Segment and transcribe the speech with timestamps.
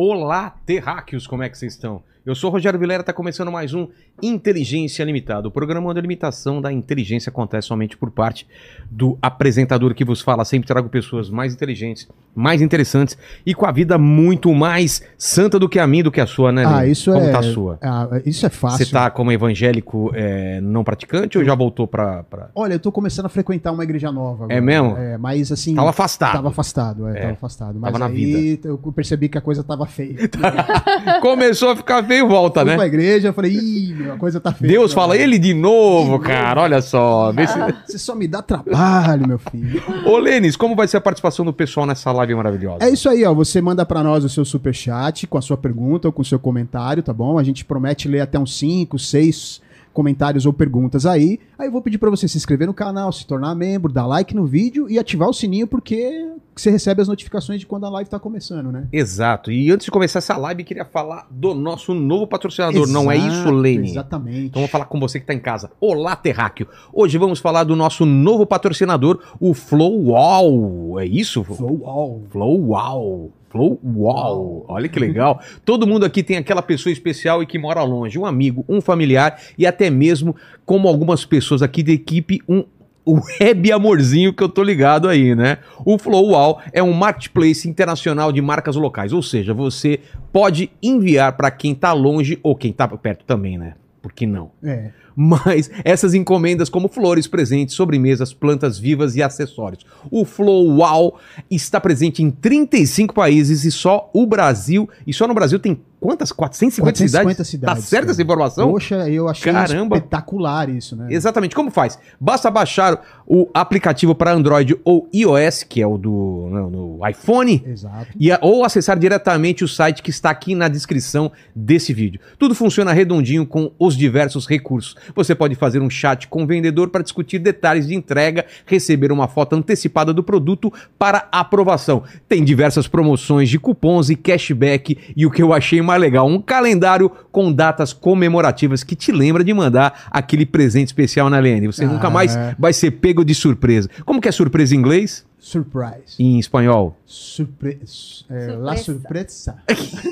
[0.00, 2.04] Olá, terráqueos, como é que vocês estão?
[2.28, 3.88] Eu sou o Rogério Vilera, está começando mais um
[4.22, 8.46] Inteligência Limitada, o programa onde a limitação da inteligência acontece somente por parte
[8.90, 10.44] do apresentador que vos fala.
[10.44, 15.70] Sempre trago pessoas mais inteligentes, mais interessantes e com a vida muito mais santa do
[15.70, 16.64] que a minha, do que a sua, né?
[16.66, 17.32] Ah, isso como é.
[17.32, 17.78] tá a sua?
[17.80, 18.84] Ah, isso é fácil.
[18.84, 22.24] Você tá como evangélico é, não praticante ou já voltou pra...
[22.24, 22.50] pra...
[22.54, 24.44] Olha, eu tô começando a frequentar uma igreja nova.
[24.44, 24.52] agora.
[24.52, 24.98] É mesmo?
[24.98, 25.74] É, mas assim.
[25.74, 26.32] Tava afastado.
[26.34, 27.20] Tava afastado, é, É.
[27.22, 27.78] tava afastado.
[27.80, 30.28] Mas Tava na aí eu percebi que a coisa tava feia.
[31.22, 32.76] Começou a ficar feio e volta, Fui né?
[32.76, 34.72] pra igreja, eu falei, ih, meu, a coisa tá feia.
[34.72, 37.32] Deus fala, ele de novo, cara, olha só.
[37.32, 37.58] Vê se...
[37.86, 39.82] Você só me dá trabalho, meu filho.
[40.06, 42.84] Ô, Lênis, como vai ser a participação do pessoal nessa live maravilhosa?
[42.84, 43.32] É isso aí, ó.
[43.34, 46.38] Você manda pra nós o seu superchat com a sua pergunta ou com o seu
[46.38, 47.38] comentário, tá bom?
[47.38, 51.38] A gente promete ler até uns 5, 6 comentários ou perguntas aí.
[51.58, 54.34] Aí eu vou pedir pra você se inscrever no canal, se tornar membro, dar like
[54.34, 58.10] no vídeo e ativar o sininho porque você recebe as notificações de quando a live
[58.10, 58.88] tá começando, né?
[58.92, 59.50] Exato.
[59.52, 62.86] E antes de começar essa live, queria falar do nosso novo patrocinador.
[62.88, 63.90] não é Exato, isso, Lene?
[63.90, 64.46] Exatamente.
[64.46, 65.70] Então vou falar com você que está em casa.
[65.80, 66.66] Olá, Terráqueo.
[66.92, 70.98] Hoje vamos falar do nosso novo patrocinador, o Flowwall.
[71.00, 71.44] É isso?
[71.44, 73.32] Flow All.
[73.50, 73.78] Flowwall.
[73.82, 74.64] Flowwall.
[74.68, 75.40] Olha que legal.
[75.64, 79.40] Todo mundo aqui tem aquela pessoa especial e que mora longe, um amigo, um familiar
[79.56, 82.64] e até mesmo, como algumas pessoas aqui da equipe, um
[83.08, 85.58] o web amorzinho que eu tô ligado aí, né?
[85.82, 91.50] O Flowwall é um marketplace internacional de marcas locais, ou seja, você pode enviar para
[91.50, 93.76] quem tá longe ou quem tá perto também, né?
[94.02, 94.50] Por que não?
[94.62, 94.90] É.
[95.20, 99.84] Mas essas encomendas como flores, presentes, sobremesas, plantas vivas e acessórios.
[100.12, 101.18] O Flowwall
[101.50, 106.32] está presente em 35 países e só o Brasil, e só no Brasil tem quantas?
[106.32, 107.48] 450, 450 cidades?
[107.50, 108.12] cidades, Tá certa cara.
[108.12, 108.70] essa informação?
[108.72, 109.96] Poxa, eu achei Caramba.
[109.96, 111.06] espetacular isso, né?
[111.10, 111.54] Exatamente.
[111.54, 111.98] Como faz?
[112.20, 117.62] Basta baixar o aplicativo para Android ou iOS, que é o do não, no iPhone,
[117.66, 118.06] Exato.
[118.18, 122.20] e a- ou acessar diretamente o site que está aqui na descrição desse vídeo.
[122.38, 124.96] Tudo funciona redondinho com os diversos recursos.
[125.14, 129.28] Você pode fazer um chat com o vendedor para discutir detalhes de entrega, receber uma
[129.28, 132.02] foto antecipada do produto para aprovação.
[132.28, 136.40] Tem diversas promoções de cupons e cashback e o que eu achei mais legal, um
[136.40, 141.66] calendário com datas comemorativas que te lembra de mandar aquele presente especial na Lene.
[141.66, 141.88] Você Ah.
[141.88, 143.88] nunca mais vai ser pego de surpresa.
[144.04, 145.26] Como que é surpresa em inglês?
[145.38, 146.16] Surprise.
[146.18, 146.96] Em espanhol?
[147.06, 147.80] Surpre...
[148.28, 149.56] É, la Surpresa.
[149.66, 150.08] surpresa.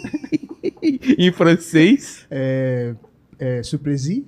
[1.18, 2.26] em francês?
[2.30, 2.94] É,
[3.38, 4.24] é, surpresi.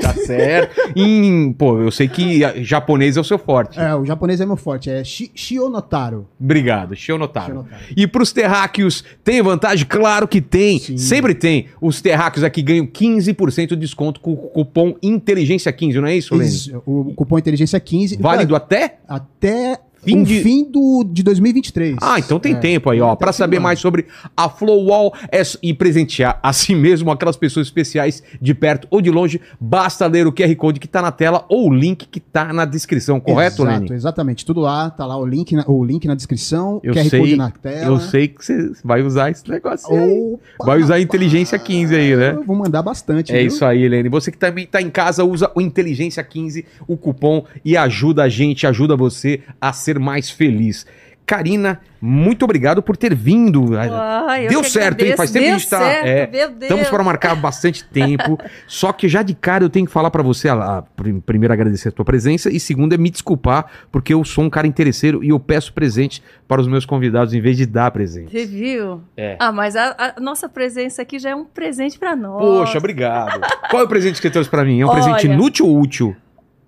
[0.00, 0.76] Tá certo.
[0.96, 3.78] em, pô, eu sei que japonês é o seu forte.
[3.78, 4.90] É, o japonês é meu forte.
[4.90, 6.26] É shi, Shionotaro.
[6.40, 7.46] Obrigado, Shionotaro.
[7.46, 7.82] Shionotaro.
[7.96, 9.86] E pros terráqueos, tem vantagem?
[9.86, 10.78] Claro que tem.
[10.78, 10.96] Sim.
[10.96, 11.66] Sempre tem.
[11.80, 16.34] Os terráqueos aqui ganham 15% de desconto com o cupom Inteligência 15, não é isso,
[16.34, 16.48] Lene?
[16.48, 18.16] Isso, o cupom Inteligência 15.
[18.18, 18.98] Válido até?
[19.08, 21.96] Até Fim o de- fim do, de 2023.
[22.00, 23.12] Ah, então tem É, tempo aí, ó.
[23.12, 24.06] até Pra o saber mais sobre
[24.36, 29.10] a Flowwall é e presentear a si mesmo aquelas pessoas especiais de perto ou de
[29.10, 32.52] longe, basta ler o QR Code que tá na tela ou o link que tá
[32.52, 33.92] na descrição, correto, Exato, Lene?
[33.94, 34.44] exatamente.
[34.46, 37.36] Tudo lá, tá lá o link na, o link na descrição, Eu QR sei, Code
[37.36, 37.86] na tela.
[37.86, 40.32] Eu sei que você vai usar esse negócio aí.
[40.58, 42.32] Opa, Vai usar a Inteligência 15 aí, né?
[42.36, 43.32] Eu vou mandar bastante.
[43.32, 43.46] É viu?
[43.48, 44.08] isso aí, Helene.
[44.08, 48.28] Você que também tá em casa, usa o Inteligência 15, o cupom, e ajuda a
[48.28, 50.86] gente, ajuda você a ser mais feliz.
[51.26, 53.78] Karina, muito obrigado por ter vindo.
[53.78, 55.14] Ai, eu Deu certo, hein?
[55.16, 55.78] Faz tempo que a gente tá.
[55.78, 56.62] certo, é, meu Deus.
[56.62, 58.36] Estamos para marcar bastante tempo.
[58.66, 61.54] Só que já de cara eu tenho que falar para você, a, a, prim- primeiro
[61.54, 65.22] agradecer a tua presença e segundo é me desculpar, porque eu sou um cara interesseiro
[65.22, 68.32] e eu peço presente para os meus convidados em vez de dar presente.
[68.32, 69.00] Você viu?
[69.16, 69.36] É.
[69.38, 72.40] Ah, mas a, a nossa presença aqui já é um presente pra nós.
[72.42, 73.40] Poxa, obrigado.
[73.70, 74.80] Qual é o presente que você trouxe para mim?
[74.80, 75.00] É um Olha.
[75.00, 76.16] presente inútil ou útil?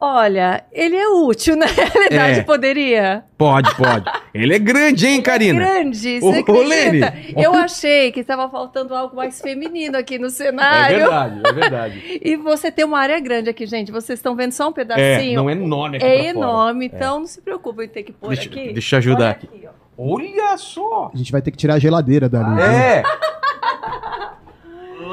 [0.04, 2.42] Olha, ele é útil, na realidade, É.
[2.42, 3.22] poderia.
[3.38, 4.04] Pode, pode.
[4.34, 5.60] Ele é grande, hein, Karina?
[5.64, 7.00] Grande, Ô, você ô, Lene.
[7.36, 10.98] Eu achei que estava faltando algo mais feminino aqui no É cenário.
[10.98, 12.02] verdade, é verdade.
[12.20, 13.92] E você tem uma área grande aqui, gente.
[13.92, 15.36] Vocês estão vendo só um É, pedacinho.
[15.36, 16.28] não é enorme aqui É pra fora.
[16.30, 18.72] enorme, então não se preocupe em ter que pôr Deixa- aqui.
[18.72, 19.48] deixa eu ajudar Olha aqui.
[19.68, 19.72] ó.
[19.98, 21.10] Olha só!
[21.14, 22.54] A gente vai ter que tirar a geladeira dali.
[22.56, 22.64] viu?
[22.64, 23.02] É!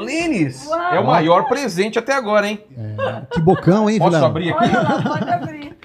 [0.04, 0.78] Lênis, Uau.
[0.94, 2.64] é o maior presente até agora, hein?
[3.30, 4.64] Que bocão, hein, Posso abrir aqui?
[4.64, 5.76] Olha lá, pode abrir.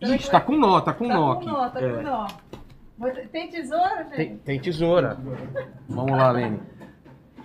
[0.00, 1.46] Ixi, tá com nó, tá com Tá nó com aqui.
[1.46, 1.92] nó, tá É.
[1.92, 2.26] com nó.
[3.32, 4.16] Tem tesoura, gente?
[4.16, 5.16] Tem, tem tesoura.
[5.88, 6.60] Vamos lá, Lene.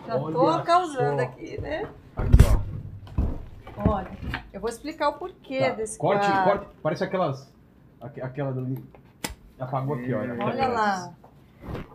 [0.07, 1.23] Já tô Olha causando só.
[1.27, 1.87] aqui, né?
[2.15, 2.37] Aqui,
[3.85, 3.91] ó.
[3.93, 4.11] Olha,
[4.53, 5.69] eu vou explicar o porquê Tá.
[5.71, 6.43] desse Corte, quadro.
[6.43, 6.65] corte.
[6.83, 7.51] Parece aquelas.
[8.01, 8.75] aqu- Aquela do.
[9.59, 10.35] Apagou aqui, olha.
[10.43, 11.13] Olha lá.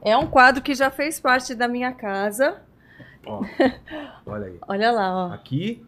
[0.02, 2.62] É um quadro que já fez parte da minha casa.
[3.26, 3.42] Ó,
[4.26, 4.56] olha aí.
[4.68, 5.32] Olha lá, ó.
[5.32, 5.84] Aqui.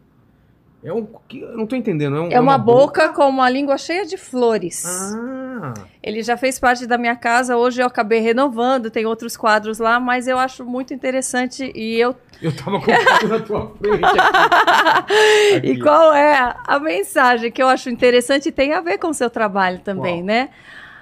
[0.82, 1.08] É um.
[1.32, 2.16] Eu não tô entendendo.
[2.16, 4.84] É, um, É uma boca com uma língua cheia de flores.
[4.86, 9.80] Ah, Ele já fez parte da minha casa, hoje eu acabei renovando, tem outros quadros
[9.80, 15.66] lá, mas eu acho muito interessante e eu eu tava com na tua frente aqui.
[15.66, 19.14] E qual é a mensagem que eu acho interessante e tem a ver com o
[19.14, 20.50] seu trabalho também, né?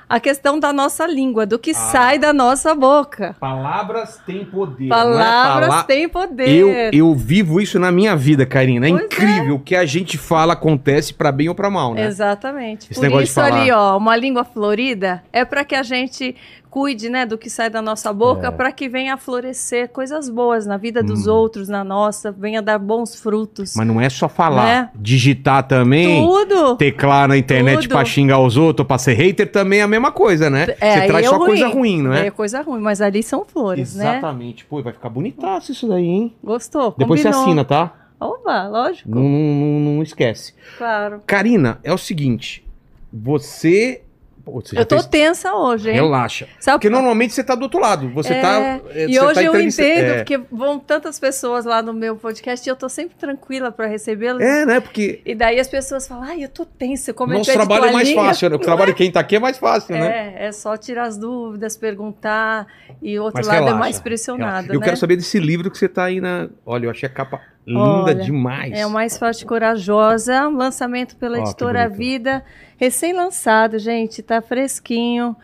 [0.08, 1.74] A questão da nossa língua, do que Ah.
[1.74, 3.34] sai da nossa boca.
[3.40, 4.86] Palavras têm poder.
[4.86, 6.48] não é Palavras pala- têm poder.
[6.48, 8.86] Eu, eu vivo isso na minha vida, Karina.
[8.86, 9.56] É Pois incrível.
[9.56, 12.06] O que a gente fala acontece pra bem ou pra mal, né?
[12.06, 12.84] Exatamente.
[12.90, 13.94] Esse Por negócio de isso ali, falar.
[13.94, 16.36] ó, uma língua florida é para que a gente
[16.76, 18.50] cuide, né, do que sai da nossa boca, É.
[18.50, 21.32] para que venha a florescer coisas boas na vida dos Hum.
[21.32, 23.72] outros, na nossa, venha dar bons frutos.
[23.74, 24.64] Mas não é só falar.
[24.66, 24.90] Né?
[24.94, 26.22] Digitar também.
[26.22, 26.76] Tudo.
[26.76, 30.50] Teclar na internet pra xingar os outros, pra ser hater, também é a mesma coisa,
[30.50, 30.66] né?
[30.78, 31.46] É, Você traz é só ruim.
[31.46, 32.26] coisa ruim, não é?
[32.26, 34.10] É coisa ruim, mas ali são flores, né?
[34.18, 34.66] Exatamente.
[34.66, 36.34] Pô, vai ficar bonitaço isso daí, hein?
[36.44, 36.94] Gostou?
[36.98, 37.46] Depois você Combinou.
[37.46, 37.94] assina, tá?
[38.20, 39.08] Opa, lógico.
[39.08, 40.52] Não, não, não- não esquece.
[40.76, 41.22] Claro.
[41.26, 42.62] Karina, é o seguinte.
[43.10, 44.02] Você.
[44.46, 45.96] Pô, Eu tô fez- tensa hoje, hein?
[45.96, 46.46] Relaxa.
[46.60, 48.08] Sabe Porque normalmente você tá do outro lado.
[48.10, 48.80] Você É, tá.
[48.94, 50.16] é, E hoje tá eu entendo, é.
[50.18, 54.40] porque vão tantas pessoas lá no meu podcast e eu tô sempre tranquila para recebê-los.
[54.40, 54.78] É, né?
[54.78, 57.90] Porque E daí as pessoas falam, ai, eu tô tensa, como nosso eu pedi trabalho
[57.90, 58.50] é mais toalhinha." fácil.
[58.50, 58.54] né?
[58.56, 60.34] O trabalho de quem tá aqui é mais fácil, né?
[60.38, 62.68] É, é só tirar as dúvidas, perguntar,
[63.02, 64.84] e o outro Mas lado relaxa, é mais pressionado, Eu né?
[64.86, 66.48] quero saber desse livro que você tá aí na.
[66.64, 68.72] Olha, eu achei a capa linda Olha, demais.
[68.72, 71.88] É o Mais Forte Corajosa, um lançamento pela Ó, editora.
[71.88, 72.44] Vida,
[72.76, 75.36] recém-lançado, gente, tá fresquinho.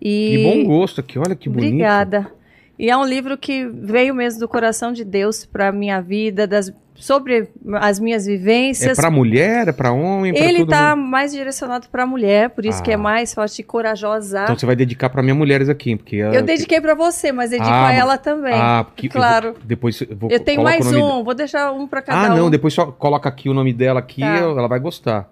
[0.00, 1.68] E Que bom gosto aqui, olha que bonito.
[1.72, 2.30] Obrigada.
[2.78, 6.70] E é um livro que veio mesmo do coração de Deus para minha vida, das,
[6.94, 7.48] sobre
[7.80, 8.98] as minhas É vivências.
[8.98, 11.08] pra mulher, é pra homem, pra Ele tá mundo?
[11.08, 12.94] mais direcionado para mulher, por isso que Ah.
[12.94, 14.42] é mais forte e corajosa.
[14.42, 17.70] Então você vai dedicar pra minha mulheres aqui, porque eu dediquei para você, mas dedico
[17.70, 18.52] Ah, a ela também.
[18.54, 19.54] Ah, porque eu vou- claro.
[19.64, 22.36] depois eu vou Eu tenho mais um, vou deixar um para cada Ah, um.
[22.36, 24.36] não, depois só coloca aqui o nome dela aqui, Tá.
[24.36, 25.30] ela vai gostar.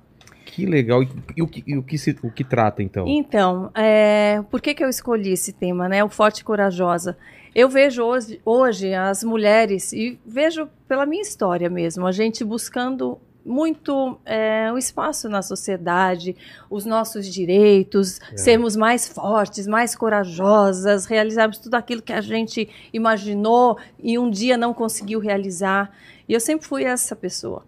[0.54, 1.02] Que legal.
[1.02, 3.06] E, e o, que, e o, que se- o que trata, então?
[3.08, 6.04] Então, é, por que, que eu escolhi esse tema, né?
[6.04, 7.16] O Forte e Corajosa.
[7.54, 13.18] Eu vejo hoje, hoje as mulheres, e vejo pela minha história mesmo, a gente buscando
[13.44, 16.34] muito é, o espaço na sociedade,
[16.70, 18.36] os nossos direitos, É.
[18.38, 24.56] sermos mais fortes, mais corajosas, realizarmos tudo aquilo que a gente imaginou e um dia
[24.56, 25.92] não conseguiu realizar.
[26.28, 27.64] E eu sempre fui essa pessoa.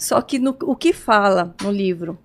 [0.00, 2.18] Só que no, o que fala no livro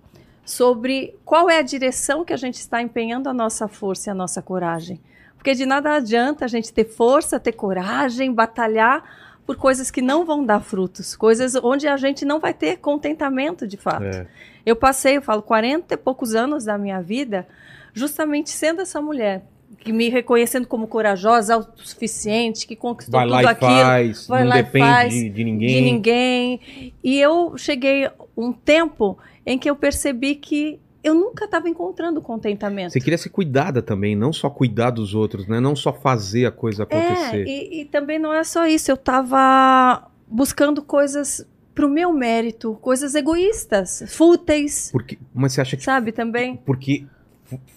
[0.46, 4.14] sobre qual é a direção que a gente está empenhando a nossa força e a
[4.14, 4.98] nossa coragem.
[5.36, 9.04] Porque de nada adianta a gente ter força, ter coragem, batalhar
[9.44, 13.66] por coisas que não vão dar frutos, coisas onde a gente não vai ter contentamento
[13.66, 14.04] de fato.
[14.04, 14.26] É.
[14.64, 17.46] Eu passei, eu falo, 40 e poucos anos da minha vida
[17.92, 19.44] justamente sendo essa mulher,
[19.78, 24.42] que me reconhecendo como corajosa, autossuficiente, que conquistou Vai tudo lá e aquilo faz, vai
[24.42, 25.68] não lá e depende faz de, de ninguém.
[25.68, 26.92] de ninguém.
[27.04, 32.92] E eu cheguei um tempo em que eu percebi que eu nunca estava encontrando contentamento.
[32.92, 35.60] Você queria ser cuidada também, não só cuidar dos outros, né?
[35.60, 37.44] Não só fazer a coisa É, acontecer.
[37.46, 38.90] e, e também não é só isso.
[38.90, 45.84] Eu estava buscando coisas pro meu mérito, coisas egoístas, fúteis, Porque, mas você acha que
[45.84, 46.56] sabe também?
[46.64, 47.04] porque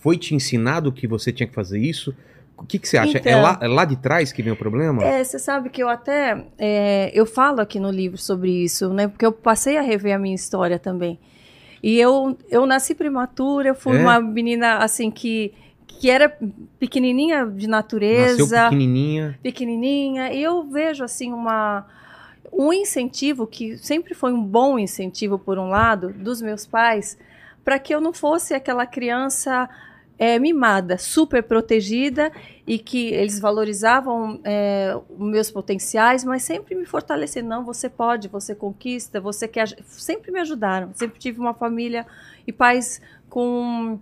[0.01, 2.13] foi te ensinado que você tinha que fazer isso?
[2.57, 3.17] O que, que você acha?
[3.19, 3.41] É, Então.
[3.41, 5.03] lá, é lá de trás que vem o problema?
[5.03, 9.07] É, você sabe que eu até é, eu falo aqui no livro sobre isso, né?
[9.07, 11.17] Porque eu passei a rever a minha história também.
[11.81, 14.01] E eu, eu nasci prematura, eu fui É?
[14.01, 15.53] uma menina assim que
[15.87, 16.29] que era
[16.79, 19.39] pequenininha de Nasceu natureza, pequenininha.
[19.43, 21.85] pequenininha, e eu vejo assim uma
[22.53, 27.17] um incentivo que sempre foi um bom incentivo por um lado dos meus pais
[27.69, 29.69] para que eu não fosse aquela criança
[30.17, 32.31] é, mimada, super protegida
[32.65, 37.47] e que eles valorizavam é, meus potenciais, mas sempre me fortalecendo.
[37.47, 39.67] Não, você pode, você conquista, você quer.
[39.85, 40.89] Sempre me ajudaram.
[40.95, 42.07] Sempre tive uma família
[42.47, 42.99] e pais
[43.29, 43.99] com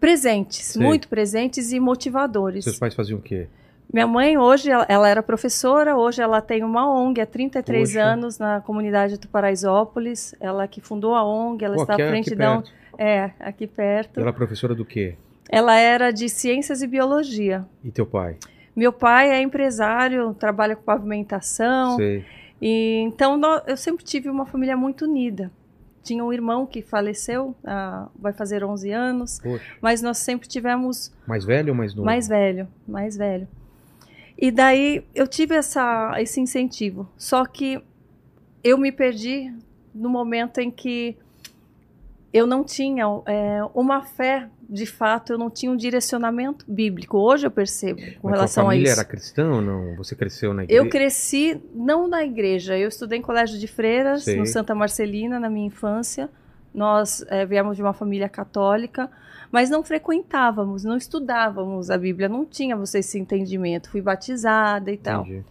[0.00, 0.80] presentes, Sei.
[0.80, 2.64] muito presentes e motivadores.
[2.64, 3.48] Seus pais faziam o quê?
[3.94, 8.02] Minha mãe hoje, ela, ela era professora, hoje ela tem uma ONG há 33 Poxa.
[8.02, 10.34] anos na comunidade do Paraisópolis.
[10.40, 12.72] Ela que fundou a ONG, ela Pô, está à é frente da perto.
[12.98, 14.18] É, aqui perto.
[14.18, 15.14] Ela é professora do quê?
[15.48, 17.64] Ela era de ciências e biologia.
[17.84, 18.36] E teu pai?
[18.74, 21.94] Meu pai é empresário, trabalha com pavimentação.
[21.94, 22.24] Sei.
[22.60, 25.52] E, então eu sempre tive uma família muito unida.
[26.02, 29.64] Tinha um irmão que faleceu, ah, vai fazer 11 anos, Poxa.
[29.80, 32.04] mas nós sempre tivemos Mais velho ou mais novo?
[32.04, 33.46] mais velho, mais velho.
[34.36, 37.08] E daí eu tive essa, esse incentivo.
[37.16, 37.82] Só que
[38.62, 39.52] eu me perdi
[39.94, 41.16] no momento em que
[42.32, 47.16] eu não tinha é, uma fé, de fato, eu não tinha um direcionamento bíblico.
[47.16, 49.00] Hoje eu percebo com Mas relação a família isso.
[49.00, 49.94] era cristã ou não?
[49.94, 50.82] Você cresceu na igreja?
[50.82, 54.36] Eu cresci não na igreja, eu estudei em colégio de freiras, Sei.
[54.36, 56.28] no Santa Marcelina, na minha infância.
[56.74, 59.08] Nós é, viemos de uma família católica,
[59.54, 63.88] mas não frequentávamos, não estudávamos a Bíblia, não tínhamos esse entendimento.
[63.88, 65.20] Fui batizada e tal.
[65.22, 65.44] Entendi.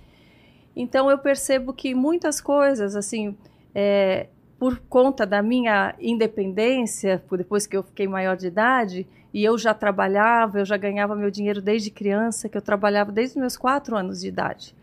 [0.75, 3.33] Então eu percebo que muitas coisas, assim,
[3.73, 4.27] é,
[4.59, 9.73] por conta da minha independência, depois que eu fiquei maior de idade, e eu já
[9.73, 13.95] trabalhava, eu já ganhava meu dinheiro desde criança, que eu trabalhava desde os meus quatro
[13.95, 14.75] anos de idade.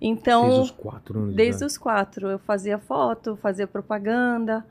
[0.00, 1.30] Então, Desde os quatro anos.
[1.30, 1.70] de desde idade.
[1.70, 4.66] os quatro, eu fazia foto, fazia propaganda.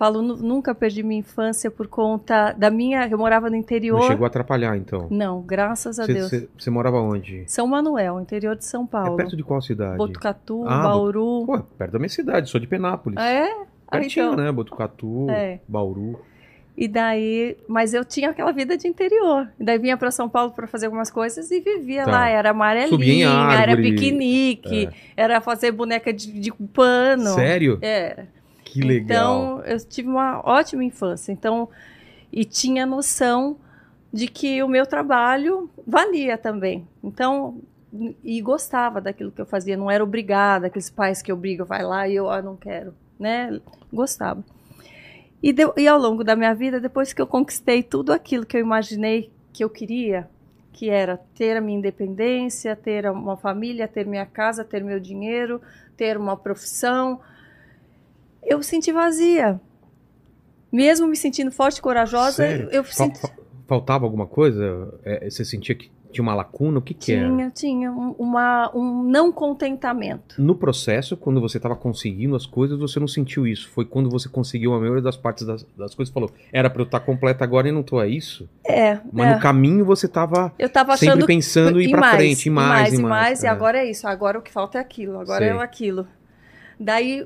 [0.00, 3.06] Falo, nu- nunca perdi minha infância por conta da minha.
[3.06, 3.98] Eu morava no interior.
[4.00, 5.06] Não chegou a atrapalhar, então.
[5.10, 6.48] Não, graças a Você- Deus.
[6.56, 7.44] Você morava onde?
[7.46, 9.16] São Manuel, interior de São É Paulo.
[9.18, 9.98] perto de qual cidade?
[9.98, 11.44] Botucatu, Ah, Bauru.
[11.44, 13.18] Pô, perto da minha cidade, sou de Penápolis.
[13.20, 13.44] Ah, é?
[13.88, 14.42] Ah, Pertinho, então.
[14.42, 14.50] né?
[14.50, 15.60] Botucatu, É.
[15.68, 16.18] Bauru.
[16.74, 19.48] E daí, mas eu tinha aquela vida de interior.
[19.60, 22.10] E daí vinha para São Paulo para fazer algumas coisas e vivia Tá.
[22.10, 22.28] lá.
[22.30, 27.34] Era amarelinha, era piquenique, era fazer boneca de, de pano.
[27.34, 27.78] Sério?
[27.82, 28.39] Era.
[28.72, 29.60] Que legal.
[29.60, 31.32] Então, eu tive uma ótima infância.
[31.32, 31.68] Então,
[32.32, 33.56] e tinha noção
[34.12, 36.86] de que o meu trabalho valia também.
[37.02, 37.60] Então,
[38.22, 42.08] e gostava daquilo que eu fazia, não era obrigada, aqueles pais que obrigam, vai lá
[42.08, 43.60] e eu ah, não quero, né?
[43.92, 44.44] Gostava.
[45.42, 48.56] E, de- e ao longo da minha vida, depois que eu conquistei tudo aquilo que
[48.56, 50.28] eu imaginei que eu queria,
[50.72, 55.60] que era ter a minha independência, ter uma família, ter minha casa, ter meu dinheiro,
[55.96, 57.20] ter uma profissão,
[58.42, 59.60] eu senti vazia.
[60.72, 62.68] Mesmo me sentindo forte e corajosa, Sério?
[62.70, 63.30] eu senti, fa-
[63.66, 64.92] Faltava alguma coisa?
[65.04, 66.78] É, você sentia que tinha uma lacuna?
[66.80, 67.28] O que que era?
[67.28, 70.40] tinha, tinha um, uma, um não contentamento.
[70.42, 73.68] No processo, quando você estava conseguindo as coisas, você não sentiu isso.
[73.70, 76.82] Foi quando você conseguiu a maioria das partes das, das coisas e falou: era pra
[76.82, 78.48] eu estar completa agora e não tô, é isso?
[78.66, 79.34] É, Mas é.
[79.36, 82.48] no caminho você tava eu tava sempre achando pensando em ir em pra mais, frente,
[82.48, 83.50] em em mais, e mais, e É.
[83.50, 85.48] agora é isso, agora o que falta é aquilo, agora Sei.
[85.56, 86.08] é aquilo.
[86.78, 87.24] Daí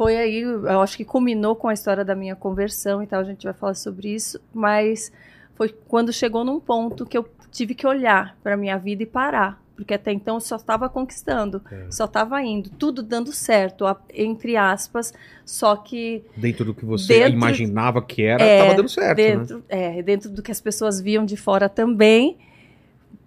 [0.00, 3.24] foi aí, eu acho que culminou com a história da minha conversão e tal, a
[3.24, 5.12] gente vai falar sobre isso, mas
[5.54, 9.62] foi quando chegou num ponto que eu tive que olhar para minha vida e parar,
[9.76, 11.90] porque até então eu só estava conquistando, É.
[11.90, 15.12] só estava indo, tudo dando certo, entre aspas,
[15.44, 19.36] só que Dentro do que você Dentro- imaginava que era, É, tava dando certo, né?
[19.36, 22.38] dentro, é, dentro do que as pessoas viam de fora também,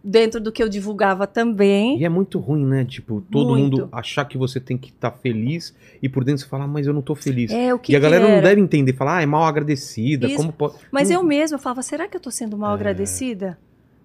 [0.03, 1.98] dentro do que eu divulgava também.
[1.98, 2.83] E é muito ruim, né?
[2.83, 3.77] Tipo, todo Muito.
[3.77, 6.93] mundo achar que você tem que estar feliz e por dentro você falar, mas eu
[6.93, 7.51] não tô feliz.
[7.51, 10.36] É, o que e a galera não deve entender, falar, ah, é mal agradecida, Isso.
[10.36, 10.75] como pode...
[10.91, 12.74] Mas Não- eu mesma falava, será que eu estou sendo mal É.
[12.74, 13.57] agradecida?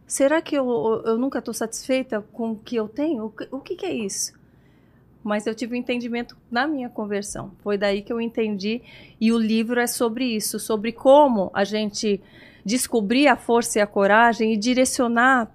[0.06, 3.24] Será que eu, eu nunca estou satisfeita com o que eu tenho?
[3.26, 4.32] O que, o que que é isso?
[5.22, 7.50] Mas eu tive um entendimento na minha conversão.
[7.58, 8.80] Foi daí que eu entendi.
[9.20, 12.20] E o livro é sobre isso, sobre como a gente
[12.64, 15.50] descobrir a força e a coragem e direcionar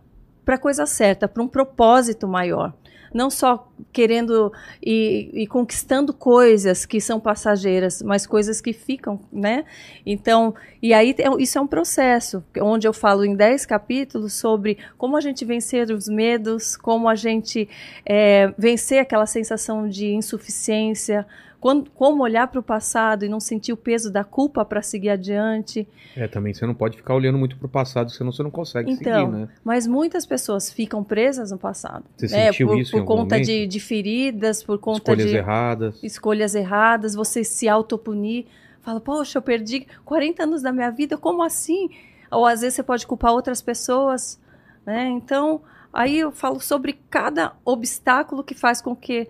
[0.46, 2.74] para a coisa certa, para um propósito maior.
[3.14, 9.66] Não só querendo e, e conquistando coisas que são passageiras, mas coisas que ficam, né?
[10.04, 14.80] Então, e aí é- isso é um processo, onde eu falo em 10 capítulos sobre
[14.98, 17.70] como a gente vencer os medos, como a gente
[18.04, 21.28] é, vencer aquela sensação de insuficiência,
[21.64, 25.08] quando- como olhar para o passado e não sentir o peso da culpa para seguir
[25.08, 25.88] adiante.
[26.14, 29.28] É, também você não pode ficar olhando muito pro passado, senão você não consegue Então,
[29.28, 29.48] seguir, né?
[29.64, 32.04] Mas muitas pessoas ficam presas no passado.
[32.18, 32.48] Você né?
[32.48, 36.04] sentiu por, isso por conta de, de feridas, por conta Escolhas de erradas.
[36.04, 38.46] escolhas erradas, você se autopunir.
[38.82, 41.90] Fala, poxa, eu perdi 40 anos da minha vida, como assim?
[42.30, 44.38] Ou às vezes você pode culpar outras pessoas,
[44.86, 45.08] né?
[45.08, 45.62] Então,
[45.94, 49.30] aí eu falo sobre cada obstáculo que faz com que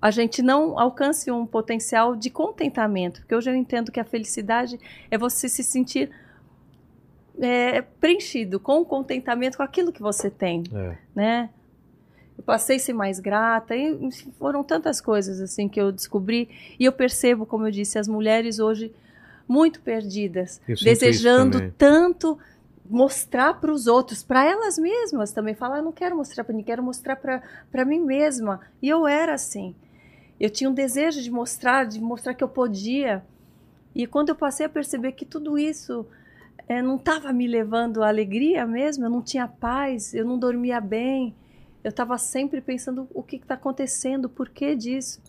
[0.00, 3.20] a gente não alcance um potencial de contentamento.
[3.20, 4.78] Porque hoje eu entendo que a felicidade
[5.10, 6.10] é você se sentir
[7.40, 10.96] é, preenchido com contentamento com aquilo que você tem É.
[11.14, 11.50] né?
[12.36, 16.84] Eu passei a ser mais grata, e foram tantas coisas assim que eu descobri e
[16.84, 18.92] eu percebo, como eu disse, as mulheres hoje
[19.48, 22.38] muito perdidas, Eu desejando tanto
[22.88, 26.66] mostrar para os outros, para elas mesmas também, falar, eu não quero mostrar para ninguém,
[26.66, 28.60] quero mostrar para mim mesma.
[28.82, 29.74] E eu era assim.
[30.38, 33.24] Eu tinha um desejo de mostrar, de mostrar que eu podia.
[33.94, 36.06] E quando eu passei a perceber que tudo isso
[36.68, 40.80] eh, não estava me levando à alegria mesmo, eu não tinha paz, eu não dormia
[40.80, 41.34] bem,
[41.82, 45.22] eu estava sempre pensando o que está acontecendo, por que disso.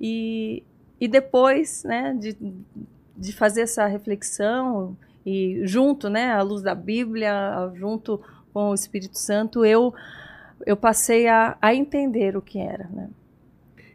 [0.00, 0.62] E,
[1.00, 2.36] e depois né, de,
[3.16, 8.20] de fazer essa reflexão, e junto né, à luz da Bíblia, junto
[8.52, 9.94] com o Espírito Santo, eu,
[10.66, 12.88] eu passei a, a entender o que era.
[12.88, 13.08] Né?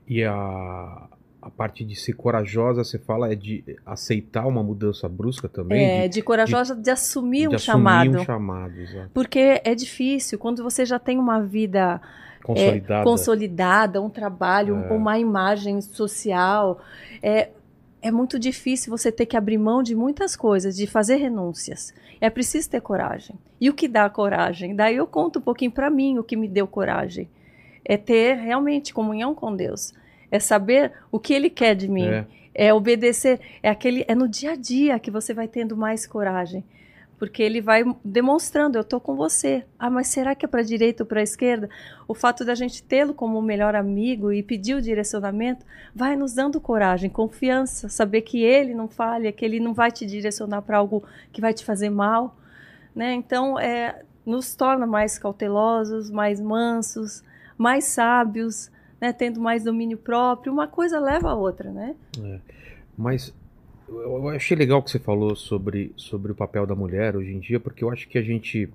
[0.08, 1.08] E a,
[1.42, 5.84] a parte de ser corajosa, você fala, é de aceitar uma mudança brusca também?
[5.84, 8.20] É, de, de corajosa de, assumir de um assumir chamado.
[8.20, 9.10] um chamado, exato.
[9.14, 12.02] Porque é difícil, quando você já tem uma vida
[12.40, 13.04] é, Consolidada.
[13.04, 14.94] consolidada, um trabalho, É.
[14.94, 16.80] uma imagem social.
[17.22, 17.50] É,
[18.02, 21.94] é muito difícil você ter que abrir mão de muitas coisas, de fazer renúncias.
[22.20, 23.38] É preciso ter coragem.
[23.62, 24.76] E o que dá coragem?
[24.76, 27.30] Daí eu conto um pouquinho para mim o que me deu coragem.
[27.86, 29.94] É ter realmente comunhão com Deus.
[30.32, 32.08] É saber o que Ele quer de mim.
[32.08, 32.26] É.
[32.56, 33.40] É obedecer.
[33.62, 34.06] É aquele.
[34.08, 36.64] É no dia a dia que você vai tendo mais coragem.
[37.18, 39.64] Porque ele vai demonstrando, eu estou com você.
[39.80, 41.70] Ah, mas será que é para a direita ou para a esquerda?
[42.06, 46.34] O fato da gente tê-lo como o melhor amigo e pedir o direcionamento vai nos
[46.34, 50.78] dando coragem, confiança, saber que ele não falha, que ele não vai te direcionar para
[50.78, 52.36] algo que vai te fazer mal.
[52.94, 53.14] Né?
[53.14, 57.24] Então, é, nos torna mais cautelosos, mais mansos,
[57.58, 59.14] mais sábios, né?
[59.14, 60.52] tendo mais domínio próprio.
[60.52, 61.96] Uma coisa leva a outra, né?
[62.98, 63.34] Mas
[63.88, 67.32] eu eu achei legal o que você falou sobre, sobre o papel da mulher hoje
[67.32, 68.70] em dia, porque eu acho que a gente,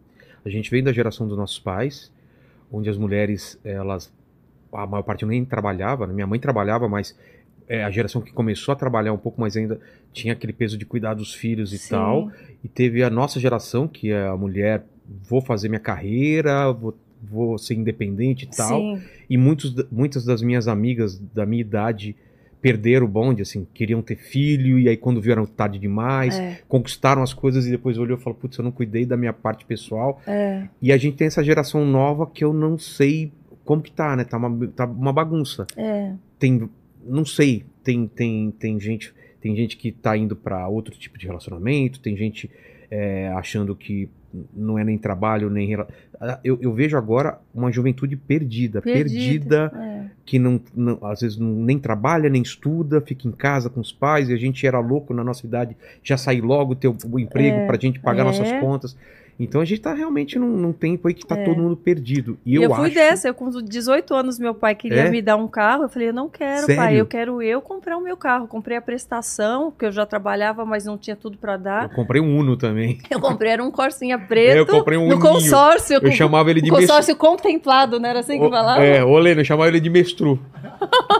[0.44, 2.12] a gente vem da geração dos nossos pais,
[2.70, 4.12] onde as mulheres, elas,
[4.72, 6.12] a maior parte nem trabalhava, né?
[6.12, 7.16] minha mãe trabalhava, mas
[7.68, 9.80] é, a geração que começou a trabalhar um pouco mais ainda
[10.12, 11.90] tinha aquele peso de cuidar dos filhos e Sim.
[11.90, 12.32] tal,
[12.62, 17.58] e teve a nossa geração, que é a mulher, vou fazer minha carreira, vou, vou
[17.58, 22.14] ser independente e tal, Sim, e muitos, muitas das minhas amigas da minha idade
[22.60, 27.22] perderam o bonde, assim, queriam ter filho, e aí quando viram tarde demais, é, conquistaram
[27.22, 30.20] as coisas e depois olhou e falou, putz, eu não cuidei da minha parte pessoal.
[30.26, 33.30] é, E a gente tem essa geração nova que eu não sei
[33.64, 34.24] como que tá, né?
[34.24, 35.66] Tá uma, tá uma bagunça.
[35.76, 36.14] é.
[36.38, 36.68] Tem,
[37.04, 41.26] não sei, tem, tem, tem gente tem gente que tá indo para outro tipo de
[41.26, 42.50] relacionamento, tem gente
[42.90, 44.08] é, achando que
[44.54, 45.74] não é nem trabalho, nem...
[46.20, 50.04] Ah, Eu, eu vejo agora uma juventude perdida, perdida é.
[50.26, 53.90] que não, não- às vezes não, nem trabalha, nem estuda, fica em casa com os
[53.92, 57.18] pais, e a gente era louco na nossa idade já sair logo, ter o, o
[57.18, 58.24] emprego É, pra gente pagar é.
[58.24, 58.96] nossas contas.
[59.40, 61.44] Então a gente tá realmente num, num tempo aí que tá É.
[61.44, 62.36] todo mundo perdido.
[62.44, 62.94] E E eu, eu, fui acho.
[62.94, 65.10] dessa, eu com 18 anos meu pai queria É?
[65.10, 66.76] me dar um carro, eu falei, eu não quero, Sério?
[66.82, 68.48] pai, eu quero eu comprar o meu carro.
[68.48, 71.88] Comprei a prestação, porque eu já trabalhava, mas não tinha tudo para Eu dar.
[71.90, 72.98] comprei um Uno também.
[73.10, 74.56] Eu comprei era um Corsinha preto.
[74.56, 75.20] Eu comprei um no Uninho.
[75.20, 78.82] consórcio, Eu chamava ele de o consórcio contemplado, não era assim que Ô, falava?
[78.82, 80.38] É, ô Lena, eu chamava ele de Mestru.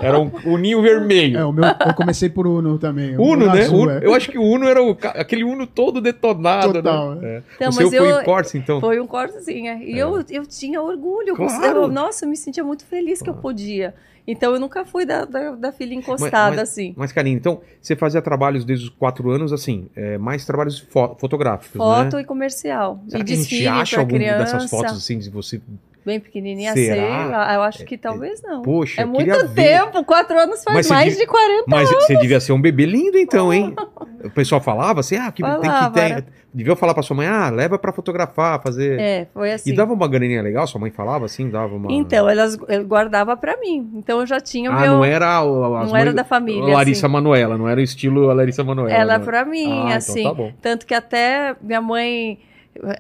[0.01, 1.39] Era um Uninho vermelho.
[1.39, 3.17] É, o meu, eu comecei por Uno também.
[3.17, 3.63] o Uno, né?
[3.63, 4.01] azul, Uno- é.
[4.03, 7.29] Eu acho que o Uno era o, aquele Uno todo detonado, Total, né?
[7.29, 7.43] É.
[7.57, 8.81] Então, o mas foi em Corsa, então?
[8.81, 9.75] Foi um Corsinha.
[9.83, 11.35] E eu, eu tinha orgulho.
[11.37, 11.83] Claro.
[11.83, 13.95] Eu, nossa, eu me sentia muito feliz que eu podia.
[14.27, 16.93] Então eu nunca fui da, da, da filha encostada mas- assim.
[16.97, 21.17] Mas, Karine, então, você fazia trabalhos desde os quatro anos, assim, é, mais trabalhos fo-
[21.19, 22.23] fotográficos, Foto né?
[22.23, 23.03] e comercial.
[23.09, 24.39] Será e que a desfile gente acha alguma criança.
[24.57, 25.63] dessas fotos, assim, de você...
[26.09, 26.95] Bem pequenininha, Será?
[26.95, 27.31] sei.
[27.31, 28.63] lá, Eu acho que talvez não.
[28.63, 32.53] Poxa, é muito tempo, quatro anos faz Mas mais de 40 Mas você devia ser
[32.53, 33.75] um bebê lindo, então, hein?
[34.25, 36.25] O pessoal falava assim, ah, que tem que Falava, ter...
[36.53, 38.99] Devia falar pra sua mãe, ah, leva pra fotografar, fazer...
[38.99, 39.71] É, foi assim.
[39.71, 40.67] E dava uma graninha legal?
[40.67, 41.49] Sua mãe falava assim?
[41.49, 41.93] Dava uma...
[41.93, 43.89] Então, elas guardava pra mim.
[43.95, 44.93] Então eu já tinha o Ah, meu.
[44.95, 45.41] não era...
[45.45, 47.13] não era da família, Larissa assim.
[47.13, 48.93] Manoela, não era o estilo Larissa Manoela.
[48.93, 49.25] Ela né?
[49.25, 50.21] pra mim, Ah, assim.
[50.21, 50.53] Então tá.
[50.61, 52.39] Tanto que até minha mãe,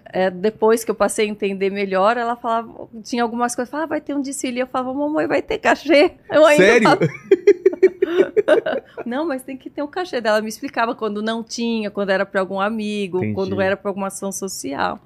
[0.06, 3.90] é, depois que eu passei a entender melhor, ela falava, tinha algumas coisas, falava, ah,
[3.90, 4.60] vai ter um desfile.
[4.60, 6.12] Eu falava, mamãe, vai ter cachê.
[6.30, 6.82] Eu ainda Sério?
[6.88, 7.06] falava,
[9.06, 10.40] não, mas tem que ter um cachê dela.
[10.40, 13.34] Me explicava quando não tinha, quando era para algum amigo, Entendi.
[13.34, 14.98] quando era para alguma ação social.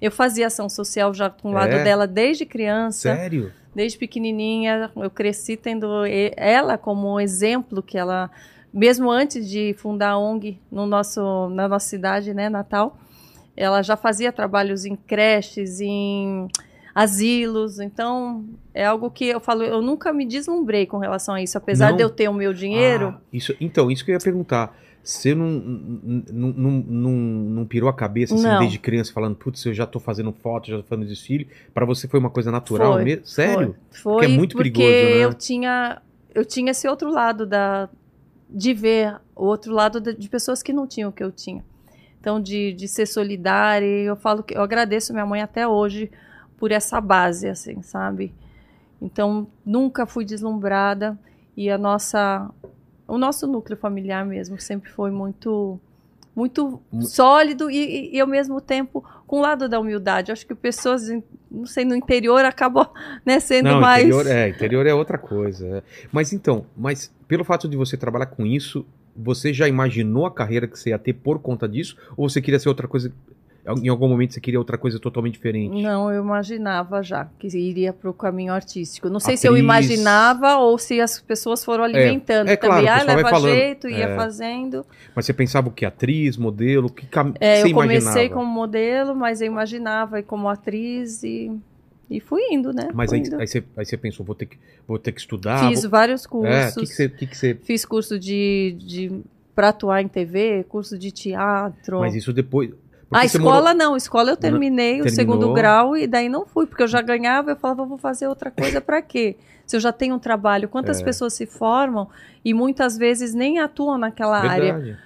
[0.00, 1.84] Eu fazia ação social já com o lado É?
[1.84, 3.14] dela desde criança.
[3.14, 3.52] Sério?
[3.74, 5.88] Desde pequenininha, eu cresci tendo
[6.36, 8.28] ela como um exemplo que ela,
[8.74, 12.98] mesmo antes de fundar a ONG no nosso, na nossa cidade, né, Natal,
[13.60, 16.48] ela já fazia trabalhos em creches, em
[16.94, 17.78] asilos.
[17.78, 21.90] Então, é algo que eu falo, eu nunca me deslumbrei com relação a isso, apesar
[21.90, 21.96] Não?
[21.96, 23.14] de eu ter o meu dinheiro.
[23.16, 24.74] Ah, isso, então, isso que eu ia perguntar.
[25.02, 29.74] Você não, não, não, não, não pirou a cabeça assim, desde criança, falando, putz, eu
[29.74, 31.48] já tô fazendo foto, já tô fazendo desfile.
[31.72, 33.26] Pra você foi uma coisa natural Foi, mesmo?
[33.26, 33.76] Sério?
[33.90, 35.24] Foi, Porque é muito porque perigoso, né?
[35.24, 36.02] eu tinha
[36.34, 37.88] eu tinha esse outro lado da
[38.48, 41.64] de ver o outro lado de, de pessoas que não tinham o que eu tinha.
[42.20, 46.10] Então de, de ser solidária, eu falo que eu agradeço minha mãe até hoje
[46.58, 48.34] por essa base assim, sabe?
[49.00, 51.18] Então nunca fui deslumbrada
[51.56, 52.50] e a nossa
[53.08, 55.80] o nosso núcleo familiar mesmo sempre foi muito
[56.36, 60.30] muito Mu- sólido e, e, ao mesmo tempo com o lado da humildade.
[60.30, 61.08] Acho que pessoas,
[61.50, 62.86] não sei, no interior acabam
[63.26, 64.04] né, sendo Não, mais.
[64.04, 65.66] interior é, interior é outra coisa.
[65.78, 65.82] é.
[66.12, 70.66] Mas então, mas pelo fato de você trabalhar com isso, você já imaginou a carreira
[70.66, 71.96] que você ia ter por conta disso?
[72.16, 73.12] Ou você queria ser outra coisa?
[73.82, 75.82] Em algum momento você queria outra coisa totalmente diferente?
[75.82, 79.10] Não, eu imaginava já que iria para o caminho artístico.
[79.10, 79.62] Não sei se eu Atriz.
[79.64, 82.48] imaginava ou se as pessoas foram alimentando.
[82.48, 83.52] é claro, Também, ah, leva falando.
[83.52, 84.16] jeito, ia É.
[84.16, 84.84] fazendo.
[85.14, 85.84] Mas você pensava o que?
[85.84, 86.88] Atriz, modelo?
[86.90, 87.34] Que cam...
[87.38, 88.34] É, que você eu comecei imaginava?
[88.34, 91.52] como modelo, mas eu imaginava como atriz e,
[92.10, 92.88] e fui indo, né?
[92.92, 93.36] Mas aí, indo.
[93.40, 95.68] aí, você, aí você pensou, vou ter que, vou ter que estudar?
[95.68, 95.90] Fiz vou...
[95.90, 96.76] vários É, cursos.
[96.76, 97.54] o que, que você, que que você...
[97.62, 99.20] Fiz curso de, de
[99.54, 102.00] para atuar em TV, curso de teatro.
[102.00, 102.70] Mas isso depois.
[103.12, 105.14] A escola morou- não, escola eu terminei o terminou.
[105.14, 108.50] segundo grau e daí não fui, porque eu já ganhava, eu falava, vou fazer outra
[108.52, 109.36] coisa para quê?
[109.66, 111.04] Se eu já tenho um trabalho, quantas É.
[111.04, 112.08] pessoas se formam
[112.44, 114.74] e muitas vezes nem atuam naquela área.
[114.74, 114.98] Verdade.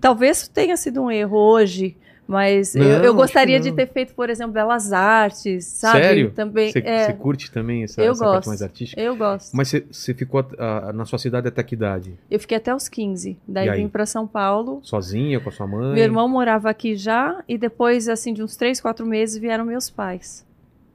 [0.00, 4.14] Talvez tenha sido um erro hoje, mas eu- Não, eu, que gostaria de ter feito,
[4.14, 6.00] por exemplo, belas artes, sabe?
[6.00, 6.30] Sério?
[6.32, 6.72] Também.
[6.72, 8.48] Você, é, curte também essa, eu essa parte gosto.
[8.48, 9.00] mais artística?
[9.00, 9.56] eu gosto.
[9.56, 12.14] Mas você, ficou ah, na sua cidade até que idade?
[12.30, 13.38] Eu fiquei até os 15.
[13.46, 13.80] Daí aí?
[13.80, 14.80] vim para São Paulo.
[14.82, 15.94] Sozinha, com a sua mãe?
[15.94, 19.88] Meu irmão morava aqui já e depois, assim, de uns três, quatro meses vieram meus
[19.88, 20.44] pais.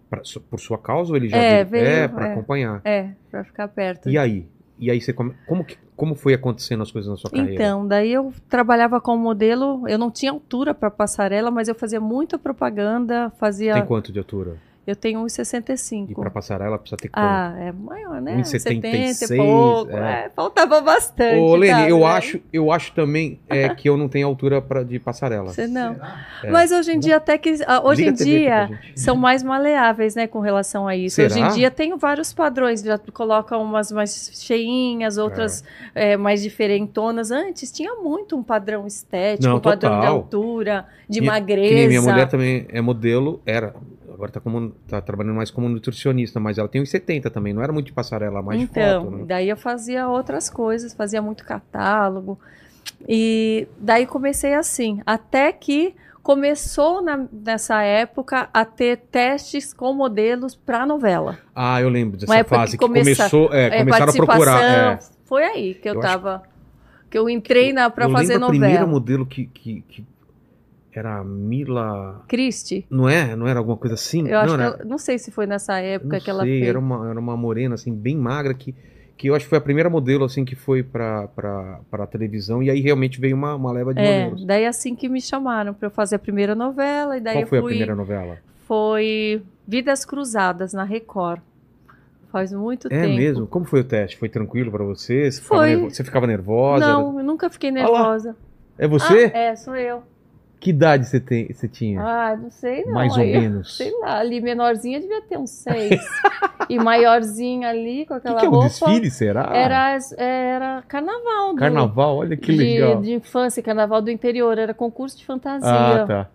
[0.09, 1.85] Pra- por sua causa ou ele já É, veio?
[1.85, 2.31] veio, É, pra é.
[2.33, 2.81] acompanhar.
[2.83, 4.09] É, para ficar perto.
[4.09, 4.45] E aí?
[4.81, 5.35] E aí você come...
[5.45, 7.53] como, que, como foi acontecendo as coisas na sua carreira?
[7.53, 12.01] Então, daí eu trabalhava como modelo, eu não tinha altura para passarela, mas eu fazia
[12.01, 13.75] muita propaganda, fazia...
[13.75, 14.57] Tem quanto de altura?
[14.85, 16.15] Eu tenho E 1,65.
[16.15, 17.23] pra passarela precisa ter quanto?
[17.23, 18.37] Ah, é maior, né?
[18.37, 19.91] 1,76, 70 e pouco.
[19.91, 20.25] é.
[20.25, 21.37] É, faltava bastante.
[21.39, 22.05] Ô, Lene, sabe, eu, né?
[22.05, 25.53] acho, eu acho também é, que eu não tenho altura pra, de passarela.
[25.53, 25.95] Você não.
[26.43, 26.49] É.
[26.49, 30.25] Mas hoje em dia até que ah, hoje Liga em dia são mais maleáveis, né,
[30.25, 31.15] com relação a isso.
[31.17, 31.27] Será?
[31.27, 35.63] Hoje em dia tem vários padrões, já colocam umas mais cheinhas, outras
[35.93, 37.29] é, mais diferentonas.
[37.29, 40.15] Antes tinha muito um padrão estético, Não, um padrão de total.
[40.15, 41.69] altura, de Minha- magreza.
[41.69, 43.75] Que nem minha mulher também é modelo, era.
[44.21, 47.63] Agora tá, como, tá trabalhando mais como nutricionista, mas ela tem uns 70 também, não
[47.63, 49.23] era muito de passarela, mais então, de foto, né?
[49.27, 52.38] daí eu fazia outras coisas, fazia muito catálogo.
[53.10, 60.53] E daí comecei assim, até que começou na- nessa época a ter testes com modelos
[60.55, 61.39] para novela.
[61.55, 64.63] Ah, eu lembro dessa Uma fase que que, começa- começou, é, É, começaram a procurar.
[64.63, 64.99] É.
[65.25, 66.43] Foi aí que eu, Eu acho- tava.
[67.10, 68.91] Que eu entrei na para fazer lembro a primeira novela.
[68.91, 70.05] modelo que, que, que
[70.93, 72.23] era a Mila.
[72.27, 72.86] Cristi.
[72.89, 73.36] Não é?
[73.36, 74.27] Não era alguma coisa assim?
[74.27, 76.60] Eu acho não, que era, não sei se foi nessa época não que ela sei,
[76.60, 76.67] fez.
[76.69, 78.75] era uma, era uma morena, assim, bem magra, que,
[79.17, 82.62] que eu acho que foi a primeira modelo, assim, que foi pra, pra, pra televisão,
[82.62, 84.45] e aí realmente veio uma, uma leva de É, modelos.
[84.45, 87.58] daí assim que me chamaram para eu fazer a primeira novela e daí Qual foi
[87.58, 88.38] a fui primeira novela?
[88.67, 91.41] foi Vidas Cruzadas na Record.
[92.32, 93.13] Faz muito É tempo.
[93.15, 93.45] mesmo?
[93.47, 94.17] Como foi o teste?
[94.17, 95.30] Foi tranquilo pra você?
[95.30, 95.69] Você ficava, Foi.
[95.69, 96.88] nervo- você ficava nervosa?
[96.88, 98.38] Não, eu nunca fiquei nervosa.
[98.77, 99.32] É você?
[99.34, 100.01] Ah, é, sou eu.
[100.62, 102.00] Que idade você, tem, você tinha?
[102.00, 102.93] Ah, não sei não.
[102.93, 103.76] Mais ou menos.
[103.78, 106.00] Sei lá, ali menorzinha devia ter uns seis.
[106.69, 108.67] e maiorzinha ali com O que, aquela que é um roupa.
[108.69, 109.50] desfile, será?
[109.54, 111.54] Era, era carnaval.
[111.54, 113.02] do- Carnaval, olha que de, legal.
[113.02, 114.56] de infância, carnaval do interior.
[114.60, 115.67] Era concurso de fantasia.
[115.67, 116.30] Ah, tá.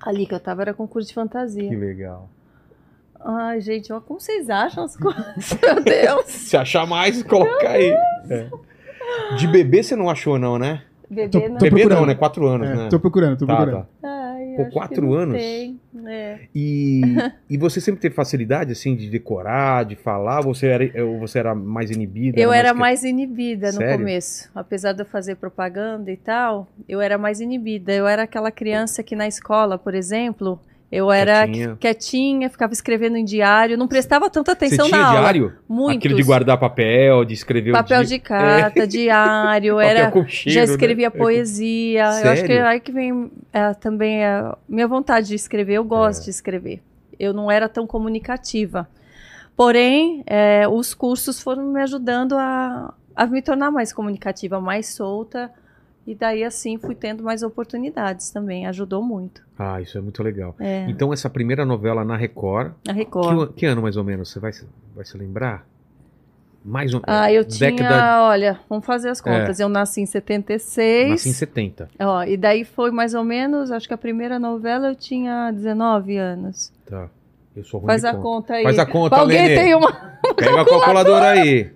[0.00, 1.68] Ali que eu tava era concurso de fantasia.
[1.68, 2.30] Que legal.
[3.20, 5.58] Ai, gente, ó, como vocês acham as coisas?
[5.60, 6.26] Meu Deus.
[6.26, 7.90] Se achar mais, coloca aí.
[8.30, 8.48] É.
[9.36, 10.82] De bebê você não achou, não, né?
[11.10, 11.48] Bebê Tô- não.
[11.56, 11.98] tô bebê procurando.
[12.00, 12.14] não, né?
[12.14, 12.88] Quatro anos, É, né?
[12.90, 13.86] Tô procurando, tô Tá, procurando.
[14.02, 14.08] tá.
[14.08, 15.38] Ai, Pô, que quatro não anos?
[15.38, 15.80] tem.
[16.06, 16.38] É.
[16.54, 17.00] E,
[17.48, 20.46] e você sempre teve facilidade, assim, de decorar, de falar?
[20.46, 22.38] Ou você era, ou você era mais inibida?
[22.38, 23.98] Eu era que- mais inibida no Sério?
[23.98, 24.50] começo.
[24.54, 27.92] Apesar de eu fazer propaganda e tal, eu era mais inibida.
[27.92, 31.76] Eu era aquela criança que na escola, por exemplo, eu era Quietinha.
[31.78, 35.20] quietinha, ficava escrevendo em diário, não prestava tanta Você atenção tinha na aula.
[35.20, 35.52] diário?
[35.68, 35.98] Muitos.
[35.98, 38.16] Aquele de guardar papel, de escrever papel o dia...
[38.18, 40.72] de carta, diário, papel era com cheiro, já né?
[40.72, 42.00] escrevia É, poesia.
[42.02, 42.52] Eu acho que Sério?
[42.56, 45.74] é aí que vem é, também a minha vontade de escrever.
[45.74, 46.24] Eu gosto É.
[46.24, 46.82] de escrever.
[47.18, 48.88] Eu não era tão comunicativa.
[49.56, 55.50] Porém, é, os cursos foram me ajudando a, a me tornar mais comunicativa, mais solta.
[56.08, 58.66] E daí, assim, fui tendo mais oportunidades também.
[58.66, 59.42] Ajudou muito.
[59.58, 60.56] Ah, isso é muito legal.
[60.58, 63.38] É, Então, essa primeira novela na Record, na que, Record.
[63.38, 64.30] an- que ano mais ou menos?
[64.30, 64.66] Você vai, se-
[64.96, 65.66] vai se lembrar?
[66.64, 67.00] Mais um.
[67.06, 67.70] Ah, eu tinha.
[67.72, 69.60] década- Olha, vamos fazer as contas.
[69.60, 71.10] Eu nasci em 76.
[71.10, 71.88] Nasci em 70.
[72.00, 76.16] Ó, e daí foi mais ou menos, acho que a primeira novela eu tinha 19
[76.16, 76.72] anos.
[76.86, 77.08] Tá.
[77.54, 78.22] Eu sou ruim Faz a conta.
[78.22, 78.62] conta aí.
[78.64, 79.54] Faz a conta, Alguém Lene.
[79.60, 79.92] tem uma.
[80.36, 81.70] Pega a calculadora aí.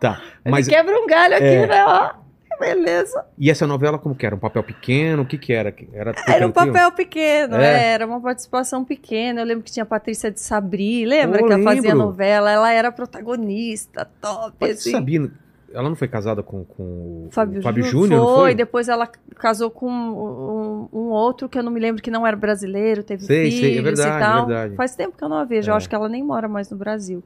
[0.00, 0.20] Tá.
[0.44, 1.66] Mas, Ele quebra um galho aqui, É.
[1.66, 1.84] né?
[1.86, 2.17] Ó, que
[2.58, 3.24] beleza.
[3.38, 4.34] e essa novela como que era?
[4.34, 5.22] Um papel pequeno?
[5.22, 5.74] O que que era?
[5.92, 7.64] Era, Era um papel pequeno, É.
[7.64, 9.40] é, era uma participação pequena.
[9.40, 12.50] Eu lembro que tinha a Patrícia de Sabri, lembra que ela fazia novela?
[12.50, 14.90] Ela era protagonista, top, Mas assim.
[14.92, 15.30] Sabia?
[15.72, 18.54] Ela não foi casada com, com o Fábio, o Fábio Júnior, não foi?
[18.54, 22.34] depois ela casou com um, um outro que eu não me lembro que não era
[22.36, 24.46] brasileiro, teve Sei, sei, é filhos verdade, e tal.
[24.46, 24.76] verdade.
[24.76, 25.72] Faz tempo que eu não a vejo, É.
[25.72, 27.22] eu acho que ela nem mora mais no Brasil.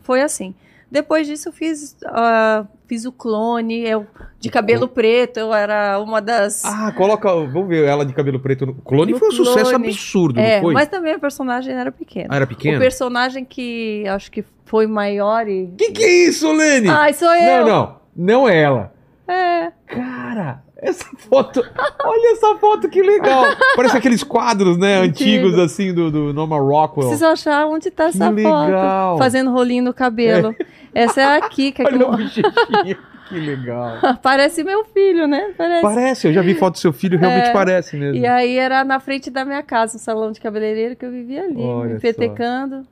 [0.00, 0.54] Foi assim.
[0.92, 4.06] Depois disso eu fiz, ah, fiz o clone, eu
[4.38, 6.62] de cabelo preto, eu era uma das.
[6.66, 7.28] Ah, coloca.
[7.46, 8.66] Vamos ver ela de cabelo preto.
[8.66, 9.88] no- Clone No foi um sucesso Clone.
[9.88, 10.74] absurdo, é, não foi?
[10.74, 12.28] mas também a personagem era pequena.
[12.30, 12.78] Ah, era o pequeno?
[12.78, 15.72] personagem que acho que foi maior e.
[15.78, 16.90] Que que é isso, Lene?
[16.90, 17.64] Ai, sou eu!
[17.64, 17.96] não, não.
[18.14, 18.92] Não é ela.
[19.26, 19.72] É.
[19.86, 21.64] Cara, essa foto.
[22.04, 23.44] Olha essa foto, que legal.
[23.76, 24.96] Parece aqueles quadros, né?
[24.98, 25.46] Antigo.
[25.46, 27.08] Antigos, assim, do, do Norman Rockwell.
[27.08, 29.12] Preciso achar onde tá Que essa legal.
[29.12, 29.18] foto.
[29.18, 30.54] Fazendo rolinho no cabelo.
[30.94, 31.84] Essa é a Kika.
[31.84, 33.12] que Olha mo- o.
[33.28, 33.92] Que legal.
[34.22, 35.54] Parece meu filho, né?
[35.56, 35.82] Parece.
[35.82, 37.52] Parece, eu já vi foto do seu filho, realmente É.
[37.52, 38.16] parece mesmo.
[38.16, 41.44] E aí era na frente da minha casa, um salão de cabeleireiro que eu vivia
[41.44, 42.86] ali, Olha me petecando.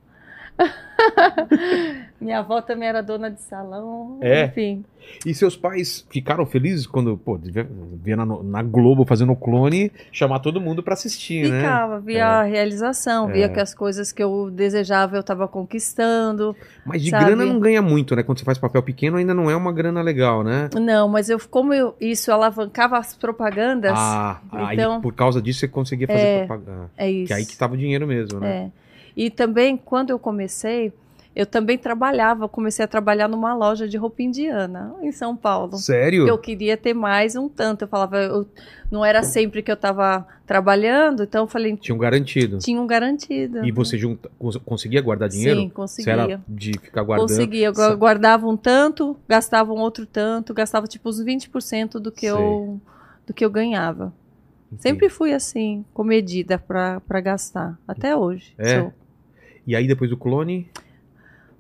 [2.21, 4.45] minha avó também era dona de salão, É?
[4.47, 4.85] enfim.
[5.25, 7.39] E seus pais ficaram felizes quando, pô,
[8.03, 11.61] via na, na Globo fazendo o clone, chamar todo mundo pra assistir, né?
[11.63, 12.23] Ficava, via É.
[12.23, 13.49] a realização, via É.
[13.49, 16.55] que as coisas que eu desejava eu estava conquistando.
[16.85, 17.25] Mas de Sabe?
[17.25, 18.23] grana não ganha muito, né?
[18.23, 20.69] Quando você faz papel pequeno ainda não é uma grana legal, né?
[20.75, 25.61] Não, mas eu, como eu, isso alavancava as propagandas, Ah, aí então- por causa disso
[25.61, 26.91] você conseguia fazer É, propaganda.
[26.97, 27.29] é isso.
[27.29, 28.71] Que aí que tava o dinheiro mesmo, né?
[28.77, 28.81] É.
[29.17, 30.93] E também, quando eu comecei,
[31.35, 35.77] eu também trabalhava, comecei a trabalhar numa loja de roupa indiana, em São Paulo.
[35.79, 36.27] Sério?
[36.27, 37.83] Eu queria ter mais um tanto.
[37.83, 38.47] Eu falava, eu,
[38.91, 42.59] não era sempre que eu estava trabalhando, então eu falei, Tinha um garantido.
[42.59, 43.65] tinha um garantido.
[43.65, 45.61] E você junta, cons- conseguia guardar dinheiro?
[45.61, 46.13] Sim, Você conseguia.
[46.13, 47.29] era de ficar guardando?
[47.29, 47.67] Conseguia.
[47.77, 52.81] Eu guardava um tanto, gastava um outro tanto, gastava tipo uns 20% do que, eu,
[53.27, 54.13] do que eu ganhava.
[54.67, 54.83] Entendi.
[54.83, 57.79] Sempre fui assim, comedida para gastar.
[57.87, 58.53] Até hoje.
[58.59, 58.81] É?
[58.81, 58.93] sou.
[59.67, 60.69] E aí depois do clone?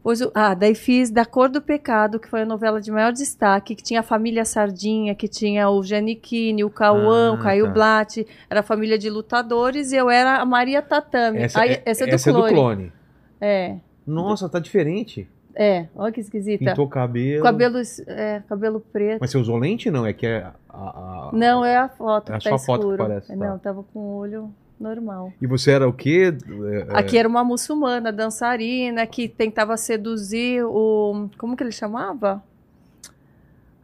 [0.02, 3.74] Pois, ah, daí fiz Da Cor do Pecado, que foi a novela de maior destaque,
[3.74, 7.72] que tinha a família Sardinha, que tinha o Giannichini, o Cauã, Ah, o Caio tá.
[7.72, 11.38] Blatt, era a família de lutadores, e eu era a Maria Tatame.
[11.40, 12.54] Essa, Aí, é, essa é do essa é do clone.
[12.54, 12.92] clone.
[13.40, 15.28] É, Nossa, tá diferente.
[15.54, 16.64] é, olha que esquisita.
[16.64, 17.42] Pintou cabelo.
[17.42, 19.18] Cabelo, é, cabelo preto.
[19.20, 19.90] Mas você usou lente?
[19.90, 20.52] Não, é que é a...
[20.70, 22.96] a- Não, é a foto, É a tá sua foto que escuro.
[22.96, 23.36] parece, tá.
[23.36, 25.32] Não, tava com o olho normal.
[25.40, 26.34] E você era o quê?
[26.72, 31.28] É, Aqui era uma muçulmana, dançarina, que tentava seduzir o...
[31.38, 32.42] Como que ele chamava?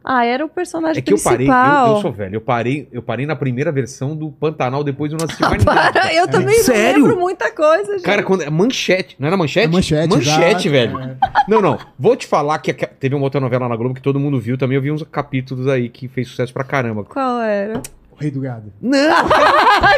[0.09, 1.33] Ah, era o personagem É que eu principal.
[1.47, 5.11] parei, eu, eu sou velho, eu parei, eu parei na primeira versão do Pantanal, depois
[5.11, 5.91] eu não assisti mais nada.
[5.91, 6.99] Para, eu também Sério?
[7.01, 8.03] não lembro muita coisa, gente.
[8.03, 9.65] Cara, quando é manchete, não era manchete?
[9.65, 10.69] É manchete, Manchete, exato.
[10.69, 10.99] velho.
[11.01, 11.17] É.
[11.49, 11.77] Não, não.
[11.99, 14.77] Vou te falar que teve uma outra novela na Globo que todo mundo viu, também
[14.77, 17.03] eu vi uns capítulos aí que fez sucesso pra caramba.
[17.03, 17.81] Qual era?
[18.17, 18.73] O Rei do Gado.
[18.81, 18.97] Não!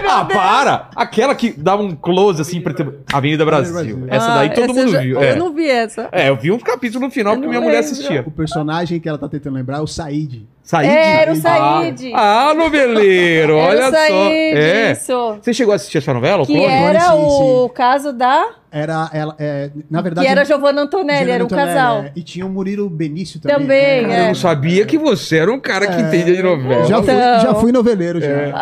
[0.09, 0.89] ah, para!
[0.95, 2.93] Aquela que dava um close assim pra ter...
[3.13, 4.03] Avenida Brasil.
[4.09, 5.15] Essa Ah, daí todo essa mundo já- viu.
[5.15, 5.35] Eu É.
[5.37, 6.09] não vi essa.
[6.11, 8.23] é, eu vi um capítulo no final Eu que minha mulher assistia.
[8.27, 10.45] O personagem que ela tá tentando lembrar é o Said.
[10.69, 10.85] Said?
[10.87, 12.11] Era o Ah, Said.
[12.13, 13.97] Ah, noveleiro, Era olha o só.
[13.97, 14.91] Said, É.
[14.91, 15.37] isso.
[15.41, 16.71] Você chegou a assistir essa novela, o Que Clone?
[16.71, 18.49] era sim, o caso da...
[18.71, 20.27] Era ela, é, na verdade.
[20.27, 21.97] Que era Giovanna Antonelli, Giovanna era um Antonelli, casal.
[22.03, 22.11] é.
[22.15, 23.57] E tinha o Murilo Benício também.
[23.57, 24.21] Também, Cara, é.
[24.21, 26.01] Eu não sabia que você era um cara que É.
[26.01, 26.85] entendia de novela.
[26.85, 27.39] Já, fui, Então.
[27.41, 28.27] já fui noveleiro, já.
[28.27, 28.53] É.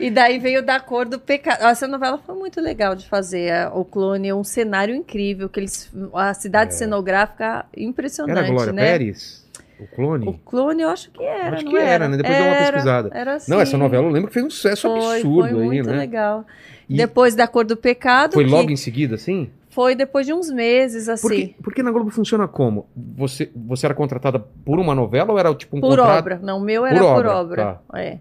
[0.00, 1.62] E daí veio da cor do pecado.
[1.64, 3.48] Essa novela foi muito legal de fazer.
[3.50, 8.50] é, O clone é um cenário incrível, que eles, a cidade cenográfica impressionante, Era a
[8.50, 8.82] Glória né?
[8.82, 9.44] Pérez?
[9.78, 10.28] O clone?
[10.28, 12.16] O clone eu acho que era, Acho não que era, né?
[12.16, 13.10] Depois deu uma Era, pesquisada.
[13.12, 13.50] Era assim.
[13.50, 15.96] Não, essa novela eu lembro que fez um sucesso foi, absurdo foi aí, muito né?
[15.98, 16.46] legal.
[16.88, 19.50] E- Depois da cor do pecado, Foi logo em seguida, assim?
[19.68, 21.28] foi depois de uns meses, assim.
[21.28, 22.86] Porque, porque na Globo funciona como?
[22.96, 26.18] Você, você era contratada por uma novela ou era tipo um Por contrato?
[26.18, 26.40] obra.
[26.42, 27.80] Não, o meu era Por por obra, obra.
[27.92, 28.00] É.
[28.12, 28.18] É,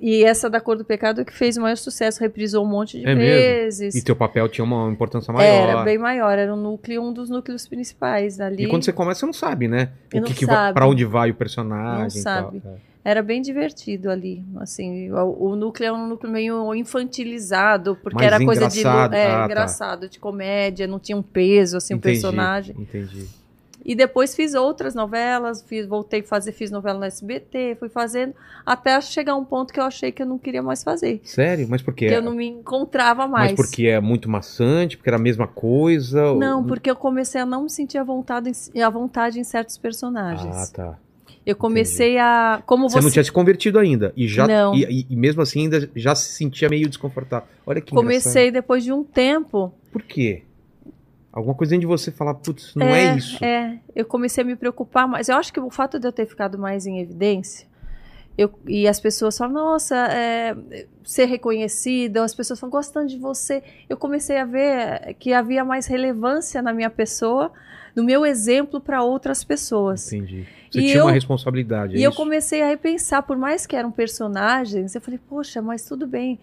[0.00, 3.06] E essa da cor do pecado que fez o maior sucesso, reprisou um monte de
[3.06, 3.18] É mesmo?
[3.18, 3.94] vezes.
[3.94, 5.68] E teu papel tinha uma importância maior.
[5.70, 8.64] Era bem maior, era um núcleo, um dos núcleos principais ali.
[8.64, 9.90] E quando você começa, você não sabe, né?
[10.12, 12.60] E O que, que vai, pra onde vai o personagem Não sabe.
[12.60, 12.72] tal.
[12.72, 12.76] É.
[13.08, 18.32] Era bem divertido ali, assim, o, o núcleo é um núcleo meio infantilizado, porque Mais
[18.32, 19.44] era coisa de é, Ah, tá.
[19.44, 22.74] engraçado, de comédia, não tinha um peso assim o personagem.
[22.76, 23.26] Entendi.
[23.88, 28.34] E depois fiz outras novelas, fiz, voltei a fazer, fiz novela no SBT, fui fazendo
[28.66, 31.68] até chegar um ponto que eu achei que eu não queria mais fazer, Sério?
[31.70, 32.08] Mas por quê?
[32.08, 33.52] que eu não me encontrava mais.
[33.52, 36.32] Mas porque é muito maçante, porque era a mesma coisa?
[36.32, 39.44] ou- Não, porque eu comecei a não me sentir à vontade, em- à vontade em
[39.44, 40.56] certos personagens.
[40.56, 40.98] Ah, tá.
[41.44, 42.60] eu comecei a.
[42.66, 44.12] Como Você, você, não tinha se convertido ainda.
[44.16, 47.46] E, já, e, e- mesmo assim ainda já se sentia meio desconfortável.
[47.64, 49.58] Olha que comecei depois de um tempo.
[49.58, 49.92] engraçado.
[49.92, 50.42] Por quê?
[51.36, 53.44] Alguma coisa dentro de você falar, putz, não é, isso.
[53.44, 56.24] É, eu comecei a me preocupar, mas eu acho que o fato de eu ter
[56.24, 57.66] ficado mais em evidência,
[58.38, 60.56] eu, e as pessoas falam, nossa, é,
[61.04, 63.62] ser reconhecida, as pessoas falam, gostando de você.
[63.88, 67.52] Eu comecei a ver que havia mais relevância na minha pessoa,
[67.94, 70.10] no meu exemplo para outras pessoas.
[70.12, 70.46] Entendi.
[70.70, 71.96] Você E tinha uma eu- responsabilidade.
[71.96, 75.84] é E eu comecei a repensar, por mais que eram personagens, eu falei, poxa, mas
[75.84, 76.38] tudo bem.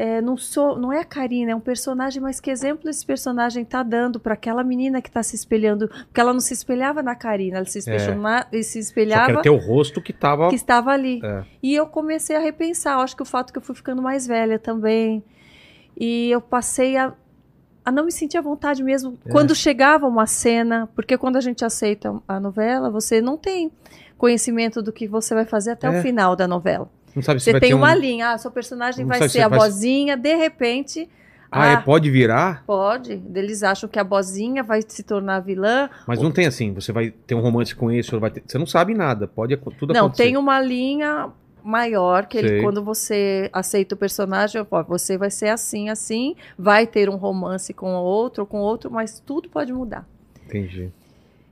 [0.00, 3.64] É, não sou, não é a Karina, é um personagem, mas que exemplo esse personagem
[3.64, 5.88] está dando para aquela menina que está se espelhando?
[5.88, 8.14] Porque ela não se espelhava na Karina, ela se, espelhou É.
[8.14, 10.50] na- e se Só que espelhava era teu rosto que tava.
[10.50, 11.20] que estava ali.
[11.24, 11.42] É.
[11.60, 12.96] E eu comecei a repensar.
[12.98, 15.24] Acho que o fato que eu fui ficando mais velha também.
[16.00, 17.12] E eu passei a,
[17.84, 19.30] a não me sentir à vontade mesmo É.
[19.32, 20.88] quando chegava uma cena.
[20.94, 23.72] Porque quando a gente aceita a novela, você não tem
[24.16, 25.98] conhecimento do que você vai fazer até É.
[25.98, 26.88] o final da novela.
[27.14, 27.98] Não sabe se Você vai tem ter uma um...
[27.98, 31.08] linha, ah, seu personagem Não vai ser se a vai- bozinha, de repente
[31.50, 32.62] Ah, é, pode virar?
[32.66, 33.22] Pode.
[33.34, 35.88] Eles acham que a bozinha vai se tornar vilã.
[36.06, 38.42] Mas não tem assim, você vai ter um romance com esse, ou vai ter...
[38.46, 40.24] você não sabe nada, pode tudo Não, acontecer.
[40.24, 41.30] tem uma linha
[41.64, 47.10] maior que ele, quando você aceita o personagem, você vai ser assim, assim, vai ter
[47.10, 50.06] um romance com outro, com outro, mas tudo pode mudar.
[50.46, 50.90] Entendi.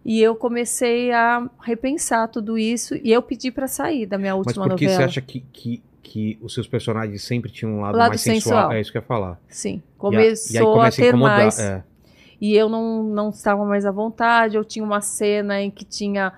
[0.09, 4.47] E eu comecei a repensar tudo isso e eu pedi pra sair da minha Mas
[4.47, 5.01] última por que novela.
[5.01, 8.55] você acha que, que, que os seus personagens sempre tinham um lado, Lado mais sensual?
[8.61, 8.73] sensual.
[8.73, 9.41] É isso que eu ia falar.
[9.49, 11.59] Sim, E a- começou começa a ter incomodar, mais.
[11.59, 11.83] é.
[12.41, 14.57] E eu não, não estava mais à vontade.
[14.57, 16.33] Eu tinha uma cena em que tinha,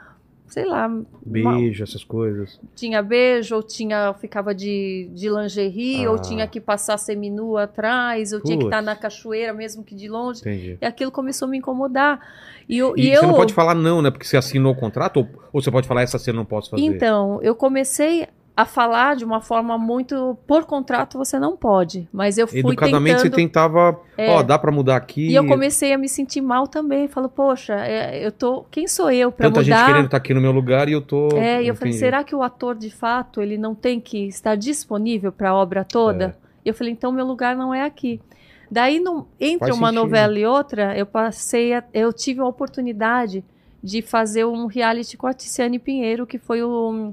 [0.49, 2.59] sei lá, uma- Beijo, essas coisas.
[2.75, 6.11] tinha beijo, ou tinha, ficava de, de lingerie, Ah.
[6.11, 8.75] ou tinha que passar seminu atrás, ou tinha que Putz.
[8.77, 10.41] estar na cachoeira, mesmo que de longe.
[10.41, 10.79] Entendi.
[10.81, 12.21] E aquilo começou a me incomodar.
[12.69, 14.11] E, eu, E, e você eu, não pode falar não, né?
[14.11, 16.71] Porque você assinou o contrato, ou, ou você pode falar essa cena eu não posso
[16.71, 16.83] fazer.
[16.83, 18.27] Então, eu comecei
[18.61, 20.37] a falar de uma forma muito.
[20.45, 23.31] Por contrato você não pode, mas eu fui Educadamente tentando.
[23.31, 24.35] você tentava, É.
[24.35, 25.29] ó, dá pra mudar aqui.
[25.29, 27.07] E eu comecei a me sentir mal também.
[27.07, 28.65] Falo, poxa, é, eu tô.
[28.69, 29.87] Quem sou eu para Tanta gente mudar?
[29.87, 31.29] querendo estar aqui no meu lugar e eu tô.
[31.37, 34.57] É, e eu falei, será que o ator de fato ele não tem que estar
[34.57, 36.25] disponível para a obra toda?
[36.45, 36.49] É.
[36.65, 38.21] E eu falei, então meu lugar não é aqui.
[38.69, 40.03] Daí, no- entre Faz uma sentido.
[40.03, 43.45] novela e outra, eu passei, a- eu tive a oportunidade
[43.83, 47.13] de fazer um reality com a Tiziane Pinheiro, que foi o,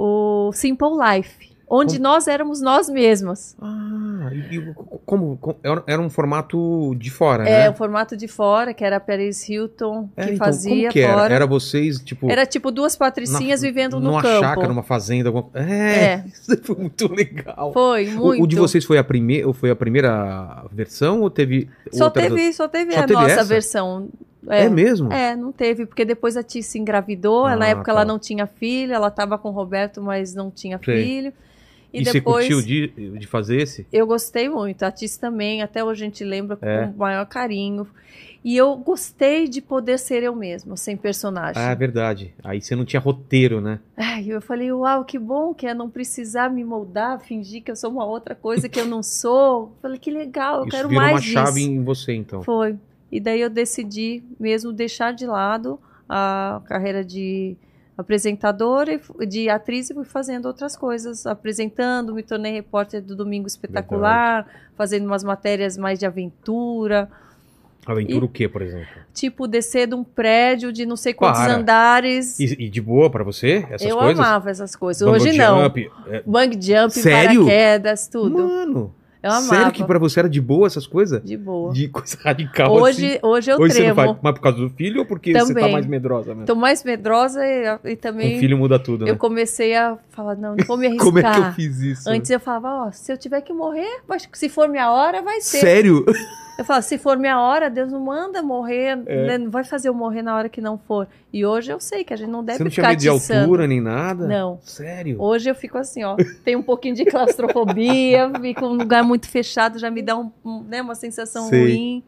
[0.00, 3.56] o Simple Life, onde Como- nós éramos nós mesmas.
[3.60, 7.70] Ah, e, e como, como- era- um formato de fora, É, né?
[7.70, 11.12] o formato de fora, que era a Paris Hilton, que É, então, fazia que era?
[11.14, 11.34] fora.
[11.34, 12.30] Era vocês, tipo.
[12.30, 14.40] Era tipo duas patricinhas na- vivendo no numa campo.
[14.40, 15.30] chácara, numa fazenda.
[15.30, 15.50] Alguma...
[15.52, 15.64] É,
[16.04, 16.24] É.
[16.32, 17.72] isso foi muito legal.
[17.72, 18.44] Foi, O- muito.
[18.44, 19.44] O, de vocês foi a, prime...
[19.44, 22.22] ou foi a primeira versão ou teve Só outra?
[22.22, 23.44] teve, só teve Só a teve nossa essa?
[23.44, 24.08] versão.
[24.50, 25.12] É, mesmo?
[25.12, 27.92] É, não teve, porque depois a Tia se engravidou, Ah, na época tá.
[27.92, 31.02] ela não tinha filho, ela estava com o Roberto, mas não tinha Sei.
[31.04, 31.32] filho.
[31.92, 33.86] E, E, você depois curtiu de, de fazer esse?
[33.92, 36.86] eu gostei muito, a Tis também, até hoje a gente lembra com É.
[36.94, 37.86] o maior carinho.
[38.44, 41.60] E eu gostei de poder ser eu mesma, sem personagem.
[41.60, 42.32] Ah, é verdade.
[42.44, 43.80] Aí você não tinha roteiro, né?
[43.96, 47.74] Ai, eu falei, uau, que bom que é não precisar me moldar, fingir que eu
[47.76, 49.72] sou uma outra coisa que eu não sou.
[49.82, 51.70] Falei, que legal, eu Isso quero virou mais uma chave disso.
[51.72, 52.42] em você, então.
[52.42, 52.76] Foi.
[53.10, 57.56] E daí eu decidi mesmo deixar de lado a carreira de
[57.96, 63.46] apresentadora, e de atriz e fui fazendo outras coisas, apresentando, me tornei repórter do Domingo
[63.48, 67.10] Espetacular, fazendo umas matérias mais de aventura,
[67.86, 68.86] Aventura o quê, por exemplo?
[69.14, 71.56] tipo descer de um prédio de não sei quantos Para.
[71.56, 72.38] andares.
[72.38, 74.18] E, e de boa pra você, essas eu coisas?
[74.18, 75.08] amava essas coisas.
[75.08, 75.62] Bungee Hoje não.
[75.64, 77.40] jump, é- Bang jump, Sério?
[77.46, 78.38] paraquedas, tudo.
[78.46, 79.46] Mano, eu amava.
[79.46, 81.22] sério que pra você era de boa essas coisas?
[81.22, 81.72] De boa.
[81.72, 83.18] De coisa radical Hoje, assim?
[83.22, 84.12] hoje eu Hoje você não tremo.
[84.12, 85.72] faz, mas por causa do filho ou porque você tá Também.
[85.72, 86.46] mais medrosa mesmo?
[86.46, 89.10] Tô mais medrosa e, e também filho muda tudo, né?
[89.10, 91.06] eu comecei a falar, não, não vou me arriscar.
[91.08, 92.08] Como é que eu fiz isso?
[92.10, 95.40] Antes eu falava, ó, se eu tiver que morrer, vai- se for minha hora, vai
[95.40, 95.58] ser.
[95.60, 96.04] Sério?
[96.58, 99.26] Eu falava, se for minha hora, Deus não manda morrer, É.
[99.28, 101.06] né, não vai fazer eu morrer na hora que não for.
[101.32, 103.08] E hoje eu sei que a gente não deve Você não tinha ficar medo de
[103.08, 104.26] altura nem nada?
[104.26, 104.58] Não.
[104.62, 105.22] Sério?
[105.22, 109.78] Hoje eu fico assim, ó, tenho um pouquinho de claustrofobia, fico num lugar muito fechado,
[109.78, 111.60] já me dá um, um, né, uma sensação Sei.
[111.62, 112.02] ruim.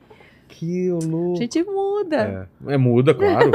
[0.49, 1.35] Que louco.
[1.35, 2.49] A gente muda.
[2.67, 3.53] É, é, muda, claro.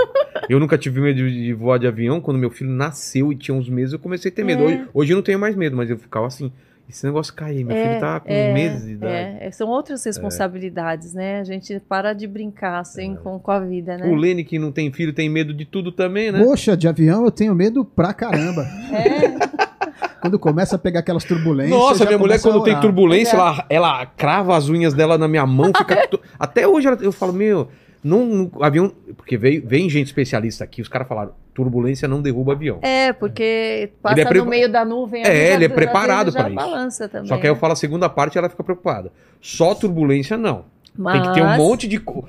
[0.48, 2.22] eu nunca tive medo de, de voar de avião.
[2.22, 4.64] Quando meu filho nasceu e tinha uns meses, eu comecei a ter medo.
[4.64, 4.66] É.
[4.66, 6.54] Hoje, hoje eu não tenho mais medo, mas eu ficava assim.
[6.88, 9.38] Esse negócio cair, meu É, filho tá com é, meses de idade.
[9.40, 11.40] É, são outras responsabilidades, né?
[11.40, 13.18] A gente para de brincar assim É.
[13.18, 14.08] com, com a vida, né?
[14.08, 16.44] O Lene, que não tem filho, tem medo de tudo também, né?
[16.44, 18.62] Poxa, de avião eu tenho medo pra caramba.
[18.94, 19.66] É,
[20.22, 21.78] Quando começa a pegar aquelas turbulências.
[21.78, 23.40] Nossa, minha mulher, quando tem turbulência, É.
[23.40, 26.08] ela, ela crava as unhas dela na minha mão, fica.
[26.40, 27.68] Até hoje ela- eu falo, meu,
[28.06, 28.92] não, avião.
[29.18, 32.80] Porque veio, vem gente especialista aqui, os caras falaram, turbulência não derruba avião.
[32.82, 35.24] é, porque passa Ele é pre- no meio da nuvem.
[35.26, 36.56] É, ele é preparado pra isso.
[36.56, 37.28] balança também.
[37.28, 37.60] Só que aí eu né?
[37.60, 39.12] falo a segunda parte ela fica preocupada.
[39.42, 40.66] Só turbulência, não.
[40.98, 41.22] Mas...
[41.22, 42.00] Tem que ter um monte de.
[42.00, 42.24] co-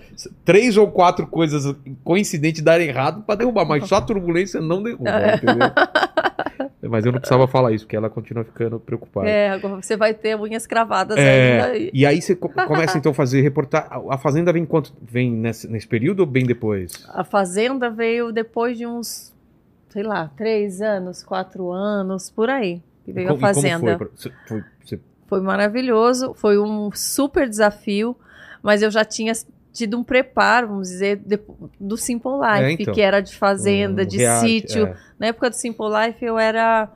[0.45, 5.11] Três ou quatro coisas coincidentes darem errado pra derrubar, mas só a turbulência não derruba,
[5.37, 5.71] entendeu?
[6.83, 9.29] Mas eu não precisava falar isso, porque ela continua ficando preocupada.
[9.29, 11.91] É, agora você vai ter unhas cravadas É, ainda.
[11.93, 13.89] e aí você co- começa então a fazer reportar.
[14.11, 14.93] A Fazenda vem quanto?
[15.03, 17.05] Vem nesse, nesse período ou bem depois?
[17.09, 19.35] A Fazenda veio depois de uns,
[19.91, 22.81] sei lá, três anos, quatro anos, por aí.
[23.05, 23.99] Que veio a Fazenda.
[23.99, 24.09] foi?
[24.15, 28.17] você- foi- você- Foi maravilhoso, foi um super desafio,
[28.63, 29.33] mas eu já tinha
[29.77, 31.39] tido um preparo, vamos dizer, de-
[31.79, 32.95] do Simple Life, É, então.
[32.95, 34.87] que era de fazenda, um de reality, sítio.
[34.87, 34.97] é.
[35.19, 36.89] Na época do Simple Life eu era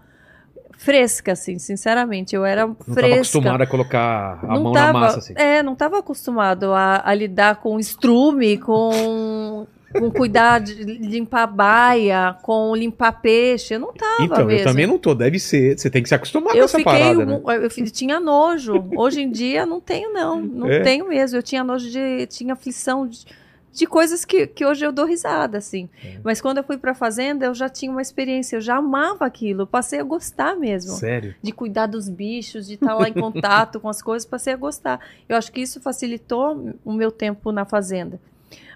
[0.79, 3.17] fresca, assim, sinceramente, eu era Não estava fresca.
[3.17, 5.35] acostumado a colocar a não mão tava, na massa, assim.
[5.37, 12.37] É, não estava acostumado a, a lidar com estrume, com com cuidar de limpar baia,
[12.43, 13.75] com limpar peixe.
[13.75, 14.61] Eu não tava Então, mesmo.
[14.61, 15.15] eu também não tô.
[15.15, 15.79] Deve ser.
[15.79, 17.41] Você tem que se acostumar com Eu essa fiquei, parada, né?
[17.63, 18.75] eu tinha nojo.
[18.97, 20.81] Hoje em dia não tenho não, não É?
[20.81, 21.37] tenho mesmo.
[21.39, 23.25] Eu tinha nojo de, tinha aflição de,
[23.73, 25.89] de coisas que, que hoje eu dou risada assim.
[26.05, 26.19] É.
[26.23, 29.63] Mas quando eu fui pra fazenda, eu já tinha uma experiência, eu já amava aquilo,
[29.63, 30.93] eu passei a gostar mesmo.
[30.93, 31.35] Sério?
[31.43, 35.01] De cuidar dos bichos, de estar lá em contato com as coisas, passei a gostar.
[35.29, 38.21] Eu acho que isso facilitou o meu tempo na fazenda.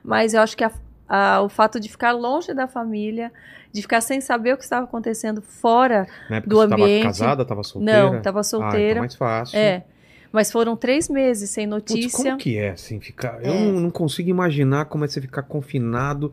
[0.03, 0.71] Mas eu acho que a-
[1.15, 3.31] a- o fato de ficar longe da família,
[3.73, 6.07] de ficar sem saber o que estava acontecendo fora
[6.47, 7.05] Do ambiente.
[7.05, 8.03] casada, tava solteira?
[8.11, 8.91] não, estava Ah, solteira.
[8.91, 9.59] então mais fácil.
[9.59, 9.85] É.
[10.33, 12.11] Mas foram três meses sem notícia.
[12.11, 13.39] como que é, assim, ficar...
[13.45, 13.65] Eu É.
[13.65, 16.33] não, não consigo imaginar como é você ficar confinado,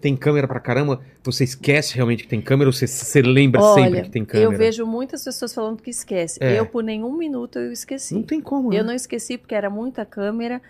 [0.00, 4.02] tem câmera pra caramba, você esquece realmente que tem câmera ou você, você lembra sempre
[4.02, 4.50] que tem câmera?
[4.52, 6.38] eu vejo muitas pessoas falando que esquece.
[6.42, 6.58] É.
[6.58, 8.14] Eu, por nenhum minuto, eu esqueci.
[8.14, 8.88] Não tem como, Eu né?
[8.88, 10.60] não esqueci porque era muita câmera.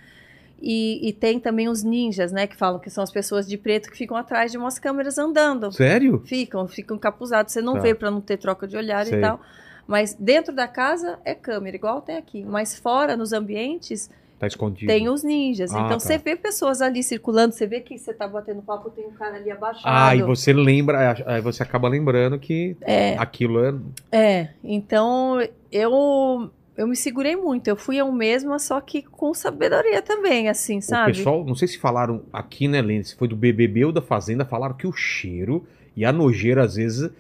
[0.67, 2.47] E, e tem também os ninjas, né?
[2.47, 5.71] Que falam que são as pessoas de preto que ficam atrás de umas câmeras andando.
[5.71, 6.23] Sério?
[6.25, 7.53] Ficam, ficam encapuzados.
[7.53, 7.81] Você não Tá.
[7.81, 9.19] vê para não ter troca de olhar Sei.
[9.19, 9.41] e tal.
[9.87, 12.43] Mas dentro da casa é câmera, igual tem aqui.
[12.43, 14.09] Mas fora, nos ambientes,
[14.39, 14.87] Tá escondido.
[14.89, 15.71] tem os ninjas.
[15.75, 16.01] Ah, então tá.
[16.01, 19.37] você vê pessoas ali circulando, você vê que você tá batendo papo, tem um cara
[19.37, 19.85] ali abaixado.
[19.87, 23.75] Ah, e você lembra, aí você acaba lembrando que É, aquilo é...
[24.11, 24.49] é.
[24.65, 25.39] Então
[25.71, 27.69] eu eu me segurei muito.
[27.69, 31.13] Eu fui eu mesma, só que com sabedoria também, assim, O sabe?
[31.13, 34.45] pessoal, não sei se falaram aqui, né, Lene, se foi do BBB ou da Fazenda,
[34.45, 35.65] falaram que o cheiro
[35.97, 37.11] e a nojeira, às vezes,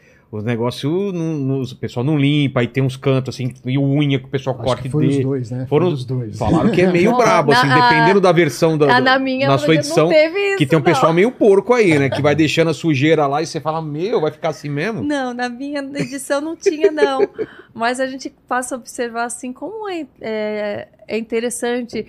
[0.40, 4.18] o negócio, não, não- o pessoal não limpa, aí tem uns cantos, assim, e unha
[4.18, 5.22] que o pessoal Acho corta que e foi os dê.
[5.22, 5.66] dois, né?
[5.68, 6.38] Foram os os dois.
[6.38, 9.68] Falaram que é meio brabo, na- assim, dependendo da versão da, na minha na sua
[9.68, 10.84] não edição, teve isso, que tem um não.
[10.84, 14.20] pessoal meio porco aí, né, que vai deixando a sujeira lá e você fala, meu,
[14.20, 15.02] vai ficar assim mesmo?
[15.02, 17.28] Não, na minha edição não tinha, não.
[17.72, 22.06] Mas a gente passa a observar assim como é, é, é interessante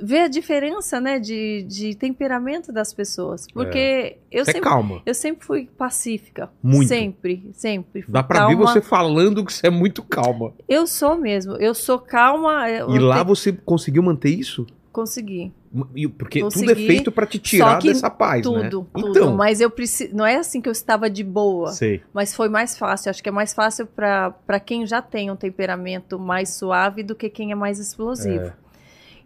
[0.00, 3.46] ver a diferença, né, de, de temperamento das pessoas.
[3.52, 4.68] Porque eu Você é sempre.
[4.68, 5.02] calma.
[5.06, 6.50] Eu sempre fui pacífica.
[6.62, 6.88] Muito.
[6.88, 8.04] Sempre, sempre.
[8.08, 10.52] Dá pra ver você falando que você é muito calma.
[10.68, 11.54] Eu sou mesmo.
[11.56, 12.68] Eu sou calma.
[12.68, 14.66] Eu E lá te- você conseguiu manter isso?
[14.92, 15.52] consegui.
[16.16, 18.68] Porque tudo é Consegui, feito pra te tirar dessa paz, Tudo, né?
[18.70, 18.88] tudo.
[18.96, 20.14] Então, Mas eu preciso.
[20.14, 21.72] Não é assim que eu estava de boa.
[21.72, 22.00] sei.
[22.12, 23.10] Mas foi mais fácil.
[23.10, 27.28] Acho que é mais fácil para quem já tem um temperamento mais suave do que
[27.28, 28.44] quem é mais explosivo.
[28.44, 28.52] É.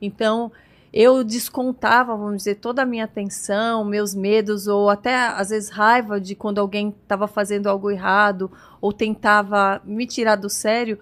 [0.00, 0.50] Então,
[0.92, 6.20] eu descontava, vamos dizer, toda a minha atenção, meus medos, ou até às vezes raiva
[6.20, 10.98] de quando alguém estava fazendo algo errado, ou tentava me tirar do sério.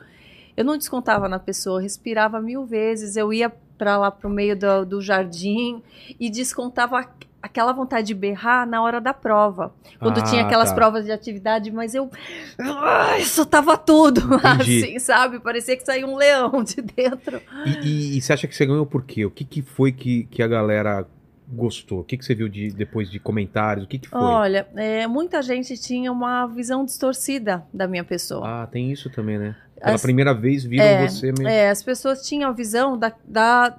[0.57, 4.59] Eu não descontava na pessoa, respirava mil vezes, eu ia para lá para o meio
[4.59, 5.83] do, do jardim
[6.19, 7.07] e descontava
[7.43, 9.73] aquela vontade de berrar na hora da prova.
[10.01, 10.75] Quando Ah, tinha aquelas tá.
[10.75, 12.11] provas de atividade, mas eu
[12.59, 14.21] ah, soltava tudo,
[14.55, 14.85] Entendi.
[14.85, 15.39] assim, sabe?
[15.39, 17.41] Parecia que saía um leão de dentro.
[17.65, 19.25] E, e- e você acha que você ganhou por quê?
[19.25, 21.07] O que, que foi que, que a galera
[21.49, 22.01] gostou?
[22.01, 23.85] O que, que você viu de, depois de comentários?
[23.85, 24.21] O que, que foi?
[24.21, 28.63] Olha, é, muita gente tinha uma visão distorcida da minha pessoa.
[28.63, 29.55] Ah, tem isso também, né?
[29.81, 31.47] Pela As- primeira vez viram É, você mesmo.
[31.49, 33.77] É, as pessoas tinham a visão da, da,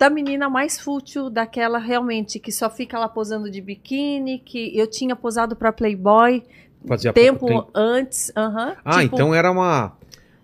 [0.00, 4.86] da menina mais fútil, daquela realmente que só fica lá posando de biquíni, que eu
[4.86, 6.42] tinha posado para Playboy
[6.88, 8.32] Fazia tempo, antes.
[8.34, 9.92] aham, Ah, tipo, então era uma,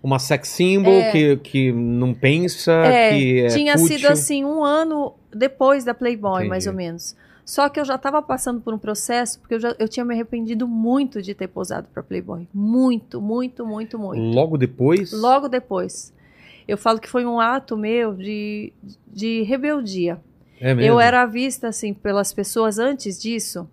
[0.03, 1.11] uma sex symbol É.
[1.11, 3.97] que, que não pensa, É, que é tinha fútil.
[3.97, 6.49] sido assim um ano depois da Playboy, Entendi.
[6.49, 7.15] mais ou menos.
[7.43, 10.13] Só que eu já estava passando por um processo, porque eu, já, eu tinha me
[10.13, 12.47] arrependido muito de ter posado para Playboy.
[12.53, 14.21] Muito, muito, muito, muito.
[14.35, 15.11] Logo depois?
[15.13, 16.13] Logo depois.
[16.67, 18.73] Eu falo que foi um ato meu de,
[19.07, 20.19] de rebeldia.
[20.59, 20.91] É mesmo?
[20.91, 23.69] Eu era vista, assim, pelas pessoas antes disso,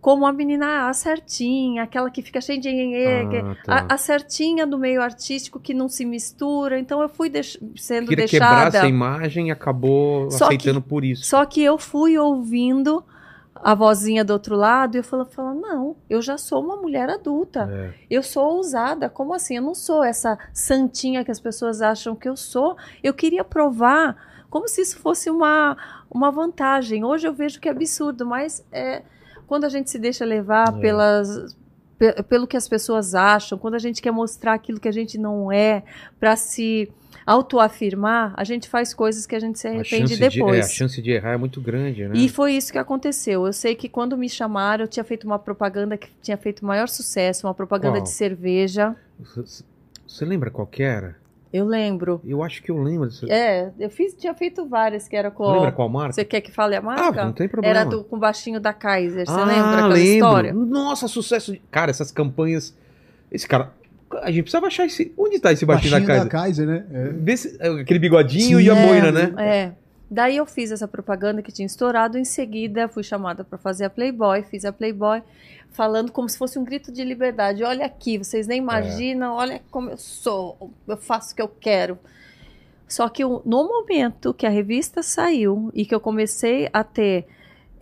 [0.00, 3.86] como a menina a certinha, aquela que fica cheia de enhenhê, que- Ah, tá.
[3.88, 6.78] a, a certinha do meio artístico que não se mistura.
[6.78, 8.78] Então eu fui deix- sendo Queria quebrar deixada.
[8.78, 11.24] essa imagem e acabou Só aceitando por isso.
[11.24, 13.02] Só que eu fui ouvindo
[13.64, 17.08] a vozinha do outro lado e eu falava, falava, não, eu já sou uma mulher
[17.08, 17.66] adulta.
[17.72, 17.94] É.
[18.10, 19.08] Eu sou ousada.
[19.08, 19.56] Como assim?
[19.56, 22.76] Eu não sou essa santinha que as pessoas acham que eu sou.
[23.02, 24.16] Eu queria provar
[24.50, 25.76] como se isso fosse uma,
[26.10, 27.04] uma vantagem.
[27.04, 29.02] Hoje eu vejo que é absurdo, mas é,
[29.46, 30.80] quando a gente se deixa levar É.
[30.80, 31.56] pelas,
[31.98, 35.16] pe- pelo que as pessoas acham, quando a gente quer mostrar aquilo que a gente
[35.16, 35.82] não é,
[36.20, 36.92] para se
[37.26, 40.64] autoafirmar, a gente faz coisas que a gente se arrepende chance, de, é, depois.
[40.64, 42.14] a chance de errar é muito grande, né?
[42.16, 43.46] E foi isso que aconteceu.
[43.46, 46.88] Eu sei que quando me chamaram, eu tinha feito uma propaganda que tinha feito maior
[46.88, 48.02] sucesso, uma propaganda Qual?
[48.04, 48.94] de cerveja.
[49.18, 51.16] Você- lembra qual que era?
[51.52, 52.20] Eu lembro.
[52.24, 53.08] Eu acho que eu lembro.
[53.10, 55.52] Você É, eu fiz, tinha feito várias que era com.
[55.52, 56.12] lembra qual marca?
[56.12, 57.24] Você quer que fale a Ah, marca?
[57.24, 57.78] não tem problema.
[57.80, 59.24] era do, com o baixinho da Kaiser.
[59.24, 60.04] Você ah, lembra aquela lembro.
[60.14, 60.52] história?
[60.52, 61.52] Nossa, sucesso.
[61.52, 62.76] de- Cara, essas campanhas.
[63.30, 63.72] Esse cara.
[64.22, 65.12] A gente precisava achar esse.
[65.16, 66.44] Onde tá esse baixinho, Baixinho da da casa?
[66.44, 66.84] Kaiser, né?
[66.92, 67.08] É.
[67.12, 69.12] Vê se- aquele bigodinho e a Sim, boina, é.
[69.12, 69.34] né?
[69.38, 69.72] É.
[70.10, 73.90] Daí eu fiz essa propaganda que tinha estourado, em seguida fui chamada para fazer a
[73.90, 75.22] Playboy, fiz a Playboy,
[75.72, 77.64] falando como se fosse um grito de liberdade.
[77.64, 81.98] Olha aqui, vocês nem imaginam, olha como eu sou, eu faço o que eu quero.
[82.86, 87.26] Só que eu- no momento que a revista saiu e que eu comecei a ter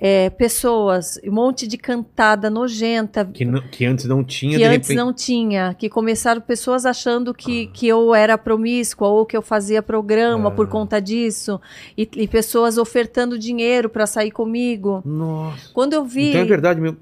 [0.04, 4.88] é, pessoas, um monte de cantada nojenta, Que, não- que antes não tinha, que antes
[4.88, 4.96] repente...
[4.96, 7.70] não tinha, que começaram pessoas achando que, Ah.
[7.72, 10.52] que eu era promíscua ou que eu fazia programa Ah.
[10.52, 11.60] por conta disso,
[11.96, 15.02] e, e pessoas ofertando dinheiro para sair comigo.
[15.04, 15.70] Nossa.
[15.72, 16.96] Quando eu vi, Então é verdade mesmo.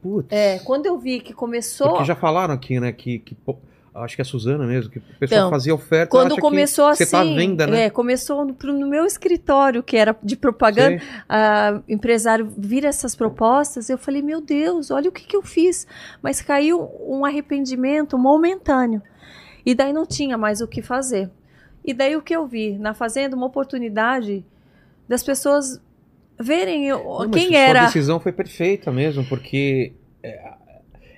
[0.00, 0.28] Putz.
[0.30, 3.18] é, quando eu vi que começou, Porque já falaram aqui, né, que...
[3.18, 3.36] que
[3.94, 6.10] acho que é a Suzana mesmo, que o pessoal Então, fazia oferta...
[6.10, 7.84] quando começou assim, Você tá venda, né?
[7.86, 13.90] é, começou no, no meu escritório que era de propaganda, a empresário vira essas propostas,
[13.90, 15.86] eu falei, meu Deus, olha o que, que eu fiz.
[16.22, 19.02] Mas caiu um arrependimento momentâneo.
[19.66, 21.28] E daí não tinha mais o que fazer.
[21.84, 22.78] E daí o que eu vi?
[22.78, 24.44] Na Fazenda, uma oportunidade
[25.08, 25.80] das pessoas
[26.38, 27.86] verem eu- Não, quem era.
[27.86, 30.52] decisão foi perfeita mesmo, porque é,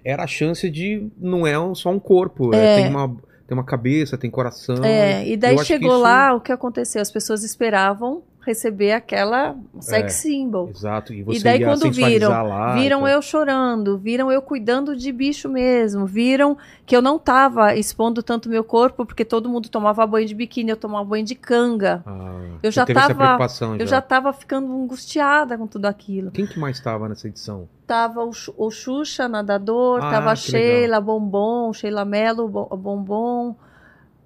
[0.05, 2.77] era a chance de não é um- só um corpo, é, É.
[2.83, 4.83] tem uma tem uma cabeça, tem coração.
[4.83, 7.03] É, e daí chegou isso- lá, o que aconteceu?
[7.03, 10.09] As pessoas esperavam receber aquela sex É.
[10.09, 10.69] symbol.
[10.69, 11.13] Exato.
[11.15, 15.13] E você E daí quando viram, lá, viram então- eu chorando, viram eu cuidando de
[15.13, 20.05] bicho mesmo, viram que eu não tava expondo tanto meu corpo, porque todo mundo tomava
[20.07, 22.03] banho de biquíni, eu tomava banho de canga.
[22.05, 26.31] Ah, Eu já teve essa tava- preocupação Eu já tava ficando angustiada com tudo aquilo.
[26.33, 27.69] Quem que mais estava nessa edição?
[27.87, 33.55] Tava o, o Xuxa, nadador, Ah, tava a Sheila, Bombom, Sheila Mello, Bo- Bombom,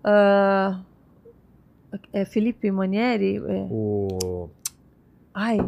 [0.03, 0.79] ah,
[2.13, 4.49] é, Felipe Manieri, é, O
[5.35, 5.59] ai,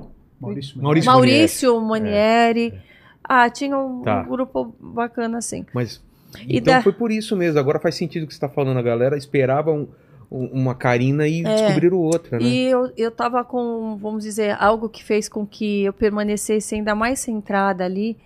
[0.41, 0.81] Maurício.
[0.83, 2.73] Maurício Maurício Manieri.
[2.75, 2.89] É,
[3.31, 4.23] Ah, tinha um, Tá.
[4.23, 5.67] um grupo bacana assim.
[5.75, 6.03] Mas
[6.47, 7.59] E então da- foi por isso mesmo.
[7.61, 8.79] Agora faz sentido o que você está falando.
[8.79, 9.87] A galera esperava um-
[10.31, 11.55] um- uma Karina e É.
[11.55, 12.45] descobriram outra, né?
[12.47, 16.95] E eu, eu tava com, vamos dizer, algo que fez com que eu permanecesse ainda
[16.95, 18.17] mais centrada ali.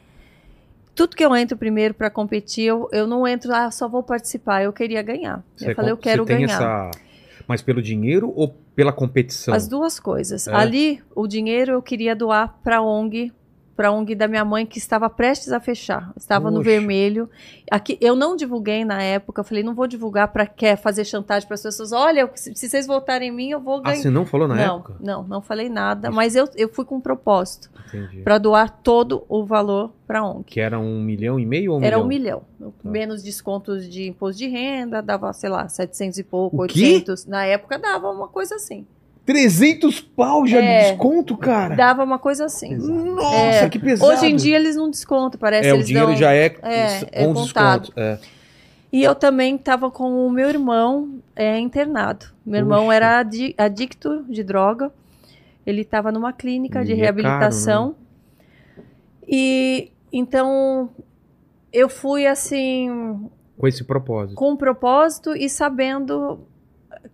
[0.94, 4.62] Tudo que eu entro primeiro para competir, eu, eu não entro, ah, só vou participar.
[4.62, 5.42] Eu queria ganhar.
[5.56, 6.54] Você eu falei, eu quero você tem ganhar.
[6.56, 6.90] Essa...
[7.46, 9.54] Mas pelo dinheiro ou pela competição?
[9.54, 10.46] As duas coisas.
[10.46, 10.54] É.
[10.54, 13.32] Ali, o dinheiro eu queria doar para a ONG,
[13.76, 16.70] para a ONG da minha mãe que estava prestes a fechar, estava no Poxa.
[16.70, 17.28] vermelho.
[17.70, 21.46] Aqui eu não divulguei na época, eu falei, não vou divulgar para quer fazer chantagem
[21.48, 21.90] para as pessoas.
[21.92, 23.96] Olha, se, se vocês votarem em mim, eu vou Ah, ganhar.
[23.96, 24.96] você não falou na não, época?
[25.00, 26.16] não, não falei nada, Isso.
[26.16, 27.70] mas eu, eu fui com um propósito
[28.24, 30.44] para doar todo o valor para a ONG.
[30.44, 32.04] Que era um milhão e meio ou um Era milhão?
[32.04, 32.08] um
[32.60, 32.72] milhão.
[32.82, 32.90] Tá.
[32.90, 36.80] Menos descontos de imposto de renda, dava, sei lá, 700 e pouco, O quê?
[36.94, 37.26] 800.
[37.26, 38.86] Na época dava uma coisa assim.
[39.24, 40.82] 300 pau já É.
[40.84, 41.74] de desconto, cara?
[41.76, 42.74] Dava uma coisa assim.
[42.76, 43.68] Nossa, É.
[43.68, 44.10] que pesado.
[44.12, 45.68] Hoje em dia eles não descontam, parece.
[45.68, 46.16] é, o eles dinheiro dão...
[46.16, 47.92] já é, é, é com desconto.
[47.96, 48.18] É.
[48.92, 52.26] E eu também estava com o meu irmão é, internado.
[52.44, 54.92] Meu irmão era adi- adicto de droga.
[55.64, 57.94] Ele estava numa clínica de E é reabilitação.
[59.26, 60.90] E então
[61.72, 64.34] eu fui assim Com esse propósito.
[64.36, 66.40] com um propósito e sabendo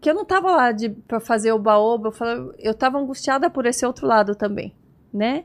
[0.01, 0.69] que eu não estava lá
[1.07, 4.73] para fazer o baoba, eu, falei- eu estava angustiada por esse outro lado também,
[5.13, 5.45] né?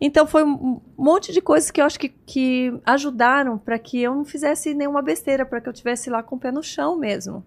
[0.00, 4.14] Então foi um monte de coisas que eu acho que, que ajudaram para que eu
[4.14, 7.44] não fizesse nenhuma besteira, para que eu tivesse lá com o pé no chão mesmo.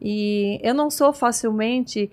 [0.00, 2.10] E eu não sou facilmente,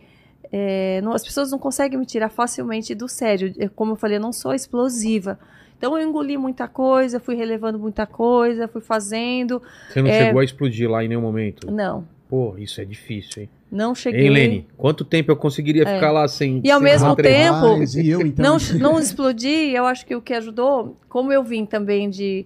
[0.51, 3.53] é, não- as pessoas não conseguem me tirar facilmente do sério.
[3.57, 5.39] Eu- Como eu falei, eu não sou explosiva.
[5.77, 9.61] Então eu engoli muita coisa, fui relevando muita coisa, fui fazendo.
[9.89, 10.25] Você não É.
[10.25, 11.69] chegou a explodir lá em nenhum momento?
[11.71, 13.49] Não, Pô, isso é difícil, hein?
[13.71, 14.21] não cheguei.
[14.27, 14.67] Hein, Lene?
[14.77, 15.95] Quanto tempo eu conseguiria É.
[15.95, 16.61] ficar lá sem.
[16.63, 18.57] E ao sem mesmo tempo- e eu, então?
[18.57, 22.45] não, não explodir, eu acho que o que ajudou, como eu vim também de,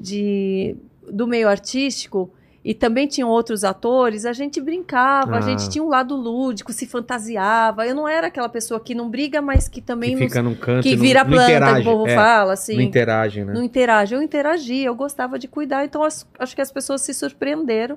[0.00, 0.76] de
[1.10, 2.30] do meio artístico
[2.62, 5.40] e também tinham outros atores, a gente brincava, a Ah.
[5.40, 7.86] gente tinha um lado lúdico, se fantasiava.
[7.86, 10.54] Eu não era aquela pessoa que não briga, mas que também Que não- fica num
[10.54, 11.82] canto que não, vira não planta, interage.
[11.82, 12.74] que o povo é, fala, assim.
[12.76, 13.52] Não interage, né?
[13.54, 14.14] Não interage.
[14.14, 17.96] Eu interagia, eu gostava de cuidar, então as- acho que as pessoas se surpreenderam.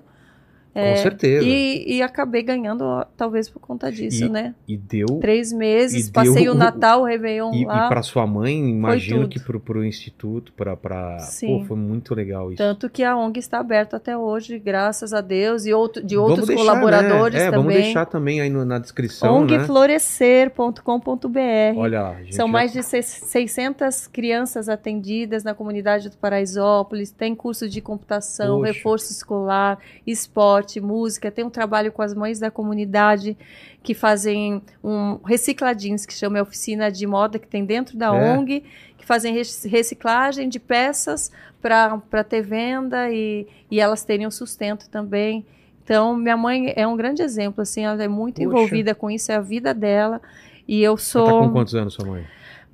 [0.73, 1.45] Com certeza.
[1.45, 2.83] E, e acabei ganhando,
[3.15, 4.55] talvez por conta disso, E- né?
[4.67, 5.05] E deu.
[5.21, 7.87] Três meses, e passei deu- o Natal, o Réveillon E, e lá.
[7.87, 10.75] para sua mãe, imagino que pro, pro instituto, pra.
[10.75, 11.19] pra...
[11.19, 11.59] Sim.
[11.59, 12.57] Pô, foi muito legal isso.
[12.57, 16.47] Tanto que a ONG está aberta até hoje, graças a Deus, e outro, de outros
[16.47, 17.47] deixar, colaboradores né?
[17.47, 17.59] É, também.
[17.63, 19.55] vamos deixar também aí no- na descrição, né?
[19.57, 21.77] ONGflorescer.com.br.
[21.77, 22.35] Olha lá, gente.
[22.35, 27.11] São já- mais de seis- 600 crianças atendidas na comunidade do Paraisópolis.
[27.11, 28.73] Tem curso de computação, Poxa.
[28.73, 31.31] reforço escolar, esporte, música.
[31.31, 33.37] Tem um trabalho com as mães da comunidade
[33.81, 38.33] que fazem um recicladinhos, que chama a oficina de moda que tem dentro da É.
[38.37, 38.63] ONG,
[38.97, 44.89] que fazem rec- reciclagem de peças para ter venda e, e elas terem o sustento
[44.89, 45.45] também.
[45.83, 48.45] Então, minha mãe é um grande exemplo, assim, ela é muito Poxa.
[48.47, 50.21] envolvida com isso, é a vida dela.
[50.65, 51.25] E eu Você sou.
[51.25, 52.23] tá com quantos anos, sua mãe?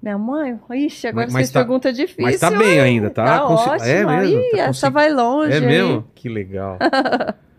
[0.02, 0.58] Minha mãe?
[0.72, 2.24] Ixi, agora Mas- mas fez tá- pergunta difícil.
[2.24, 3.26] Mas tá bem ainda, tá?
[3.40, 3.86] Tá Consi- ótimo.
[3.90, 4.40] É mesmo?
[4.40, 5.54] Ih, Tá essa vai longe.
[5.54, 6.08] É mesmo?
[6.16, 6.78] Que legal.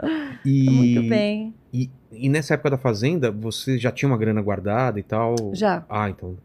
[0.47, 1.55] E, Tá Muito bem.
[1.72, 5.34] E, e nessa época da fazenda, você já tinha uma grana guardada e tal?
[5.53, 5.84] Já.
[5.91, 6.38] Ah, então.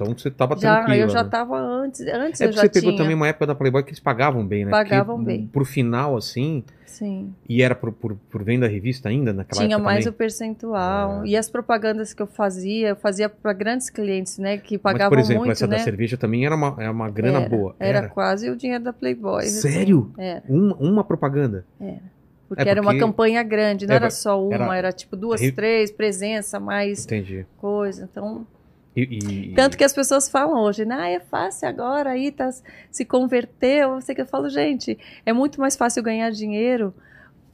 [0.00, 0.96] Então você tava Já, tranquila.
[0.98, 1.28] eu já né?
[1.28, 2.00] tava antes.
[2.02, 3.02] Antes É eu porque já você pegou tinha.
[3.02, 4.70] também uma época da Playboy que eles pagavam bem, né?
[4.70, 5.46] Pagavam Porque, bem.
[5.48, 7.34] Pro final, assim, Sim.
[7.48, 10.14] e era por, por, por venda da revista ainda naquela Tinha mais também?
[10.14, 11.24] o percentual.
[11.24, 11.26] É.
[11.26, 14.56] E as propagandas que eu fazia, eu fazia para grandes clientes, né?
[14.56, 15.78] Que pagavam por exemplo, muito, essa né?
[15.78, 17.76] da cerveja também era uma, era uma grana Era, boa.
[17.80, 19.42] Era, quase o dinheiro da Playboy.
[19.46, 19.68] assim.
[19.68, 20.12] Sério?
[20.16, 20.44] Era.
[20.48, 21.64] Uma, uma propaganda.
[22.48, 25.16] Porque, É era uma porque- campanha grande, não É, era só uma, era- era, tipo
[25.16, 27.44] duas, três, presença, mais Entendi.
[27.58, 28.08] coisa.
[28.10, 28.46] Então,
[29.02, 30.96] E, e- tanto que as pessoas falam hoje, né?
[30.98, 32.50] Ah, é fácil agora, aí tá,
[32.90, 33.94] se converteu.
[33.94, 36.92] Eu sei que eu falo, gente, é muito mais fácil ganhar dinheiro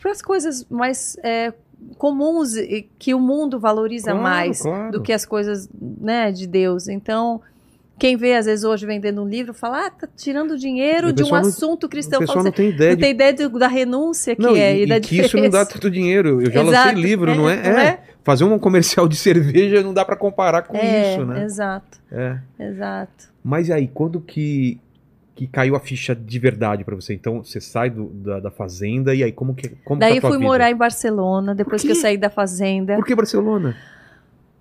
[0.01, 1.53] para as coisas mais é,
[1.99, 4.93] comuns e que o mundo valoriza Claro, mais claro.
[4.93, 6.89] do que as coisas né, de Deus.
[6.89, 7.41] Então,
[7.99, 11.23] quem vê, às vezes, hoje vendendo um livro, fala, ah, tá tirando dinheiro o de
[11.23, 12.19] um pessoal não- assunto O cristão.
[12.21, 14.77] pessoal Fala, não tem ideia não de tem ideia do- da renúncia que Não, é
[14.79, 15.73] e, e, da que isso não dá diferença.
[15.73, 16.41] tanto dinheiro.
[16.43, 17.57] Eu já Exato, lancei livro, não é?
[17.57, 17.87] não É.
[17.87, 18.01] é?
[18.25, 21.45] Fazer um comercial de cerveja não dá pra comparar com É, isso, né?
[21.45, 22.39] Exato, É.
[22.59, 23.33] exato.
[23.45, 24.81] Mas aí, quando que,
[25.37, 27.13] que caiu a ficha de verdade pra você?
[27.15, 30.21] Então, você sai do- da, da fazenda e aí como que como Daí tá eu
[30.23, 30.49] tua fui vida?
[30.49, 32.97] morar em Barcelona, depois que eu saí da fazenda.
[32.97, 33.77] Por que Barcelona?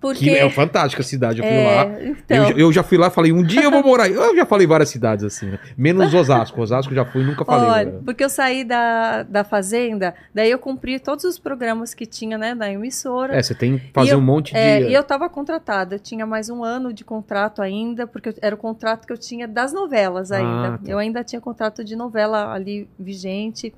[0.04, 2.02] Porque Que é fantástica a cidade, eu fui é, lá.
[2.02, 4.04] então, Eu, eu já fui lá falei, um dia eu vou morar.
[4.04, 4.12] aí.
[4.12, 5.58] Eu já falei várias cidades assim, né?
[5.78, 6.60] Menos Osasco.
[6.60, 7.70] Osasco eu já fui nunca falei.
[7.70, 8.00] Olha, né?
[8.04, 12.54] porque eu saí da, da fazenda, daí eu cumpri todos os programas que tinha, né,
[12.54, 13.34] da emissora.
[13.34, 14.58] É, você tem que fazer E eu- um monte de.
[14.58, 18.34] É, e eu estava contratada, eu tinha mais um ano de contrato ainda, porque eu-
[18.42, 20.74] era o contrato que eu tinha das novelas ainda.
[20.74, 20.90] Ah, tá.
[20.90, 23.72] Eu ainda tinha contrato de novela ali vigente.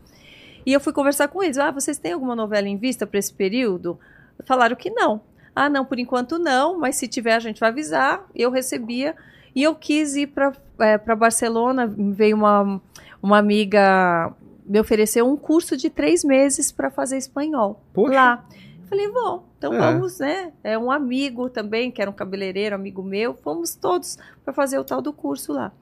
[0.66, 3.32] E eu fui conversar com eles: ah, vocês têm alguma novela em vista para esse
[3.32, 3.96] período?
[4.44, 5.20] Falaram que não.
[5.56, 8.26] Ah, não, por enquanto não, mas se tiver a gente vai avisar.
[8.34, 9.16] Eu recebia.
[9.54, 12.78] E eu quis ir para é, pra Barcelona, veio uma,
[13.22, 14.34] uma amiga
[14.66, 18.12] me ofereceu um curso de três meses para fazer espanhol Poxa.
[18.14, 18.44] lá.
[18.90, 19.44] Falei, vou.
[19.56, 19.78] Então É.
[19.78, 20.52] vamos, né?
[20.62, 23.32] É um amigo também, que era um cabeleireiro, amigo meu.
[23.34, 25.72] Fomos todos para fazer o tal do curso lá.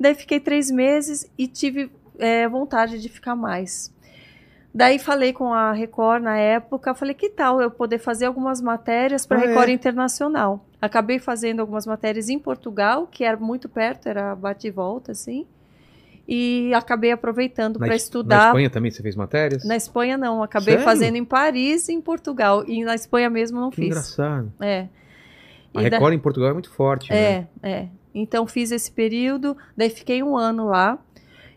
[0.00, 3.92] Daí fiquei três meses e tive é, vontade de ficar mais.
[4.76, 9.24] Daí falei com a Record na época, falei que tal eu poder fazer algumas matérias
[9.24, 9.46] para Ah, é?
[9.48, 10.66] Record Internacional.
[10.82, 15.46] Acabei fazendo algumas matérias em Portugal, que era muito perto, era bate e volta assim.
[16.28, 19.64] E acabei aproveitando para Es- estudar Na Espanha também você fez matérias?
[19.64, 20.84] na Espanha não, acabei Sério?
[20.84, 22.62] fazendo em Paris e em Portugal.
[22.68, 23.86] E na Espanha mesmo não Que fiz.
[23.86, 24.52] engraçado.
[24.60, 24.88] É.
[25.72, 27.46] A E da- Record em Portugal é muito forte, né?
[27.62, 27.88] É, é.
[28.14, 30.98] Então fiz esse período, daí fiquei um ano lá.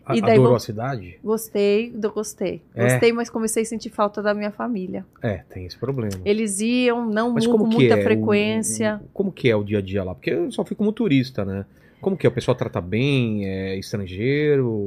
[0.04, 1.18] A- E daí Adorou vou- a cidade?
[1.22, 2.62] Gostei, gostei.
[2.74, 2.84] É.
[2.84, 5.04] Gostei, mas comecei a sentir falta da minha família.
[5.22, 6.12] É, tem esse problema.
[6.24, 8.00] Eles iam, não Mas com muita é?
[8.00, 9.00] o- frequência.
[9.04, 10.14] o- como que é o dia a dia lá?
[10.14, 11.64] Porque eu só fui como turista, né?
[12.00, 12.30] Como que é?
[12.30, 13.46] O pessoal trata bem?
[13.46, 14.86] É estrangeiro?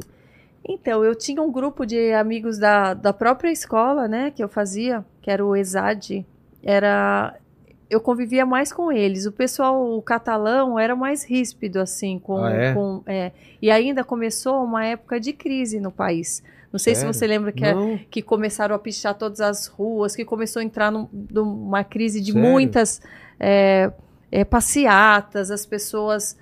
[0.68, 5.03] Então, eu tinha um grupo de amigos da, da própria escola, né, que eu fazia,
[5.22, 6.26] que era o ESAD.
[6.64, 7.36] Era.
[7.94, 9.26] Eu convivia mais com eles.
[9.26, 12.44] O pessoal o catalão era mais ríspido, assim, com.
[12.44, 12.74] Ah, é?
[12.74, 13.32] com é.
[13.62, 16.41] E ainda começou uma época de crise no país.
[16.72, 17.14] Não sei Sério?
[17.14, 18.00] se você lembra que, é- Não.
[18.10, 22.32] que começaram a pichar todas as ruas, que começou a entrar num- numa crise de
[22.32, 22.50] Sério?
[22.50, 23.00] muitas
[23.39, 23.91] é,
[24.32, 26.36] é, passeatas, as pessoas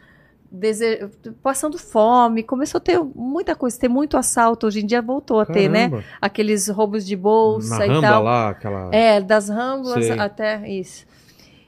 [0.49, 1.10] dese-
[1.43, 4.68] passando fome, começou a ter muita coisa, ter muito assalto.
[4.68, 5.89] Hoje em dia voltou a ter, né?
[5.89, 6.08] Caramba.
[6.22, 8.24] Aqueles roubos de bolsa Na e tal.
[8.24, 8.89] lá, aquela...
[8.93, 10.18] É, das ramblas Sei.
[10.20, 11.06] até isso.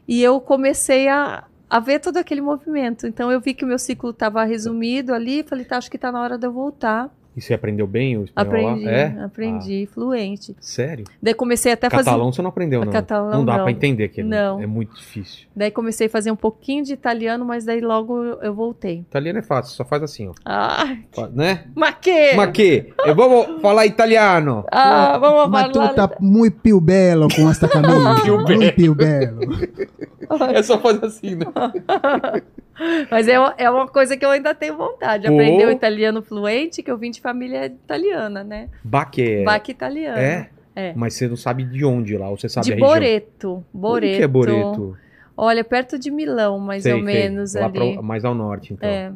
[0.08, 3.08] E eu comecei a, a ver todo aquele movimento.
[3.08, 6.12] Então eu vi que o meu ciclo estava resumido ali, falei, tá, acho que tá
[6.12, 7.10] na hora de eu voltar.
[7.36, 8.92] E você aprendeu bem o espanhol Aprendi, lá?
[8.92, 9.24] É?
[9.26, 10.52] aprendi, fluente.
[10.52, 11.06] Ah, sério?
[11.22, 12.04] Daí comecei até a fazer.
[12.06, 12.92] Catalão você não aprendeu, não?
[12.92, 14.28] Catalão, não dá pra entender aquele.
[14.28, 14.62] Não.
[14.62, 15.48] É muito difícil.
[15.56, 19.00] Daí comecei a fazer um pouquinho de italiano, mas daí logo eu voltei.
[19.00, 20.34] Italiano é fácil, só faz assim, ó.
[20.46, 21.66] Ah, Fa- Né?
[21.76, 22.36] ma que?
[22.36, 22.94] Ma che?
[23.06, 24.64] Eu vou falar italiano.
[24.72, 25.94] Ah, vamos Mas tu falar.
[25.94, 28.22] tá muito più bello com esta camisa.
[28.24, 29.42] Più muito più bello.
[30.54, 31.46] É só fazer assim, né?
[33.12, 35.28] Mas é, uma- é uma coisa que eu ainda tenho vontade.
[35.28, 38.70] Aprender o italiano fluente, que eu vim de família italiana, né?
[38.84, 40.18] Baque Baque italiano.
[40.18, 40.50] É?
[40.76, 40.94] É.
[40.96, 42.90] Mas você não sabe de onde lá, ou você sabe de a região?
[42.90, 43.64] Boreto.
[43.72, 44.08] Boreto.
[44.08, 44.98] Onde que é Boreto?
[45.38, 47.06] Olha, perto de Milão, mais Sei, ou sei.
[47.14, 47.94] menos Lá ali.
[47.94, 48.90] pra- mais ao norte, então.
[48.90, 49.12] É.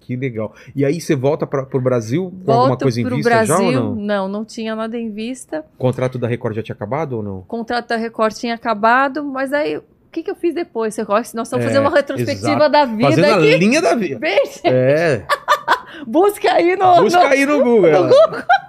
[0.00, 0.52] Que legal.
[0.74, 3.56] E aí você volta pra, pro Brasil com alguma Volto coisa em vista Brasil.
[3.56, 3.94] já ou não?
[3.94, 5.64] Não, não tinha nada em vista.
[5.76, 7.38] O contrato da Record já tinha acabado ou não?
[7.38, 9.82] O contrato da Record tinha acabado, mas aí o
[10.12, 10.94] que, que eu fiz depois?
[10.94, 11.36] Você gosta?
[11.36, 12.68] Nós estamos É, fazendo uma retrospectiva exato.
[12.70, 13.56] da vida Fazendo a aqui.
[13.56, 14.18] linha da vida.
[14.20, 15.26] Veja, É.
[16.06, 17.86] busca aí no, Busca no- aí no Google.
[17.88, 18.10] ela.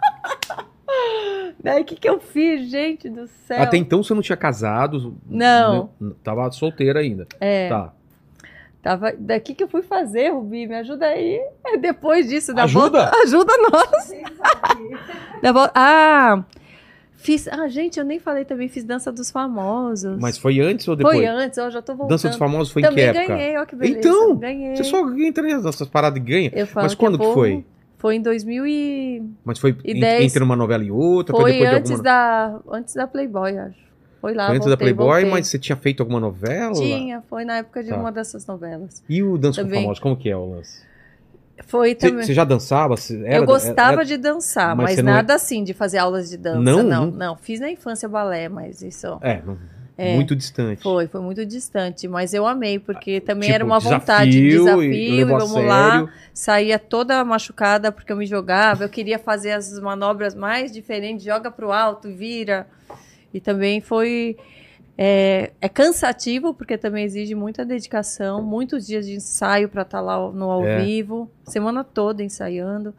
[1.64, 3.62] Daí o que, que eu fiz, gente do céu?
[3.62, 5.16] Até então você não tinha casado?
[5.30, 5.90] Não.
[6.00, 6.12] né?
[6.24, 7.26] Tava solteira ainda.
[7.40, 7.94] É, Tá.
[8.82, 9.14] tava.
[9.18, 11.40] Daqui que eu fui fazer, Rubi, me ajuda aí.
[11.66, 13.06] É depois disso, da Ajuda?
[13.06, 13.18] volta.
[13.24, 14.12] Ajuda nós.
[15.42, 15.72] Da volta.
[15.76, 16.44] Ah,
[17.24, 17.48] fiz.
[17.48, 20.18] Ah, gente, eu nem falei também, fiz dança dos famosos.
[20.20, 21.18] Mas foi antes ou depois?
[21.18, 22.10] Foi antes, eu já tô voltando.
[22.10, 23.28] Dança dos Famosos foi em que Também época?
[23.28, 23.98] ganhei, ó que beleza.
[24.00, 24.76] Então, ganhei.
[24.76, 26.52] Você só entra nessas paradas e ganha.
[26.54, 27.66] Eu falo Mas quando é que foi?
[27.98, 29.24] Foi em 2000 e...
[29.46, 31.34] Mas foi entre uma novela e outra?
[31.34, 32.04] Foi, Foi depois antes alguma...
[32.04, 33.78] da, antes da Playboy, acho.
[34.20, 35.30] Foi lá, Foi antes da voltei, Playboy, voltei.
[35.32, 36.74] mas você tinha feito alguma novela?
[36.74, 37.98] Tinha, foi na época de Tá.
[37.98, 39.02] uma dessas novelas.
[39.10, 39.82] E o Dança com Também.
[39.84, 40.82] Famosos, como que é o lance?
[41.68, 42.26] Foi Você também.
[42.26, 42.96] você já dançava?
[43.26, 46.38] Era- eu gostava era- de dançar, Mas mas, é- nada assim de fazer aulas de
[46.38, 46.60] dança.
[46.60, 46.84] Não?
[46.84, 47.36] Não, Não?
[47.38, 49.58] Fiz na infância balé, mas isso É, não-
[49.98, 50.14] É.
[50.16, 50.82] muito distante.
[50.84, 52.08] foi, foi muito distante.
[52.08, 55.26] Mas eu amei, porque também Tipo, era uma desafio vontade de e desafio, e, a
[55.26, 56.10] vamos lá.
[56.34, 58.84] Saía toda machucada porque eu me jogava.
[58.84, 62.68] Eu queria fazer as manobras mais diferentes, joga pro alto, vira.
[63.34, 64.36] E também foi.
[64.98, 70.32] É, é cansativo, porque também exige muita dedicação, muitos dias de ensaio para estar lá
[70.32, 70.84] no ao É.
[70.84, 72.94] vivo, semana toda ensaiando.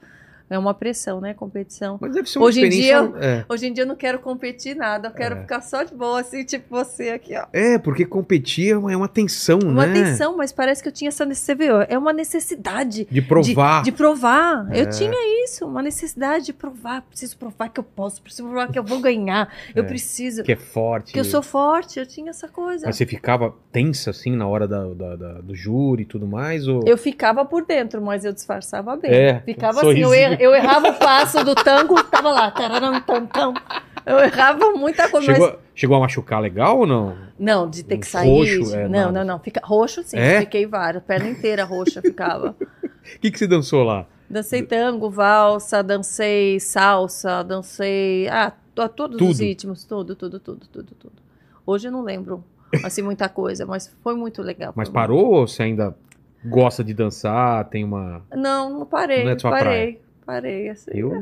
[0.54, 1.34] É uma pressão, né?
[1.34, 1.98] Competição.
[2.00, 3.12] Mas deve ser uma Hoje em experiência...
[3.20, 3.44] é.
[3.48, 5.40] Hoje em dia eu não quero competir nada, eu quero É.
[5.42, 7.46] ficar só de boa, assim, tipo você aqui, ó.
[7.52, 10.00] É, porque competir é uma, é uma tensão, Uma né?
[10.00, 11.86] atenção, mas parece que eu tinha essa necessidade.
[11.92, 13.82] É uma necessidade De provar.
[13.82, 14.66] de, de provar.
[14.70, 14.80] É.
[14.82, 17.02] Eu tinha isso, uma necessidade de provar.
[17.02, 19.52] Preciso provar que eu posso, preciso provar que eu vou ganhar.
[19.74, 19.86] Eu É.
[19.86, 20.42] preciso.
[20.42, 21.12] Que é forte.
[21.12, 22.86] Que eu sou forte, eu tinha essa coisa.
[22.86, 26.66] Mas você ficava tensa, assim, na hora da, da- da- do júri e tudo mais?
[26.68, 26.82] Ou...
[26.86, 29.10] Eu ficava por dentro, mas eu disfarçava bem.
[29.12, 32.50] É, ficava um assim, eu, er- eu errava o passo do tango, tava lá.
[32.50, 33.54] tararam, tam, tam.
[34.06, 37.16] Eu errava muita coisa, mas Chegou, chegou a machucar legal ou não?
[37.38, 38.28] Não, de ter que Um sair.
[38.58, 39.12] roxo, é, não, nada.
[39.12, 39.38] não, não.
[39.40, 39.60] Fica...
[39.64, 40.18] Roxo, sim.
[40.18, 40.40] É?
[40.40, 41.02] Fiquei várias.
[41.02, 42.54] Perna inteira roxa ficava.
[42.60, 42.66] O
[43.20, 44.06] que, que você dançou lá?
[44.28, 48.28] Dancei tango, valsa, dancei salsa, dancei.
[48.28, 49.30] Ah, to- todos Tudo.
[49.30, 49.84] os ritmos.
[49.84, 51.14] Tudo, tudo, tudo, tudo, tudo.
[51.66, 52.44] Hoje eu não lembro,
[52.82, 54.72] assim, muita coisa, mas foi muito legal.
[54.76, 55.96] Mas parou ou você ainda
[56.44, 57.64] gosta de dançar?
[57.70, 58.22] Tem uma.
[58.34, 59.24] Não, não parei.
[59.24, 60.00] Não é parei.
[60.26, 60.90] Parei, assim.
[60.94, 61.12] Eu,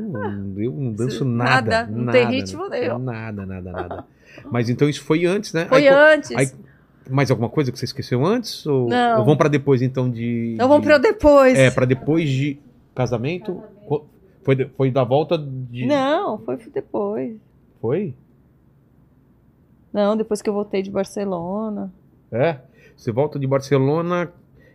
[0.56, 1.70] eu não danço nada.
[1.84, 2.98] Nada, não tem ritmo nenhum.
[2.98, 4.04] Nada, nada, nada.
[4.50, 5.66] Mas então isso foi antes, né?
[5.66, 6.30] Foi Aí, antes.
[6.36, 6.50] aí-
[7.10, 8.64] Mais alguma coisa que você esqueceu antes?
[8.66, 9.18] Ou, Não.
[9.18, 10.54] ou vamos pra depois, então, de.
[10.58, 11.58] Vamos de- pra depois.
[11.58, 12.58] É, pra depois de
[12.94, 13.60] casamento?
[13.86, 14.06] Co-
[14.44, 15.84] Foi, foi da volta de.
[15.86, 17.36] Não, foi depois.
[17.80, 18.14] Foi?
[19.92, 21.92] Não, depois que eu voltei de Barcelona.
[22.30, 22.58] É.
[22.96, 24.32] Você volta de Barcelona,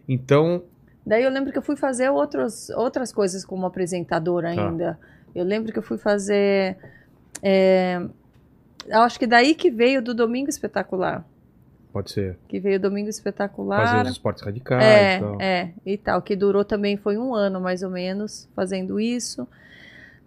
[0.07, 0.61] então.
[1.07, 4.61] Daí eu lembro que eu fui fazer outros, outras coisas como apresentadora Tá.
[4.67, 4.99] ainda.
[5.33, 6.75] Eu lembro que eu fui fazer.
[7.41, 8.01] é,
[8.91, 11.23] acho que daí que veio do Domingo Espetacular.
[11.93, 12.37] Pode ser.
[12.47, 13.87] Que veio o Domingo Espetacular.
[13.87, 14.83] Fazer os esportes radicais.
[14.83, 15.41] é, e tal.
[15.41, 16.21] é, e tal.
[16.21, 19.47] Que durou também, foi um ano mais ou menos, fazendo isso.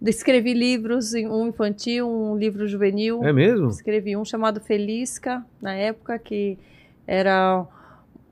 [0.03, 3.23] Escrevi livros, um infantil, um livro juvenil.
[3.23, 3.67] É mesmo?
[3.69, 6.57] Escrevi um chamado Felisca, na época, que
[7.05, 7.63] era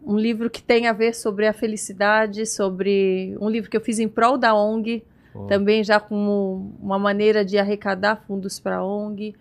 [0.06, 4.00] um livro que tem a ver sobre a felicidade, sobre um livro que eu fiz
[4.00, 5.04] em prol da ONG,
[5.36, 5.45] Ó.
[5.47, 9.36] também já como uma maneira de arrecadar fundos para a ONG,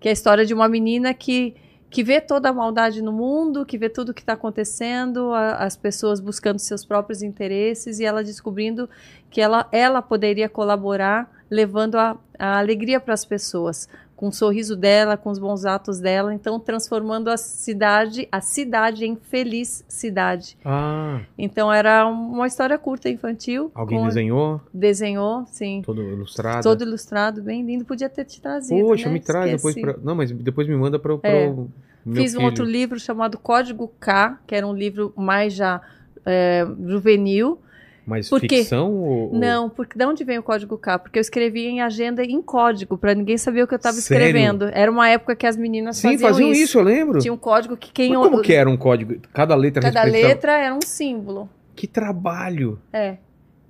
[0.00, 1.54] que é a história de uma menina que
[1.90, 5.56] que vê toda a maldade no mundo, que vê tudo o que está acontecendo, a-
[5.56, 8.88] as pessoas buscando seus próprios interesses e ela descobrindo
[9.30, 13.90] que ela, ela poderia colaborar levando a, a alegria para as pessoas,
[14.22, 19.04] com o sorriso dela, com os bons atos dela, então transformando a cidade, a cidade
[19.04, 20.56] em feliz cidade.
[20.64, 23.72] Ah, Então era uma história curta infantil.
[23.74, 24.60] alguém com- desenhou?
[24.72, 25.82] desenhou, sim.
[25.84, 26.62] Todo ilustrado?
[26.62, 27.84] Todo ilustrado, bem lindo.
[27.84, 28.80] Podia ter te trazido.
[28.86, 29.12] Poxa, né?
[29.14, 29.92] me traz depois Esqueci.
[29.96, 30.04] pra...
[30.06, 31.48] Não, mas depois me manda para o É.
[31.48, 31.68] meu
[32.14, 32.44] Fiz um filho.
[32.46, 35.80] outro livro chamado Código K, que era um livro mais já
[36.24, 37.58] é, juvenil.
[38.04, 38.58] Mas Por quê?
[38.58, 39.32] ficção ou...
[39.32, 40.98] Não, porque de onde vem o Código K?
[40.98, 44.68] Porque eu escrevia em agenda em código, para ninguém saber o que eu estava escrevendo.
[44.72, 47.20] Era uma época que as meninas Sim, faziam, faziam isso, eu lembro.
[47.20, 49.14] Tinha um código que quem Mas como que era um código?
[49.32, 51.48] Cada letra Cada letra era um símbolo.
[51.76, 52.78] Que trabalho!
[52.92, 53.16] É.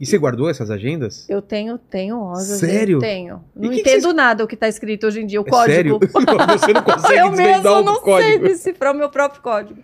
[0.00, 1.28] E você guardou essas agendas?
[1.28, 2.58] Eu tenho, tenho rosas.
[2.58, 2.98] Sério?
[2.98, 3.44] Tenho.
[3.54, 5.48] Não que que entendo vocês- nada o que está escrito hoje em dia, o É
[5.50, 5.74] código.
[5.74, 5.98] sério?
[6.48, 9.80] você não consegue eu mesmo não sei decifrar o meu próprio código.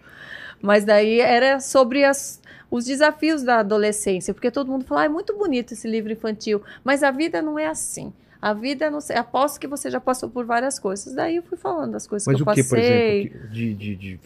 [0.61, 2.41] Mas daí era sobre as,
[2.71, 6.61] os desafios da adolescência, porque todo mundo fala, ah, é muito bonito esse livro infantil,
[6.85, 8.13] mas a vida não é assim.
[8.41, 11.13] A vida, não sei, aposto que você já passou por várias coisas.
[11.15, 13.29] Daí eu fui falando das coisas Mas que eu o que, passei.
[13.29, 13.51] por exemplo?
[13.51, 14.21] De, de, de-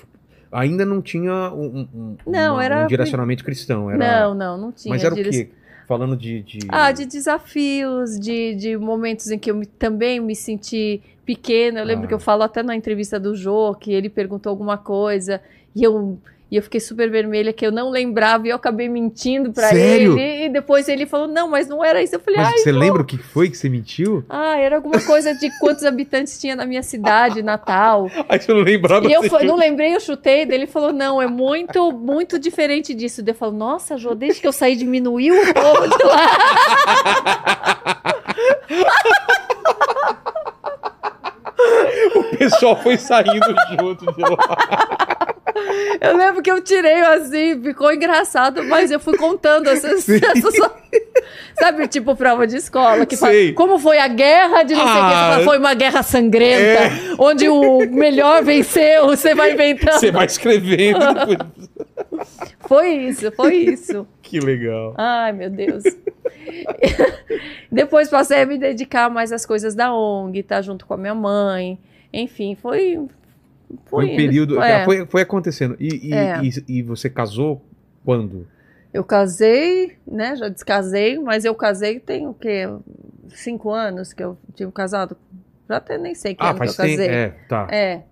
[0.51, 3.91] Ainda não tinha um, um- Não, uma- era- um direcionamento cristão.
[3.91, 3.99] Era...
[3.99, 4.93] Não, não, não tinha.
[4.93, 5.51] Mas era direc- o quê?
[5.89, 6.43] Falando de...
[6.43, 6.59] de...
[6.69, 11.81] Ah, de desafios, de, de momentos em que eu me- também me senti pequena.
[11.81, 12.09] Eu lembro Ah.
[12.09, 15.41] que eu falo até na entrevista do Jô, que ele perguntou alguma coisa
[15.75, 16.19] e eu
[16.53, 20.19] E eu fiquei super vermelha, que eu não lembrava, e eu acabei mentindo pra Sério?
[20.19, 20.45] ele.
[20.45, 22.15] E depois ele falou, não, mas não era isso.
[22.15, 24.23] Eu falei, Mas você lembra o que foi que você mentiu?
[24.29, 28.07] ah, era alguma coisa de quantos habitantes tinha na minha cidade, Natal.
[28.29, 29.09] Aí você não lembrava.
[29.09, 30.45] E eu tinha- não lembrei, eu chutei.
[30.45, 33.23] Daí ele falou: não, é muito, muito diferente disso.
[33.23, 36.27] Daí eu falo: nossa, Jô, desde que eu saí, diminuiu o povo de lá.
[42.15, 44.37] O pessoal foi saindo junto de lá.
[46.01, 50.09] Eu lembro que eu tirei assim, ficou engraçado, mas eu fui contando essas.
[50.09, 50.55] Essas-
[51.59, 55.05] sabe, tipo prova de escola, que fala, como foi a guerra de não sei o
[55.09, 55.15] que.
[55.15, 55.45] Você Ah.
[55.45, 56.91] foi uma guerra sangrenta, É.
[57.19, 59.99] onde o melhor venceu, você vai inventando.
[60.01, 60.99] Você vai escrevendo.
[62.69, 64.07] Foi isso, foi isso.
[64.23, 64.95] Que legal.
[64.97, 65.83] Ai, meu Deus.
[67.71, 71.15] Depois passei a me dedicar mais às coisas da ONG, estar junto com a minha
[71.15, 71.79] mãe.
[72.13, 73.01] Enfim, foi.
[73.87, 74.61] Foi um período.
[74.61, 74.85] É.
[74.85, 75.77] Foi, foi acontecendo.
[75.81, 76.41] E, e, É.
[76.43, 77.65] e- e você casou
[78.05, 78.47] quando?
[78.93, 80.37] Eu casei, né?
[80.37, 82.69] Já descasei, mas eu casei tem o quê?
[83.29, 85.17] Cinco anos que eu tive casado.
[85.69, 86.97] Já até nem sei que ah, ano que faz eu casei.
[86.97, 87.11] tempo.
[87.13, 87.69] É, tá.
[87.71, 88.03] É.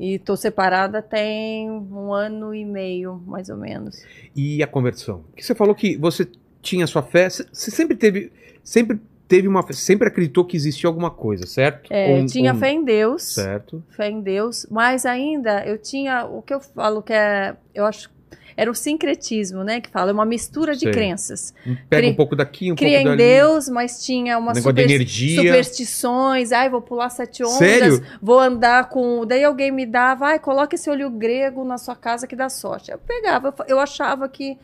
[0.00, 4.02] E tô separada tem um ano e meio, mais ou menos.
[4.34, 5.24] E a conversão?
[5.36, 6.26] Que você falou que você
[6.62, 7.28] tinha sua fé.
[7.28, 8.32] Você você sempre teve.
[8.62, 8.98] Sempre
[9.28, 9.64] teve uma.
[9.72, 11.92] Sempre acreditou que existia alguma coisa, certo?
[11.92, 13.22] É, eu tinha ou- fé em Deus.
[13.22, 13.82] Certo.
[13.90, 18.10] fé em Deus, mas ainda eu tinha o que eu falo que é, eu acho,
[18.56, 19.80] era o sincretismo, né?
[19.80, 20.92] Que fala, é uma mistura de Sei.
[20.92, 21.52] crenças.
[21.90, 23.30] Pega Cri- um pouco daqui, um Cria pouco em dali.
[23.30, 25.42] Deus, mas tinha uma de energia.
[25.42, 26.52] superstições.
[26.52, 27.54] Ai, vou pular sete ondas.
[27.58, 28.02] Sério?
[28.22, 29.26] Vou andar com.
[29.26, 32.90] Daí alguém me dava, ai, coloca esse olho grego na sua casa que dá sorte.
[32.92, 34.56] Eu pegava, eu achava que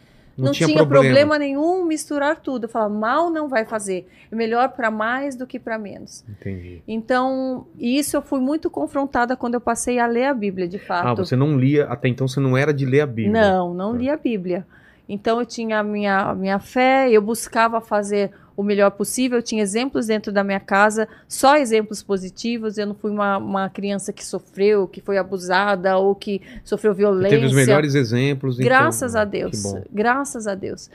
[0.47, 1.39] não, tinha, problema.
[1.39, 2.65] nenhum misturar tudo.
[2.65, 4.09] Eu falava, mal não vai fazer.
[4.31, 6.25] É melhor para mais do que para menos.
[6.29, 6.83] Entendi.
[6.87, 11.07] Então, isso eu fui muito confrontada quando eu passei a ler a Bíblia, de fato.
[11.09, 13.33] Ah, você não lia, até então você não era de ler a Bíblia.
[13.33, 13.99] Não, não Tá.
[13.99, 14.67] li a Bíblia.
[15.09, 18.31] Então eu tinha a minha, a minha fé, eu buscava fazer
[18.61, 22.95] o melhor possível, eu tinha exemplos dentro da minha casa, só exemplos positivos, eu não
[22.95, 27.31] fui uma, uma criança que sofreu, que foi abusada ou que sofreu violência.
[27.37, 28.57] teve os melhores exemplos.
[28.57, 29.63] então- Graças a Que Deus.
[29.91, 30.91] Graças a Deus.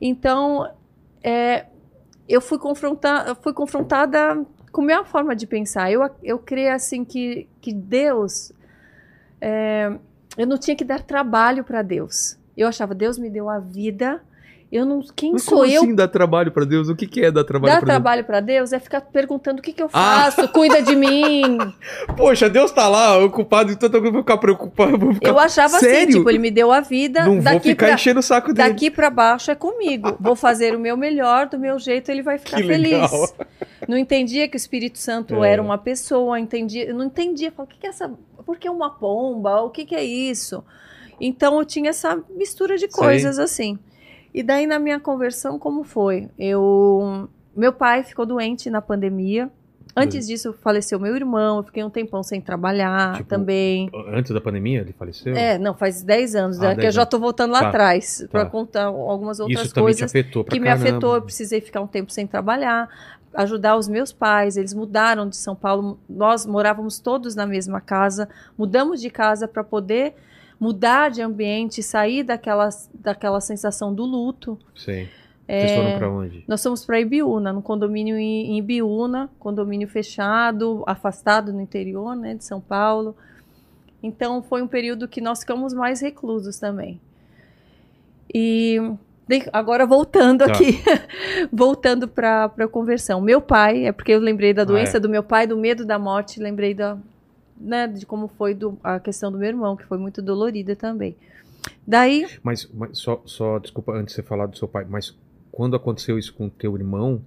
[0.00, 0.70] Então,
[1.22, 1.64] é,
[2.28, 2.58] eu fui,
[3.42, 5.90] fui confrontada com a minha forma de pensar.
[5.90, 8.52] Eu, eu creio assim que, que Deus.
[9.40, 9.90] é,
[10.36, 12.36] eu não tinha que dar trabalho para Deus.
[12.56, 14.20] Eu achava, Deus me deu a vida.
[14.70, 16.88] Eu não, quem Mas sou como eu assim dar trabalho pra Deus?
[16.88, 17.94] O que, que é dar trabalho Dar pra Deus?
[17.94, 20.30] trabalho para Deus é ficar perguntando o que, que eu Ah.
[20.30, 21.56] faço, cuida de mim.
[22.16, 24.92] Poxa, Deus tá lá, ocupado de tanta coisa, vou ficar preocupado.
[24.92, 25.28] eu Vou ficar...
[25.28, 26.16] Eu achava assim, Sério?
[26.16, 27.24] tipo, ele me deu a vida.
[27.24, 28.68] Não vou daqui ficar pra, enchendo o saco dele.
[28.68, 30.16] Daqui pra baixo é comigo.
[30.18, 32.90] Vou fazer o meu melhor, do meu jeito ele vai ficar Que feliz.
[32.90, 33.28] legal.
[33.86, 35.52] Não entendia que o Espírito Santo É.
[35.52, 38.10] era uma pessoa, entendia, eu não entendia, falava, o que, que é essa,
[38.44, 39.62] por que uma pomba?
[39.62, 40.64] O que, que é isso?
[41.20, 43.78] Então eu tinha essa mistura de coisas assim.
[44.36, 46.28] E daí na minha conversão como foi?
[46.38, 47.26] Eu
[47.56, 49.50] meu pai ficou doente na pandemia.
[49.98, 53.88] Antes disso faleceu meu irmão, eu fiquei um tempão sem trabalhar Tipo, também.
[54.12, 55.34] Antes da pandemia, ele faleceu?
[55.34, 57.68] É, não, faz 10 anos, Ah, né, que 10 eu já tô voltando lá Tá,
[57.68, 58.50] atrás para tá.
[58.50, 60.86] contar algumas outras Isso também te coisas que me caramba.
[60.90, 61.14] afetou.
[61.14, 62.90] Eu precisei ficar um tempo sem trabalhar,
[63.32, 64.58] ajudar os meus pais.
[64.58, 65.98] Eles mudaram de São Paulo.
[66.06, 68.28] Nós morávamos todos na mesma casa.
[68.58, 70.14] Mudamos de casa para poder
[70.58, 74.58] mudar de ambiente, sair daquela, daquela sensação do luto.
[74.74, 75.08] Vocês
[75.46, 75.76] É.
[75.76, 76.44] foram pra onde?
[76.48, 82.44] Nós fomos para Ibiúna, no condomínio em, Ibiúna, condomínio fechado, afastado no interior, né, de
[82.44, 83.14] São Paulo.
[84.02, 87.00] Então foi um período que nós ficamos mais reclusos também.
[88.34, 88.78] E
[89.52, 90.52] agora voltando Tá.
[90.52, 90.78] aqui,
[91.52, 93.20] voltando para a conversão.
[93.20, 95.00] Meu pai, é porque eu lembrei da Ah, doença é.
[95.00, 96.96] do meu pai, do medo da morte, lembrei da,
[97.58, 101.16] né, de como foi do- a questão do meu irmão, que foi muito dolorida também.
[101.86, 105.16] Daí, Mas, mas só, só, desculpa, antes de você falar do seu pai, mas
[105.50, 107.20] quando aconteceu isso com o teu irmão,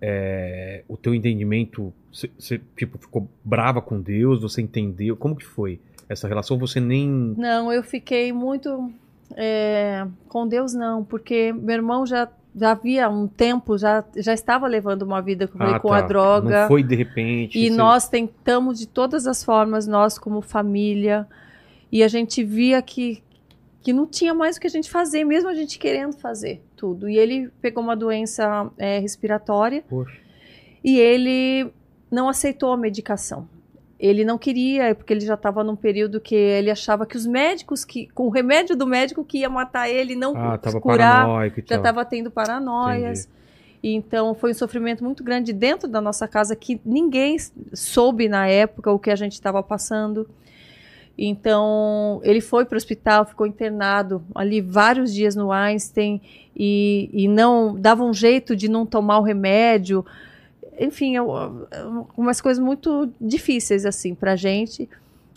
[0.00, 5.16] é, o teu entendimento, você, tipo, ficou brava com Deus, você entendeu?
[5.16, 6.58] Como que foi essa relação?
[6.58, 7.08] Você nem...
[7.36, 8.90] Não, eu fiquei muito
[9.36, 14.66] é, com Deus não, porque meu irmão já já havia um tempo já já estava
[14.66, 16.08] levando uma vida com, Ah, com a tá.
[16.08, 17.58] droga Não foi de repente.
[17.58, 21.26] e você- nós tentamos de todas as formas nós como família
[21.92, 23.22] e a gente via que
[23.82, 27.08] que não tinha mais o que a gente fazer, mesmo a gente querendo fazer tudo.
[27.08, 30.18] E ele pegou uma doença é, respiratória Poxa.
[30.84, 31.72] e ele
[32.10, 33.48] não aceitou a medicação.
[34.00, 37.84] Ele não queria, porque ele já estava num período que ele achava que os médicos,
[37.84, 41.26] que com o remédio do médico que ia matar ele, não Ah, curar,
[41.66, 43.28] já estava tendo paranoias.
[43.82, 47.36] E então foi um sofrimento muito grande dentro da nossa casa que ninguém
[47.74, 50.26] soube na época o que a gente estava passando.
[51.22, 56.22] Então, ele foi para o hospital, ficou internado ali vários dias no Einstein
[56.56, 60.02] e, e não dava um jeito de não tomar o remédio.
[60.80, 61.30] Enfim, eu,
[61.70, 64.88] eu, umas coisas muito difíceis assim para gente.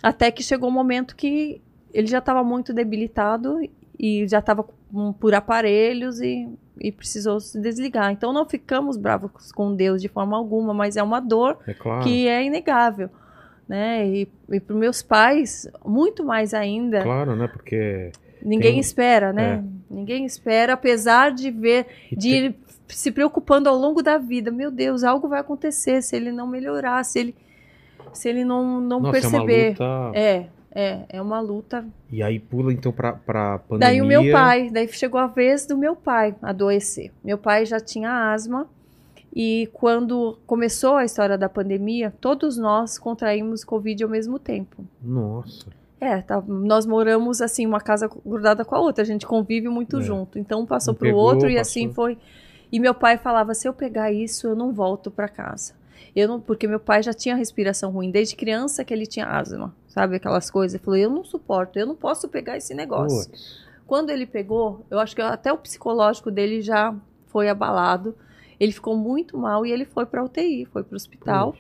[0.01, 1.61] Até que chegou um momento que
[1.93, 3.59] ele já estava muito debilitado
[3.99, 4.65] e já estava
[5.19, 8.11] por aparelhos e, e, precisou se desligar.
[8.11, 12.03] Então não ficamos bravos com Deus de forma alguma, mas é uma dor É claro.
[12.03, 13.09] que é inegável.
[13.67, 14.07] Né?
[14.07, 17.01] E, e para meus pais, muito mais ainda.
[17.01, 17.47] Claro, né?
[17.47, 18.11] Porque.
[18.41, 19.63] Ninguém Tem espera, né?
[19.89, 22.53] Ninguém espera, apesar de ver, de
[22.93, 24.51] se preocupando ao longo da vida.
[24.51, 27.35] Meu Deus, algo vai acontecer se ele não melhorar, se ele,
[28.13, 29.75] se ele não, não Nossa, perceber.
[29.79, 30.17] é uma luta.
[30.19, 31.85] É, é, é uma luta.
[32.11, 33.87] E aí pula então pra, pra pandemia.
[33.87, 37.11] Daí o meu pai, daí chegou a vez do meu pai adoecer.
[37.23, 38.67] Meu pai já tinha asma
[39.35, 44.83] e quando começou a história da pandemia, todos nós contraímos Covid ao mesmo tempo.
[45.01, 45.67] Nossa.
[45.99, 49.99] É, tá- nós moramos assim, uma casa grudada com a outra, a gente convive muito
[49.99, 50.01] É.
[50.01, 50.37] junto.
[50.37, 51.61] Então um passou Um pro pegou, outro e passou.
[51.61, 52.17] assim foi.
[52.73, 55.75] E meu pai falava: se eu pegar isso, eu não volto para casa.
[56.15, 59.75] Eu não, porque meu pai já tinha respiração ruim desde criança que ele tinha asma,
[59.87, 60.73] sabe aquelas coisas.
[60.73, 63.31] Ele falou: eu não suporto, eu não posso pegar esse negócio.
[63.85, 66.95] Quando ele pegou, eu acho que até o psicológico dele já
[67.27, 68.17] foi abalado.
[68.59, 71.55] Ele ficou muito mal e ele foi para UTI, foi para o hospital.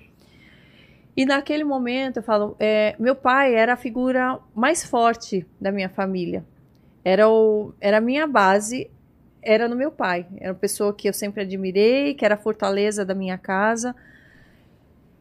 [1.15, 5.89] E naquele momento, eu falo, é, meu pai era a figura mais forte da minha
[5.89, 6.43] família.
[7.05, 8.89] Era, o, era a minha base,
[9.43, 10.25] era no meu pai.
[10.37, 13.95] Era uma pessoa que eu sempre admirei, que era a fortaleza da minha casa.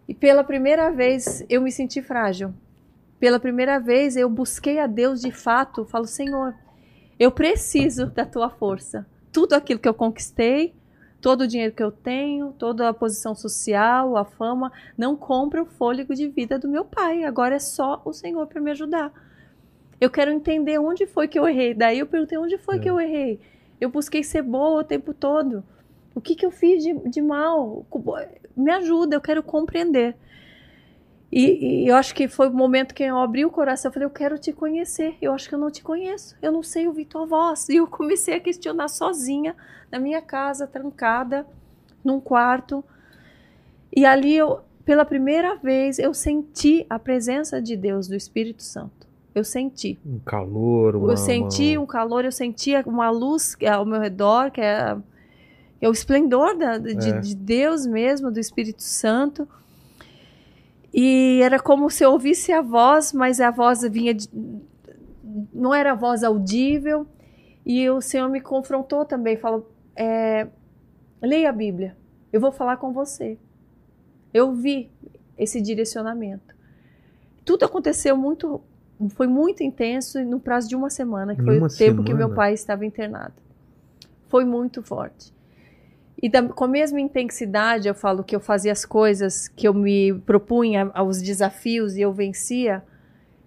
[0.09, 2.55] E pela primeira vez eu me senti frágil.
[3.19, 5.85] Pela primeira vez eu busquei a Deus de fato.
[5.85, 6.55] Falo, Senhor,
[7.19, 9.07] eu preciso da tua força.
[9.33, 10.75] Tudo aquilo que eu conquistei,
[11.21, 15.67] todo o dinheiro que eu tenho, toda a posição social, a fama, não compra o
[15.67, 17.23] fôlego de vida do meu pai.
[17.25, 19.13] Agora é só o Senhor para me ajudar.
[20.01, 21.75] Eu quero entender onde foi que eu errei.
[21.75, 22.79] Daí eu perguntei onde foi É.
[22.81, 23.41] que eu errei.
[23.83, 25.65] Eu busquei ser boa o tempo todo.
[26.15, 27.85] O que, que eu fiz de, de mal?
[28.57, 30.15] Me ajuda, eu quero compreender.
[31.33, 33.89] E, e eu acho que foi o momento que eu abri o coração.
[33.89, 35.17] Eu falei, eu quero te conhecer.
[35.21, 36.37] Eu acho que eu não te conheço.
[36.41, 37.69] Eu não sei ouvir tua voz.
[37.71, 39.57] E eu comecei a questionar sozinha,
[39.91, 41.45] na minha casa, trancada,
[42.05, 42.85] num quarto.
[43.93, 49.02] E ali, eu, pela primeira vez, eu senti a presença de Deus, do Espírito Santo.
[49.35, 49.99] Eu senti.
[50.05, 51.13] Um calor, uma.
[51.13, 54.97] Eu senti uma- um calor, eu sentia uma luz é ao meu redor, que é,
[55.81, 57.19] é o esplendor da- de, É.
[57.21, 59.49] de Deus mesmo, do Espírito Santo.
[60.93, 64.29] E era como se eu ouvisse a voz, mas a voz vinha de,
[65.53, 67.07] não era a voz audível.
[67.65, 70.47] E o Senhor me confrontou também, falou: é,
[71.23, 71.97] leia a Bíblia,
[72.33, 73.39] eu vou falar com você.
[74.35, 74.91] Eu vi
[75.39, 76.55] esse direcionamento.
[77.45, 78.61] Tudo aconteceu muito,
[79.11, 82.27] foi muito intenso no prazo de uma semana, que foi uma o tempo que semana?
[82.27, 83.35] meu pai estava internado.
[84.29, 85.33] Foi muito forte.
[86.23, 89.75] E da- com a mesma intensidade, eu falo que eu fazia as coisas que eu
[89.75, 92.83] me propunha aos desafios e eu vencia.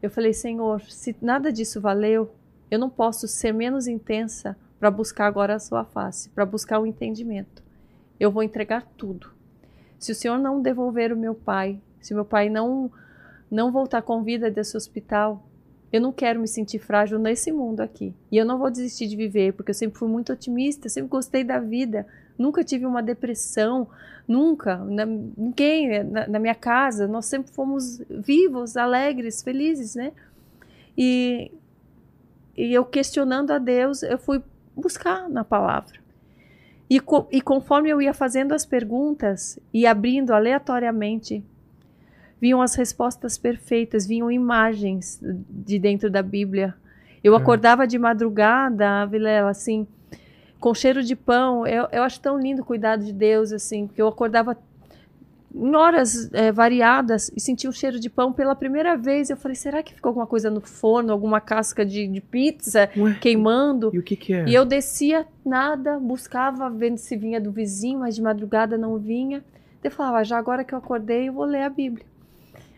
[0.02, 2.32] Eu falei, Senhor, se nada disso valeu,
[2.70, 6.86] eu não posso ser menos intensa para buscar agora a sua face, para buscar o
[6.86, 7.64] entendimento.
[8.20, 9.32] Eu vou entregar tudo.
[9.98, 12.92] Se o Senhor não devolver o meu pai, se meu pai não
[13.50, 15.46] não voltar com vida desse hospital,
[15.92, 18.14] eu não quero me sentir frágil nesse mundo aqui.
[18.32, 21.44] E eu não vou desistir de viver, porque eu sempre fui muito otimista, sempre gostei
[21.44, 22.06] da vida,
[22.38, 23.88] nunca tive uma depressão,
[24.28, 24.78] nunca.
[24.78, 30.12] Na- ninguém na, na minha casa, nós sempre fomos vivos, alegres, felizes, né?
[30.98, 31.52] E,
[32.58, 34.42] e eu questionando a Deus, eu fui
[34.76, 36.00] buscar na palavra.
[36.90, 41.44] E, co- e conforme eu ia fazendo as perguntas e abrindo aleatoriamente,
[42.42, 45.20] vinham as respostas perfeitas, vinham imagens
[45.50, 46.76] de dentro da Bíblia.
[47.24, 47.38] Eu É.
[47.38, 49.88] acordava de madrugada, Vilela, assim,
[50.60, 51.66] com cheiro de pão.
[51.66, 54.58] Eu, eu acho tão lindo o cuidado de Deus, assim, porque eu acordava
[55.58, 59.30] em horas eh, variadas e sentia o cheiro de pão pela primeira vez.
[59.30, 63.14] Eu falei, será que ficou alguma coisa no forno, alguma casca de, de pizza Ué,
[63.22, 63.90] queimando?
[63.94, 64.46] E o que que é?
[64.50, 69.44] E eu descia, nada, buscava, vendo se vinha do vizinho, mas de madrugada não vinha.
[69.82, 72.06] Eu falava, "Ah, já agora que eu acordei, eu vou ler a Bíblia.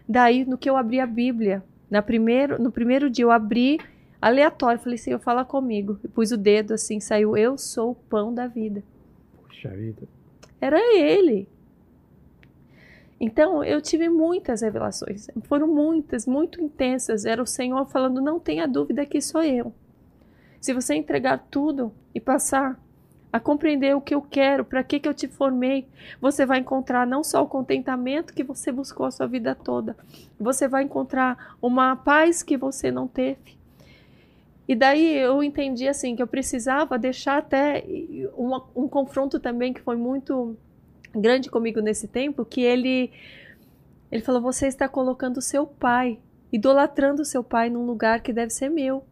[0.08, 3.80] Daí, no que eu abri a Bíblia, na primeiro, no primeiro dia eu abri,
[4.22, 6.00] aleatório, falei, Senhor, fala comigo.
[6.04, 8.84] E pus o dedo assim, saiu, eu sou o pão da vida.
[9.44, 10.08] Puxa vida.
[10.62, 11.48] Era ele.
[13.20, 15.28] Então, eu tive muitas revelações.
[15.44, 17.26] Foram muitas, muito intensas.
[17.26, 19.74] Era o Senhor falando: não tenha dúvida que sou eu.
[20.62, 22.80] Se você entregar tudo e passar
[23.38, 25.88] a compreender o que eu quero, para que, que eu te formei,
[26.20, 29.96] você vai encontrar não só o contentamento que você buscou a sua vida toda,
[30.40, 33.58] você vai encontrar uma paz que você não teve.
[34.68, 37.86] E daí eu entendi assim que eu precisava deixar até
[38.76, 40.58] um, confronto também que foi muito
[41.16, 43.12] grande comigo nesse tempo, que ele
[44.12, 46.20] ele falou: "Você está colocando seu pai,
[46.52, 49.06] idolatrando seu pai num lugar que deve ser meu".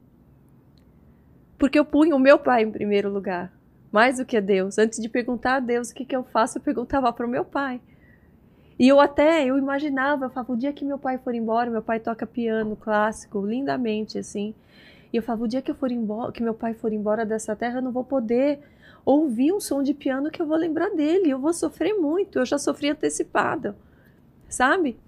[1.57, 3.54] Porque eu punho o meu pai em primeiro lugar,
[3.95, 4.77] mais do que a Deus.
[4.77, 7.45] Antes de perguntar a Deus o que, que eu faço, eu perguntava para o meu
[7.45, 7.79] pai.
[8.77, 11.81] E eu até, eu imaginava, eu falava, o dia que meu pai for embora, meu
[11.81, 14.53] pai toca piano clássico, lindamente, assim.
[15.13, 17.55] E eu falava, o dia que eu for embora, que meu pai for embora dessa
[17.55, 18.59] terra, eu não vou poder
[19.05, 21.29] ouvir um som de piano que eu vou lembrar dele.
[21.29, 23.73] Eu vou sofrer muito, eu já sofri antecipado,
[24.49, 24.99] sabe?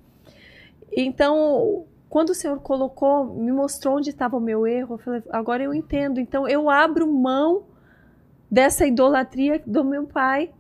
[0.93, 5.61] Então, quando o Senhor colocou, me mostrou onde estava o meu erro, eu falei, agora
[5.61, 6.21] eu entendo.
[6.21, 7.66] Então eu abro mão
[8.49, 10.51] dessa idolatria do meu pai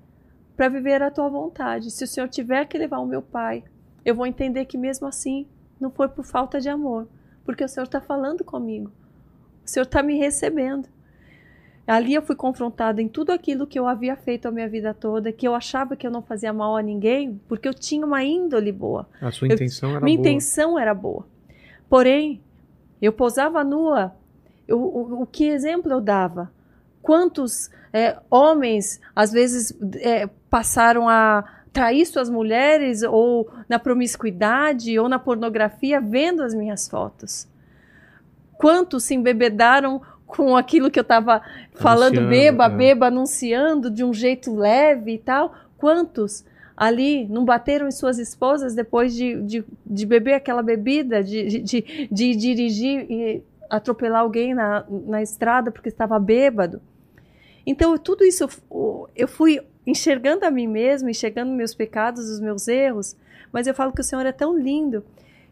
[0.55, 1.91] para viver a tua vontade.
[1.91, 3.63] Se o Senhor tiver que levar o meu pai,
[4.03, 5.47] eu vou entender que mesmo assim
[5.79, 7.07] não foi por falta de amor,
[7.45, 8.91] porque o Senhor está falando comigo.
[9.65, 10.87] O Senhor está me recebendo.
[11.85, 15.31] Ali eu fui confrontada em tudo aquilo que eu havia feito a minha vida toda,
[15.31, 18.73] que eu achava que eu não fazia mal a ninguém, porque eu tinha uma índole
[18.73, 19.07] boa.
[19.21, 20.23] A sua intenção eu, era minha boa.
[20.23, 21.25] Minha intenção era boa.
[21.89, 22.41] Porém,
[23.01, 24.13] eu posava nua.
[24.67, 26.51] Eu, o, o, que exemplo eu dava?
[27.07, 31.41] Quantos é, homens, às vezes, é, passaram a
[31.71, 37.47] trair suas mulheres, ou na promiscuidade, ou na pornografia, vendo as minhas fotos?
[38.57, 41.41] Quantos se embebedaram com aquilo que eu estava
[41.75, 42.69] falando, beba, é.
[42.71, 45.55] beba, anunciando de um jeito leve e tal?
[45.77, 46.43] Quantos
[46.75, 52.09] ali não bateram em suas esposas depois de, de, de beber aquela bebida, de, de,
[52.11, 56.81] de, dirigir e atropelar alguém na, na estrada porque estava bêbado.
[57.67, 58.47] Então, tudo isso
[59.13, 63.17] eu fui enxergando a mim mesmo, enxergando meus pecados, os meus erros,
[63.51, 65.03] mas eu falo que o Senhor é tão lindo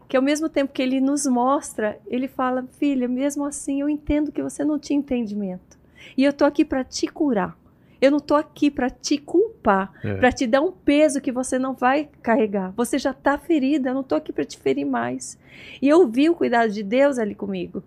[0.08, 4.32] que ao mesmo tempo que ele nos mostra, ele fala: "Filha, mesmo assim eu entendo
[4.32, 5.76] que você não tinha entendimento.
[6.16, 7.58] E eu tô aqui para te curar.
[8.00, 10.14] Eu não estou aqui para te culpar, é.
[10.14, 12.72] para te dar um peso que você não vai carregar.
[12.76, 15.38] Você já está ferida, eu não estou aqui para te ferir mais.
[15.80, 17.82] E eu vi o cuidado de Deus ali comigo.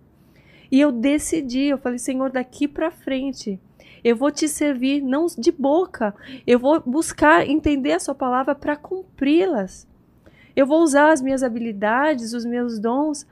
[0.70, 3.58] E eu decidi, eu falei, Senhor, daqui para frente,
[4.02, 6.14] eu vou te servir não de boca,
[6.46, 9.86] eu vou buscar entender a sua palavra para cumpri-las.
[10.54, 13.26] Eu vou usar as minhas habilidades, os meus dons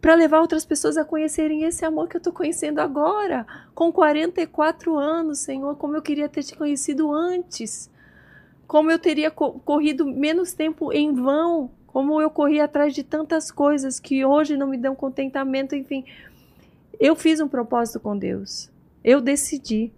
[0.00, 4.96] para levar outras pessoas a conhecerem esse amor que eu estou conhecendo agora, com 44
[4.96, 7.90] anos, Senhor, como eu queria ter te conhecido antes,
[8.66, 13.50] como eu teria co corrido menos tempo em vão, como eu corri atrás de tantas
[13.50, 16.04] coisas que hoje não me dão contentamento, enfim.
[16.98, 18.70] Eu fiz um propósito com Deus.
[19.04, 19.92] Eu decidi.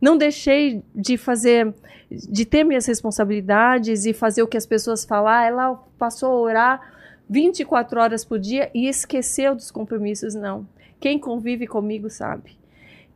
[0.00, 1.74] Não deixei de fazer,
[2.10, 5.46] de ter minhas responsabilidades e fazer o que as pessoas falar.
[5.46, 6.92] Ela passou a orar
[7.28, 10.66] 24 horas por dia e esqueceu dos compromissos, não.
[11.00, 12.56] Quem convive comigo sabe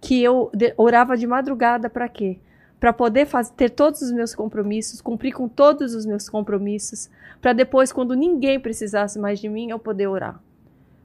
[0.00, 2.38] que eu orava de madrugada para quê?
[2.78, 7.10] Para poder fazer, ter todos os meus compromissos, cumprir com todos os meus compromissos,
[7.40, 10.40] para depois, quando ninguém precisasse mais de mim, eu poder orar.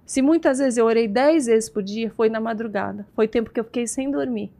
[0.05, 3.07] Se muitas vezes eu orei 10 vezes por dia, foi na madrugada.
[3.15, 4.51] Foi tempo que eu fiquei sem dormir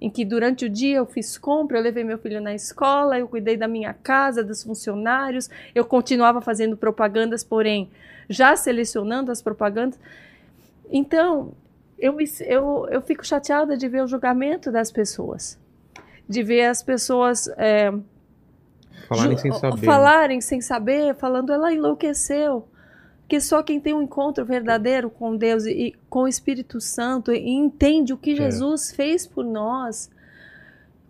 [0.00, 3.26] em que durante o dia eu fiz compra, eu levei meu filho na escola, eu
[3.26, 7.90] cuidei da minha casa, dos funcionários, eu continuava fazendo propagandas, porém
[8.28, 9.98] já selecionando as propagandas.
[10.90, 11.52] Então,
[11.98, 15.58] eu, eu, eu fico chateada de ver o julgamento das pessoas,
[16.28, 17.48] de ver as pessoas.
[17.56, 17.92] É,
[19.08, 19.84] falarem sem saber.
[19.84, 22.68] Falarem sem saber, falando, ela enlouqueceu
[23.28, 27.48] que só quem tem um encontro verdadeiro com Deus e, com o Espírito Santo e
[27.48, 28.36] entende o que é.
[28.36, 30.10] Jesus fez por nós,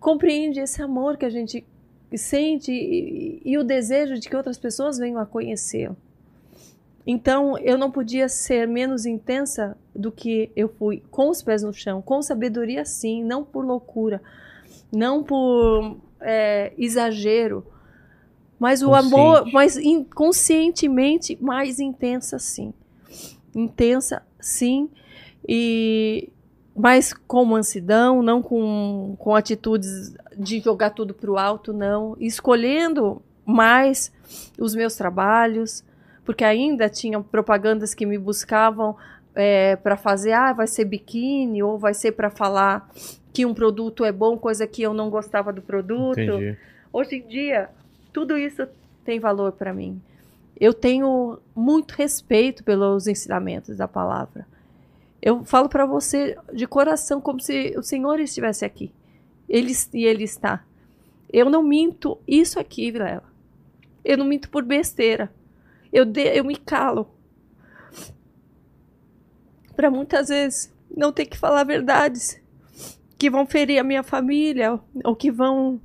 [0.01, 1.64] compreende esse amor que a gente
[2.14, 5.97] sente e, e o desejo de que outras pessoas venham a conhecê-lo.
[7.07, 11.73] Então, eu não podia ser menos intensa do que eu fui, com os pés no
[11.73, 14.20] chão, com sabedoria sim, não por loucura,
[14.93, 17.65] não por é, exagero,
[18.59, 19.15] mas o Consciente.
[19.15, 22.73] amor, mas inconscientemente mais intensa, sim.
[23.55, 24.89] Intensa, sim.
[25.47, 26.31] E
[26.77, 32.15] mas com mansidão, não com, com atitudes de jogar tudo para o alto, não.
[32.20, 34.12] Escolhendo mais
[34.59, 35.83] os meus trabalhos,
[36.23, 38.95] porque ainda tinham propagandas que me buscavam
[39.35, 42.91] é, para fazer, ah, vai ser biquíni, ou vai ser para falar
[43.33, 46.20] que um produto é bom, coisa que eu não gostava do produto.
[46.20, 46.59] Entendi.
[46.93, 47.70] Hoje em dia,
[48.16, 48.66] tudo isso
[49.05, 50.01] tem valor para mim.
[50.59, 54.47] Eu tenho muito respeito pelos ensinamentos da palavra.
[55.20, 58.90] Eu falo para você de coração como se o Senhor estivesse aqui.
[59.47, 60.64] Ele, e ele está.
[61.30, 63.22] Eu não minto isso aqui, Vilela.
[64.02, 65.30] Eu não minto por besteira.
[65.93, 67.10] Eu, de, eu me calo.
[69.76, 72.40] Para muitas vezes não ter que falar verdades
[73.18, 75.78] que vão ferir a minha família ou que vão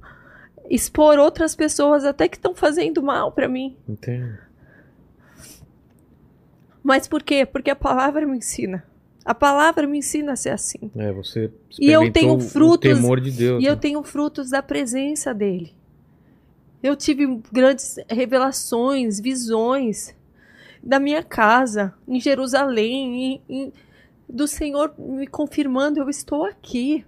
[0.73, 3.75] expor outras pessoas até que estão fazendo mal para mim.
[3.87, 4.37] Entendo.
[6.83, 7.45] Mas por quê?
[7.45, 8.83] Porque a palavra me ensina.
[9.23, 10.89] A palavra me ensina a ser assim.
[10.95, 13.61] É, você E eu tenho frutos- o temor de Deus.
[13.61, 13.79] E eu né?
[13.79, 15.75] tenho frutos da presença dele.
[16.81, 20.15] Eu tive grandes revelações, visões
[20.81, 23.73] da minha casa, em Jerusalém, em- em-
[24.27, 27.05] do Senhor me confirmando: eu estou aqui.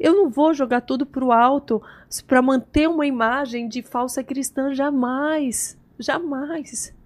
[0.00, 1.82] Eu não vou jogar tudo para o alto
[2.26, 5.78] para manter uma imagem de falsa cristã, jamais.
[5.98, 6.96] Jamais.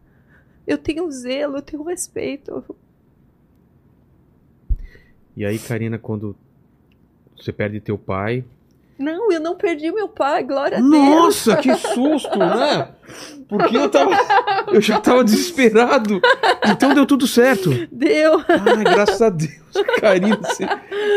[0.65, 2.65] Eu tenho zelo, eu tenho respeito.
[5.37, 6.37] E aí, Karina, quando
[7.37, 8.45] você perde teu pai.
[8.99, 10.91] Não, eu não perdi meu pai, glória a Deus.
[10.93, 12.89] Nossa, que susto, né?
[13.49, 14.12] Porque eu tava.
[14.73, 16.21] Eu já tava desesperado.
[16.66, 17.71] Então deu tudo certo.
[17.91, 18.41] Deu.
[18.49, 19.53] Ai, graças a Deus,
[20.01, 20.37] Karina.
[20.37, 20.65] você-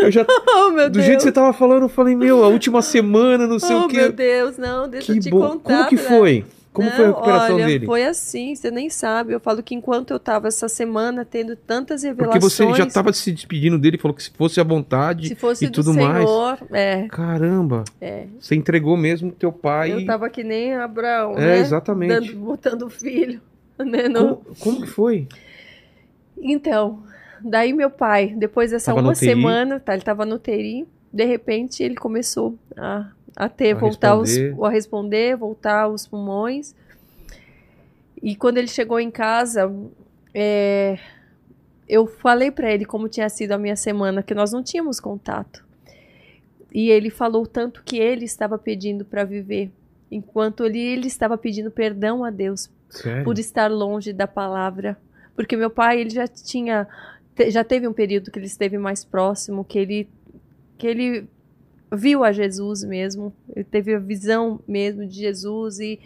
[0.01, 0.25] Eu já.
[0.47, 1.05] Oh, Do Deus.
[1.05, 3.87] jeito que você tava falando, eu falei, meu, a última semana, não sei oh, o
[3.87, 3.97] quê.
[3.97, 5.39] meu Deus, não, deixa que eu te bom.
[5.47, 5.77] contar.
[5.77, 6.17] Como que Fran.
[6.17, 6.45] foi?
[6.77, 7.85] Como foi a Não, recuperação olha, dele?
[7.87, 9.33] Foi assim, você nem sabe.
[9.33, 12.53] Eu falo que enquanto eu tava essa semana tendo tantas Porque revelações.
[12.53, 15.67] você já tava se despedindo dele, falou que se fosse à vontade se fosse e
[15.69, 16.17] do tudo mais.
[16.29, 18.27] Senhor, é, Caramba, é.
[18.39, 19.91] você entregou mesmo teu pai.
[19.91, 21.59] Eu tava que nem Abraão, É, né?
[21.59, 22.09] exatamente.
[22.13, 23.41] Dando, botando o filho.
[23.79, 25.27] Né, no- Como, como que foi?
[26.39, 27.03] Então,
[27.41, 31.83] daí meu pai, depois dessa Tava uma semana, tá, ele tava no TI, de repente
[31.83, 34.55] ele começou a, a ter, A voltar responder.
[34.57, 36.73] os, a responder, voltar os pulmões.
[38.21, 39.71] E quando ele chegou em casa,
[40.33, 40.97] é,
[41.87, 45.63] eu falei pra ele como tinha sido a minha semana, que nós não tínhamos contato.
[46.73, 49.71] E ele falou tanto que ele estava pedindo para viver,
[50.11, 53.23] enquanto ele, ele estava pedindo perdão a Deus Sério?
[53.23, 54.97] por estar longe da palavra.
[55.35, 56.87] Porque meu pai, ele já tinha
[57.49, 60.09] já teve um período que ele esteve mais próximo, que ele
[60.75, 61.27] que ele
[61.91, 65.99] viu a Jesus mesmo, ele teve a visão mesmo de Jesus e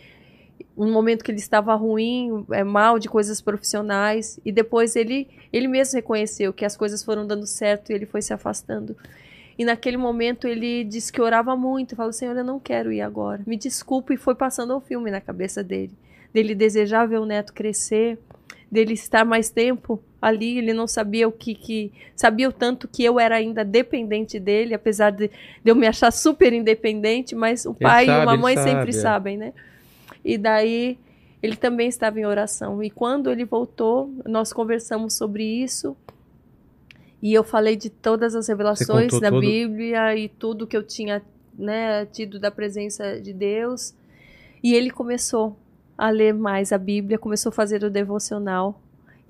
[0.78, 5.68] um momento que ele estava ruim, é, mal de coisas profissionais e depois ele ele
[5.68, 8.96] mesmo reconheceu que as coisas foram dando certo e ele foi se afastando.
[9.58, 13.44] E naquele momento ele disse que orava muito, falou: Senhor, eu não quero ir agora,
[13.46, 14.14] me desculpe.
[14.14, 15.94] E foi passando o filme na cabeça dele,
[16.34, 18.18] dele desejar ver o neto crescer,
[18.72, 20.58] dele estar mais tempo ali.
[20.58, 24.74] Ele não sabia o que, que sabia o tanto que eu era ainda dependente dele,
[24.74, 28.42] apesar de, de eu me achar super independente, mas o pai sabe, e uma ele
[28.42, 28.94] mãe sabe, sempre é.
[28.94, 29.54] sabem, né?
[30.24, 30.98] E daí
[31.42, 32.84] ele também estava em oração.
[32.84, 35.98] E quando ele voltou, nós conversamos sobre isso.
[37.22, 41.22] E eu falei de todas as revelações da todo- Bíblia e tudo que eu tinha
[41.58, 43.94] né, tido da presença de Deus.
[44.64, 45.58] E ele começou
[45.98, 48.81] a ler mais a Bíblia, começou a fazer o devocional.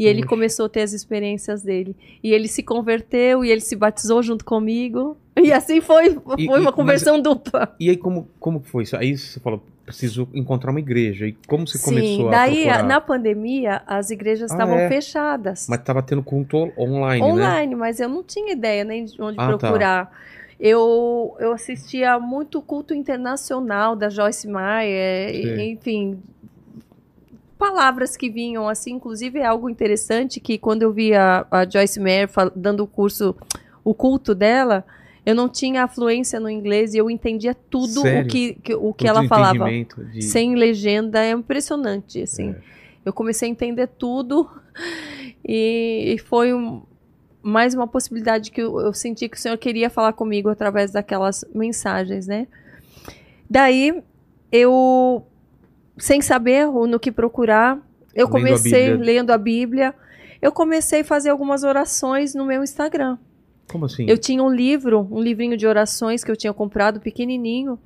[0.02, 1.96] E ele começou a ter as experiências dele.
[2.24, 5.16] E ele se converteu e ele se batizou junto comigo.
[5.40, 7.76] E assim foi, foi E- uma mas- conversão dupla.
[7.80, 8.96] E aí, como, como foi isso?
[8.98, 11.28] Aí você falou, preciso encontrar uma igreja.
[11.28, 12.84] E como você começou a daí procurar?
[12.84, 14.88] na pandemia as igrejas Ah, estavam é?
[14.90, 15.68] fechadas.
[15.70, 17.32] Mas tava tendo culto online, né?
[17.34, 19.58] online, mas eu não tinha ideia nem de onde Ah, tá.
[19.58, 20.12] procurar.
[20.60, 25.72] Eu, eu assistia muito culto internacional da Joyce Meyer, Sim.
[25.72, 26.20] enfim,
[27.62, 32.00] palavras que vinham assim, inclusive é algo interessante que quando eu vi a, a Joyce
[32.00, 33.36] Meyer dando o curso,
[33.84, 34.84] o culto dela,
[35.24, 38.24] eu não tinha afluência no inglês e eu entendia tudo Sério?
[38.24, 39.66] o que, que- o que ela falava.
[40.06, 42.50] de- Sem legenda, é impressionante, assim.
[42.50, 42.56] É.
[43.06, 44.50] Eu comecei a entender tudo
[45.48, 46.82] e, e foi um-
[47.44, 51.46] mais uma possibilidade que eu, eu senti que o Senhor queria falar comigo através daquelas
[51.54, 52.48] mensagens, né?
[53.50, 54.02] Daí
[54.52, 55.26] eu,
[56.02, 57.78] sem saber no que procurar,
[58.14, 59.14] eu Lendo a comecei Bíblia.
[59.14, 59.96] lendo a Bíblia.
[60.42, 63.18] Eu comecei a fazer algumas orações no meu Instagram.
[63.72, 64.06] Como assim?
[64.10, 67.80] Eu tinha um livro, um livrinho de orações que eu tinha comprado pequenininho,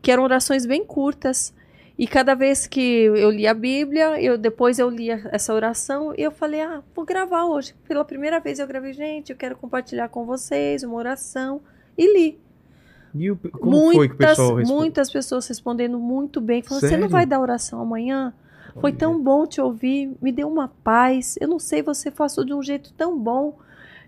[0.00, 1.52] que eram orações bem curtas.
[1.98, 6.22] E cada vez que eu lia a Bíblia, eu depois eu lia essa oração e
[6.22, 7.74] eu falei: "Ah, vou gravar hoje".
[7.86, 11.60] Pela primeira vez eu gravei, gente, eu quero compartilhar com vocês uma oração
[11.98, 12.38] e li.
[13.14, 14.76] E o- como foi que o muitas, pessoal respondeu?
[14.80, 18.32] muitas pessoas respondendo muito bem, falando: "Você não vai dar oração amanhã?"
[18.80, 18.98] Foi Olha.
[18.98, 21.36] tão bom te ouvir, me deu uma paz.
[21.40, 23.58] Eu não sei, você passou de um jeito tão bom.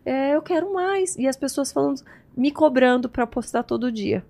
[0.07, 1.17] É, eu quero mais.
[1.19, 2.01] E as pessoas falando,
[2.35, 4.25] me cobrando para postar todo dia.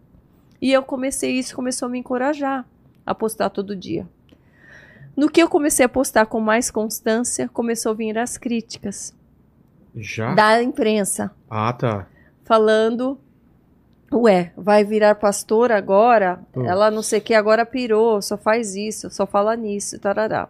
[0.60, 2.66] E eu comecei isso, começou a me encorajar
[3.06, 4.08] a postar todo dia.
[5.16, 9.14] No que eu comecei a postar com mais constância, começou a vir as críticas
[9.94, 10.34] Já?
[10.34, 12.08] da imprensa Ah, tá.
[12.44, 13.16] falando
[14.14, 16.38] Ué, vai virar pastora agora?
[16.52, 16.68] Putz.
[16.68, 20.48] Ela não sei o que, agora pirou, só faz isso, só fala nisso, tarará.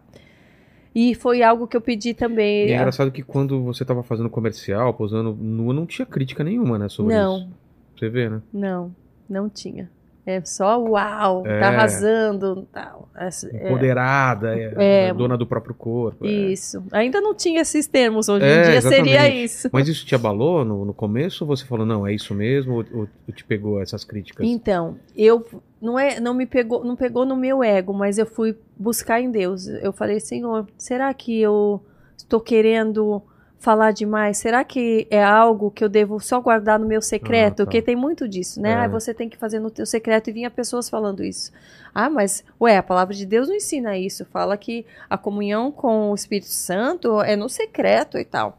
[0.94, 2.68] E foi algo que eu pedi também.
[2.68, 6.78] E é engraçado que quando você tava fazendo comercial, posando nua, não tinha crítica nenhuma,
[6.78, 7.38] né, sobre Não.
[7.38, 7.48] isso.
[7.96, 8.42] Você vê, né?
[8.52, 8.94] Não,
[9.28, 9.90] não tinha.
[10.26, 11.60] É só uau, É.
[11.60, 13.10] tá arrasando, tal.
[13.14, 13.28] É,
[13.68, 15.12] Empoderada, é, É.
[15.14, 16.24] dona do próprio corpo.
[16.24, 16.28] é.
[16.30, 16.82] Isso.
[16.92, 19.44] Ainda não tinha esses termos, hoje É, em dia seria exatamente.
[19.44, 19.68] isso.
[19.70, 22.74] Mas isso te abalou no, no começo ou você falou, não, é isso mesmo?
[22.76, 24.46] Ou, ou- ou te pegou essas críticas?
[24.46, 25.44] Então, eu
[25.80, 29.30] não é, não me pegou, não pegou no meu ego, mas eu fui buscar em
[29.30, 29.66] Deus.
[29.66, 31.82] Eu falei, Senhor, será que eu
[32.16, 33.22] estou querendo
[33.64, 34.36] falar demais?
[34.36, 37.54] Será que é algo que eu devo só guardar no meu secreto?
[37.54, 37.64] Ah, tá.
[37.64, 38.72] Porque tem muito disso, né?
[38.72, 38.74] É.
[38.74, 41.50] Ah, você tem que fazer no teu secreto e vinha pessoas falando isso.
[41.94, 44.26] Ah, mas ué, a palavra de Deus não ensina isso.
[44.26, 48.58] Fala que a comunhão com o Espírito Santo é no secreto e tal.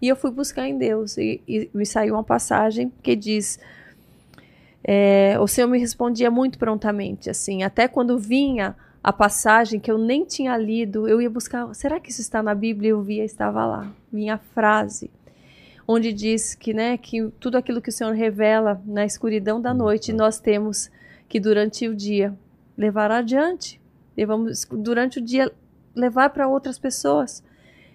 [0.00, 3.58] E eu fui buscar em Deus e, e me saiu uma passagem que diz
[4.84, 9.98] é, o Senhor me respondia muito prontamente, assim, até quando vinha a passagem que eu
[9.98, 12.90] nem tinha lido, eu ia buscar, será que isso está na Bíblia?
[12.90, 15.12] Eu via, estava lá, vinha a frase,
[15.86, 20.12] onde diz que, né, que tudo aquilo que o Senhor revela na escuridão da noite,
[20.12, 20.90] nós temos
[21.28, 22.36] que durante o dia
[22.76, 23.80] levar adiante,
[24.16, 25.52] levamos durante o dia
[25.94, 27.44] levar para outras pessoas.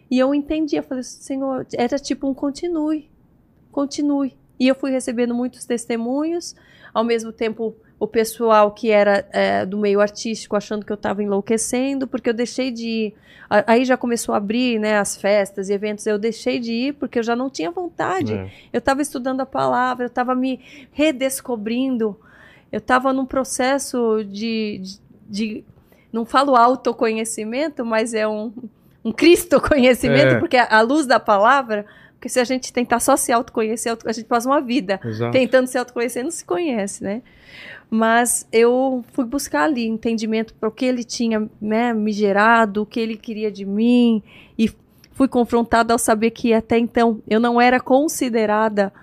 [0.09, 3.11] E eu entendi, eu falei, Senhor, era tipo um continue,
[3.69, 4.33] continue.
[4.57, 6.55] E eu fui recebendo muitos testemunhos,
[6.93, 11.21] ao mesmo tempo o pessoal que era é, do meio artístico achando que eu estava
[11.21, 13.15] enlouquecendo, porque eu deixei de ir.
[13.67, 17.19] Aí já começou a abrir né, as festas e eventos, eu deixei de ir porque
[17.19, 18.33] eu já não tinha vontade.
[18.33, 18.49] É.
[18.73, 20.59] Eu estava estudando a palavra, eu estava me
[20.93, 22.17] redescobrindo,
[22.71, 24.99] eu estava num processo de, de,
[25.29, 25.63] de-
[26.11, 28.51] Não falo autoconhecimento, mas é um,
[29.05, 30.39] um Cristo conhecimento, É.
[30.39, 31.85] porque a, a luz da palavra.
[32.15, 35.31] Porque se a gente tentar só se autoconhecer, auto- a gente passa uma vida Exato.
[35.31, 37.21] tentando se autoconhecer, não se conhece, né?
[37.93, 42.85] Mas eu fui buscar ali entendimento para o que ele tinha né, me gerado, o
[42.85, 44.23] que ele queria de mim,
[44.57, 44.71] e
[45.11, 48.93] fui confrontada ao saber que até então eu não era considerada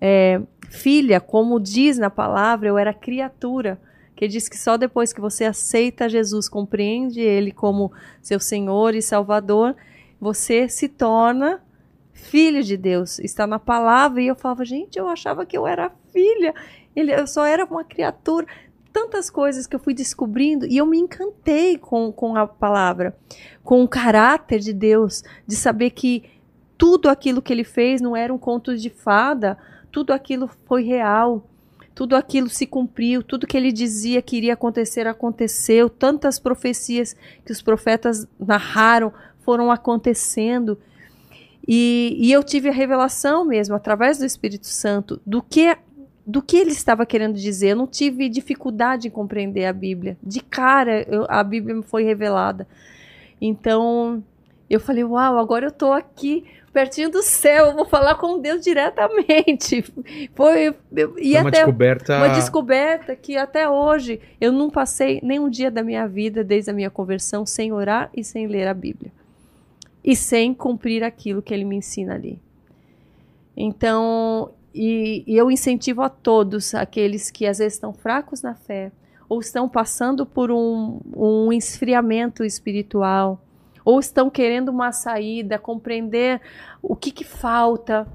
[0.00, 0.40] é,
[0.70, 3.78] filha, como diz na palavra, eu era criatura.
[4.16, 9.00] Que diz que só depois que você aceita Jesus, compreende Ele como seu Senhor e
[9.00, 9.74] Salvador,
[10.20, 11.62] você se torna
[12.12, 13.18] filho de Deus.
[13.18, 14.20] Está na palavra.
[14.20, 16.54] E eu falava, gente, eu achava que eu era filha.
[17.00, 18.46] Ele, eu só era uma criatura.
[18.92, 23.16] Tantas coisas que eu fui descobrindo e eu me encantei com, com a palavra,
[23.62, 26.24] com o caráter de Deus, de saber que
[26.76, 29.56] tudo aquilo que ele fez não era um conto de fada,
[29.92, 31.46] tudo aquilo foi real,
[31.94, 37.14] tudo aquilo se cumpriu, tudo que ele dizia que iria acontecer aconteceu, tantas profecias
[37.44, 40.78] que os profetas narraram foram acontecendo.
[41.68, 45.76] E, e eu tive a revelação mesmo, através do Espírito Santo, do que
[46.30, 47.70] do que ele estava querendo dizer.
[47.70, 50.16] Eu não tive dificuldade em compreender a Bíblia.
[50.22, 52.66] De cara, eu- a Bíblia me foi revelada.
[53.40, 54.22] Então,
[54.68, 58.62] eu falei, uau, agora eu estou aqui pertinho do céu, eu vou falar com Deus
[58.62, 59.82] diretamente.
[60.36, 62.16] Foi eu- e uma até descoberta.
[62.16, 66.72] uma descoberta que até hoje eu não passei nenhum dia da minha vida, desde a
[66.72, 69.10] minha conversão, sem orar e sem ler a Bíblia.
[70.04, 72.38] E sem cumprir aquilo que ele me ensina ali.
[73.56, 78.92] Então, e, e eu incentivo a todos, aqueles que às vezes estão fracos na fé,
[79.28, 83.40] ou estão passando por um, um esfriamento espiritual,
[83.84, 86.40] ou estão querendo uma saída, compreender
[86.82, 88.06] o que, que falta.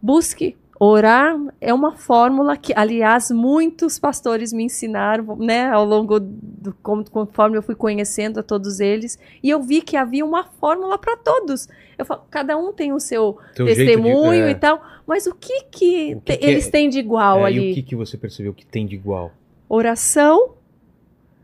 [0.00, 6.72] Busque orar é uma fórmula que, aliás, muitos pastores me ensinaram, né, ao longo do
[7.10, 11.16] conforme eu fui conhecendo a todos eles, e eu vi que havia uma fórmula para
[11.16, 11.68] todos.
[11.98, 14.50] Eu falo, cada um tem o seu Teu jeito de- testemunho é.
[14.50, 17.40] e tal, mas o que que, O que te- que eles é- têm de igual
[17.40, 17.68] É, ali?
[17.68, 19.32] E o que, que você percebeu que tem de igual?
[19.68, 20.54] Oração,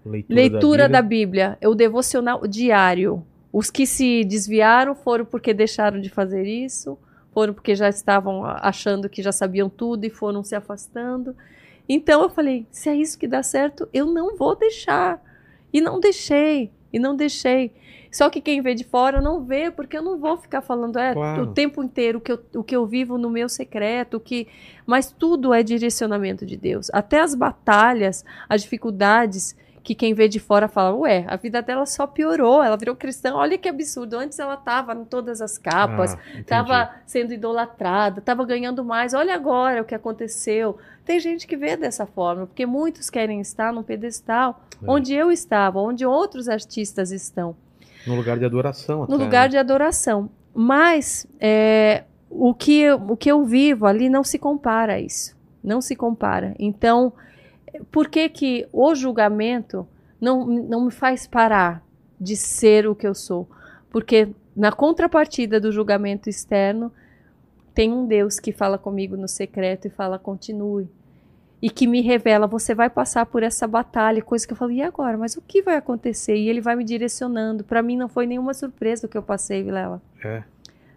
[0.07, 1.51] Leitura, leitura da Bíblia.
[1.61, 3.25] Bíblia, o devocional diário.
[3.53, 6.99] Os que se desviaram foram porque deixaram de fazer isso,
[7.33, 11.35] foram porque já estavam achando que já sabiam tudo e foram se afastando.
[11.89, 15.23] Então eu falei: se é isso que dá certo, eu não vou deixar.
[15.73, 17.73] E não deixei, e não deixei.
[18.15, 21.13] Só que quem vê de fora não vê, porque eu não vou ficar falando é,
[21.15, 21.43] Claro.
[21.43, 24.47] o tempo inteiro o que, eu, o que eu vivo no meu secreto, que,
[24.87, 26.89] mas tudo é direcionamento de Deus.
[26.93, 31.85] Até as batalhas, as dificuldades que quem vê de fora fala, ué, a vida dela
[31.85, 34.17] só piorou, ela virou cristã, olha que absurdo.
[34.17, 39.13] Antes ela estava em todas as capas, Ah, estava sendo idolatrada, estava ganhando mais.
[39.13, 40.79] Olha agora o que aconteceu.
[41.05, 44.91] Tem gente que vê dessa forma, porque muitos querem estar num pedestal É.
[44.91, 47.55] onde eu estava, onde outros artistas estão,
[48.07, 48.99] No lugar de adoração.
[48.99, 49.49] no até, lugar né?
[49.49, 50.31] de adoração.
[50.55, 55.37] Mas é, o, que, eu- o que eu vivo ali não se compara a isso.
[55.63, 56.55] Não se compara.
[56.59, 57.13] Então,
[57.91, 59.87] por que que o julgamento
[60.21, 61.83] não, não me faz parar
[62.21, 63.49] de ser o que eu sou?
[63.91, 66.93] Porque na contrapartida do julgamento externo,
[67.75, 70.89] tem um Deus que fala comigo no secreto e fala continue.
[71.63, 74.83] E que me revela, você vai passar por essa batalha, coisa que eu falo, e
[74.83, 75.17] agora?
[75.17, 76.37] Mas o que vai acontecer?
[76.37, 77.65] E ele vai me direcionando.
[77.65, 80.03] Para mim não foi nenhuma surpresa o que eu passei, Vilela.
[80.23, 80.43] É.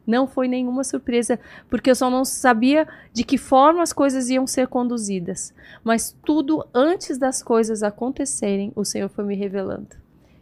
[0.05, 1.39] Não foi nenhuma surpresa,
[1.69, 5.53] porque eu só não sabia de que forma as coisas iam ser conduzidas.
[5.83, 9.95] Mas tudo antes das coisas acontecerem, o Senhor foi me revelando.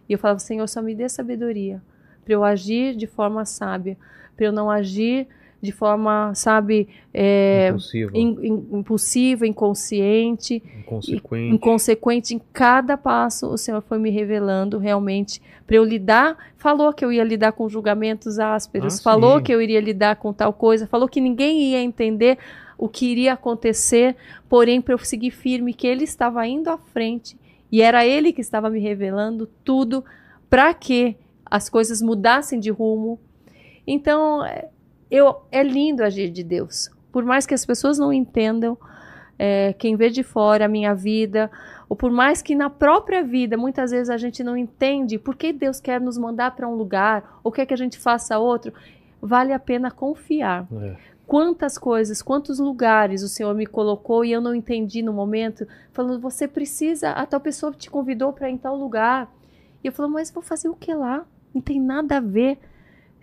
[0.08, 1.82] E eu falava, Senhor, só me dê sabedoria
[2.26, 3.96] para eu agir de forma sábia,
[4.36, 5.28] para eu não agir
[5.66, 7.74] de forma, sabe, é,
[8.14, 11.56] in- impulsiva, inconsciente, Inconsequente.
[11.56, 16.38] inconsequente em cada passo, o Senhor foi me revelando realmente para eu lidar.
[16.58, 19.44] Falou que eu ia lidar com julgamentos ásperos, Ah, falou sim.
[19.44, 22.38] que eu iria lidar com tal coisa, falou que ninguém ia entender
[22.78, 24.16] o que iria acontecer,
[24.50, 27.38] porém para eu seguir firme que ele estava indo à frente
[27.72, 30.04] e era ele que estava me revelando tudo
[30.50, 31.16] para que
[31.46, 33.20] as coisas mudassem de rumo.
[33.88, 34.68] Então, é-
[35.10, 36.90] eu, é lindo agir de Deus.
[37.12, 38.78] Por mais que as pessoas não entendam,
[39.38, 41.50] é, quem vê de fora a minha vida,
[41.88, 45.54] ou por mais que na própria vida muitas vezes a gente não entende por que
[45.54, 48.74] Deus quer nos mandar para um lugar, ou quer que a gente faça outro,
[49.22, 50.68] vale a pena confiar.
[50.82, 50.96] É.
[51.28, 56.20] Quantas coisas, quantos lugares o Senhor me colocou e eu não entendi no momento, falando,
[56.20, 59.34] você precisa, a tal pessoa te convidou para ir em tal lugar.
[59.84, 61.26] E eu falo, mas vou fazer o que lá?
[61.54, 62.60] Não tem nada a ver.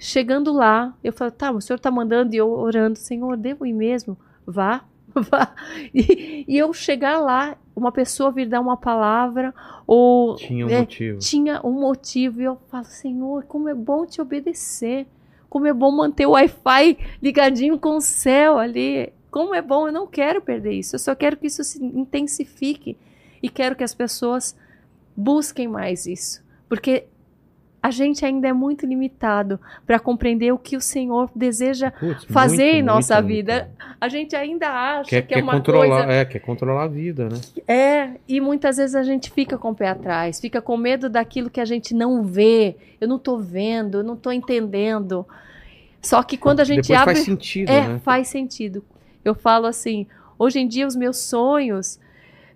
[0.05, 3.73] Chegando lá, eu falo, tá, o senhor tá mandando e eu orando, Senhor, devo ir
[3.73, 4.19] mesmo?
[4.45, 4.83] Vá,
[5.15, 5.55] vá.
[5.95, 9.55] E, e eu chegar lá, uma pessoa vir dar uma palavra,
[9.87, 11.19] ou Tinha um é, motivo.
[11.21, 15.07] tinha um motivo, e eu falo, Senhor, como é bom te obedecer,
[15.49, 19.93] como é bom manter o Wi-Fi ligadinho com o céu ali, como é bom, eu
[19.93, 22.99] não quero perder isso, eu só quero que isso se intensifique
[23.41, 24.59] e quero que as pessoas
[25.17, 27.07] busquem mais isso, porque
[27.83, 31.93] a gente ainda é muito limitado para compreender o que o Senhor deseja
[32.29, 33.55] fazer muito, em nossa muito, vida.
[33.55, 33.97] muito.
[34.01, 36.89] A gente ainda acha Quer, que é quer uma controlar, coisa é, quer controlar a
[36.89, 37.41] vida, né?
[37.67, 41.51] é, e muitas vezes a gente fica com o pé atrás, fica com medo daquilo
[41.51, 42.77] que a gente não vê.
[43.01, 45.27] Eu não tô vendo, eu não tô entendendo.
[46.01, 47.15] Só que quando a gente Depois abre.
[47.15, 48.01] faz sentido, é, né?
[48.05, 48.85] faz sentido.
[49.25, 50.07] Eu falo assim,
[50.39, 51.99] hoje em dia os meus sonhos,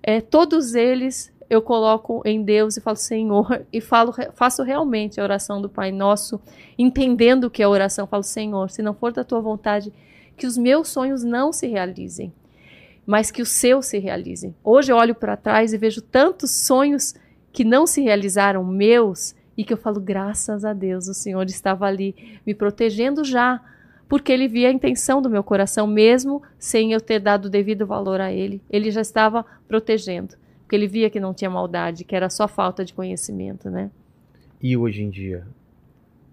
[0.03, 5.25] é, todos eles eu coloco em Deus e falo Senhor e falo faço realmente a
[5.25, 6.41] oração do Pai Nosso,
[6.77, 9.93] entendendo o que é oração, falo Senhor, se não for da tua vontade,
[10.37, 12.33] que os meus sonhos não se realizem,
[13.07, 14.55] mas que os seus se realizem.
[14.63, 17.15] Hoje eu olho para trás e vejo tantos sonhos
[17.53, 21.87] que não se realizaram meus e que eu falo graças a Deus, o Senhor estava
[21.87, 23.63] ali me protegendo já,
[24.09, 28.21] porque ele via a intenção do meu coração mesmo sem eu ter dado devido valor
[28.21, 28.61] a ele.
[28.69, 30.37] Ele já estava protegendo
[30.67, 33.89] porque ele via que não tinha maldade, que era só falta de conhecimento, né?
[34.61, 35.47] E hoje em dia,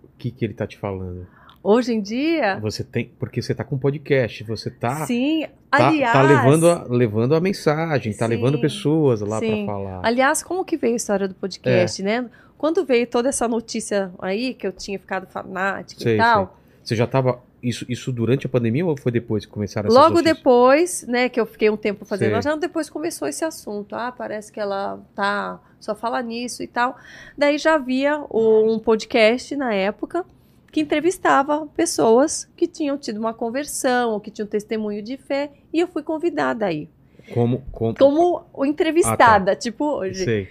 [0.03, 1.27] o que, que ele tá te falando?
[1.61, 3.11] Hoje em dia, Você tem.
[3.19, 5.05] Porque você tá com podcast, você tá.
[5.05, 9.65] sim, Tá, aliás, tá levando, a, levando a mensagem, tá Sim, levando pessoas lá pra
[9.65, 10.01] falar.
[10.03, 12.05] aliás, como que veio a história do podcast, É.
[12.05, 12.29] né?
[12.57, 16.95] Quando veio toda essa notícia aí que eu tinha ficado fanática Sei, e tal, Você
[16.95, 17.39] já tava.
[17.63, 20.37] Isso, isso durante a pandemia ou foi depois que começaram essas logo notícias?
[20.37, 22.57] depois, né, que eu fiquei um tempo fazendo, Sei.
[22.59, 23.95] depois começou esse assunto.
[23.95, 26.97] Ah, parece que ela tá só fala nisso e tal.
[27.37, 30.25] Daí já havia um podcast na época
[30.73, 35.79] que entrevistava pessoas que tinham tido uma conversão ou que tinham testemunho de fé e
[35.79, 36.89] eu fui convidada aí
[37.33, 37.63] Como.
[37.71, 37.95] como...
[37.95, 40.25] como entrevistada, tipo hoje.
[40.25, 40.49] Sei.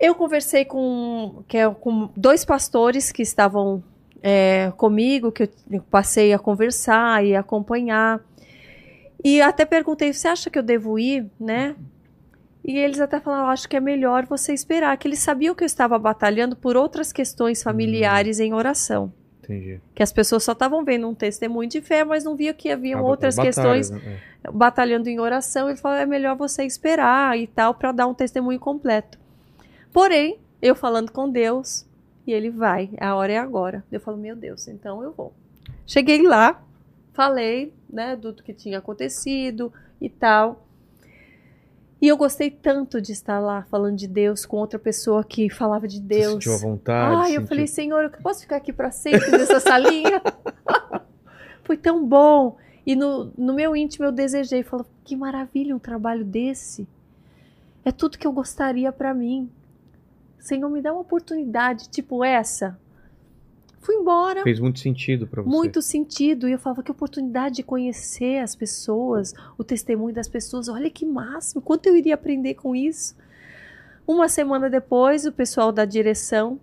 [0.00, 3.84] Eu conversei com, que é, com dois pastores que estavam
[4.22, 8.20] é, comigo, que eu passei a conversar e acompanhar.
[9.22, 11.74] E até perguntei, você acha que eu devo ir, né?
[12.64, 15.66] E eles até falaram, acho que é melhor você esperar, que eles sabiam que eu
[15.66, 19.12] estava batalhando por outras questões familiares em oração.
[19.42, 19.80] Entendi.
[19.94, 23.00] Que as pessoas só estavam vendo um testemunho de fé, mas não via que haviam
[23.00, 24.18] Ah, outras batalhas, questões né?
[24.44, 24.50] É.
[24.50, 28.60] batalhando em oração, ele falou: é melhor você esperar e tal, para dar um testemunho
[28.60, 29.18] completo.
[29.92, 31.84] Porém, eu falando com Deus,
[32.26, 33.84] e ele vai, a hora é agora.
[33.90, 35.32] Eu falo: meu Deus, então eu vou.
[35.86, 36.62] Cheguei lá,
[37.12, 40.64] falei, né, do que tinha acontecido e tal.
[42.00, 45.86] E eu gostei tanto de estar lá falando de Deus com outra pessoa que falava
[45.86, 46.32] de Você Deus.
[46.32, 47.14] sentiu a vontade.
[47.16, 50.22] Ai, eu sentiu- falei, Senhor, eu posso ficar aqui para sempre nessa salinha?
[51.62, 52.56] Foi tão bom.
[52.86, 56.88] E no, no meu íntimo eu desejei, falou, que maravilha um trabalho desse.
[57.84, 59.50] É tudo que eu gostaria para mim.
[60.40, 62.78] Senhor, me dá uma oportunidade tipo essa.
[63.80, 64.42] Fui embora.
[64.42, 65.48] Fez muito sentido pra você.
[65.48, 66.48] Muito sentido.
[66.48, 70.68] E eu falava que oportunidade de conhecer as pessoas, o testemunho das pessoas.
[70.68, 73.16] Olha que máximo, quanto eu iria aprender com isso.
[74.06, 76.58] Uma semana depois, o pessoal da direção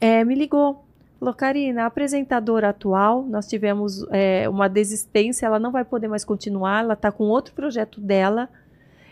[0.00, 0.84] eh, me ligou.
[1.18, 6.24] Falou, Karina, a apresentadora atual, nós tivemos eh, uma desistência, ela não vai poder mais
[6.24, 8.48] continuar, ela está com outro projeto dela.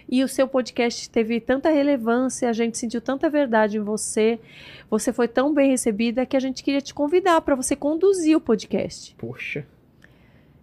[0.08, 4.38] E o seu podcast teve tanta relevância, a gente sentiu tanta verdade em você,
[4.88, 8.40] você foi tão bem recebida que a gente queria te convidar para você conduzir o
[8.40, 9.14] podcast.
[9.18, 9.66] Poxa.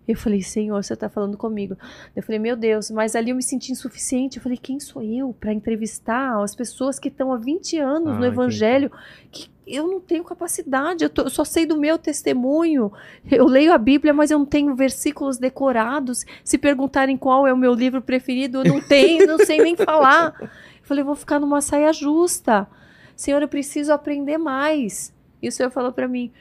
[0.08, 1.78] Eu falei, Senhor, você está falando comigo.
[2.14, 4.36] Eu falei, meu Deus, mas ali eu me senti insuficiente.
[4.38, 8.20] Eu falei, quem sou eu para entrevistar as pessoas que estão há 20 anos Ah,
[8.20, 8.92] no Evangelho?
[9.32, 12.92] Que eu não tenho capacidade, eu, tô- eu só sei do meu testemunho.
[13.30, 16.26] Eu leio a Bíblia, mas eu não tenho versículos decorados.
[16.44, 20.36] Se perguntarem qual é o meu livro preferido, eu não tenho, não sei nem falar.
[20.42, 20.50] Eu
[20.84, 22.68] falei, vou ficar numa saia justa.
[23.16, 25.14] Senhor, eu preciso aprender mais.
[25.42, 26.32] E o Senhor falou para mim: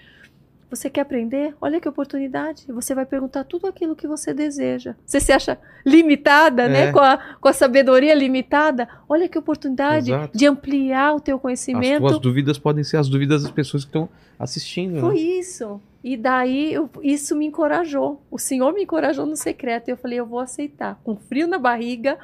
[0.74, 1.54] você quer aprender?
[1.60, 2.64] Olha que oportunidade.
[2.68, 4.94] Você vai perguntar tudo aquilo que você deseja.
[5.04, 6.84] Você se acha limitada, né?
[6.88, 6.92] É.
[6.92, 8.88] Com a, com a sabedoria limitada?
[9.08, 10.36] Olha que oportunidade Exato.
[10.36, 12.00] de ampliar o teu As conhecimento.
[12.00, 14.08] tuas dúvidas podem ser as dúvidas das pessoas que estão
[14.38, 15.00] assistindo.
[15.00, 15.20] Foi né?
[15.20, 15.80] isso.
[16.02, 18.20] E daí eu- isso me encorajou.
[18.30, 19.88] O Senhor me encorajou no secreto.
[19.88, 20.98] E eu falei, eu vou aceitar.
[21.04, 22.18] Com frio na barriga,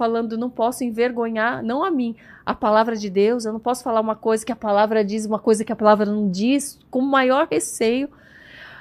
[0.00, 2.16] falando, não posso envergonhar, não a mim,
[2.46, 3.44] a palavra de Deus.
[3.44, 6.06] Eu não posso falar uma coisa que a palavra diz, uma coisa que a palavra
[6.06, 8.08] não diz, com maior receio.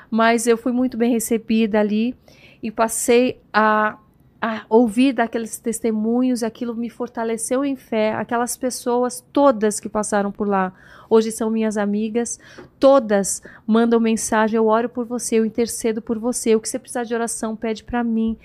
[0.10, 2.16] Mas eu fui muito bem recebida ali
[2.64, 3.98] e passei a,
[4.42, 8.14] a ouvir daqueles testemunhos, aquilo me fortaleceu em fé.
[8.14, 10.72] Aquelas pessoas todas que passaram por lá,
[11.10, 12.40] hoje são minhas amigas,
[12.80, 17.04] todas mandam mensagem, eu oro por você, eu intercedo por você, o que você precisar
[17.04, 18.38] de oração, pede para mim.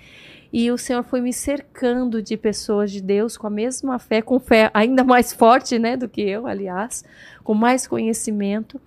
[0.56, 4.39] E o Senhor foi me cercando de pessoas de Deus com a mesma fé, com
[4.39, 7.05] fé ainda mais forte, né, do que eu, aliás,
[7.43, 8.81] com mais conhecimento.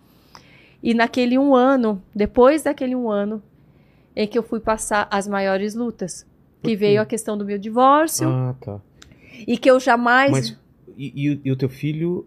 [0.82, 3.44] E naquele um ano, depois daquele um ano,
[4.16, 6.26] é que eu fui passar as maiores lutas.
[6.64, 8.80] Que veio a questão do meu divórcio Ah, tá.
[9.46, 10.32] e que eu jamais.
[10.32, 10.58] Mas
[10.98, 12.26] e, e o- e o teu filho,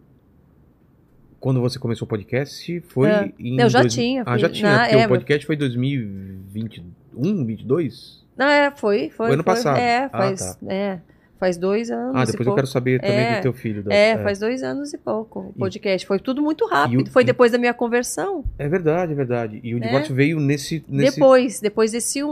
[1.41, 3.59] quando você começou o podcast, foi Ah, em.
[3.59, 4.71] eu já dois- tinha, Ah, já tinha.
[4.71, 8.20] Na- porque é, o podcast foi 2021, 22?
[8.41, 9.27] Não, é, foi, foi.
[9.27, 9.55] Foi ano foi.
[9.55, 9.77] passado.
[9.79, 10.99] É, Ah, faz, é,
[11.39, 12.17] faz dois anos.
[12.17, 13.83] Ah, e depois eu quero saber também É, do teu filho.
[13.83, 16.07] da- É, faz dois anos e pouco o E- podcast.
[16.07, 17.01] Foi tudo muito rápido.
[17.01, 18.43] e o- Foi e- depois da minha conversão.
[18.59, 19.61] É verdade, é verdade.
[19.63, 19.81] E o É.
[19.81, 20.83] divórcio veio nesse.
[20.89, 21.17] nesse...
[21.17, 22.31] Depois, depois desse um,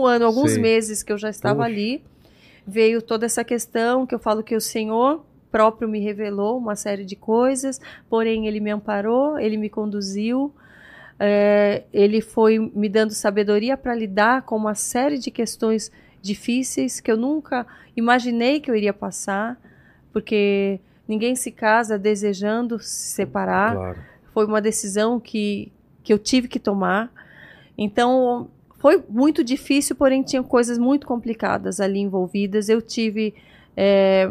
[0.00, 0.60] um ano, alguns Sei.
[0.62, 1.68] meses que eu já estava Poxa.
[1.70, 2.04] ali,
[2.66, 7.06] veio toda essa questão que eu falo que o Senhor próprio me revelou uma série
[7.06, 7.80] de coisas,
[8.10, 10.52] porém ele me amparou, ele me conduziu,
[11.18, 15.90] é, ele foi me dando sabedoria para lidar com uma série de questões
[16.22, 17.66] difíceis que eu nunca
[17.96, 19.60] imaginei que eu iria passar,
[20.12, 23.98] porque ninguém se casa desejando se separar Claro.
[24.32, 25.72] foi uma decisão que,
[26.04, 27.10] que eu tive que tomar.
[27.76, 32.68] Então, foi muito difícil, porém tinha coisas muito complicadas ali envolvidas.
[32.68, 33.34] Eu tive
[33.76, 34.30] é,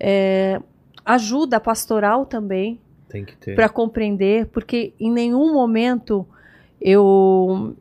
[0.00, 0.60] é,
[1.04, 2.80] ajuda pastoral também
[3.16, 3.54] Tem que ter.
[3.54, 6.26] para compreender, porque em nenhum momento
[6.80, 7.74] eu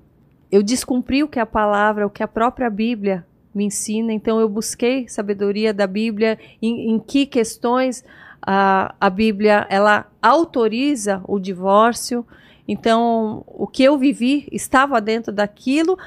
[0.51, 4.13] eu descumpri o que a palavra, o que a própria Bíblia me ensina.
[4.13, 8.03] Então eu busquei sabedoria da Bíblia em, em que questões
[8.41, 12.25] a, a Bíblia ela autoriza o divórcio.
[12.67, 15.97] Então o que eu vivi estava dentro daquilo.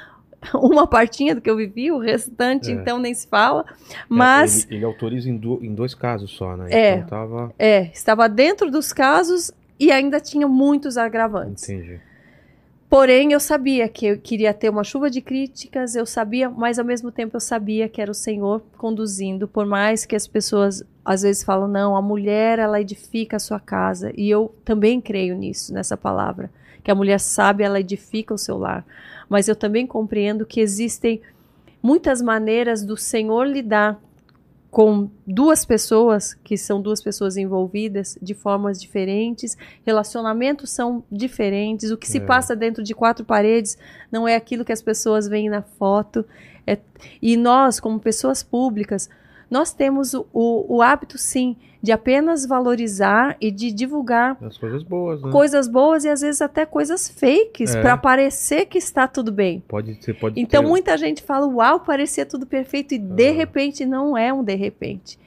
[0.55, 2.75] Uma partinha do que eu vivi, o restante É.
[2.75, 3.65] então nem se fala.
[3.69, 6.69] É, Mas ele, ele autoriza em, du- em dois casos só, né?
[6.71, 6.95] É.
[6.97, 7.53] Então tava.
[7.59, 9.51] é, estava dentro dos casos
[9.81, 11.69] e ainda tinha muitos agravantes.
[11.69, 12.01] Entendi.
[12.91, 16.85] Porém, eu sabia que eu queria ter uma chuva de críticas, eu sabia, mas ao
[16.87, 21.21] mesmo tempo eu sabia que era o Senhor conduzindo, por mais que as pessoas às
[21.21, 25.75] vezes falam, não, a mulher ela edifica a sua casa, e eu também creio nisso,
[25.75, 26.51] nessa palavra,
[26.83, 28.87] que a mulher sabe, ela edifica o seu lar.
[29.29, 31.21] Mas eu também compreendo que existem
[31.83, 34.01] muitas maneiras do Senhor lidar
[34.71, 41.97] com duas pessoas, que são duas pessoas envolvidas de formas diferentes, relacionamentos são diferentes, o
[41.97, 42.21] que se É.
[42.21, 43.79] passa dentro de quatro paredes
[44.13, 46.25] não é aquilo que as pessoas veem na foto.
[46.67, 46.79] É-
[47.23, 49.09] e nós, como pessoas públicas,
[49.51, 54.83] nós temos o, o, o hábito, sim, de apenas valorizar e de divulgar As coisas
[54.83, 55.31] boas, né?
[55.31, 57.81] coisas boas e às vezes até coisas fakes É.
[57.81, 59.63] para parecer que está tudo bem.
[59.69, 63.33] Pode ser, pode Então ter- muita gente fala, uau, parecia tudo perfeito e de Ah.
[63.33, 65.19] repente não é um de repente.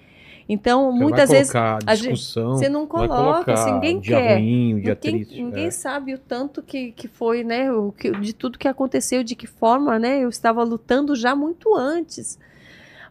[0.49, 4.33] Então Você muitas vezes a discussão, você não coloca, se ninguém quer.
[4.35, 5.41] ruim, ninguém, triste.
[5.41, 5.71] ninguém é.
[5.71, 9.47] sabe o tanto que, que foi, né, o que, de tudo que aconteceu, de que
[9.47, 12.37] forma, né, eu estava lutando já muito antes.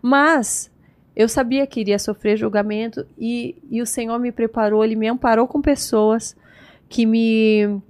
[0.02, 0.70] Mas
[1.14, 5.46] eu sabia que iria sofrer julgamento e, e o Senhor me preparou, Ele me amparou
[5.46, 6.36] com pessoas
[6.88, 7.80] que me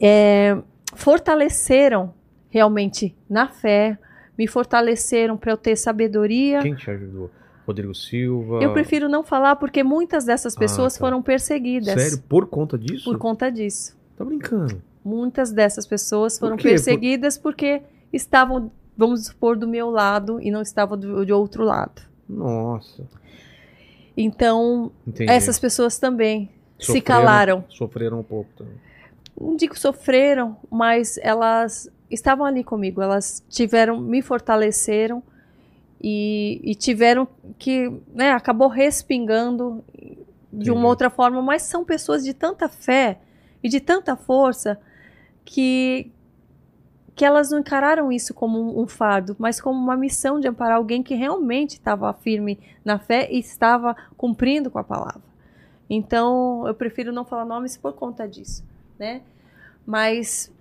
[0.00, 0.56] é,
[0.94, 2.14] fortaleceram
[2.50, 3.98] realmente na fé,
[4.36, 6.60] me fortaleceram para eu ter sabedoria.
[6.62, 7.30] Quem te ajudou?
[7.66, 8.62] Rodrigo Silva.
[8.62, 11.00] Eu prefiro não falar porque muitas dessas Ah, pessoas tá.
[11.00, 12.22] foram perseguidas Sério?
[12.28, 13.04] Por conta disso?
[13.04, 13.96] por conta disso.
[14.16, 14.80] Tá brincando.
[15.04, 16.68] Muitas dessas pessoas Por foram quê?
[16.70, 22.02] perseguidas porque estavam, vamos supor, do meu lado e não estavam do, de outro lado.
[22.28, 23.04] Nossa.
[24.16, 25.30] Então, Entendi.
[25.30, 27.64] essas pessoas também se Sofreram- calaram.
[27.68, 28.74] Sofreram um pouco também.
[29.38, 33.02] Não digo sofreram, mas elas estavam ali comigo.
[33.02, 35.22] Elas tiveram, me fortaleceram
[36.02, 37.28] e, e tiveram
[37.58, 39.84] que, né, acabou respingando
[40.52, 43.18] de uma outra forma, mas são pessoas de tanta fé
[43.62, 44.78] e de tanta força
[45.44, 46.10] que
[47.16, 51.02] que elas não encararam isso como um, fardo, mas como uma missão de amparar alguém
[51.02, 55.22] que realmente estava firme na fé e estava cumprindo com a palavra.
[55.88, 58.62] Então, eu prefiro não falar nomes por conta disso,
[58.98, 59.22] né?
[59.86, 60.52] Mas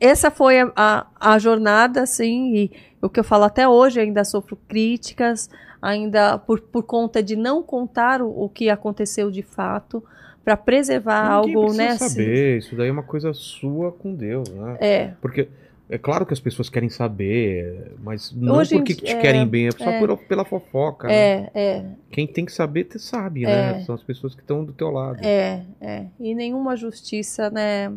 [0.00, 2.70] essa foi a, a, a jornada, assim, e
[3.02, 5.50] o que eu falo até hoje, ainda sofro críticas,
[5.82, 10.02] ainda por, por conta de não contar o, o que aconteceu de fato,
[10.42, 11.88] para preservar Ninguém algo, né?
[11.88, 12.08] assim.
[12.08, 12.58] saber.
[12.58, 14.78] Isso daí é uma coisa sua com Deus, né?
[14.80, 15.48] É, Porque
[15.88, 19.46] é claro que as pessoas querem saber, mas não Hoje porque dia- te é, querem
[19.46, 19.98] bem, é só é.
[19.98, 21.08] por- pela fofoca.
[21.08, 21.14] né?
[21.14, 23.72] é, é, Quem tem que saber, te sabe, É.
[23.74, 23.80] né?
[23.84, 25.18] São as pessoas que estão do teu lado.
[25.22, 26.06] é, é.
[26.18, 27.92] E nenhuma justiça, né?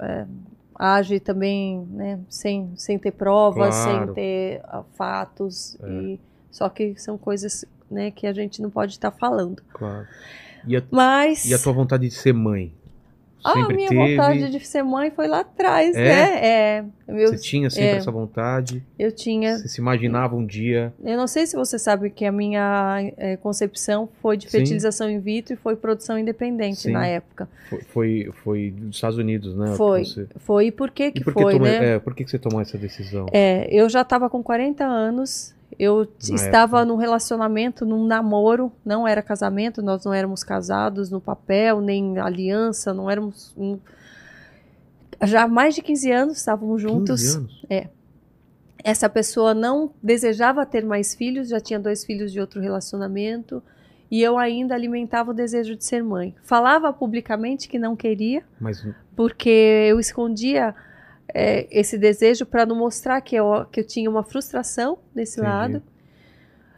[0.00, 0.24] é,
[0.78, 2.18] age também, né?
[2.28, 4.06] Sem, sem ter provas, Claro.
[4.06, 5.76] sem ter ah, fatos.
[5.82, 5.88] É.
[5.88, 6.20] E,
[6.50, 8.10] só que são coisas, né?
[8.10, 9.62] Que a gente não pode estar falando.
[9.72, 10.06] Claro.
[10.66, 12.72] E a, Mas e a tua vontade de ser mãe?
[13.44, 14.16] A Sempre minha teve?
[14.16, 16.00] vontade de ser mãe foi lá atrás, É?
[16.02, 16.46] né?
[16.46, 17.96] É, eu, Você tinha sempre é.
[17.96, 18.82] essa vontade?
[18.98, 20.92] eu tinha Você se imaginava um dia?
[21.04, 24.58] Eu não sei se você sabe que a minha eh, concepção foi de Sim.
[24.58, 26.92] fertilização in vitro e foi produção independente Sim.
[26.92, 27.48] na época.
[27.68, 29.74] Foi, foi, foi dos Estados Unidos, né?
[29.76, 30.04] Foi.
[30.04, 30.66] você- Foi.
[30.66, 31.94] E por que E que por que, foi, tomou- né?
[31.94, 33.26] é, por que, que você tomou essa decisão?
[33.32, 36.84] É, eu já estava com 40 anos, eu Na estava época.
[36.92, 42.92] num relacionamento, num namoro, não era casamento, nós não éramos casados no papel, nem aliança,
[42.94, 43.54] não éramos...
[43.56, 43.78] um-
[45.24, 47.36] Já há mais de 15 anos estávamos 15 juntos.
[47.36, 47.62] anos?
[48.84, 53.62] essa pessoa não desejava ter mais filhos, já tinha dois filhos de outro relacionamento,
[54.10, 56.34] e eu ainda alimentava o desejo de ser mãe.
[56.42, 58.84] Falava publicamente que não queria, Mas
[59.14, 59.48] porque
[59.88, 60.74] eu escondia
[61.34, 65.52] é, esse desejo para não mostrar que eu, que eu tinha uma frustração desse Entendi.
[65.52, 65.82] lado.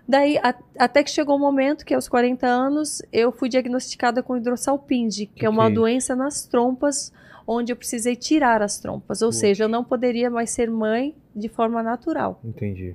[0.07, 4.37] Daí, a- até que chegou o momento que, aos 40 anos, eu fui diagnosticada com
[4.37, 7.11] hidrossalpinge, que, Que é uma doença nas trompas,
[7.47, 9.23] onde eu precisei tirar as trompas.
[9.23, 12.41] Ou seja, eu não poderia mais ser mãe de forma natural.
[12.45, 12.95] entendi.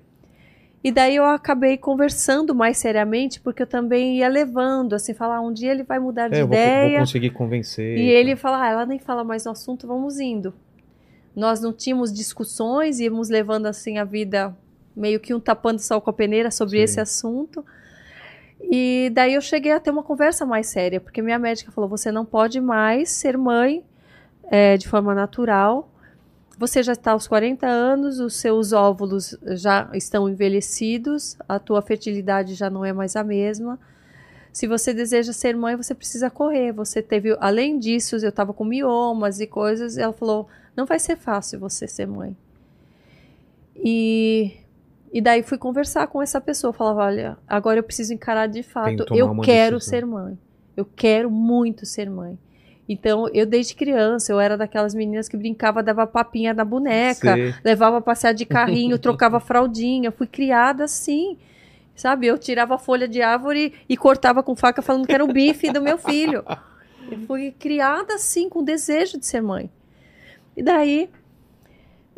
[0.82, 5.52] E daí eu acabei conversando mais seriamente, porque eu também ia levando, assim, falar, um
[5.52, 6.90] dia ele vai mudar de É, eu vou, ideia.
[6.92, 7.98] vou conseguir convencer.
[7.98, 10.54] E ele fala, ah, ela nem fala mais no assunto, vamos indo.
[11.36, 14.56] Nós não tínhamos discussões, íamos levando assim a vida
[14.96, 16.84] meio que um tapando sol com a peneira sobre Sim.
[16.84, 17.66] esse assunto.
[18.62, 22.12] E daí eu cheguei a ter uma conversa mais séria, porque minha médica falou: você
[22.12, 23.84] não pode mais ser mãe
[24.52, 25.90] é, de forma natural.
[26.58, 32.54] Você já está aos 40 anos, os seus óvulos já estão envelhecidos, a tua fertilidade
[32.54, 33.80] já não é mais a mesma.
[34.52, 36.74] Se você deseja ser mãe, você precisa correr.
[36.74, 39.98] Você teve, além disso, eu estava com miomas e coisas.
[39.98, 40.50] Ela falou:
[40.80, 42.36] não vai ser fácil você ser mãe.
[43.76, 44.54] E,
[45.12, 46.72] e daí fui conversar com essa pessoa.
[46.72, 49.06] Falava: olha, agora eu preciso encarar de fato.
[49.14, 50.40] Eu quero decisão." ser mãe.
[50.78, 52.40] Eu quero muito ser mãe.
[52.88, 57.54] Então, eu desde criança, eu era daquelas meninas que brincava, dava papinha na boneca, Sei.
[57.64, 60.12] levava a passear de carrinho, trocava fraldinha.
[60.12, 61.38] Fui criada assim.
[61.94, 65.70] Sabe, eu tirava folha de árvore e cortava com faca falando que era o bife
[65.74, 66.44] do meu filho.
[67.12, 69.68] Eu fui criada assim, com desejo de ser mãe.
[70.60, 71.10] E daí,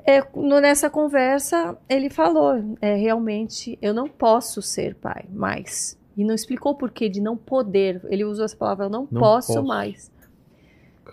[0.03, 5.97] é, no- nessa conversa, ele falou: é, realmente, eu não posso ser pai mais.
[6.17, 8.01] E não explicou o porquê de não poder.
[8.09, 9.67] Ele usou essa palavra: eu não, Não posso, posso.
[9.67, 10.11] mais.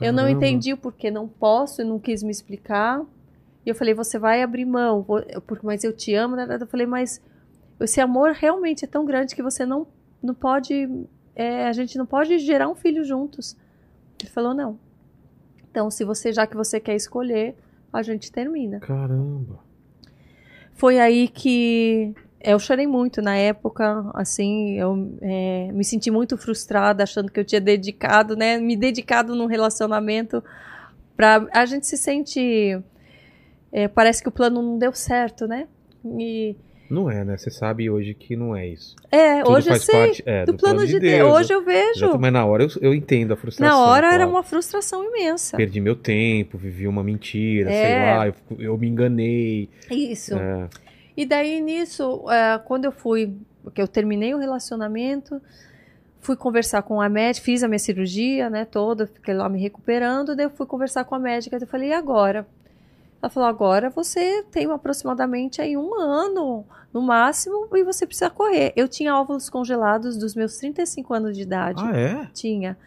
[0.01, 0.31] Eu não Caramba.
[0.31, 3.03] entendi o porquê não posso, eu não quis me explicar.
[3.67, 5.05] E eu falei, você vai abrir mão,
[5.47, 6.37] porque- mas eu te amo.
[6.37, 6.47] né?
[6.59, 7.21] Eu falei, mas
[7.81, 9.87] esse amor realmente é tão grande que você não,
[10.23, 10.89] não pode.
[11.37, 13.57] é, a gente não pode gerar um filho juntos.
[14.21, 14.79] Ele falou, não.
[15.79, 17.55] Então, se você, já que você quer escolher,
[17.93, 18.81] a gente termina.
[18.81, 19.61] Caramba.
[20.75, 27.05] Foi aí que eu chorei muito na época, assim, eu é, me senti muito frustrada,
[27.05, 30.43] achando que eu tinha dedicado, né, me dedicado num relacionamento
[31.17, 32.83] para a gente se sente,
[33.71, 35.69] é, parece que o plano não deu certo, né?
[36.19, 36.57] E,
[36.91, 37.37] Não é, né?
[37.37, 38.97] Você sabe hoje que não é isso.
[39.11, 39.95] É, Tudo hoje eu faz sei.
[39.95, 41.33] parte é, do, plano de Deus.
[41.33, 42.05] Hoje eu vejo.
[42.05, 43.77] Exato, mas na hora eu, eu entendo a frustração.
[43.79, 44.31] Na hora era claro.
[44.31, 45.57] uma frustração imensa.
[45.57, 47.83] Perdi meu tempo, vivi uma mentira, É.
[47.85, 49.69] sei lá, eu, eu me enganei.
[49.91, 50.35] Isso.
[50.37, 50.69] É,
[51.17, 55.41] E daí nisso, é, quando eu fui, porque eu terminei o relacionamento,
[56.21, 60.35] fui conversar com a médica, fiz a minha cirurgia, né, toda, fiquei lá me recuperando,
[60.35, 62.47] daí eu fui conversar com a médica, eu falei, e agora?
[63.21, 68.73] Ela falou, agora você tem aproximadamente aí um ano, no máximo, e você precisa correr.
[68.77, 71.83] Eu tinha óvulos congelados dos meus 35 anos de idade.
[71.85, 72.29] Ah, é?
[72.33, 72.79] Tinha.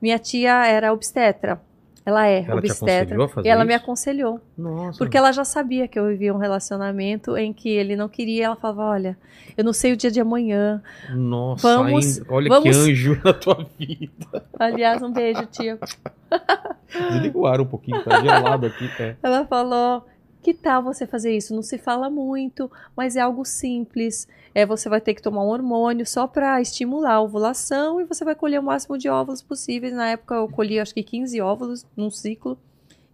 [0.00, 1.60] Minha tia era obstetra.
[2.08, 3.16] Ela é Ela te obstetra.
[3.44, 3.82] e ela me isso?
[3.84, 4.40] aconselhou.
[4.56, 4.96] Nossa.
[4.96, 8.46] Porque ela já sabia que eu vivia um relacionamento em que ele não queria.
[8.46, 9.18] Ela falava: Olha,
[9.58, 10.82] eu não sei o dia de amanhã.
[11.14, 14.42] Nossa, Vamos- ainda- olha vamos- que anjo na tua vida.
[14.58, 15.78] Aliás, um beijo, tia.
[17.10, 18.90] Desliga o ar um pouquinho, tá gelado aqui.
[18.98, 19.14] É.
[19.22, 20.06] Ela falou:
[20.42, 21.54] Que tal você fazer isso?
[21.54, 24.26] Não se fala muito, mas é algo simples.
[24.54, 28.24] É, você vai ter que tomar um hormônio só para estimular a ovulação e você
[28.24, 29.92] vai colher o máximo de óvulos possíveis.
[29.92, 32.56] Na época eu colhi acho que 15 óvulos num ciclo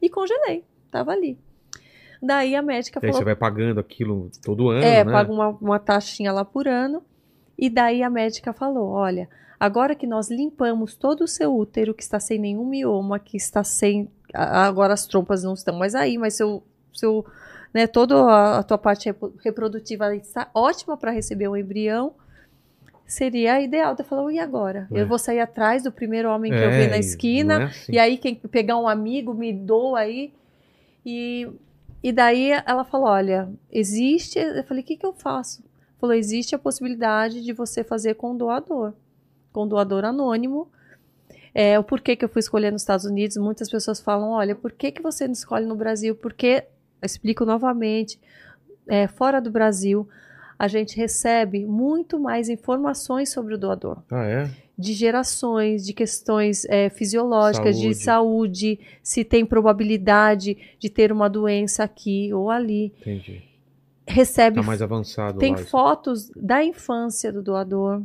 [0.00, 0.64] e congelei.
[0.90, 1.38] Tava ali.
[2.22, 5.12] Daí a médica aí falou: você vai pagando aquilo todo ano, É, né?
[5.12, 7.02] paga uma, uma taxinha lá por ano.
[7.58, 9.28] E daí a médica falou: olha,
[9.58, 13.64] agora que nós limpamos todo o seu útero, que está sem nenhum mioma, que está
[13.64, 14.08] sem.
[14.32, 16.62] Agora as trompas não estão mais aí, mas seu.
[16.94, 17.24] Seu
[17.72, 19.12] né, toda a, tua parte
[19.42, 22.14] reprodutiva está ótima para receber um embrião.
[23.06, 23.94] Seria ideal.
[23.98, 24.88] Eu falei, e agora?
[24.92, 25.00] É.
[25.02, 27.54] Eu vou sair atrás do primeiro homem que eu É, vi na esquina.
[27.54, 27.92] é assim.
[27.92, 30.32] E aí, quem pegar um amigo, me doa aí.
[31.04, 31.48] E,
[32.02, 34.38] e daí ela falou: olha, existe.
[34.38, 35.62] Eu falei: o que, que eu faço?
[36.00, 38.94] Falou: existe a possibilidade de você fazer com doador,
[39.52, 40.68] com doador anônimo.
[41.54, 44.72] É, o porquê que eu fui escolher nos Estados Unidos, muitas pessoas falam: olha, por
[44.72, 46.14] que, que você não escolhe no Brasil?
[46.16, 46.64] Porque, eu
[47.04, 48.18] explico novamente,
[48.88, 50.08] é, fora do Brasil,
[50.58, 54.50] a gente recebe muito mais informações sobre o doador Ah, é?
[54.76, 58.76] de gerações, de questões é, fisiológicas, de Saúde.
[58.76, 62.92] saúde, se tem probabilidade de ter uma doença aqui ou ali.
[63.00, 63.42] Entendi.
[64.06, 65.60] Recebe, Tá mais avançado tem lá.
[65.60, 65.70] isso.
[65.70, 68.02] fotos da infância do doador.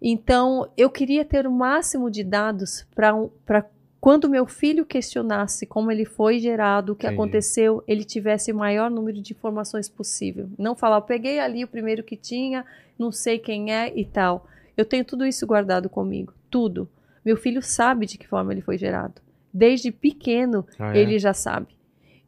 [0.00, 3.64] Então, eu queria ter o máximo de dados para
[4.00, 7.20] quando meu filho questionasse como ele foi gerado, o que Entendi.
[7.20, 10.48] aconteceu, ele tivesse o maior número de informações possível.
[10.58, 12.64] Não falar, eu peguei ali o primeiro que tinha,
[12.98, 14.46] não sei quem é e tal.
[14.76, 16.88] Eu tenho tudo isso guardado comigo, tudo.
[17.24, 19.20] Meu filho sabe de que forma ele foi gerado.
[19.52, 21.00] Desde pequeno, Ah, é?
[21.00, 21.68] ele já sabe.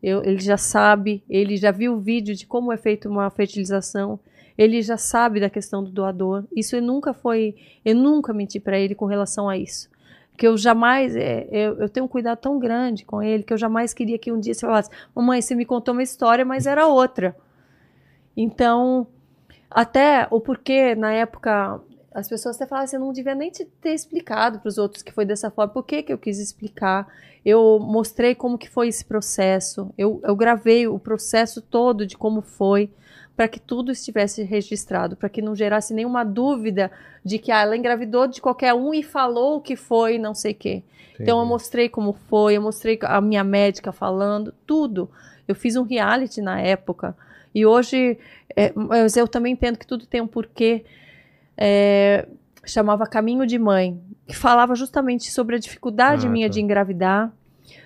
[0.02, 4.18] Eu- ele já sabe, ele já viu o vídeo de como é feita uma fertilização,
[4.56, 6.44] ele já sabe da questão do doador.
[6.56, 7.54] Isso eu nunca foi,
[7.84, 9.88] eu nunca menti para ele com relação a isso.
[10.39, 13.59] Que eu jamais, é, eu, eu tenho um cuidado tão grande com ele que eu
[13.59, 16.86] jamais queria que um dia você falasse, mamãe, você me contou uma história, mas era
[16.86, 17.36] outra.
[18.35, 19.06] Então,
[19.70, 21.81] até o porquê na época
[22.15, 25.12] as pessoas até falavam, você não devia nem te ter explicado para os outros que
[25.12, 25.73] foi dessa forma.
[25.73, 27.06] Por que, que eu quis explicar?
[27.44, 29.93] Eu mostrei como que foi esse processo.
[29.97, 32.90] Eu, eu gravei o processo todo de como foi
[33.39, 36.90] para que tudo estivesse registrado, para que não gerasse nenhuma dúvida
[37.24, 40.51] de que ah, ela engravidou de qualquer um e falou o que foi, não sei
[40.51, 40.82] o quê.
[41.15, 41.48] Então eu Entendi.
[41.48, 45.09] mostrei como foi, eu mostrei a minha médica falando, tudo.
[45.47, 47.16] Eu fiz um reality na época.
[47.55, 48.19] E hoje,
[48.56, 50.85] é, mas eu também entendo que tudo tem um porquê.
[51.56, 52.27] É,
[52.66, 56.55] chamava Caminho de Mãe, que falava justamente sobre a dificuldade Ah, minha tá.
[56.55, 57.32] de engravidar,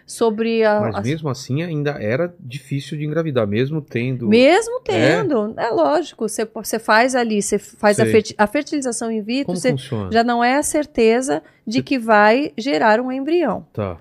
[0.06, 4.28] sobre a, Mas as- mesmo assim ainda era difícil de engravidar, mesmo tendo.
[4.28, 9.22] mesmo tendo, é, lógico, você, você faz ali, você faz a, ferti- a fertilização in
[9.22, 10.10] vitro, Como você funciona?
[10.12, 13.66] já não é a certeza de Você- que vai gerar um embrião.
[13.72, 13.98] Tá.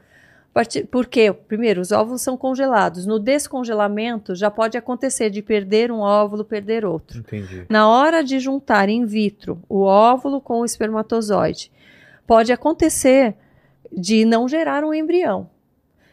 [0.92, 3.06] Porque, primeiro, os óvulos são congelados.
[3.06, 7.20] No descongelamento, já pode acontecer de perder um óvulo, perder outro.
[7.20, 7.66] Entendi.
[7.70, 11.72] Na hora de juntar in vitro o óvulo com o espermatozoide,
[12.28, 13.34] pode acontecer
[13.90, 15.50] de não gerar um embrião.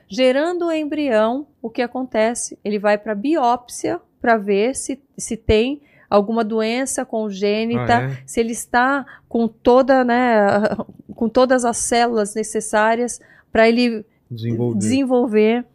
[0.09, 2.59] Gerando o embrião, o que acontece?
[2.64, 8.22] Ele vai para biópsia para ver se, se tem alguma doença congênita, Ah, é?
[8.26, 10.39] se ele está com toda, né,
[11.14, 13.20] com todas as células necessárias
[13.52, 14.78] para ele Desenvolver.
[14.78, 15.66] desenvolver.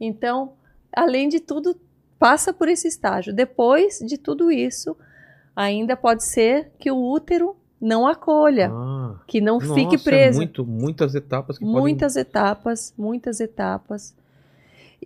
[0.00, 0.52] Então,
[0.92, 1.78] além de tudo,
[2.18, 3.32] passa por esse estágio.
[3.32, 4.96] Depois de tudo isso,
[5.54, 10.38] ainda pode ser que o útero não acolha, Ah, que não nossa, fique é preso.
[10.38, 14.16] muito, muitas etapas que muitas etapas, muitas etapas.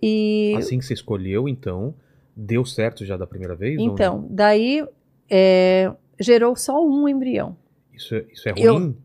[0.01, 0.65] E podem.
[0.65, 1.93] Assim que você escolheu, então,
[2.35, 3.79] deu certo já da primeira vez?
[3.79, 4.85] então, daí
[5.29, 7.55] é, gerou só um embrião.
[7.93, 8.97] Isso é, isso é eu- ruim?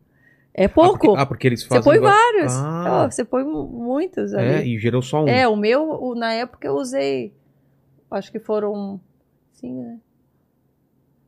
[0.51, 0.99] É Ah, pouco.
[1.07, 1.83] porque, ah, porque eles você fazem.
[1.83, 2.51] põe igual- vários.
[2.53, 3.03] Ah.
[3.05, 4.47] Ó, você põe mu- muitos ali.
[4.47, 5.27] É, e gerou só um.
[5.27, 7.31] É, o meu, o- na época eu usei,
[8.11, 8.99] acho que foram,
[9.53, 9.99] sim, né?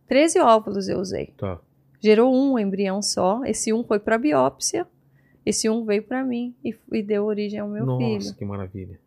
[0.07, 1.27] 13 óvulos eu usei.
[1.37, 1.59] Tá.
[2.01, 3.45] Gerou um embrião só.
[3.45, 4.85] Esse um foi para biópsia.
[5.45, 8.35] Esse um veio para mim e, e deu origem ao meu Nossa, filho.
[8.35, 8.99] que maravilha.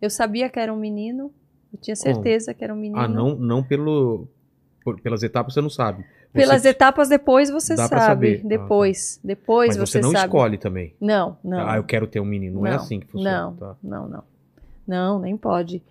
[0.00, 1.30] Eu sabia que era um menino.
[1.72, 3.00] Eu tinha certeza que era um menino.
[3.00, 4.26] Ah, não, não pelo,
[4.84, 6.02] por- pelas etapas você não sabe.
[6.02, 7.88] Você- Pelas etapas depois você sabe.
[8.00, 8.40] saber.
[8.44, 9.20] Ah, Depois.
[9.22, 10.24] Depois Mas você, você, não sabe.
[10.26, 10.94] escolhe também.
[11.00, 11.68] Não, não.
[11.68, 12.60] Ah, eu quero ter um menino.
[12.60, 13.42] Não, é Não, assim que funciona.
[13.42, 13.76] Não, tá?
[13.82, 14.24] não, não.
[14.86, 15.82] Não, nem pode.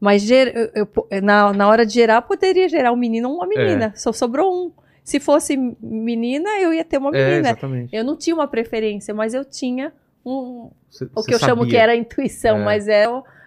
[0.00, 3.46] Mas ger- eu- eu- na, na hora de gerar, poderia gerar um menino ou uma
[3.46, 3.92] menina.
[3.96, 4.72] Só sobrou um.
[5.04, 7.48] Se fosse menina, eu ia ter uma É, menina.
[7.50, 7.94] exatamente.
[7.94, 9.92] eu não tinha uma preferência, mas eu tinha
[10.24, 11.70] um, Você- o que eu chamo sabia.
[11.70, 12.64] que era intuição, É.
[12.64, 13.06] mas é,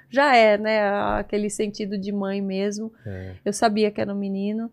[0.09, 0.81] já é, né?
[1.17, 2.91] Aquele sentido de mãe mesmo.
[3.05, 3.35] É.
[3.45, 4.69] Eu sabia que era um menino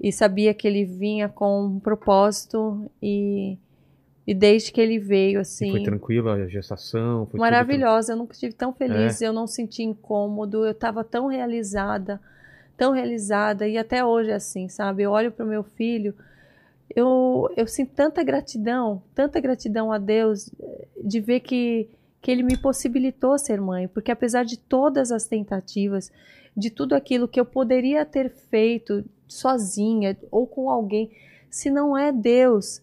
[0.00, 3.56] e sabia que ele vinha com um propósito e,
[4.26, 7.26] e desde que ele veio, E assim, foi tranquila a gestação?
[7.26, 8.12] Foi tudo maravilhosa.
[8.12, 12.20] Eu nunca estive tão feliz, eu não senti incômodo, eu estava tão realizada,
[12.78, 15.02] tão realizada e até hoje é assim, sabe?
[15.02, 16.14] Eu olho para o meu filho,
[16.94, 21.90] eu, eu sinto tanta gratidão, tanta gratidão a Deus eh, de ver que,
[22.22, 26.10] que Ele me possibilitou ser mãe, porque apesar de todas as tentativas,
[26.56, 31.10] de tudo aquilo que eu poderia ter feito sozinha ou com alguém,
[31.50, 32.80] se não é Deus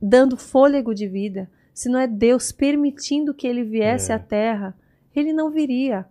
[0.00, 4.16] dando fôlego de vida, se não é Deus permitindo que ele viesse É.
[4.16, 4.74] à Terra,
[5.14, 6.04] ele não viria.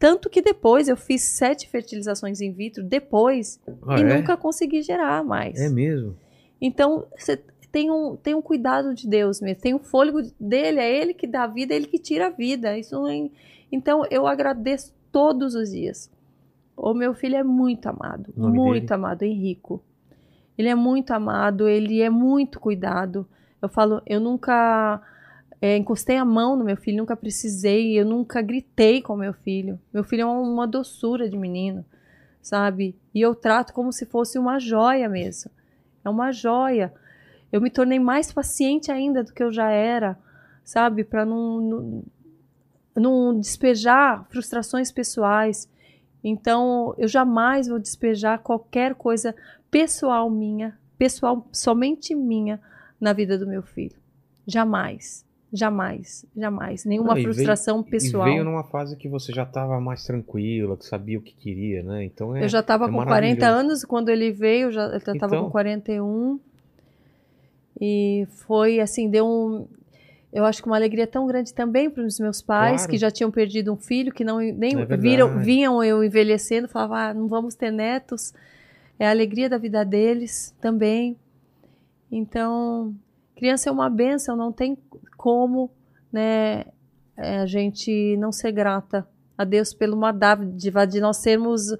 [0.00, 4.16] Tanto que depois eu fiz sete fertilizações in vitro, depois, Ah, e é?
[4.16, 5.60] nunca consegui gerar mais.
[5.60, 6.16] É mesmo?
[6.60, 7.36] Então, você
[7.70, 11.26] tem um, tem um cuidado de Deus mesmo, tem o fôlego dele, é ele que
[11.26, 12.76] dá a vida, é ele que tira a vida.
[12.78, 13.30] Isso é-
[13.70, 16.10] Então, eu agradeço todos os dias.
[16.76, 18.86] O meu filho é muito amado, muito dele?
[18.94, 19.82] amado, Henrico.
[20.56, 23.28] Ele é muito amado, ele é muito cuidado.
[23.60, 25.00] Eu falo, eu nunca
[25.62, 29.78] é, encostei a mão no meu filho, nunca precisei, eu nunca gritei com meu filho.
[29.92, 31.84] Meu filho é uma doçura de menino,
[32.40, 32.96] sabe?
[33.14, 35.50] E eu trato como se fosse uma joia mesmo.
[36.02, 36.92] É uma joia.
[37.52, 40.18] Eu me tornei mais paciente ainda do que eu já era,
[40.64, 41.04] sabe?
[41.04, 42.04] Para não, não,
[42.96, 45.68] não despejar frustrações pessoais.
[46.24, 49.34] Então, eu jamais vou despejar qualquer coisa
[49.70, 52.58] pessoal minha, pessoal somente minha,
[52.98, 53.96] na vida do meu filho.
[54.46, 55.28] Jamais.
[55.52, 56.24] Jamais.
[56.36, 56.84] Jamais.
[56.84, 58.28] Nenhuma Não, e veio- frustração pessoal.
[58.28, 61.82] E veio numa fase que você já estava mais tranquila, que sabia o que queria,
[61.82, 62.04] né?
[62.04, 62.44] Então é.
[62.44, 63.36] Eu já estava é com maravilhoso.
[63.38, 65.44] 40 anos quando ele veio, eu já eu estava Então.
[65.44, 66.38] com 41.
[67.80, 69.66] E foi assim, deu um.
[70.32, 72.90] Eu acho que uma alegria tão grande também para os meus pais, Claro.
[72.92, 76.96] que já tinham perdido um filho, que não nem É viram, vinham eu envelhecendo, falavam,
[76.96, 78.32] ah, não vamos ter netos.
[78.98, 81.16] É a alegria da vida deles também.
[82.12, 82.94] Então,
[83.40, 84.76] criança é uma benção, não tem
[85.16, 85.70] como
[86.12, 86.66] né,
[87.16, 91.74] é, a gente não ser grata a Deus pelo uma dádiva de nós sermos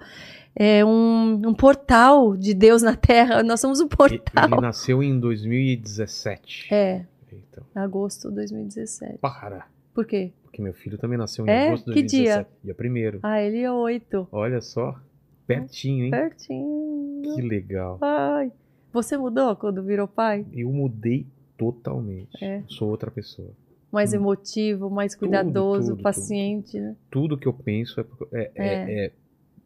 [0.57, 3.43] é, um, um portal de Deus na Terra.
[3.45, 4.45] Nós somos um portal.
[4.51, 6.73] Ele nasceu em 2017.
[6.73, 9.19] É, Então, agosto de 2017.
[9.19, 9.66] para.
[9.95, 10.32] Por quê?
[10.43, 11.69] Porque meu filho também nasceu em É?
[11.69, 12.51] agosto de Que 2017.
[12.65, 13.20] Dia primeiro.
[13.23, 14.27] Ah, ele é oito.
[14.32, 14.99] Olha só.
[15.47, 16.11] Pertinho, hein?
[16.11, 17.35] Pertinho.
[17.35, 17.99] Que legal.
[18.01, 18.51] Ai.
[18.93, 20.45] Você mudou quando virou pai?
[20.53, 21.27] Eu mudei
[21.61, 22.43] totalmente.
[22.43, 22.62] É.
[22.66, 23.51] Sou outra pessoa.
[23.93, 24.16] Mais Hum.
[24.16, 26.97] emotivo, mais cuidadoso, tudo, paciente, né?
[27.11, 29.05] Tudo que eu penso é, é, é, É.
[29.07, 29.12] é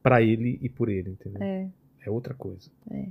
[0.02, 1.40] pra ele e por ele, entendeu?
[1.42, 1.68] É.
[2.04, 2.68] É outra coisa.
[2.90, 3.06] É.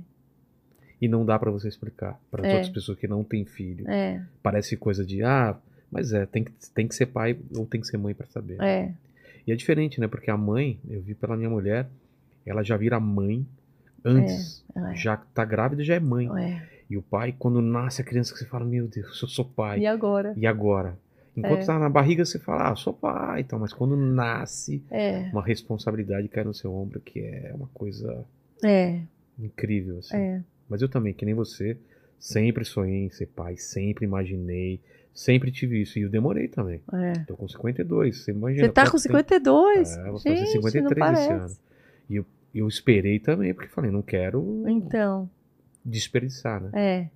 [1.00, 2.52] E não dá pra você explicar para É.
[2.52, 3.88] outras pessoas que não têm filho.
[3.88, 5.56] É, Parece coisa de, ah,
[5.90, 8.60] mas é, tem que, tem que ser pai ou tem que ser mãe pra saber.
[8.60, 8.92] é,
[9.46, 10.06] E é diferente, né?
[10.08, 11.86] Porque a mãe, eu vi pela minha mulher,
[12.46, 13.46] ela já vira mãe
[14.04, 14.64] antes.
[14.76, 14.94] é.
[14.96, 16.28] Já tá grávida já é mãe.
[16.40, 16.73] é.
[16.88, 19.80] E o pai, quando nasce a criança, você fala, meu Deus, eu sou pai.
[19.80, 20.34] E agora?
[20.36, 20.98] E agora?
[21.36, 21.64] Enquanto É.
[21.66, 23.58] tá na barriga, você fala, ah, sou pai e tal.
[23.58, 28.24] Mas quando nasce, É, uma responsabilidade cai no seu ombro, que é uma coisa
[28.62, 29.00] é,
[29.38, 30.16] incrível, assim.
[30.16, 30.42] é.
[30.68, 31.76] Mas eu também, que nem você,
[32.18, 34.80] sempre sonhei em ser pai, sempre imaginei,
[35.12, 35.98] sempre tive isso.
[35.98, 36.80] E eu demorei também.
[36.92, 37.12] é.
[37.26, 38.66] Tô com 52, você imagina.
[38.66, 39.96] Você tá com tempo- 52?
[39.96, 41.32] É, vou fazer Gente, 53 não esse parece.
[41.32, 41.56] ano.
[42.10, 45.28] E eu, eu esperei também, porque falei, não quero Então,
[45.84, 46.70] desperdiçar, né?
[46.74, 47.06] é.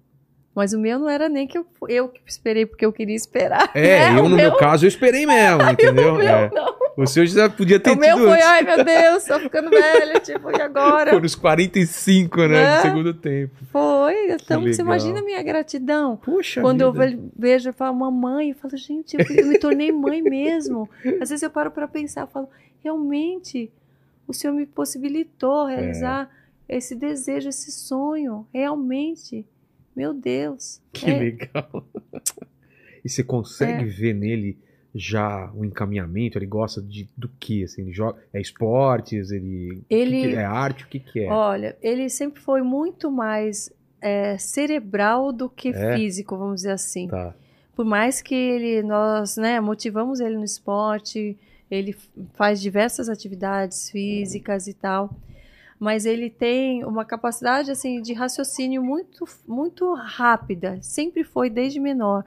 [0.54, 3.70] Mas o meu não era nem que eu, eu que esperei porque eu queria esperar.
[3.74, 4.18] É, né?
[4.18, 6.14] eu O no meu caso eu esperei mesmo, entendeu?
[6.14, 6.50] O meu É.
[6.52, 6.76] não.
[6.96, 8.44] O seu já podia ter O meu tido foi, antes.
[8.44, 11.12] ai meu Deus, tô ficando velha, tipo, e agora?
[11.12, 12.48] Por uns 45, né?
[12.48, 12.76] Né?
[12.76, 13.54] Do segundo tempo.
[13.70, 16.16] Foi, então você imagina a minha gratidão.
[16.16, 17.06] Puxa Quando eu vida.
[17.06, 20.90] ve- vejo, eu falo, mamãe, eu falo, gente, eu, eu me tornei mãe mesmo.
[21.22, 22.48] Às vezes eu paro para pensar, eu falo,
[22.82, 23.70] realmente,
[24.26, 26.28] o Senhor me possibilitou realizar
[26.68, 29.46] esse desejo, esse sonho, realmente.
[29.96, 30.80] Meu Deus.
[30.92, 31.86] Que É, legal.
[33.04, 33.86] E você consegue É.
[33.86, 34.58] ver nele
[34.94, 36.36] já o encaminhamento?
[36.36, 37.62] Ele gosta de, do que?
[37.62, 39.30] Assim, ele joga, é esportes?
[39.30, 40.84] Ele, Ele- que que é arte?
[40.84, 41.30] O que, que é?
[41.30, 45.96] Olha, ele sempre foi muito mais é, cerebral do que É?
[45.96, 47.06] físico, vamos dizer assim.
[47.08, 47.34] Tá.
[47.74, 51.36] Por mais que ele, nós, né, motivamos ele no esporte,
[51.70, 51.96] ele
[52.34, 55.14] faz diversas atividades físicas e tal,
[55.78, 60.78] mas ele tem uma capacidade assim de raciocínio muito, muito rápida.
[60.82, 62.24] Sempre foi desde menor.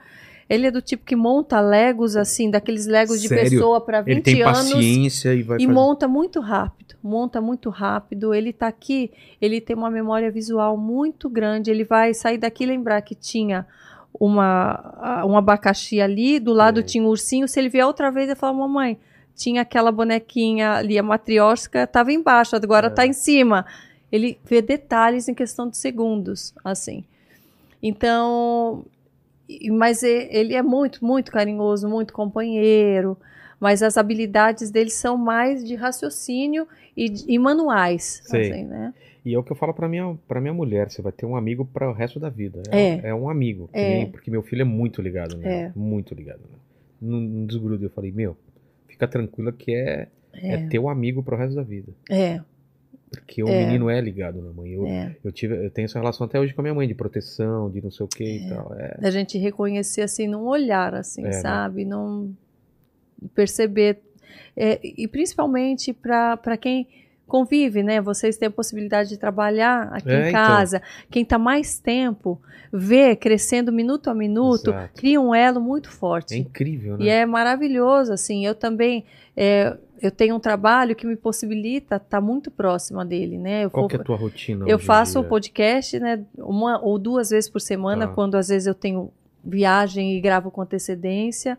[0.50, 3.50] Ele é do tipo que monta legos assim, daqueles legos de Sério?
[3.50, 5.74] pessoa para 20 Ele tem anos paciência e vai e fazer.
[5.74, 8.34] monta muito rápido, monta muito rápido.
[8.34, 9.12] Ele tá aqui,
[9.42, 11.72] ele tem uma memória visual muito grande.
[11.72, 13.66] Ele vai sair daqui e lembrar que tinha
[14.14, 16.84] uma, um abacaxi ali, do lado Sei.
[16.84, 17.48] tinha um ursinho.
[17.48, 18.98] Se ele vier outra vez, ele fala: Mamãe,
[19.36, 22.90] tinha aquela bonequinha ali, a matriosca, estava embaixo, agora É.
[22.90, 23.66] está em cima.
[24.12, 27.04] Ele vê detalhes em questão de segundos, assim.
[27.82, 28.86] Então,
[29.72, 33.18] mas ele é muito, muito carinhoso, muito companheiro,
[33.60, 38.52] mas as habilidades dele são mais de raciocínio e, e manuais, Sei.
[38.52, 38.94] assim, né?
[39.24, 41.36] E é o que eu falo pra minha, pra minha mulher: você vai ter um
[41.36, 42.64] amigo para o resto da vida.
[42.72, 43.10] É.
[43.10, 43.70] É, um amigo.
[43.72, 43.98] É.
[44.00, 45.54] nem- porque meu filho é muito ligado nela.
[45.54, 45.72] É.
[45.76, 46.40] Muito ligado.
[47.00, 47.86] Não, não desgruda.
[47.86, 48.36] Eu falei: Meu,
[49.02, 50.54] fica tranquila que é, é.
[50.54, 51.92] É, teu amigo pro resto da vida.
[52.10, 52.40] é,
[53.10, 53.66] Porque o É.
[53.66, 54.72] menino é ligado na mãe.
[54.72, 55.16] Eu, é.
[55.24, 57.82] eu, tive, eu tenho essa relação até hoje com a minha mãe, de proteção, de
[57.82, 58.74] não sei o que e tal.
[58.74, 58.98] É.
[59.02, 61.32] Da gente reconhecer assim num olhar, assim, É, né?
[61.34, 61.84] sabe?
[61.84, 62.34] Não
[63.36, 64.00] perceber
[64.56, 66.88] É, e principalmente para quem
[67.32, 68.02] convive, né?
[68.02, 70.34] Vocês têm a possibilidade de trabalhar aqui É, em então.
[70.46, 70.82] casa.
[71.10, 72.38] Quem está mais tempo
[72.74, 74.90] vê crescendo minuto a minuto, Exato.
[74.96, 76.34] cria um elo muito forte.
[76.34, 77.06] É incrível, né?
[77.06, 78.46] E é maravilhoso, assim.
[78.46, 79.06] Eu também,
[79.36, 83.64] é, eu tenho um trabalho que me possibilita estar muito próxima dele, né?
[83.64, 84.66] Eu, Qual é a tua rotina?
[84.68, 86.24] eu faço o podcast, né?
[86.38, 88.14] Uma ou duas vezes por semana, Tá.
[88.14, 89.10] quando às vezes eu tenho
[89.44, 91.58] viagem e gravo com antecedência.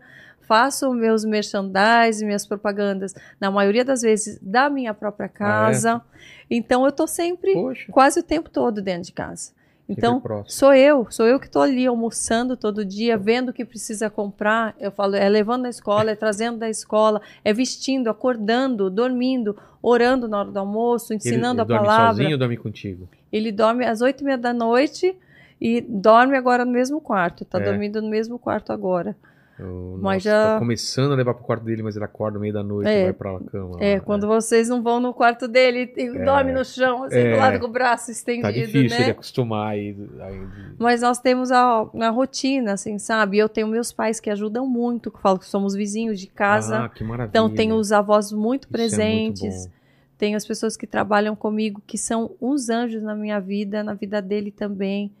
[0.53, 5.99] Faço meus merchandise, minhas propagandas, na maioria das vezes, da minha própria casa.
[6.47, 9.51] Então, eu tô sempre, Poxa, quase o tempo todo dentro de casa.
[9.89, 10.21] Então.
[10.45, 14.75] Sou eu, sou eu que estou ali almoçando todo dia, vendo o que precisa comprar.
[14.79, 20.27] Eu falo, é levando da escola, é trazendo da escola, é vestindo, acordando, dormindo, orando
[20.27, 22.11] na hora do almoço, Ele- ensinando ele a dorme palavra.
[22.13, 23.09] sozinho ou dorme contigo?
[23.31, 25.17] Ele dorme às oito e meia da noite
[25.59, 27.43] e dorme agora no mesmo quarto.
[27.43, 27.63] Tá É.
[27.63, 29.15] dormindo no mesmo quarto agora.
[29.59, 32.41] Eu, Mas nossa, já- Tô começando a levar pro quarto dele, mas ele acorda no
[32.41, 33.01] meio da noite É.
[33.01, 33.77] e vai pra cama.
[33.79, 37.33] É, lá, quando vocês não vão no quarto dele e dorme no chão, assim, É.
[37.33, 39.03] do lado com o braço Tá estendido, difícil né?
[39.03, 39.95] ele acostumar aí.
[40.21, 40.47] aí-
[40.79, 43.37] Mas nós temos a, a rotina, assim, sabe?
[43.37, 46.85] Eu tenho meus pais que ajudam muito, que falam que somos vizinhos de casa.
[46.85, 47.29] Ah, que maravilha.
[47.29, 49.65] Então, tenho os avós muito Isso é muito presentes.
[49.67, 49.71] bom.
[50.17, 54.21] tenho as pessoas que trabalham comigo, que são uns anjos na minha vida, na vida
[54.21, 55.11] dele também.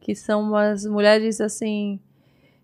[0.00, 2.00] Que são umas mulheres, assim.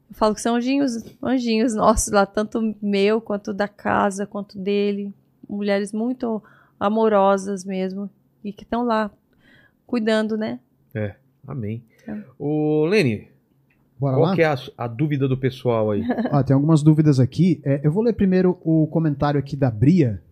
[0.08, 5.12] Eu falo que são anjinhos, anjinhos nossos lá, tanto meu quanto da casa, quanto dele.
[5.48, 6.42] Mulheres muito
[6.78, 8.08] amorosas mesmo.
[8.42, 9.10] E que estão lá
[9.86, 10.60] cuidando, né?
[11.46, 11.82] Amém.
[12.06, 12.18] É.
[12.38, 13.28] Ô, Lene,
[13.98, 14.34] Bora qual lá?
[14.34, 16.02] que é a, a dúvida do pessoal aí?
[16.32, 17.60] Ó, tem algumas dúvidas aqui.
[17.64, 20.22] É, eu vou ler primeiro o comentário aqui da Bria,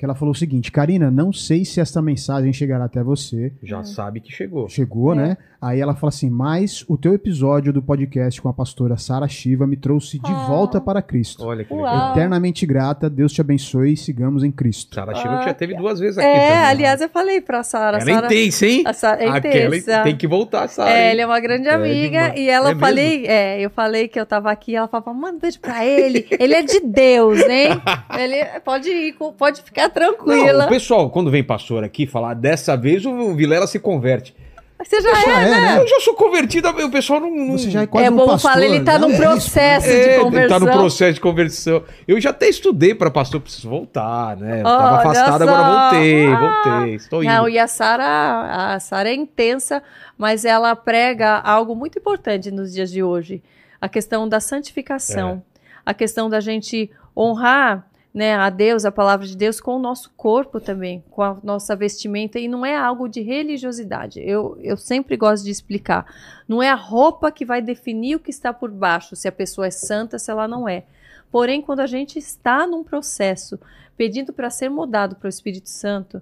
[0.00, 3.52] que ela falou o seguinte: Karina, não sei se esta mensagem chegará até você.
[3.62, 4.66] Já sabe que chegou.
[4.66, 5.16] Chegou, É.
[5.16, 5.36] né?
[5.60, 9.66] Aí ela fala assim: mas o teu episódio do podcast com a pastora Sara Shiva
[9.66, 10.46] me trouxe de Ah.
[10.48, 11.44] volta para Cristo.
[11.44, 11.82] Olha que Uau.
[11.84, 12.12] legal.
[12.12, 14.94] Eternamente grata, Deus te abençoe e sigamos em Cristo.
[14.94, 16.64] Sara Chiva que já Ah, teve duas vezes aqui É, também.
[16.64, 17.98] aliás, eu falei pra Sara.
[17.98, 18.82] Ela é Sara intensa, hein?
[18.86, 20.02] a Sara é Aquela intensa.
[20.02, 20.90] tem que voltar, Sara.
[20.90, 24.18] É, ele é uma grande É amiga e ela É falei, é, eu falei que
[24.18, 27.68] eu tava aqui, ela falava, manda um beijo pra ele, ele é de Deus, hein?
[28.18, 30.66] Ele pode ir, pode ficar Não, tranquila.
[30.66, 34.34] o pessoal, quando vem pastor aqui falar dessa vez, o Vilela se converte.
[34.82, 35.78] Você já Já é, é, né?
[35.82, 37.30] Eu já sou convertido, o pessoal não.
[37.30, 37.58] não...
[37.58, 38.50] Você já é quase É um bom pastor.
[38.50, 39.22] falar, ele tá Não, num é isso.
[39.22, 40.58] processo É, de ele conversão.
[40.58, 41.82] tá no processo de conversão.
[42.08, 44.60] Eu já até estudei para pastor, preciso voltar, né?
[44.60, 45.50] Eu tava afastado, só.
[45.50, 46.38] agora voltei, Ah.
[46.72, 46.94] voltei.
[46.94, 47.30] Estou indo.
[47.30, 49.82] Não, e a Sara, a Sara é intensa,
[50.16, 53.42] mas ela prega algo muito importante nos dias de hoje,
[53.78, 55.60] a questão da santificação, É.
[55.84, 60.10] a questão da gente honrar, né, a Deus, a palavra de Deus com o nosso
[60.16, 64.20] corpo também, com a nossa vestimenta e não é algo de religiosidade.
[64.20, 66.06] Eu, eu sempre gosto de explicar.
[66.48, 69.68] Não é a roupa que vai definir o que está por baixo, se a pessoa
[69.68, 70.84] é santa, se ela não é.
[71.30, 73.58] Porém, quando a gente está num processo
[73.96, 76.20] pedindo para ser mudado para o Espírito Santo,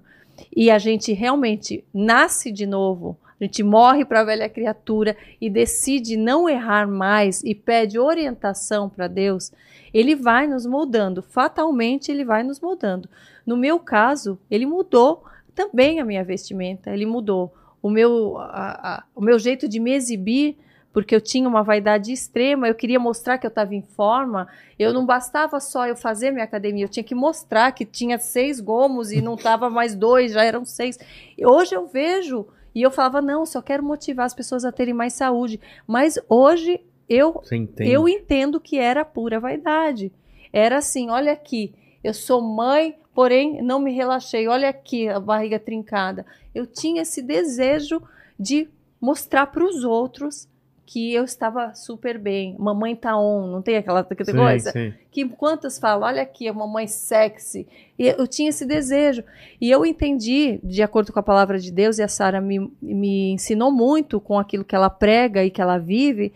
[0.55, 5.49] e a gente realmente nasce de novo, a gente morre para a velha criatura e
[5.49, 9.51] decide não errar mais e pede orientação para Deus,
[9.93, 13.09] ele vai nos moldando, fatalmente ele vai nos moldando.
[13.45, 15.23] No meu caso, ele mudou
[15.55, 19.91] também a minha vestimenta, ele mudou o meu, a- a- o meu jeito de me
[19.93, 20.57] exibir
[20.91, 24.47] porque eu tinha uma vaidade extrema, eu queria mostrar que eu estava em forma.
[24.77, 28.59] Eu não bastava só eu fazer minha academia, eu tinha que mostrar que tinha seis
[28.59, 30.97] gomos e não estava mais dois, já eram seis.
[31.45, 35.13] Hoje eu vejo e eu falava, não, só quero motivar as pessoas a terem mais
[35.13, 35.59] saúde.
[35.87, 37.41] Mas hoje eu,
[37.79, 40.11] eu entendo que era pura vaidade.
[40.53, 41.73] Era assim, olha aqui,
[42.03, 44.47] eu sou mãe, porém não me relaxei.
[44.47, 46.25] Olha aqui a barriga trincada.
[46.53, 48.01] Eu tinha esse desejo
[48.39, 48.69] de
[49.01, 50.47] mostrar para os outros
[50.89, 52.55] que eu estava super bem.
[52.57, 54.71] Mamãe tá on, não tem aquela, sim, coisa?
[54.71, 54.91] Sim.
[55.11, 57.67] Que quantas falam, olha aqui, a mamãe sexy.
[57.95, 59.23] E eu tinha esse desejo.
[59.61, 63.29] E eu entendi, de acordo com a palavra de Deus, e a Sara me, me
[63.33, 66.33] ensinou muito com aquilo que ela prega e que ela vive,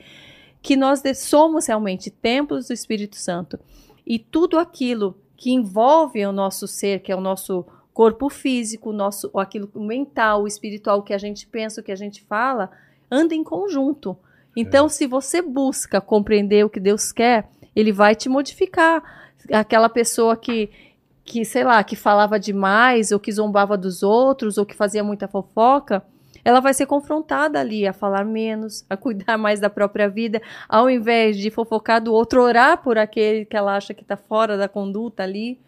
[0.62, 3.60] que nós somos realmente templos do Espírito Santo.
[4.06, 8.94] E tudo aquilo que envolve o nosso ser, que é o nosso corpo físico, o
[8.94, 12.70] nosso, aquilo mental, o espiritual, o que a gente pensa, o que a gente fala,
[13.10, 14.16] anda em conjunto.
[14.56, 14.90] Então, é.
[14.90, 19.04] se você busca compreender o que Deus quer, ele vai te modificar.
[19.52, 20.70] Aquela pessoa que,
[21.26, 25.28] que, sei lá, que falava demais, ou que zombava dos outros, ou que fazia muita
[25.28, 26.04] fofoca,
[26.46, 30.90] ela vai ser confrontada ali a falar menos, a cuidar mais da própria vida, ao
[30.90, 34.68] invés de fofocar do outro, orar por aquele que ela acha que está fora da
[34.68, 35.60] conduta ali.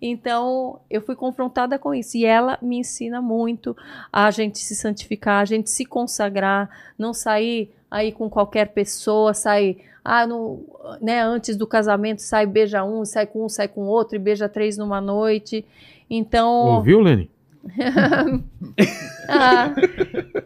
[0.00, 2.16] Então, eu fui confrontada com isso.
[2.16, 3.76] E ela me ensina muito
[4.10, 9.78] a gente se santificar, a gente se consagrar, não sair aí com qualquer pessoa, sair.
[10.04, 10.64] Ah, no,
[11.00, 14.48] né, antes do casamento sai beija um, sai com um, sai com outro e beija
[14.48, 15.64] três numa noite.
[16.08, 16.50] Então.
[16.50, 17.28] Ouviu, Lene?
[19.28, 19.74] ah,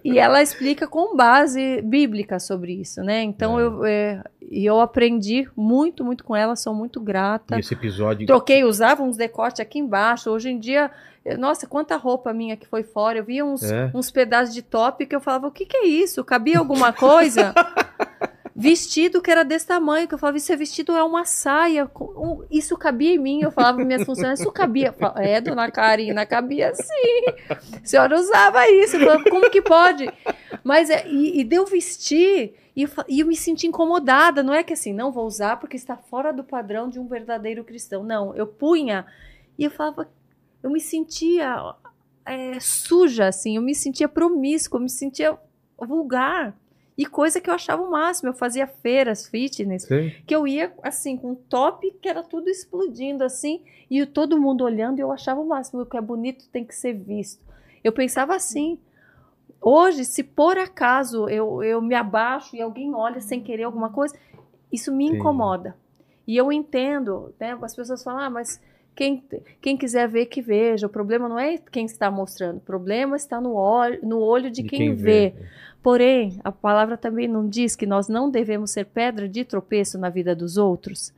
[0.03, 3.23] e ela explica com base bíblica sobre isso, né?
[3.23, 3.63] Então é.
[3.63, 7.57] eu, é, eu aprendi muito, muito com ela, sou muito grata.
[7.57, 8.27] E esse episódio.
[8.27, 10.29] Troquei, usava uns decotes aqui embaixo.
[10.31, 10.91] Hoje em dia,
[11.39, 13.19] nossa, quanta roupa minha que foi fora.
[13.19, 13.91] Eu via uns, é.
[13.95, 16.23] uns pedaços de top que eu falava: o que, que é isso?
[16.23, 17.55] Cabia alguma coisa?
[18.55, 21.91] vestido que era desse tamanho, que eu falava, isso é vestido é uma saia,
[22.51, 26.73] isso cabia em mim, eu falava minhas funcionárias, isso cabia, falava, é, dona Karina, cabia
[26.73, 30.09] sim, a senhora usava isso, eu falava, como que pode?
[30.63, 34.63] Mas, é, e, e deu vestir, e eu, e eu me senti incomodada, não é
[34.63, 38.37] que assim, não vou usar porque está fora do padrão de um verdadeiro cristão, não,
[38.37, 39.05] eu punha,
[39.59, 40.09] e eu falava,
[40.65, 41.75] eu me sentia
[42.25, 45.39] é, suja, assim, eu me sentia promíscua, eu me sentia
[45.79, 46.59] vulgar,
[46.97, 48.31] e coisa que eu achava o máximo.
[48.31, 50.11] Eu fazia feiras fitness, Sim.
[50.27, 54.65] que eu ia assim, com um top que era tudo explodindo assim, e todo mundo
[54.65, 55.83] olhando, e eu achava o máximo.
[55.83, 57.45] O que é bonito tem que ser visto.
[57.83, 58.79] Eu pensava assim.
[59.61, 64.15] Hoje, se por acaso eu, eu me abaixo e alguém olha sem querer alguma coisa,
[64.71, 65.17] isso me Sim.
[65.17, 65.77] incomoda.
[66.27, 67.59] E eu entendo, né?
[67.61, 68.61] As pessoas falam, ah, mas
[68.95, 69.23] quem,
[69.61, 70.87] quem quiser ver, que veja.
[70.87, 74.63] O problema não é quem está mostrando, o problema está no olho, no olho de,
[74.63, 75.31] de quem, quem, vê.
[75.31, 75.35] vê.
[75.83, 80.09] Porém, a palavra também não diz que nós não devemos ser pedra de tropeço na
[80.09, 81.13] vida dos outros.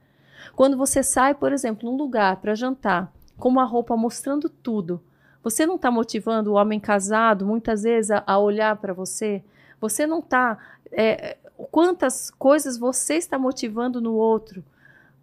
[0.55, 5.01] Quando você sai, por exemplo, num lugar para jantar, com uma roupa mostrando tudo,
[5.43, 9.45] você não está motivando o homem casado, muitas vezes, a, a olhar para você?
[9.81, 10.59] Você não está.
[10.91, 11.37] É,
[11.71, 14.65] quantas coisas você está motivando no outro?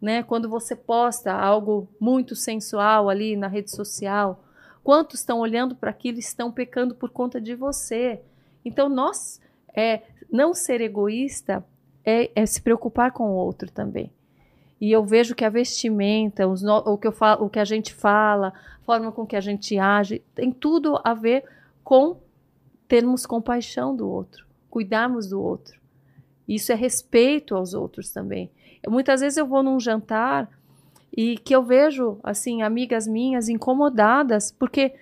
[0.04, 0.22] Né?
[0.22, 4.44] Quando você posta algo muito sensual ali na rede social,
[4.84, 8.20] quantos estão olhando para aquilo e estão pecando por conta de você?
[8.66, 9.40] Então, nós,
[9.74, 11.66] é, não ser egoísta
[12.04, 14.12] é, é, se preocupar com o outro também.
[14.82, 18.50] E eu vejo que a vestimenta, no, o, que falo, o que a gente fala,
[18.50, 21.46] a forma com que a gente age, tem tudo a ver
[21.82, 22.18] com
[22.90, 25.80] termos compaixão do outro, cuidarmos do outro.
[26.46, 28.52] Isso é respeito aos outros também.
[28.88, 30.50] Muitas vezes eu vou num jantar
[31.16, 34.94] e que eu vejo assim amigas minhas incomodadas porque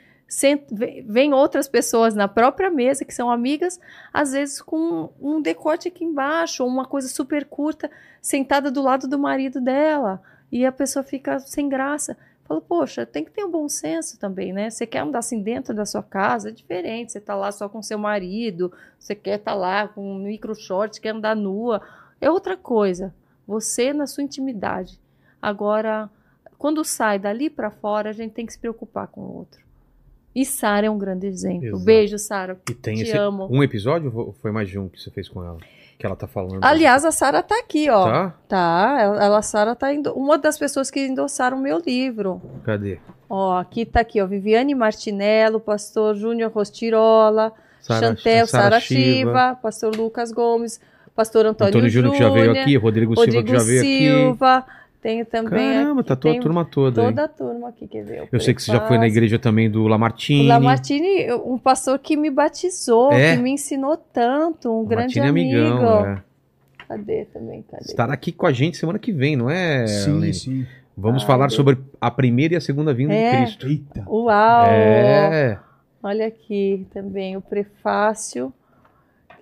[1.05, 3.79] vem outras pessoas na própria mesa que são amigas,
[4.13, 7.91] às vezes com um decote aqui embaixo, ou uma coisa super curta,
[8.21, 12.17] sentada do lado do marido dela, e a pessoa fica sem graça.
[12.45, 14.69] Fala, poxa, tem que ter um bom senso também, né?
[14.69, 17.11] Você quer andar assim dentro da sua casa, é diferente.
[17.11, 20.53] Você tá lá só com seu marido, você quer estar tá lá com um micro
[20.55, 21.81] short, quer andar nua,
[22.19, 23.13] é outra coisa.
[23.51, 24.97] Você na sua intimidade.
[25.41, 26.09] Agora,
[26.57, 29.59] quando sai dali para fora, a gente tem que se preocupar com o outro.
[30.33, 31.67] E Sara é um grande exemplo.
[31.67, 31.83] Exato.
[31.83, 32.57] Beijo, Sara.
[32.69, 33.49] E tem Te esse, amo.
[33.51, 35.57] um episódio ou foi mais de um que você fez com ela?
[35.99, 36.63] Que ela tá falando.
[36.63, 38.05] Aliás, a Sara tá aqui, ó.
[38.05, 38.35] Tá?
[38.47, 38.97] Tá.
[39.01, 40.13] Ela, ela Sara tá indo.
[40.13, 42.41] Uma das pessoas que endossaram o meu livro.
[42.63, 42.99] Cadê?
[43.29, 44.25] Ó, aqui tá aqui, ó.
[44.25, 50.79] Viviane Martinello, pastor Júnior Rostirola, Sarah, Chantel, Sara Shiva, pastor Lucas Gomes,
[51.15, 54.57] pastor Antônio, Antônio Júnior, que já veio aqui, Rodrigo, Rodrigo Silva, que já veio Silva,
[54.57, 54.71] aqui.
[55.01, 55.73] Tenho também.
[55.73, 57.03] Caramba, tá toda a turma toda.
[57.03, 58.29] Toda a turma aqui, quer ver?
[58.31, 60.45] Eu sei que você já foi na igreja também do Lamartine.
[60.45, 63.35] O Lamartine, um pastor que me batizou, é?
[63.35, 65.57] que me ensinou tanto, um grande amigo.
[65.57, 66.23] Amigão, é.
[66.87, 67.63] Cadê também?
[67.63, 67.83] Cadê?
[67.85, 69.87] Estará aqui com a gente semana que vem, não é?
[69.87, 70.33] sim, Aline?
[70.35, 70.67] sim.
[70.95, 71.55] Vamos Ai, falar Deus.
[71.55, 73.31] sobre a primeira e a segunda vinda É.
[73.31, 73.67] de Cristo.
[73.67, 74.05] Eita.
[74.07, 74.65] Uau!
[74.67, 75.57] É.
[76.03, 78.53] Olha aqui também o prefácio.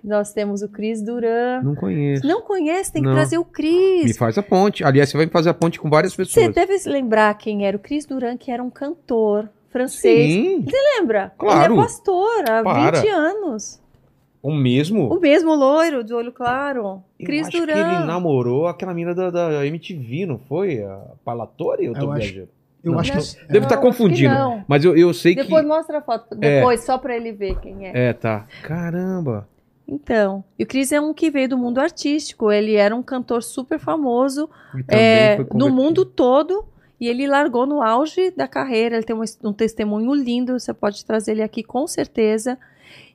[0.02, 1.60] Nós temos o Cris Duran.
[1.62, 2.26] Não conheço.
[2.26, 3.14] Não conhece, tem que Não.
[3.14, 4.16] trazer o Me Cris.
[4.16, 4.82] faz a ponte.
[4.82, 6.54] Aliás, você vai me fazer a ponte com várias Você pessoas.
[6.54, 10.32] deve se lembrar quem era o Cris Duran, que era um cantor francês.
[10.32, 10.64] Sim.
[10.96, 11.32] Lembra?
[11.38, 11.74] Claro.
[11.74, 13.00] Ele é pastor há Para.
[13.00, 13.80] 20 anos.
[14.42, 15.12] O mesmo.
[15.14, 17.02] O mesmo loiro, de olho claro.
[17.18, 17.74] Eu Cris acho Duran.
[17.74, 20.82] que ele namorou aquela mina da, da MTV, não foi?
[20.82, 21.84] A Palatori?
[21.84, 22.48] Eu tô Eu acho-.
[22.82, 22.98] Eu Não.
[22.98, 23.18] acho que.
[23.18, 23.46] Não.
[23.50, 24.32] Não, estar que confundindo.
[24.34, 24.64] não.
[24.66, 25.68] Mas eu, eu sei Depois que.
[25.68, 26.34] mostra a foto.
[26.34, 28.08] Depois, só pra ele ver quem é.
[28.08, 28.46] É, tá.
[28.62, 29.46] Caramba.
[29.90, 32.52] Então, e o Cris é um que veio do mundo artístico.
[32.52, 34.48] Ele era um cantor super famoso
[34.86, 36.64] é, no mundo todo.
[37.00, 38.96] E ele largou no auge da carreira.
[38.96, 40.58] Ele tem um, um testemunho lindo.
[40.58, 42.56] Você pode trazer ele aqui com certeza.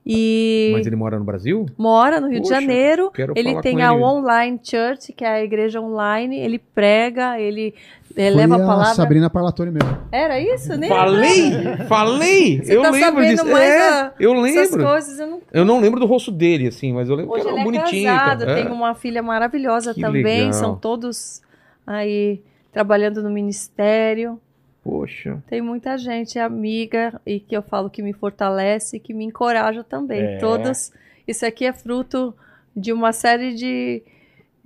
[0.05, 1.65] E Mas ele mora no Brasil?
[1.77, 3.09] mora no Rio Poxa, de Janeiro.
[3.11, 4.03] Quero Ele tem a ele.
[4.03, 6.37] Online Church, que é a igreja online.
[6.37, 7.73] Ele prega, ele
[8.15, 8.93] leva a a palavra.
[8.95, 9.97] Sabrina Parlatori mesmo.
[10.11, 10.75] Era isso?
[10.77, 11.51] Nem Falei!
[11.87, 12.63] Falei!
[12.63, 13.45] Você eu tá lembro disso.
[13.45, 14.83] mais É, a- eu lembro.
[14.85, 15.19] coisas.
[15.19, 17.59] Eu não Eu não lembro do rosto dele, assim, mas eu lembro Hoje que era
[17.59, 18.09] ele é bonitinho.
[18.15, 18.55] casado, cara.
[18.55, 18.69] tem É.
[18.71, 20.23] uma filha maravilhosa Que também.
[20.23, 20.53] legal.
[20.53, 21.41] São todos
[21.85, 24.39] aí trabalhando no ministério.
[24.83, 25.41] Poxa.
[25.47, 29.83] Tem muita gente amiga e que eu falo que me fortalece e que me encoraja
[29.83, 30.21] também.
[30.21, 30.37] É.
[30.37, 30.91] Todos.
[31.27, 32.33] Isso aqui é fruto
[32.75, 34.03] de uma série de,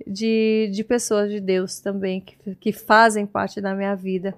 [0.06, 4.34] de, de pessoas de Deus também que, que fazem parte da minha vida.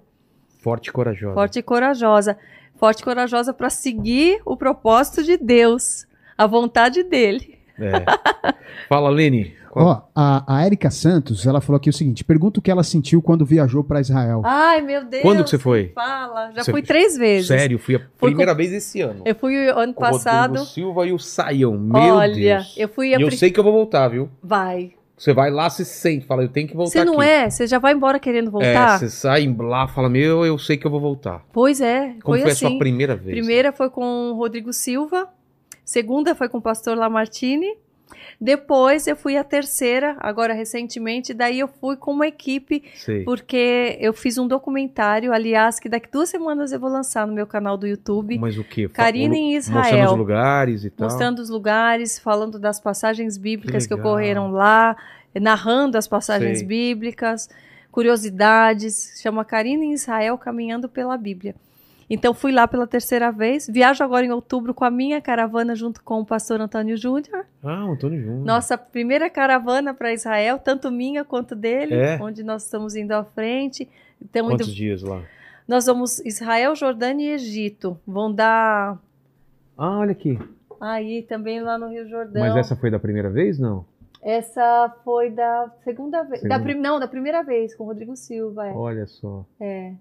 [0.60, 1.34] Forte e corajosa.
[1.34, 2.38] Forte e corajosa.
[2.76, 6.06] Forte e corajosa para seguir o propósito de Deus,
[6.36, 7.58] a vontade dele.
[7.78, 8.04] É.
[8.88, 9.54] Fala, Lene.
[9.70, 12.82] Qual- Ó, a, a Erika Santos, ela falou aqui o seguinte: pergunta o que ela
[12.82, 14.42] sentiu quando viajou pra Israel.
[14.44, 15.22] Ai, meu Deus.
[15.22, 15.92] Quando que você foi?
[15.94, 16.50] Fala.
[16.52, 17.46] Já Você- fui três vezes.
[17.48, 19.22] Sério, fui a Fui primeira vez esse ano.
[19.24, 20.50] Eu fui ano O passado.
[20.58, 21.78] Rodrigo Silva e o Saião.
[21.78, 22.74] Meu Olha, Deus.
[22.76, 24.28] eu fui a E eu sei que eu vou voltar, viu?
[24.42, 24.92] Vai.
[25.22, 27.30] Você vai lá, se sente, fala, eu tenho que voltar Você não aqui.
[27.30, 27.48] é?
[27.48, 28.98] Você já vai embora querendo É, voltar?
[28.98, 31.44] você sai lá, fala, meu, eu sei que eu vou voltar.
[31.52, 32.16] Pois é.
[32.24, 32.66] Como foi foi, assim.
[32.66, 33.38] a sua primeira vez?
[33.38, 35.28] Primeira foi com o Rodrigo Silva.
[35.84, 37.72] Segunda foi com o pastor Lamartine.
[38.44, 41.32] Depois eu fui a terceira, agora recentemente.
[41.32, 43.22] Daí eu fui com uma equipe, Sei.
[43.22, 47.46] porque eu fiz um documentário, aliás, que daqui duas semanas eu vou lançar no meu
[47.46, 48.36] canal do YouTube.
[48.38, 48.88] Mas o quê?
[48.88, 50.10] Fa- Karina em Mostrando Israel.
[50.10, 51.08] os lugares e tal.
[51.08, 54.08] mostrando os lugares, falando das passagens bíblicas que, legal.
[54.10, 54.96] ocorreram lá,
[55.40, 56.66] narrando as passagens Sei.
[56.66, 57.48] bíblicas,
[57.92, 59.20] curiosidades.
[59.22, 61.54] Chama Karina em Israel caminhando pela Bíblia.
[62.10, 63.66] Então fui lá pela terceira vez.
[63.68, 67.46] Viajo agora em outubro com a minha caravana junto com o pastor Antônio Júnior.
[67.62, 68.44] Ah, Antônio Júnior.
[68.44, 72.18] Nossa primeira caravana para Israel, tanto minha quanto dele, É?
[72.20, 73.88] onde nós estamos indo à frente.
[74.20, 75.22] Então, Quantos indo- dias lá?
[75.66, 77.98] nós vamos Israel, Jordânia e Egito.
[78.06, 78.98] Vão dar
[79.78, 80.38] Ah, olha aqui.
[80.80, 82.42] aí também lá no Rio Jordão.
[82.42, 83.84] Mas essa foi da primeira vez, não?
[84.24, 86.42] Essa foi da segunda vez.
[86.42, 86.62] Da Segunda.
[86.72, 86.80] prim...
[86.80, 88.68] Não, da primeira vez, com o Rodrigo Silva.
[88.68, 88.72] É.
[88.72, 89.44] Olha só.
[89.58, 89.94] É.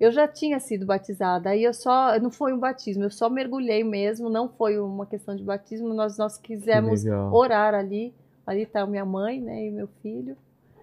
[0.00, 2.18] Eu já tinha sido batizada, aí eu só.
[2.18, 6.16] Não foi um batismo, eu só mergulhei mesmo, não foi uma questão de batismo, nós,
[6.16, 8.14] nós quisemos orar ali.
[8.46, 10.36] Ali tá minha mãe, né, e meu filho.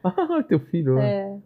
[0.03, 0.95] Ah, teu filho.
[0.95, 1.09] né?
[1.09, 1.37] É.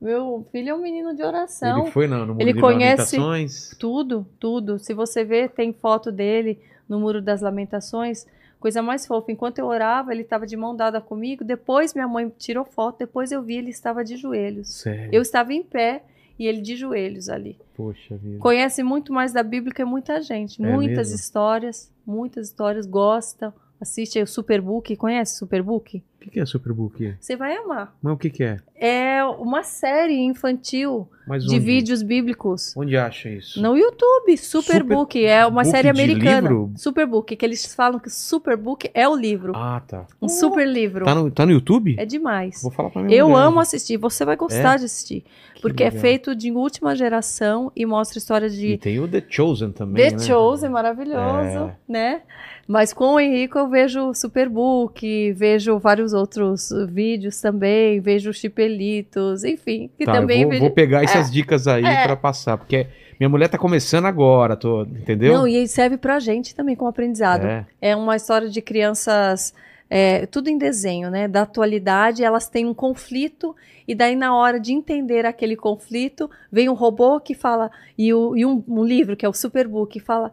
[0.00, 1.82] Meu filho é um menino de oração.
[1.82, 3.76] Ele foi não, no mundo Ele conhece- Lamentações.
[3.78, 4.78] Tudo, tudo.
[4.78, 8.26] Se você ver, tem foto dele no Muro das Lamentações.
[8.60, 9.30] Coisa mais fofa.
[9.30, 11.44] Enquanto eu orava, ele estava de mão dada comigo.
[11.44, 12.98] Depois minha mãe tirou foto.
[13.00, 14.68] Depois eu vi ele estava de joelhos.
[14.72, 15.10] Sério.
[15.12, 16.02] Eu estava em pé
[16.38, 17.58] e ele de joelhos ali.
[17.74, 18.38] Poxa vida.
[18.38, 20.62] Conhece muito mais da Bíblia que muita gente.
[20.62, 21.16] É muitas mesmo?
[21.16, 22.86] histórias, muitas histórias.
[22.86, 23.52] Gosta.
[23.80, 24.96] Assiste aí o Superbook.
[24.96, 25.98] Conhece Superbook?
[25.98, 27.14] O que que é Superbook?
[27.20, 27.94] Você vai amar.
[28.02, 28.56] Mas o que que é?
[28.74, 32.76] É uma série infantil Mas de vídeos bíblicos.
[32.76, 33.62] Onde acha isso?
[33.62, 35.24] No YouTube, Superbook.
[35.24, 36.40] É uma Book série americana.
[36.48, 36.72] livro?
[36.76, 39.52] Superbook, que eles falam que Superbook é o livro.
[39.54, 40.06] Ah, tá.
[40.20, 41.04] um super livro.
[41.04, 41.94] Tá no, tá no YouTube?
[41.98, 42.60] É demais.
[42.62, 43.42] Vou falar pra minha Eu mulher.
[43.44, 43.96] amo assistir.
[43.96, 45.24] Você vai gostar de assistir.
[45.54, 49.22] Que Porque é feito de última geração e mostra história E de tem o The
[49.28, 50.22] Chosen também, The né?
[50.22, 51.76] Chosen, maravilhoso, É.
[51.88, 52.22] né?
[52.68, 59.90] Mas com o Henrico eu vejo Superbook, vejo vários outros vídeos também, vejo Chipelitos, enfim.
[59.96, 60.64] Que Tá, também eu vou, vejo...
[60.64, 62.04] vou pegar essas dicas aí É.
[62.04, 62.86] pra passar, porque
[63.18, 65.32] minha mulher tá começando agora, tô, entendeu?
[65.32, 67.46] Não, e serve pra gente também como aprendizado.
[67.46, 67.66] É.
[67.80, 69.54] É uma história de crianças,
[69.88, 71.26] é, tudo em desenho, né?
[71.26, 73.56] Da atualidade, elas têm um conflito,
[73.88, 78.36] e daí, na hora de entender aquele conflito, vem um robô que fala, e, o-
[78.36, 80.30] e um, um livro, que é o Superbook, que fala,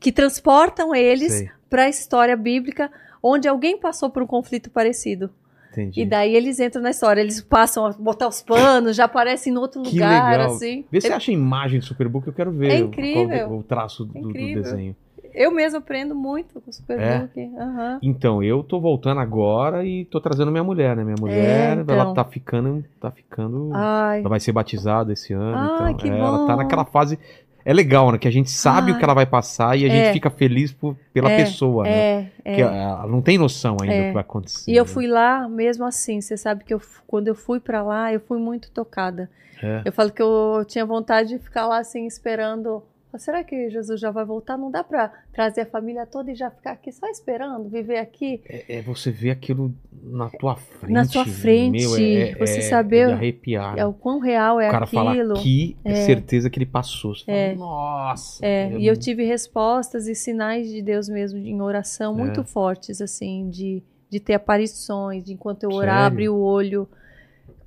[0.00, 2.90] que transportam eles para a história bíblica,
[3.22, 5.30] onde alguém passou por um conflito parecido.
[5.72, 6.00] entendi.
[6.02, 9.56] E daí eles entram na história, eles passam a botar os panos, já aparecem em
[9.56, 10.54] outro Que lugar, legal.
[10.54, 10.84] assim.
[10.90, 13.48] Vê se acha a imagem do Superbook, eu quero ver É o- incrível.
[13.48, 14.62] qual- o, traço do, do Incrível.
[14.62, 14.96] desenho.
[15.34, 17.38] Eu mesmo aprendo muito com o Superbook.
[17.58, 17.98] aham.
[18.02, 21.04] Então, eu tô voltando agora e tô trazendo minha mulher, né?
[21.04, 21.94] Minha mulher, então.
[21.94, 26.08] ela tá ficando, tá ficando, Ai, ela vai ser batizada esse ano, Ai, então, que
[26.08, 26.62] é, ela tá bom.
[26.62, 27.18] naquela fase
[27.66, 28.98] é legal, né, que a gente sabe o Ai.
[28.98, 29.90] que ela vai passar e a É.
[29.90, 31.90] gente fica feliz por- pela É, pessoa, né?
[31.90, 32.54] é, é.
[32.54, 34.00] Que ela não tem noção ainda É.
[34.02, 34.70] do que vai acontecer.
[34.70, 34.90] E eu né?
[34.90, 36.20] fui lá mesmo assim.
[36.20, 39.28] Você sabe que eu, quando eu fui pra lá, eu fui muito tocada.
[39.62, 39.82] É.
[39.84, 42.82] Eu falo que eu tinha vontade de ficar lá assim esperando.
[43.16, 44.56] "Ah, Será que Jesus já vai voltar?
[44.56, 48.40] Não dá pra trazer a família toda e já ficar aqui só esperando, viver aqui?
[48.48, 50.92] É, é você ver aquilo na tua frente.
[50.92, 53.78] Na sua frente, meu, é- você é saber de arrepiar.
[53.78, 55.04] É o quão real é o cara aquilo.
[55.04, 55.92] fala aqui, é.
[55.92, 55.94] É.
[56.06, 57.14] certeza que ele passou.
[57.14, 57.54] Você fala, É.
[57.54, 58.44] nossa.
[58.46, 62.16] É, é e eu tive respostas e sinais de Deus mesmo em oração É.
[62.18, 66.88] muito fortes, assim, de, de ter aparições, de enquanto eu orar, abrir o olho,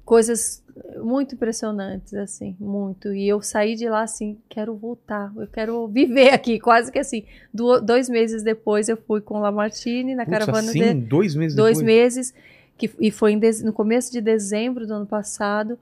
[0.06, 0.64] coisas
[1.04, 3.14] muito impressionantes, assim, muito.
[3.14, 7.24] E eu saí de lá assim, quero voltar, eu quero viver aqui, quase que assim.
[7.54, 11.36] Do- dois meses depois eu fui com o Lamartine na Putz, caravana assim, dele dois
[11.36, 11.86] meses dois depois.
[11.86, 12.34] meses,
[12.78, 15.78] que, e foi dez- no começo de dezembro do ano passado,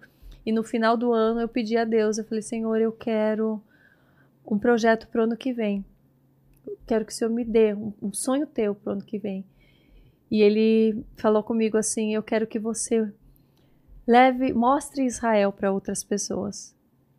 [0.46, 3.62] e no final do ano eu pedi a Deus, eu falei, Senhor, eu quero
[4.50, 5.84] um projeto para o ano que vem.
[6.66, 9.18] Eu quero que o Senhor me dê um, um sonho teu para o ano que
[9.20, 9.44] vem.
[10.32, 13.08] E ele falou comigo assim, eu quero que você
[14.08, 16.76] leve, mostre Israel para outras pessoas.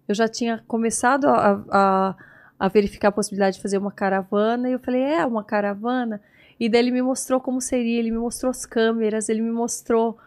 [0.08, 2.14] Eu já tinha começado a, a,
[2.58, 6.20] a verificar a possibilidade de fazer uma caravana, e eu falei, é uma caravana?
[6.58, 10.18] E daí ele me mostrou como seria, ele me mostrou as câmeras, ele me mostrou.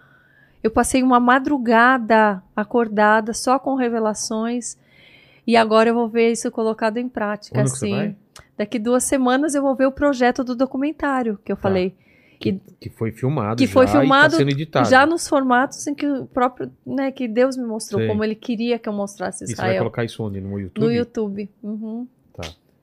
[0.63, 4.77] Eu passei uma madrugada acordada só com revelações
[5.45, 7.65] e agora eu vou ver isso colocado em prática.
[7.65, 8.15] Você assim,
[8.57, 11.63] daqui duas semanas eu vou ver o projeto do documentário que eu Tá.
[11.63, 11.95] falei,
[12.41, 13.55] Que, que foi filmado.
[13.57, 14.35] Que foi e filmado
[14.71, 18.07] tá já nos formatos em que o próprio, né, que Deus me mostrou, Sei.
[18.09, 20.41] como Ele queria que eu mostrasse E você vai Israel colocar isso onde?
[20.41, 20.83] No YouTube?
[20.85, 21.49] no YouTube.
[21.61, 22.07] Uhum.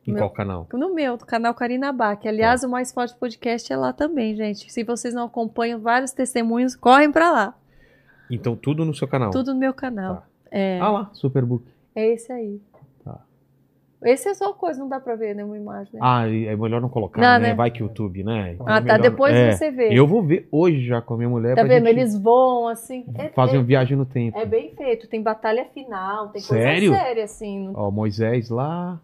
[0.07, 0.67] Em Meu- qual canal?
[0.73, 2.23] No meu, do canal Karina Bach.
[2.23, 2.31] Tá.
[2.31, 4.73] Aliás, o Mais Forte Podcast é lá também, gente.
[4.73, 7.55] Se vocês não acompanham vários testemunhos, correm pra lá.
[8.31, 9.31] Então tudo no seu canal.
[9.31, 10.15] Tudo no meu canal.
[10.17, 10.23] Tá.
[10.51, 11.63] É, Ah lá, Superbook.
[11.95, 12.59] é esse aí.
[14.05, 15.95] Esse é só coisa, não dá pra ver nenhuma imagem.
[15.95, 15.99] Né?
[16.01, 17.49] Ah, é melhor não colocar, Não, né?
[17.49, 17.55] né?
[17.55, 18.53] Vai que YouTube, né?
[18.53, 18.93] Então ah, é tá.
[18.95, 19.51] melhor- Depois é.
[19.53, 19.89] você vê.
[19.93, 21.57] Eu vou ver hoje já com a minha mulher.
[21.57, 21.87] Tá pra vendo?
[21.87, 23.05] gente Eles voam assim.
[23.15, 24.39] É, fazer é, uma viagem no tempo.
[24.39, 25.09] é bem feito.
[25.09, 26.91] Tem batalha final, tem Sério?
[26.91, 27.73] coisa séria, assim.
[27.75, 29.01] Ó, Moisés lá.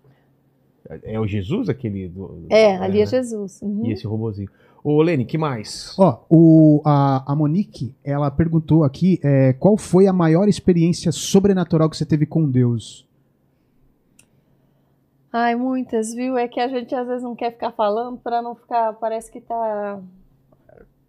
[1.02, 2.08] É o Jesus aquele?
[2.08, 3.06] Do, É, ali é né?
[3.06, 3.60] Jesus.
[3.62, 3.86] Uhum.
[3.86, 4.50] E esse robozinho.
[4.84, 5.96] Ô, Lene, que mais?
[5.98, 11.88] Ó, o, a, a Monique, ela perguntou aqui é, qual foi a maior experiência sobrenatural
[11.88, 13.08] que você teve com Deus?
[15.36, 16.38] Ai, muitas, viu?
[16.38, 19.40] É que a gente às vezes não quer ficar falando para não ficar, parece que
[19.40, 20.00] tá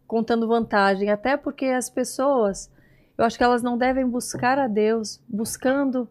[0.08, 2.72] contando vantagem, até porque as pessoas,
[3.20, 6.10] eu acho que elas não devem buscar a Deus buscando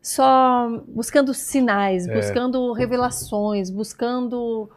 [0.00, 2.14] só buscando sinais, É.
[2.14, 4.70] buscando revelações, buscando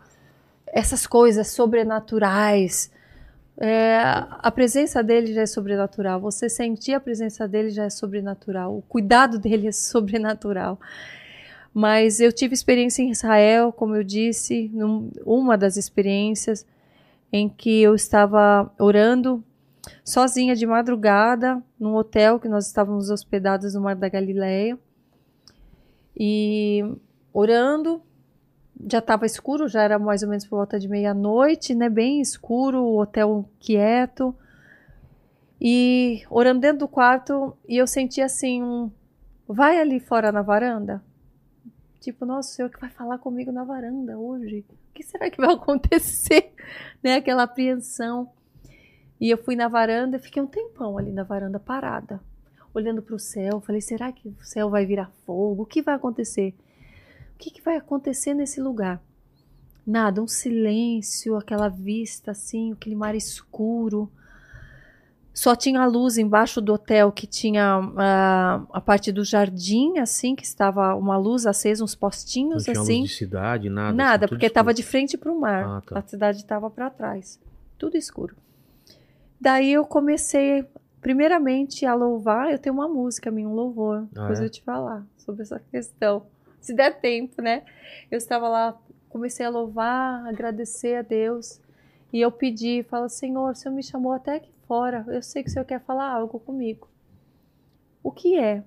[0.67, 2.91] essas coisas sobrenaturais.
[3.57, 3.97] É,
[4.29, 6.19] a presença dele já é sobrenatural.
[6.19, 8.77] Você sentir a presença dele já é sobrenatural.
[8.77, 10.77] O cuidado dele é sobrenatural.
[11.77, 16.65] Mas eu tive experiência em Israel, como eu disse, num- uma das experiências
[17.33, 19.43] em que eu estava orando
[20.01, 24.79] sozinha de madrugada num hotel que nós estávamos hospedados no Mar da Galileia.
[26.17, 26.81] E
[27.33, 28.01] orando,
[28.89, 31.89] já estava escuro, já era mais ou menos por volta de meia-noite, né?
[31.89, 34.33] Bem escuro, o hotel quieto.
[35.59, 38.89] E orando dentro do quarto, e eu senti assim um
[39.45, 41.03] vai ali fora na varanda.
[42.05, 44.63] Tipo, nossa, o senhor que vai falar comigo na varanda hoje.
[44.69, 46.53] O que será que vai acontecer?
[47.01, 47.15] né?
[47.15, 48.29] Aquela apreensão.
[49.19, 52.21] E eu fui na varanda fiquei um tempão ali na varanda parada,
[52.75, 53.59] olhando para o céu.
[53.59, 55.63] Falei, será que o céu vai virar fogo?
[55.63, 56.53] O que vai acontecer?
[57.33, 59.01] O que, que vai acontecer nesse lugar?
[59.83, 64.11] Nada, um silêncio, aquela vista assim, aquele mar escuro.
[65.35, 70.33] Só tinha a luz embaixo do hotel que tinha ah, a parte do jardim, assim,
[70.33, 73.01] que estava uma luz acesa, uns Não postinhos tinha assim.
[73.01, 73.91] luz de cidade, nada.
[73.91, 75.65] Nada, assim, porque estava de frente para o mar.
[75.65, 75.99] Ah, tá.
[75.99, 77.37] A cidade estava para trás.
[77.77, 78.33] Tudo escuro.
[79.39, 80.65] Daí eu comecei,
[81.01, 82.49] primeiramente, a louvar.
[82.49, 84.07] Eu tenho uma música minha, um louvor.
[84.15, 84.45] Ah, depois é?
[84.45, 86.27] eu te falar sobre essa questão.
[86.61, 87.63] Se der tempo, né?
[88.09, 88.73] Eu estava lá,
[89.09, 91.59] comecei a louvar, agradecer a Deus.
[92.13, 95.05] E eu pedi, falo, Senhor, o Senhor me chamou até aqui fora.
[95.07, 96.87] Eu sei que o Senhor quer falar algo comigo.
[98.03, 98.63] O que é?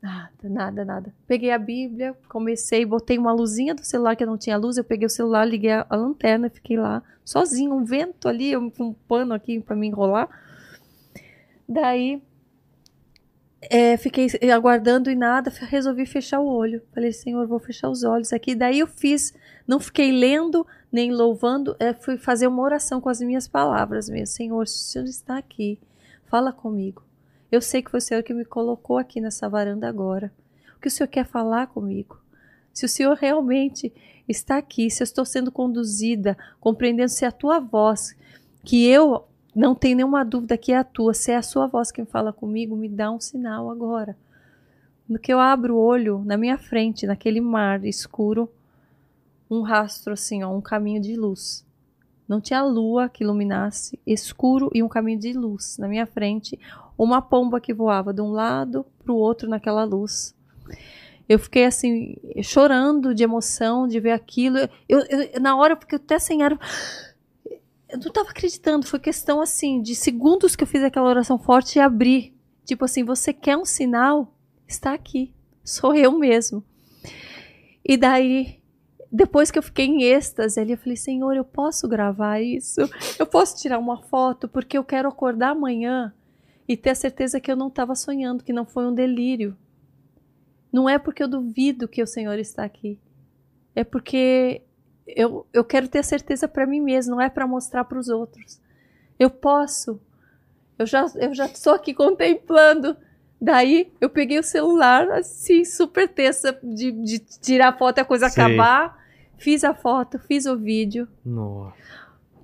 [0.00, 1.14] Nada, nada, nada.
[1.26, 5.06] Peguei a Bíblia, comecei, botei uma luzinha do celular que não tinha luz, eu peguei
[5.06, 8.70] o celular, liguei a, lanterna fiquei lá, sozinho, um vento ali, um
[9.08, 10.28] pano aqui para me enrolar.
[11.68, 12.22] Daí
[13.60, 16.80] é, fiquei aguardando e nada, resolvi fechar o olho.
[16.94, 18.54] Falei, Senhor, vou fechar os olhos aqui.
[18.54, 19.34] Daí eu fiz,
[19.66, 24.34] não fiquei lendo nem louvando, é, fui fazer uma oração com as minhas palavras mesmo.
[24.34, 25.78] Senhor, se o Senhor está aqui,
[26.26, 27.02] fala comigo.
[27.50, 30.32] Eu sei que foi o Senhor que me colocou aqui nessa varanda agora.
[30.76, 32.20] O que o Senhor quer falar comigo?
[32.72, 33.92] Se o Senhor realmente
[34.28, 38.14] está aqui, se eu estou sendo conduzida, compreendendo se é a tua voz,
[38.64, 39.24] que eu
[39.54, 41.14] não tenho nenhuma dúvida que é a tua.
[41.14, 44.16] Se é a sua voz quem fala comigo, me dá um sinal agora.
[45.08, 48.48] No que eu abro o olho, na minha frente, naquele mar escuro,
[49.50, 51.66] um rastro assim, ó, um caminho de luz.
[52.28, 55.78] Não tinha lua que iluminasse, escuro e um caminho de luz.
[55.78, 56.58] Na minha frente,
[56.96, 60.34] uma pomba que voava de um lado para o outro naquela luz.
[61.28, 64.58] Eu fiquei assim, chorando de emoção de ver aquilo.
[64.88, 66.58] Eu, eu na hora, porque até sem ar
[67.88, 71.76] eu não estava acreditando, foi questão assim de segundos que eu fiz aquela oração forte
[71.76, 72.34] e abri.
[72.64, 74.34] Tipo assim, você quer um sinal?
[74.66, 75.32] Está aqui.
[75.64, 76.62] Sou eu mesmo.
[77.82, 78.57] E daí,
[79.10, 82.80] depois que eu fiquei em êxtase ali, eu falei, Senhor, eu posso gravar isso?
[83.18, 84.46] Eu posso tirar uma foto?
[84.46, 86.12] Porque eu quero acordar amanhã
[86.68, 89.56] e ter a certeza que eu não estava sonhando, que não foi um delírio.
[90.70, 92.98] Não é porque eu duvido que o Senhor está aqui.
[93.74, 94.60] É porque
[95.06, 98.60] eu, eu quero ter certeza para mim mesmo, não é para mostrar para os outros.
[99.18, 99.98] Eu posso.
[100.78, 102.94] Eu já, eu já estou aqui contemplando.
[103.40, 108.04] Daí eu peguei o celular, assim, super terça de, de tirar a foto e a
[108.04, 108.42] coisa Sei.
[108.42, 108.97] acabar.
[109.38, 111.08] Fiz a foto, fiz o vídeo.
[111.24, 111.74] Nossa.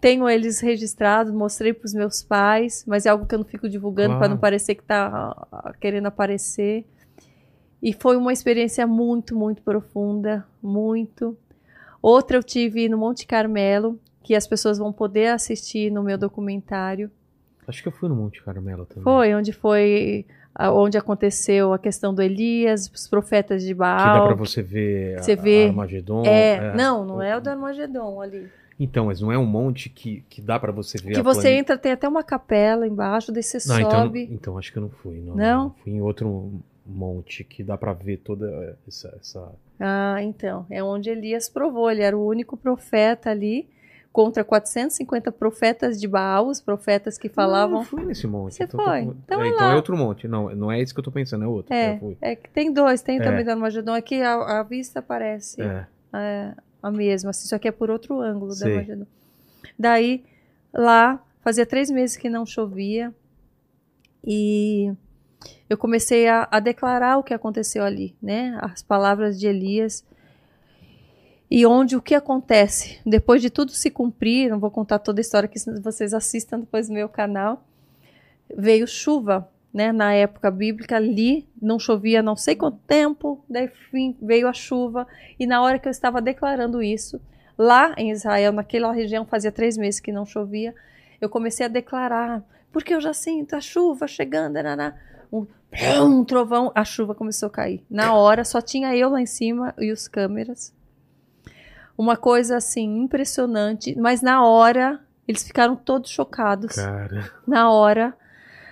[0.01, 3.69] Tenho eles registrados, mostrei para os meus pais, mas é algo que eu não fico
[3.69, 4.21] divulgando claro.
[4.21, 6.87] para não parecer que está ah, querendo aparecer.
[7.83, 11.37] E foi uma experiência muito, muito profunda, muito.
[12.01, 17.11] Outra eu tive no Monte Carmelo, que as pessoas vão poder assistir no meu documentário.
[17.67, 19.05] Acho que eu fui no Monte Carmelo também.
[19.05, 20.27] Foi, onde foi
[20.59, 23.99] onde aconteceu a questão do Elias, os profetas de Baal.
[23.99, 26.25] Que dá para você ver você a, vê, Armagedon.
[26.25, 28.49] É, é, não, não é o do Armagedon ali.
[28.79, 31.79] Então, mas não é um monte que, que dá para você ver Que você entra,
[31.79, 34.23] tem até uma capela embaixo, daí você não, então sobe.
[34.23, 35.21] Então, então acho que eu não fui.
[35.21, 35.37] Não?
[35.37, 35.75] não?
[35.83, 36.53] Fui em outro
[36.85, 40.67] monte que dá para ver toda essa, essa ah, então.
[40.71, 41.91] É onde Elias provou.
[41.91, 43.69] Ele era o único profeta ali
[44.15, 47.79] contra 450 profetas de Baal, os profetas que falavam.
[47.79, 48.55] Não, fui nesse monte.
[48.55, 49.07] Você então, foi?
[49.07, 49.11] Tô...
[49.11, 50.29] Então, é, é, então é outro monte.
[50.29, 51.75] Não, não é esse que eu tô pensando, é outro.
[51.75, 53.03] É, é que tem dois.
[53.03, 53.25] Tem é.
[53.25, 53.93] também da Armagedon.
[53.93, 55.87] Aqui a, a vista parece é.
[56.13, 56.55] é.
[56.81, 59.07] a mesma, assim, só que é por outro ângulo da Armagedon.
[59.77, 60.23] Daí,
[60.73, 63.13] lá, fazia três meses que não chovia.
[64.25, 64.93] E
[65.69, 68.57] eu comecei a, a, declarar o que aconteceu ali, né?
[68.63, 70.05] As palavras de Elias.
[71.51, 72.99] E onde o que acontece?
[73.05, 76.89] Depois de tudo se cumprir, não vou contar toda a história que vocês assistam depois
[76.89, 77.65] no meu canal,
[78.57, 79.93] veio chuva, né?
[79.93, 83.71] Na época bíblica ali não chovia não sei quanto tempo, daí
[84.21, 85.07] veio a chuva
[85.39, 87.21] e na hora que eu estava declarando isso,
[87.57, 90.75] lá em Israel, naquela região fazia três meses que não chovia,
[91.21, 92.43] eu comecei a declarar
[92.73, 94.95] porque eu já sinto a chuva chegando, nananá
[95.35, 95.47] um,
[96.01, 97.85] um trovão, a chuva começou a cair.
[97.91, 100.73] Na hora, só tinha eu lá em cima e os câmeras.
[101.97, 106.75] Uma coisa assim, impressionante, mas na hora eles ficaram todos chocados.
[106.75, 107.31] Cara.
[107.47, 108.15] Na hora.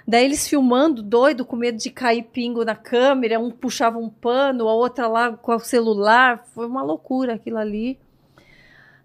[0.07, 4.69] Daí eles filmando, doido, com medo de cair pingo na câmera, um puxava um pano,
[4.69, 6.45] a outra lá com o celular.
[6.55, 7.99] Foi uma loucura aquilo ali.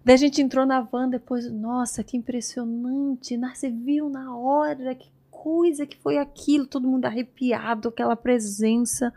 [0.04, 3.36] Daí a gente entrou na van depois, nossa, que impressionante.
[3.36, 9.12] Você viu na hora, que coisa que foi aquilo, todo mundo arrepiado, aquela presença.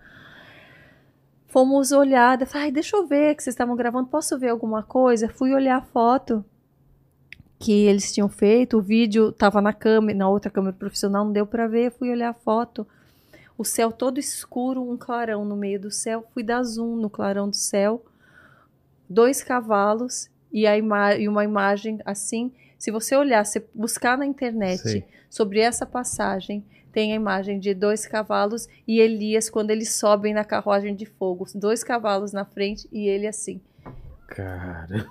[1.52, 5.28] Fomos olhar, falei, ai, deixa eu ver que vocês estavam gravando, posso ver alguma coisa?
[5.28, 6.46] Fui olhar a foto
[7.60, 11.46] que eles tinham feito, o vídeo estava na câmera, na outra câmera profissional, não deu
[11.46, 12.88] para ver, fui olhar a foto.
[13.58, 17.50] O céu todo escuro, um clarão no meio do céu, fui dar zoom no clarão
[17.50, 18.02] do céu,
[19.10, 20.78] dois cavalos e, a
[21.18, 25.04] e uma imagem assim se você olhar, se buscar na internet Sim.
[25.30, 30.44] sobre essa passagem, tem a imagem de dois cavalos e Elias quando eles sobem na
[30.44, 31.46] carruagem de fogo.
[31.56, 33.62] Dois cavalos na frente e ele assim.
[34.28, 35.08] Caramba.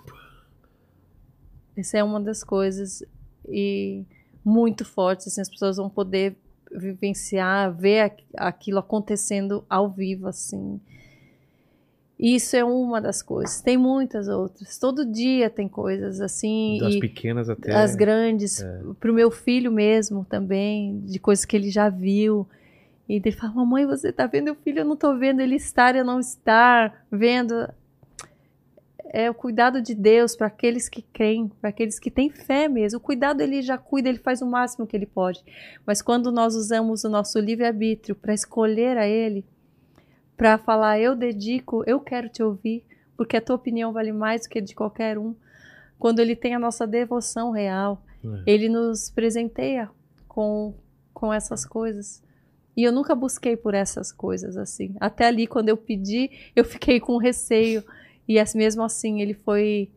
[1.76, 3.02] Essa é uma das coisas
[3.48, 4.04] e
[4.44, 6.36] muito fortes, assim, as pessoas vão poder
[6.72, 10.80] vivenciar, ver aquilo acontecendo ao vivo, assim.
[12.20, 13.62] Isso é uma das coisas.
[13.62, 14.76] Tem muitas outras.
[14.76, 16.76] Todo dia tem coisas assim.
[16.78, 17.74] Das pequenas até.
[17.74, 18.60] As grandes.
[18.60, 18.82] É.
[19.00, 22.46] Para o meu filho mesmo também, de coisas que ele já viu.
[23.08, 24.80] E ele fala: Mamãe, você está vendo o filho?
[24.80, 27.66] Eu não estou vendo ele estar, eu não estar vendo.
[29.14, 32.98] é o cuidado de Deus para aqueles que creem, para aqueles que têm fé mesmo.
[32.98, 35.42] O cuidado ele já cuida, ele faz o máximo que ele pode.
[35.86, 39.42] Mas quando nós usamos o nosso livre-arbítrio para escolher a Ele,
[40.40, 42.82] para falar, eu dedico, eu quero te ouvir,
[43.14, 45.34] porque a tua opinião vale mais do que a de qualquer um.
[45.98, 48.42] Quando Ele tem a nossa devoção real, É.
[48.50, 49.90] Ele nos presenteia
[50.26, 50.72] com,
[51.12, 52.22] com essas coisas.
[52.74, 54.94] E eu nunca busquei por essas coisas assim.
[54.98, 57.84] Até ali, quando eu pedi, eu fiquei com receio.
[58.26, 59.90] E mesmo assim, ele foi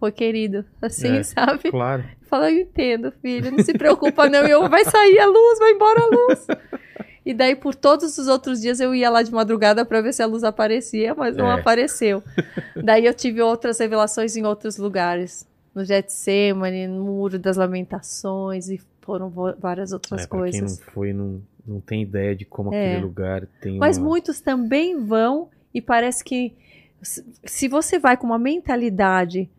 [0.00, 1.22] foi querido, assim, É.
[1.22, 1.70] sabe?
[1.70, 2.04] Claro.
[2.22, 6.00] Fala, eu entendo, filho, não se preocupa não, eu, vai sair a luz, vai embora
[6.00, 6.46] a luz.
[7.28, 10.22] E daí, por todos os outros dias, eu ia lá de madrugada para ver se
[10.22, 11.60] a luz aparecia, mas não É.
[11.60, 12.22] apareceu.
[12.82, 15.46] Daí eu tive outras revelações em outros lugares.
[15.74, 19.28] No Getsemane, no Muro das Lamentações, e foram
[19.58, 20.80] várias outras É, pra quem não coisas.
[20.94, 22.92] foi, não, não tem ideia de como É.
[22.92, 24.06] aquele lugar tem Mas uma...
[24.08, 26.54] muitos também vão e parece que
[27.02, 29.50] se- se você vai com uma mentalidade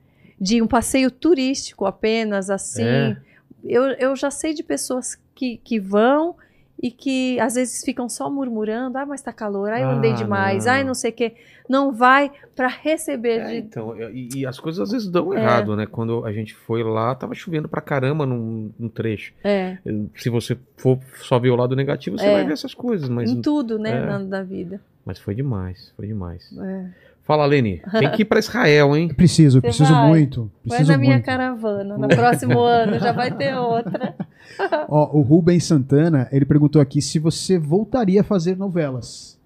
[0.42, 3.18] de um passeio turístico apenas assim, É.
[3.64, 6.36] eu, eu já sei de pessoas que, que vão
[6.82, 10.16] e que às vezes ficam só murmurando, ah, mas tá calor, ai, eu andei Ah,
[10.16, 10.72] demais, não.
[10.72, 11.36] ai, não sei o quê.
[11.68, 15.38] Não vai para receber É, de então, e, e as coisas às vezes dão É.
[15.40, 15.86] errado, né?
[15.86, 19.34] Quando a gente foi lá, tava chovendo pra caramba num, num trecho.
[19.44, 19.78] é,
[20.16, 22.32] Se você for só ver o lado negativo, você É.
[22.34, 24.06] vai ver essas coisas, mas, em tudo, né, é.
[24.06, 24.80] na, da vida.
[25.06, 26.50] mas foi demais, foi demais.
[26.58, 26.86] É.
[27.30, 29.08] Fala, Lene, tem que ir pra Israel, hein?
[29.10, 30.08] Preciso, Você preciso vai?
[30.08, 30.52] muito.
[30.66, 31.26] Vai Preciso na minha muito.
[31.28, 34.16] caravana, no próximo ano já vai ter outra.
[34.90, 39.40] Ó, o Rubens Santana, ele perguntou aqui se você voltaria a fazer novelas.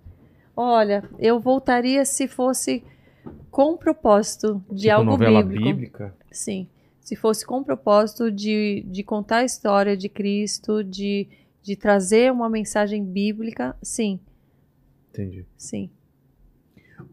[0.55, 2.81] Olha, eu voltaria se fosse
[3.51, 5.65] com propósito de Tipo algo novela bíblico.
[5.65, 6.15] bíblica.
[6.31, 6.69] Sim.
[7.01, 11.27] Se fosse com propósito de, de contar a história de Cristo, de,
[11.61, 14.21] de trazer uma mensagem bíblica, sim,
[15.11, 15.45] Entendi.
[15.57, 15.89] sim.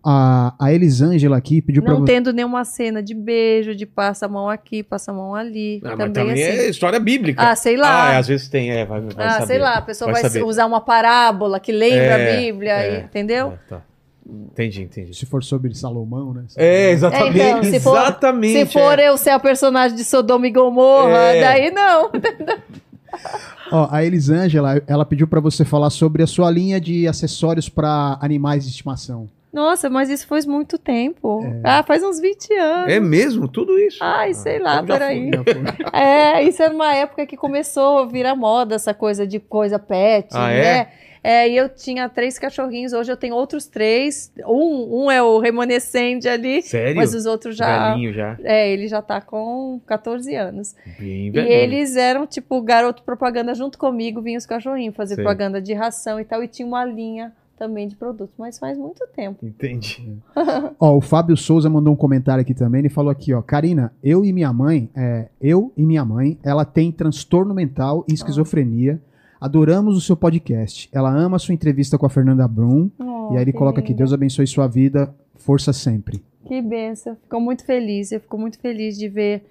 [0.03, 2.13] A, a Elisângela aqui pediu pra Não você.
[2.13, 5.81] tendo nenhuma cena de beijo, de passa a mão aqui, passa a mão ali.
[5.85, 6.59] Ah, mas também, também assim.
[6.59, 7.43] é história bíblica.
[7.43, 8.09] Ah, sei lá.
[8.09, 9.47] Ah, é, às vezes tem, é, vai, vai ah, saber.
[9.47, 10.43] sei lá, a pessoa vai, saber.
[10.43, 13.53] usar uma parábola que lembra É, a Bíblia, é, e- entendeu?
[13.53, 13.83] É, tá.
[14.27, 15.15] Entendi, entendi.
[15.15, 16.45] Se for sobre Salomão, né?
[16.57, 17.41] É, exatamente.
[17.41, 18.53] É, então, se for- exatamente.
[18.53, 19.09] Se for é.
[19.09, 21.41] eu ser a personagem de Sodoma e Gomorra, É.
[21.41, 22.11] daí não.
[23.73, 28.19] Ó, a Elisângela, ela pediu pra você falar sobre a sua linha de acessórios pra
[28.21, 29.29] animais de estimação.
[29.53, 31.41] Nossa, mas isso faz muito tempo.
[31.65, 32.93] Ah, faz uns 20 anos.
[32.93, 33.49] É mesmo?
[33.49, 33.99] Tudo isso?
[34.01, 35.31] Ai, sei lá, já peraí.
[35.93, 40.29] É, isso era uma época que começou a virar moda essa coisa de coisa pet,
[40.33, 40.63] Ah, é?
[40.63, 40.89] né?
[41.23, 44.33] É, e eu tinha três cachorrinhos, hoje eu tenho outros três.
[44.47, 46.97] Um, um é o remanescente ali, Sério?
[46.97, 47.91] mas os outros já.
[47.91, 48.39] Velhinho já.
[48.43, 50.75] É, ele já tá com 14 anos.
[50.99, 51.53] Bem E velhinho.
[51.53, 55.23] eles eram, tipo, garoto propaganda junto comigo, vinham os cachorrinhos fazer Sei.
[55.25, 59.07] propaganda de ração e tal, e tinha uma linha também de produtos, mas faz muito
[59.15, 59.45] tempo.
[59.45, 60.16] Entendi.
[60.81, 62.78] Ó, o Fábio Souza mandou um comentário aqui também.
[62.78, 66.65] Ele falou aqui, ó, Karina, eu e minha mãe, é, eu e minha mãe, ela
[66.65, 68.99] tem transtorno mental e esquizofrenia.
[69.39, 70.89] Adoramos o seu podcast.
[70.91, 72.91] Ela ama a sua entrevista com a Fernanda Brum.
[72.99, 73.93] Oh, e aí ele que coloca aqui.
[73.93, 76.24] Deus abençoe sua vida, força sempre.
[76.47, 77.15] Que benção.
[77.15, 78.11] Fico muito feliz.
[78.11, 79.45] Eu fico muito feliz de ver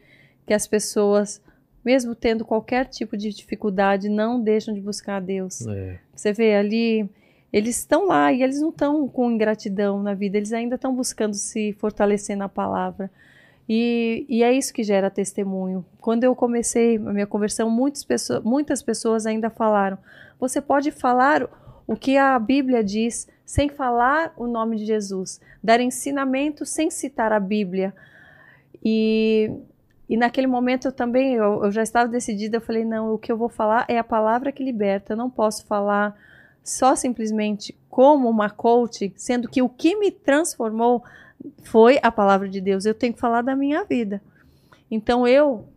[0.47, 1.39] que as pessoas,
[1.85, 5.65] mesmo tendo qualquer tipo de dificuldade, não deixam de buscar a Deus.
[5.67, 5.99] É.
[6.15, 7.07] Você vê ali,
[7.51, 11.33] eles estão lá e eles não estão com ingratidão na vida, eles ainda estão buscando
[11.33, 13.09] se fortalecer na palavra.
[13.67, 15.85] E, e é isso que gera testemunho.
[15.99, 19.97] Quando eu comecei a minha conversão, muitas pessoas, muitas pessoas ainda falaram:
[20.39, 21.47] você pode falar
[21.85, 27.31] o que a Bíblia diz sem falar o nome de Jesus, dar ensinamento sem citar
[27.31, 27.93] a Bíblia.
[28.83, 29.51] E,
[30.07, 33.31] e naquele momento eu também, eu, eu já estava decidida, eu falei: não, o que
[33.31, 36.15] eu vou falar é a palavra que liberta, eu não posso falar
[36.69, 41.03] só simplesmente como uma coach, sendo que o que me transformou
[41.63, 42.85] foi a palavra de Deus.
[42.85, 44.21] Eu tenho que falar da minha vida.
[44.89, 45.67] Então eu,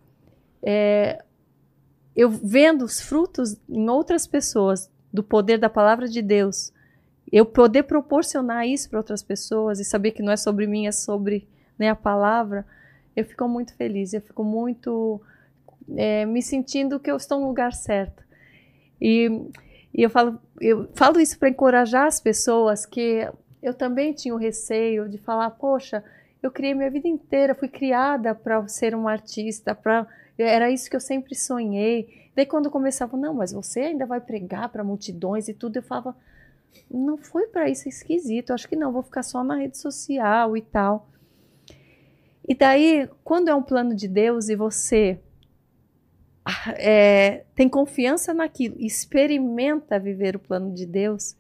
[0.62, 1.23] é,
[2.14, 6.73] eu vendo os frutos em outras pessoas do poder da palavra de Deus,
[7.31, 10.93] eu poder proporcionar isso para outras pessoas e saber que não é sobre mim, é
[10.93, 11.48] sobre
[11.78, 12.66] né, a palavra,
[13.16, 14.12] eu fico muito feliz.
[14.12, 15.20] Eu fico muito
[15.97, 18.23] é, me sentindo que eu estou no lugar certo.
[19.01, 19.28] E
[19.94, 23.28] e eu falo, eu falo isso para encorajar as pessoas que
[23.62, 26.02] eu também tinha o receio de falar, poxa,
[26.43, 30.06] eu criei minha vida inteira, fui criada para ser uma artista, para
[30.39, 32.31] era isso que eu sempre sonhei.
[32.35, 36.16] Daí quando começava, não, mas você ainda vai pregar para multidões e tudo, eu falava,
[36.90, 38.52] não foi para isso, é esquisito.
[38.52, 41.09] Acho que não, vou ficar só na rede social e tal.
[42.48, 45.20] E daí, quando é um plano de Deus e você
[46.77, 51.36] é, tem confiança naquilo, experimenta viver o plano de Deus,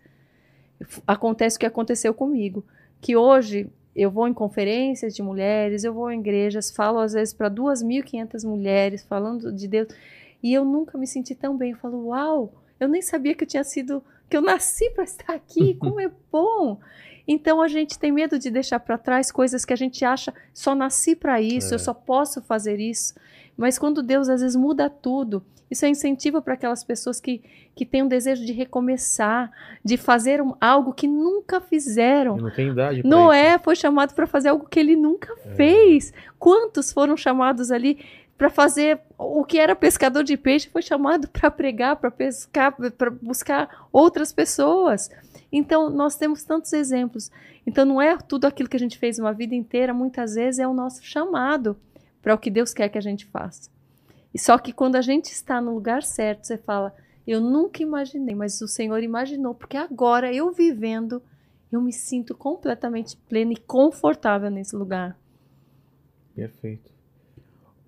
[1.06, 2.64] acontece o que aconteceu comigo.
[3.00, 7.34] Que hoje eu vou em conferências de mulheres, eu vou em igrejas, falo às vezes
[7.34, 9.88] para 2.500 mulheres falando de Deus,
[10.42, 11.72] e eu nunca me senti tão bem.
[11.72, 15.34] Eu falo, uau, eu nem sabia que eu tinha sido, que eu nasci para estar
[15.34, 16.78] aqui, como é bom.
[17.26, 20.74] Então a gente tem medo de deixar para trás coisas que a gente acha só
[20.74, 21.74] nasci para isso, É.
[21.74, 23.14] eu só posso fazer isso.
[23.56, 27.42] Mas quando Deus às vezes muda tudo, isso é incentivo para aquelas pessoas que,
[27.74, 29.50] que têm um desejo de recomeçar,
[29.84, 32.36] de fazer um- algo que nunca fizeram.
[32.36, 33.64] Não tem idade Noé isso.
[33.64, 35.54] foi chamado para fazer algo que ele nunca É.
[35.54, 36.12] fez.
[36.38, 37.98] Quantos foram chamados ali
[38.36, 43.10] para fazer o que era pescador de peixe foi chamado para pregar, para pescar, para
[43.10, 45.10] buscar outras pessoas.
[45.50, 47.30] Então nós temos tantos exemplos.
[47.66, 50.66] Então não é tudo aquilo que a gente fez uma vida inteira, muitas vezes é
[50.66, 51.76] o nosso chamado
[52.22, 53.68] para o que Deus quer que a gente faça.
[54.32, 56.94] E só que quando a gente está no lugar certo, você fala:
[57.26, 61.22] eu nunca imaginei, mas o Senhor imaginou, porque agora eu vivendo
[61.72, 65.16] eu me sinto completamente plena e confortável nesse lugar.
[66.34, 66.92] Perfeito.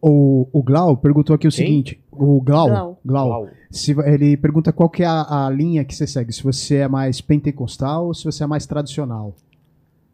[0.01, 1.67] O, o Glau perguntou aqui o Quem?
[1.67, 2.99] seguinte: o Glau, Glau.
[3.05, 6.77] Glau, se, ele pergunta qual que é a, a linha que você segue, se você
[6.77, 9.35] é mais pentecostal ou se você é mais tradicional.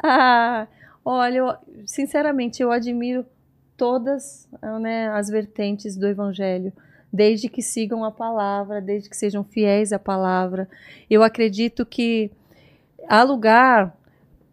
[0.02, 0.66] Ah,
[1.04, 1.54] olha, eu,
[1.86, 3.24] sinceramente, eu admiro
[3.80, 4.46] todas
[4.78, 6.70] né, as vertentes do Evangelho,
[7.10, 10.68] desde que sigam a palavra, desde que sejam fiéis à palavra.
[11.08, 12.30] Eu acredito que
[13.08, 13.96] há lugar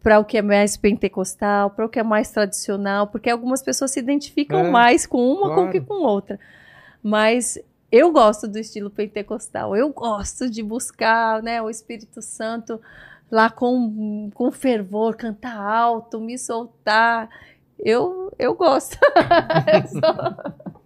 [0.01, 3.91] para o que é mais pentecostal, para o que é mais tradicional, porque algumas pessoas
[3.91, 5.85] se identificam É, mais com uma com que claro.
[5.87, 6.39] com outra.
[7.03, 7.59] Mas
[7.91, 12.79] eu gosto do estilo pentecostal, eu gosto de buscar né, o Espírito Santo
[13.29, 17.29] lá com, com fervor, cantar alto, me soltar.
[17.79, 18.97] Eu, eu gosto.
[19.73, 20.37] Eu sou-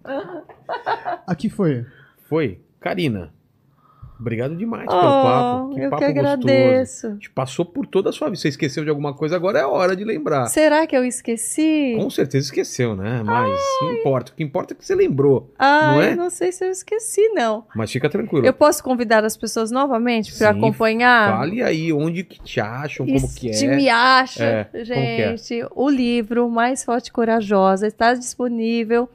[1.26, 1.86] Aqui foi.
[2.28, 2.60] Foi.
[2.80, 3.32] Karina.
[4.22, 5.78] Obrigado demais pelo Oh, papo.
[5.78, 6.32] eu papo que gostoso.
[6.32, 7.06] agradeço.
[7.08, 8.38] A gente passou por toda a sua vida.
[8.40, 10.46] Você esqueceu de alguma coisa, agora é hora de lembrar.
[10.46, 11.94] Será que eu esqueci?
[11.98, 13.22] Com certeza esqueceu, né?
[13.24, 14.32] Mas não importa.
[14.32, 15.52] O que importa é que você lembrou.
[15.58, 16.14] Ai, não é?
[16.14, 17.64] não sei se eu esqueci, não.
[17.74, 18.46] Mas fica tranquilo.
[18.46, 21.36] Eu posso convidar as pessoas novamente para acompanhar?
[21.38, 23.76] Fale aí onde que te acham, como que é.
[23.76, 24.84] me acha, É, que é?
[25.36, 25.66] gente.
[25.74, 29.08] O livro Mais Forte e Corajosa está disponível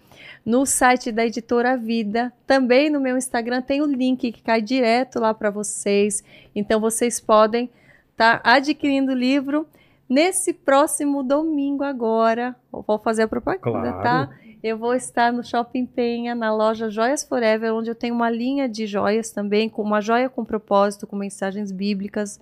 [0.47, 2.31] no site da Editora Vida.
[2.45, 6.23] Também no meu Instagram tem o link que cai direto lá para vocês.
[6.55, 7.69] Então vocês podem
[8.11, 9.67] estar adquirindo o livro
[10.07, 12.55] nesse próximo domingo agora.
[12.73, 14.03] Eu Vou fazer a propaganda, Claro.
[14.03, 14.29] tá?
[14.63, 18.69] Eu vou estar no Shopping Penha, na loja Joias Forever, onde eu tenho uma linha
[18.69, 22.39] de joias também, com uma joia com propósito, com mensagens bíblicas.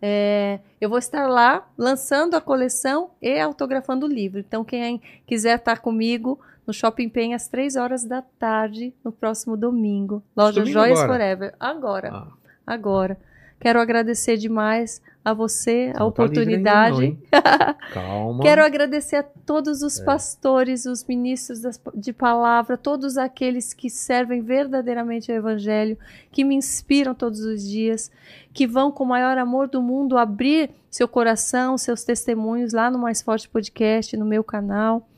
[0.00, 4.40] É, eu vou estar lá lançando a coleção e autografando o livro.
[4.40, 9.56] Então, quem quiser estar comigo no Shopping Penha às três horas da tarde, no próximo
[9.56, 10.22] domingo.
[10.36, 11.18] Loja domingo Joias agora?
[11.18, 11.54] Forever.
[11.60, 12.28] Agora, Ah,
[12.66, 13.16] agora.
[13.58, 16.96] Quero agradecer demais a você, a não tá ainda oportunidade.
[16.96, 17.18] não, hein?
[17.92, 18.42] Calma.
[18.42, 20.04] Quero agradecer a todos os É.
[20.04, 25.96] pastores, os ministros das- de palavra, todos aqueles que servem verdadeiramente ao Evangelho,
[26.30, 28.10] que me inspiram todos os dias,
[28.52, 32.98] que vão com o maior amor do mundo abrir seu coração, seus testemunhos lá no
[32.98, 35.08] Mais Forte Podcast, no meu canal.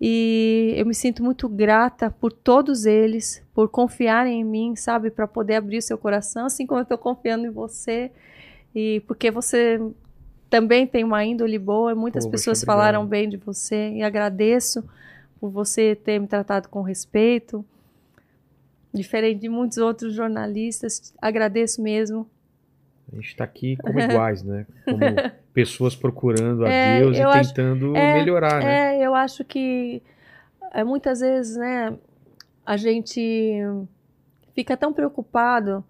[0.00, 5.26] E eu me sinto muito grata por todos eles, por confiarem em mim, sabe, para
[5.26, 8.10] poder abrir o seu coração, assim como eu estou confiando em você.
[8.74, 9.80] E porque você
[10.50, 12.76] também tem uma índole boa, muitas pessoas obrigado.
[12.76, 14.84] falaram bem de você e agradeço
[15.40, 17.64] por você ter me tratado com respeito.
[18.92, 22.28] Diferente de muitos outros jornalistas, agradeço mesmo.
[23.12, 24.66] A gente tá aqui como iguais, né?
[24.84, 24.98] Como
[25.56, 28.96] pessoas procurando a É, Deus e acho- tentando é, melhorar, né?
[29.00, 30.02] É, eu acho que
[30.70, 31.96] é, muitas vezes, né,
[32.64, 33.58] a gente
[34.54, 35.82] fica tão preocupado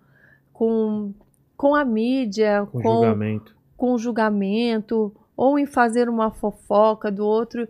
[0.53, 1.13] com,
[1.57, 3.57] com a mídia, Com com, julgamento.
[3.77, 7.67] com o julgamento, ou em fazer uma fofoca do outro,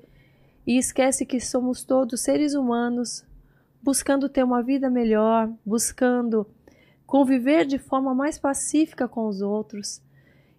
[0.67, 3.25] e esquece que somos todos seres humanos
[3.83, 6.47] buscando ter uma vida melhor, buscando
[7.07, 10.03] conviver de forma mais pacífica com os outros.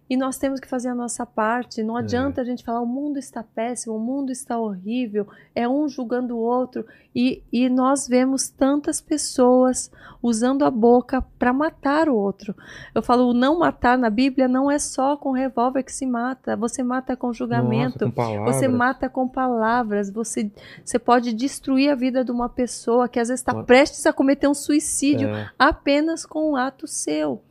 [0.08, 1.82] E nós temos que fazer a nossa parte.
[1.82, 5.88] Não adianta a gente falar o mundo está péssimo, o mundo está horrível, é um
[5.88, 6.86] julgando o outro.
[7.14, 9.90] E, e nós vemos tantas pessoas
[10.22, 12.54] usando a boca para matar o outro.
[12.94, 16.56] Eu falo, o não matar na Bíblia não é só com revólver que se mata,
[16.56, 18.04] você mata com julgamento.
[18.04, 18.44] Nossa, com.
[18.44, 20.50] Você mata com palavras, você,
[20.84, 24.48] você pode destruir a vida de uma pessoa que às vezes está prestes a cometer
[24.48, 27.42] um suicídio É, apenas com um ato seu.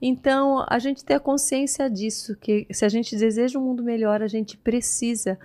[0.00, 4.22] Então, a gente ter a consciência disso, que se a gente deseja um mundo melhor,
[4.22, 5.38] a gente precisa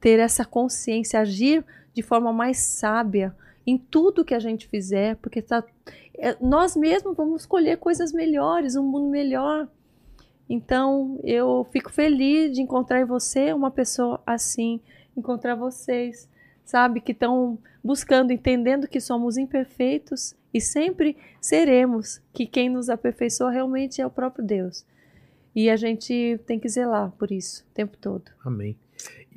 [0.00, 3.34] ter essa consciência, agir de forma mais sábia
[3.66, 5.64] em tudo que a gente fizer, porque tá,
[6.16, 9.68] é, nós mesmos vamos escolher coisas melhores, um mundo melhor.
[10.48, 14.80] Então, eu fico feliz de encontrar você uma pessoa assim,
[15.16, 16.28] encontrar vocês,
[16.64, 23.50] sabe, que estão buscando, entendendo que somos imperfeitos e sempre seremos, que quem nos aperfeiçoa
[23.50, 24.84] realmente é o próprio Deus.
[25.54, 28.30] E a gente tem que zelar por isso o tempo todo.
[28.44, 28.76] Amém.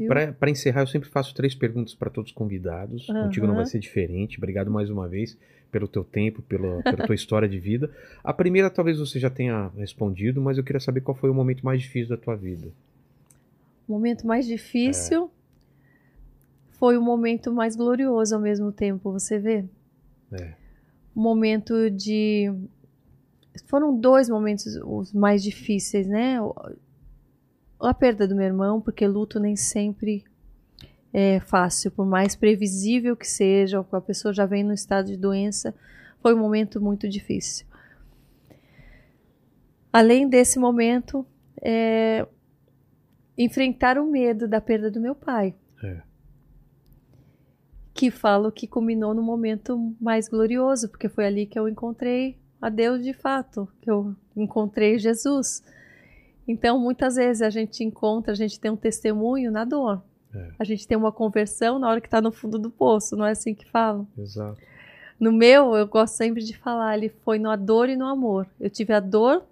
[0.08, 3.10] Para encerrar, eu sempre faço três perguntas para todos os convidados.
[3.10, 3.24] Aham.
[3.24, 4.38] Contigo não vai ser diferente.
[4.38, 5.38] Obrigado mais uma vez
[5.72, 7.90] pelo teu tempo, pela, pela tua história de vida.
[8.24, 11.64] A primeira talvez você já tenha respondido, mas eu queria saber qual foi o momento
[11.64, 12.70] mais difícil da tua vida.
[13.88, 15.32] O momento mais difícil
[16.72, 19.66] foi o momento mais glorioso ao mesmo tempo, você vê?
[20.32, 20.61] É.
[21.14, 22.54] Momento de.
[23.66, 26.38] Foram dois momentos os mais difíceis, né?
[27.80, 30.24] A perda do meu irmão, porque luto nem sempre
[31.14, 35.08] é fácil, por mais previsível que seja, ou que a pessoa já vem no estado
[35.08, 35.76] de doença,
[36.22, 37.66] foi um momento muito difícil.
[39.92, 41.26] Além desse momento,
[41.62, 42.26] é,
[43.38, 45.54] enfrentar o medo da perda do meu pai.
[48.02, 52.68] Que falo que culminou no momento mais glorioso, porque foi ali que eu encontrei a
[52.68, 55.62] Deus de fato, que eu encontrei Jesus.
[56.48, 60.02] Então, muitas vezes a gente encontra, a gente tem um testemunho na dor.
[60.34, 60.50] É.
[60.58, 63.34] A gente tem uma conversão na hora que está no fundo do poço, não é
[63.34, 64.08] assim que falam?
[64.18, 64.58] Exato.
[65.20, 68.48] No meu, eu gosto sempre de falar, ele foi na dor e no amor.
[68.60, 69.44] Eu tive a dor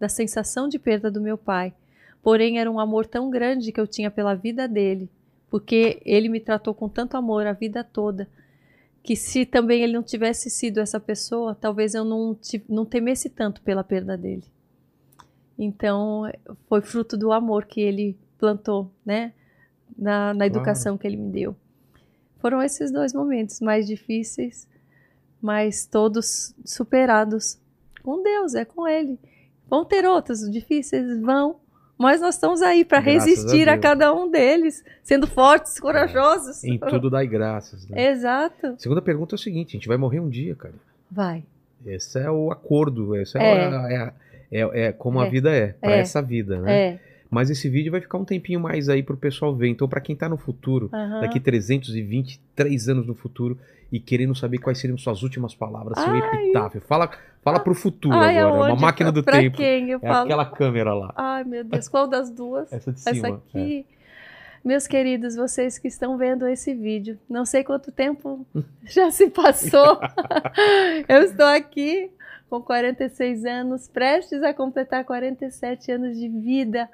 [0.00, 1.74] da sensação de perda do meu pai.
[2.22, 5.10] Porém, era um amor tão grande que eu tinha pela vida dele,
[5.50, 8.28] porque ele me tratou com tanto amor a vida toda,
[9.02, 12.36] que se também ele não tivesse sido essa pessoa, talvez eu não,
[12.68, 14.44] não temesse tanto pela perda dele.
[15.58, 16.30] Então,
[16.68, 19.32] foi fruto do amor que ele plantou, né?
[19.96, 21.56] Na, na educação que ele me deu.
[22.38, 24.68] Foram esses dois momentos mais difíceis,
[25.40, 27.58] mas todos superados
[28.02, 29.18] com Deus, é com Ele.
[29.68, 31.56] Vão ter outros difíceis, vão,
[31.98, 33.82] mas nós estamos aí para a resistir a, Deus.
[33.82, 36.62] cada um deles, sendo fortes, corajosos.
[36.64, 37.86] Em tudo dai graças.
[37.88, 38.10] Né?
[38.10, 38.76] Exato.
[38.78, 40.74] Segunda pergunta é o seguinte: a gente vai morrer um dia, cara.
[41.10, 41.42] Vai.
[41.84, 43.66] Esse é o acordo, esse é, É.
[43.66, 44.12] a- é a-
[44.50, 45.30] é- é como a É.
[45.30, 46.00] vida é, pra É.
[46.00, 46.72] essa vida, né?
[46.94, 47.00] É.
[47.30, 49.68] Mas esse vídeo vai ficar um tempinho mais aí pro pessoal ver.
[49.68, 50.88] Então, pra quem tá no futuro,
[51.20, 53.58] daqui 323 anos no futuro,
[53.90, 56.18] e querendo saber quais seriam suas últimas palavras, seu Ai.
[56.44, 56.80] epitáfio.
[56.82, 57.10] Fala,
[57.42, 58.82] fala pro futuro Ai, agora, uma aonde?
[58.82, 59.56] máquina do pra tempo.
[59.56, 60.24] quem eu É falo?
[60.24, 62.70] aquela câmera lá, Ai, meu Deus, qual das duas?
[62.72, 63.16] essa de cima.
[63.16, 63.30] Essa é.
[63.32, 63.86] aqui.
[64.64, 68.44] Meus queridos, vocês que estão vendo esse vídeo, não sei quanto tempo
[68.84, 69.98] já se passou.
[71.08, 72.10] Eu estou aqui
[72.50, 76.88] com 46 anos, prestes a completar 47 anos de vida.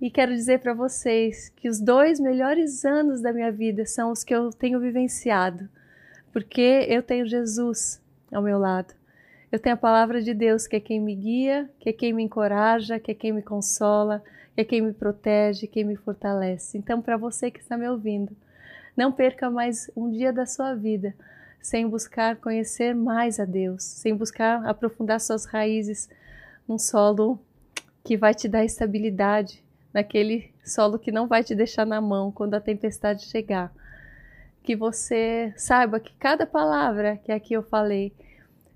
[0.00, 4.22] E quero dizer para vocês que os dois melhores anos da minha vida são os
[4.24, 5.68] que eu tenho vivenciado,
[6.32, 8.00] porque eu tenho Jesus
[8.32, 8.94] ao meu lado.
[9.50, 12.22] Eu tenho a palavra de Deus, que é quem me guia, que é quem me
[12.22, 14.22] encoraja, que é quem me consola,
[14.54, 16.78] que é quem me protege, quem me fortalece.
[16.78, 18.34] Então, para você que está me ouvindo,
[18.96, 21.14] não perca mais um dia da sua vida
[21.60, 26.10] sem buscar conhecer mais a Deus, sem buscar aprofundar suas raízes
[26.66, 27.38] num solo
[28.02, 29.62] que vai te dar estabilidade,
[29.94, 33.72] naquele solo que não vai te deixar na mão quando a tempestade chegar.
[34.62, 38.12] Que você saiba que cada palavra que aqui eu falei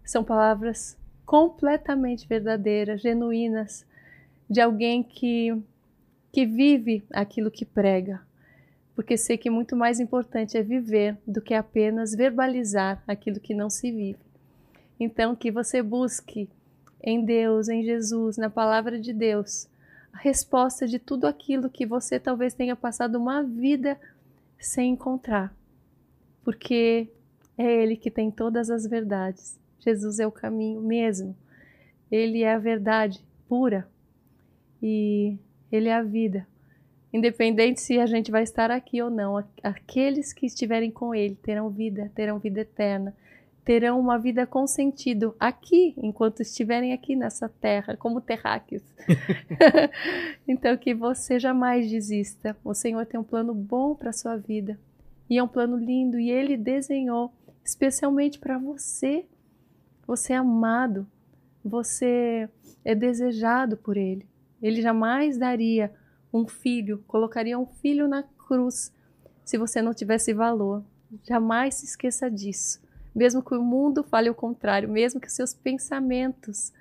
[0.05, 3.85] são palavras completamente verdadeiras, genuínas,
[4.49, 5.57] de alguém que,
[6.33, 8.21] que vive aquilo que prega.
[8.95, 13.69] Porque sei que muito mais importante é viver do que apenas verbalizar aquilo que não
[13.69, 14.19] se vive.
[14.99, 16.49] Então, que você busque
[17.03, 19.69] em Deus, em Jesus, na palavra de Deus,
[20.13, 23.99] a resposta de tudo aquilo que você talvez tenha passado uma vida
[24.59, 25.55] sem encontrar.
[26.47, 27.08] Porque
[27.58, 29.58] é Ele que tem todas as verdades.
[29.81, 31.36] Jesus é o caminho mesmo.
[32.08, 33.18] Ele é a verdade
[33.49, 33.89] pura.
[34.81, 35.36] E
[35.73, 36.47] Ele é a vida.
[37.12, 41.68] Independente se a gente vai estar aqui ou não, aqueles que estiverem com Ele terão
[41.68, 43.12] vida, terão vida eterna,
[43.65, 48.84] terão uma vida com sentido aqui, enquanto estiverem aqui nessa terra, como terráqueos.
[50.47, 52.57] então, que você jamais desista.
[52.65, 54.78] O Senhor tem um plano bom para a sua vida.
[55.29, 56.19] E é um plano lindo.
[56.19, 57.33] E Ele desenhou
[57.65, 59.27] especialmente para você.
[60.07, 61.07] Você é amado.
[61.65, 62.49] Você
[62.85, 64.27] é desejado por Ele.
[64.63, 65.93] Ele jamais daria
[66.33, 68.93] um filho, colocaria um filho na cruz
[69.45, 70.85] se você não tivesse valor.
[71.27, 72.81] Jamais se esqueça disso.
[73.15, 76.73] Mesmo que o mundo fale o contrário, mesmo que seus pensamentos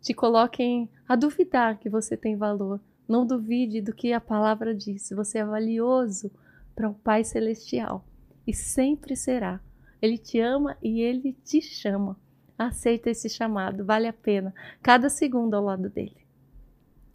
[0.00, 5.10] te coloquem a duvidar que você tem valor, não duvide do que a palavra diz.
[5.10, 6.30] Você é valioso
[6.74, 8.04] para o Pai Celestial
[8.46, 9.60] e sempre será.
[10.00, 12.16] Ele te ama e ele te chama.
[12.58, 14.54] Aceita esse chamado, vale a pena.
[14.82, 16.16] Cada segundo ao lado dele.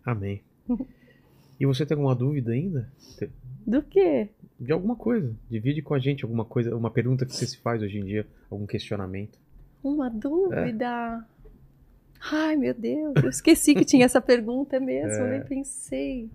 [0.04, 0.42] Amém.
[1.60, 2.92] E você tem alguma dúvida ainda?
[3.66, 4.30] Do quê?
[4.60, 5.36] De alguma coisa.
[5.50, 8.28] Divide com a gente alguma coisa, uma pergunta que você se faz hoje em dia,
[8.50, 9.38] algum questionamento.
[9.84, 11.26] Uma dúvida.
[12.32, 16.30] Ai, meu Deus, eu esqueci que tinha essa pergunta mesmo, eu nem pensei.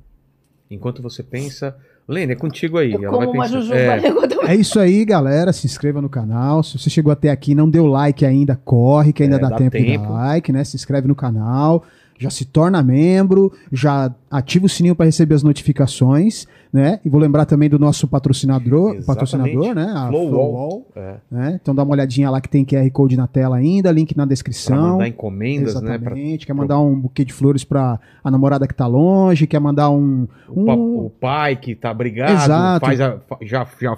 [0.70, 1.76] Enquanto você pensa.
[2.10, 2.92] Lene, é contigo aí.
[2.92, 3.74] Eu ela como vai pensar.
[3.76, 4.10] É, né,
[4.48, 5.52] É isso aí, galera.
[5.52, 6.62] Se inscreva no canal.
[6.62, 9.48] Se você chegou até aqui e não deu like ainda, corre, que ainda É, dá,
[9.50, 10.04] dá tempo, de tempo.
[10.06, 10.64] dar like, né?
[10.64, 11.84] Se inscreve no canal,
[12.20, 17.00] já se torna membro, já ativa o sininho para receber as notificações, né?
[17.02, 19.06] E vou lembrar também do nosso patrocinador, Exatamente.
[19.06, 19.90] patrocinador, né?
[19.96, 20.86] A Flowwall.
[20.94, 21.14] É.
[21.30, 21.58] né?
[21.60, 24.28] Então dá uma olhadinha lá que tem QR Code na tela ainda, link na Pra
[24.28, 24.92] descrição.
[24.92, 25.80] mandar encomendas, né?
[25.80, 26.46] Pra, Exatamente.
[26.46, 30.28] Quer mandar um buquê de flores para a namorada que tá longe, quer mandar um,
[30.46, 32.84] o, pa- um- o pai que tá brigado, Exato.
[32.84, 33.96] faz a- já, já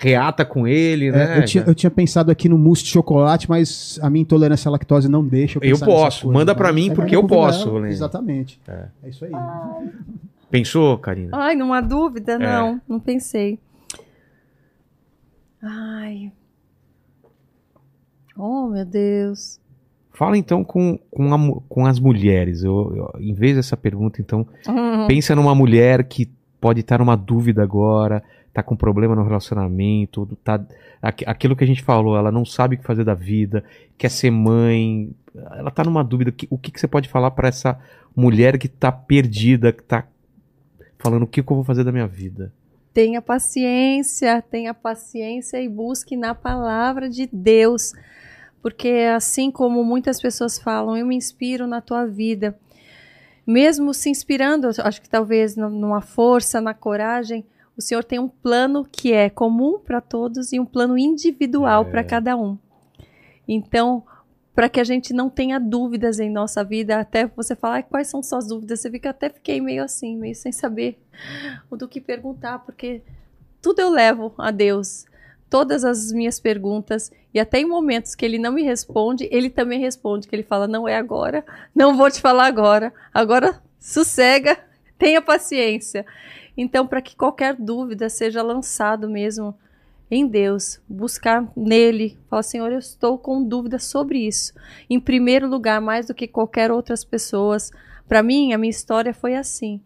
[0.00, 1.38] reata com ele, É, né?
[1.38, 4.72] eu, tinha, eu tinha pensado aqui no mousse de chocolate, mas a minha intolerância à
[4.72, 6.58] lactose não deixa eu Eu pensar posso, coisas, manda tá?
[6.58, 7.84] pra mim, É, porque eu posso.
[7.86, 8.60] Exatamente.
[8.68, 8.84] É.
[9.02, 9.08] É.
[9.08, 9.32] isso aí.
[10.50, 11.30] Pensou, Karina?
[11.36, 12.38] Ai, numa dúvida, É.
[12.38, 13.58] não, não pensei.
[15.62, 16.30] Ai.
[18.36, 19.58] Oh, meu Deus.
[20.12, 22.62] Fala então com, com, a com as mulheres.
[22.62, 25.06] Eu, eu- em vez dessa pergunta, então, Hum.
[25.06, 26.28] pensa numa mulher que
[26.60, 28.22] pode estar numa dúvida agora,
[28.58, 30.60] tá com problema no relacionamento, tá,
[31.00, 33.62] aqu- aquilo que a gente falou, ela não sabe o que fazer da vida,
[33.96, 35.10] quer ser mãe,
[35.52, 36.34] ela tá numa dúvida.
[36.50, 37.78] O que, que, você pode falar para essa
[38.16, 40.04] mulher que tá perdida, que tá
[40.98, 42.52] falando o que, que eu vou fazer da minha vida?
[42.92, 47.92] Tenha paciência, tenha paciência e busque na palavra de Deus.
[48.60, 52.58] Porque assim como muitas pessoas falam, eu me inspiro na tua vida.
[53.46, 57.44] Mesmo se inspirando, acho que talvez nu- numa força, na coragem,
[57.78, 61.90] o Senhor tem um plano que é comum para todos e um plano individual É.
[61.90, 62.58] para cada um.
[63.46, 64.02] Então,
[64.54, 68.08] para que a gente não tenha dúvidas em nossa vida, até você falar "Ai, quais
[68.08, 70.98] são suas dúvidas, você fica até fiquei meio assim, meio sem saber
[71.70, 73.00] o do que perguntar, porque
[73.62, 75.06] tudo eu levo a Deus.
[75.48, 79.80] Todas as minhas perguntas, e até em momentos que ele não me responde, ele também
[79.80, 81.42] responde, que ele fala, não é agora,
[81.74, 84.58] não vou te falar agora, agora sossega,
[84.98, 86.04] tenha paciência.
[86.60, 89.54] Então, para que qualquer dúvida seja lançado mesmo
[90.10, 94.52] em Deus, buscar nele, falar, Senhor, eu estou com dúvidas sobre isso.
[94.90, 97.70] Em primeiro lugar, mais do que qualquer outras pessoas.
[98.08, 99.80] Para mim, a minha história foi assim.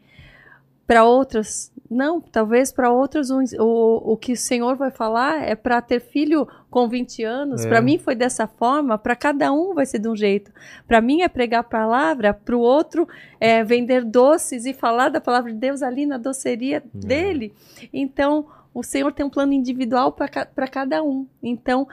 [0.86, 5.54] Para outras, não, talvez para outras o, o, o que o Senhor vai falar é
[5.54, 7.64] para ter filho com 20 anos.
[7.64, 7.68] É.
[7.68, 10.50] Para mim foi dessa forma, para cada um vai ser de um jeito.
[10.88, 13.06] Para mim é pregar a palavra, para o outro
[13.38, 17.54] é vender doces e falar da palavra de Deus ali na doceria dele.
[17.92, 21.26] Então, o Senhor tem um plano individual para ca cada um.
[21.42, 21.86] Então,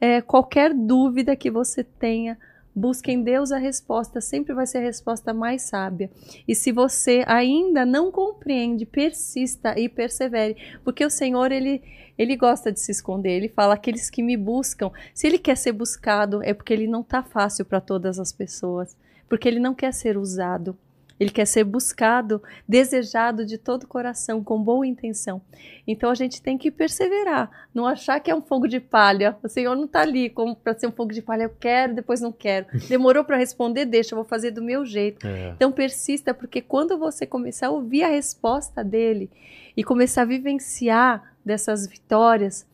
[0.00, 2.38] é, qualquer dúvida que você tenha,
[2.76, 6.10] busque em Deus a resposta, sempre vai ser a resposta mais sábia.
[6.46, 11.82] E se você ainda não compreende, persista e persevere, porque o Senhor, ele,
[12.18, 15.72] ele gosta de se esconder, ele fala, aqueles que me buscam, se ele quer ser
[15.72, 18.94] buscado, é porque ele não está fácil para todas as pessoas,
[19.26, 20.76] porque ele não quer ser usado.
[21.18, 25.40] Ele quer ser buscado, desejado de todo o coração, com boa intenção.
[25.86, 29.36] Então a gente tem que perseverar, não achar que é um fogo de palha.
[29.42, 31.44] O Senhor não está ali como para ser um fogo de palha.
[31.44, 32.66] Eu quero, depois não quero.
[32.88, 35.26] Demorou para responder, deixa, eu vou fazer do meu jeito.
[35.26, 35.52] É.
[35.56, 39.30] Então persista, porque quando você começar a ouvir a resposta dele
[39.76, 42.66] e começar a vivenciar dessas vitórias,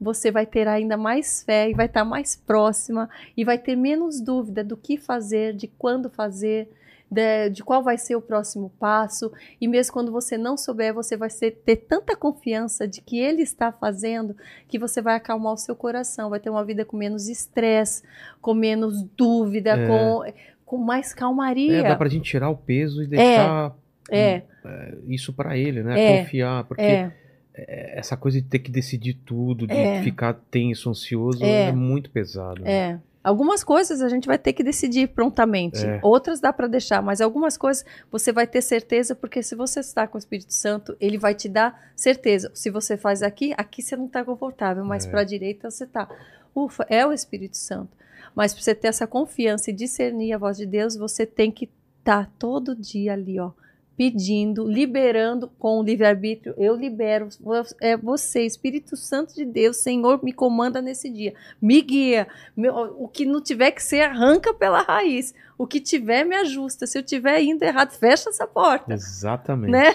[0.00, 4.20] você vai ter ainda mais fé e vai estar mais próxima e vai ter menos
[4.20, 6.70] dúvida do que fazer, de quando fazer,
[7.10, 9.32] de, de qual vai ser o próximo passo.
[9.60, 13.42] E mesmo quando você não souber, você vai ser- ter tanta confiança de que ele
[13.42, 14.36] está fazendo
[14.68, 18.02] que você vai acalmar o seu coração, vai ter uma vida com menos estresse,
[18.40, 19.86] com menos dúvida, É.
[19.86, 20.22] com,
[20.64, 21.78] com mais calmaria.
[21.78, 23.74] É, dá pra gente tirar o peso e deixar
[24.10, 24.42] É,
[25.06, 26.00] isso pra ele, né?
[26.00, 26.18] É.
[26.18, 27.12] Confiar, porque é.
[27.98, 30.02] essa coisa de ter que decidir tudo, de É.
[30.02, 31.68] ficar tenso, ansioso, É.
[31.68, 32.62] é, muito pesado.
[32.66, 32.98] É.
[33.22, 36.00] Algumas coisas a gente vai ter que decidir prontamente, É.
[36.02, 40.06] outras dá para deixar, mas algumas coisas você vai ter certeza, porque se você está
[40.06, 42.50] com o Espírito Santo, ele vai te dar certeza.
[42.54, 45.10] Se você faz aqui, aqui você não está confortável, mas É.
[45.10, 46.08] para a direita você está.
[46.54, 47.90] Ufa, é o Espírito Santo.
[48.34, 51.68] Mas para você ter essa confiança e discernir a voz de Deus, você tem que
[51.98, 53.50] estar todo dia ali, ó,
[54.00, 56.54] pedindo, liberando com o livre-arbítrio.
[56.56, 57.28] Eu libero,
[57.82, 62.26] é você, Espírito Santo de Deus, Senhor, me comanda nesse dia, me guia.
[62.56, 65.34] Meu, o que não tiver que ser, arranca pela raiz.
[65.58, 66.86] O que tiver, me ajusta.
[66.86, 68.90] Se eu tiver indo errado, fecha essa porta.
[68.94, 69.70] Exatamente.
[69.70, 69.94] Né?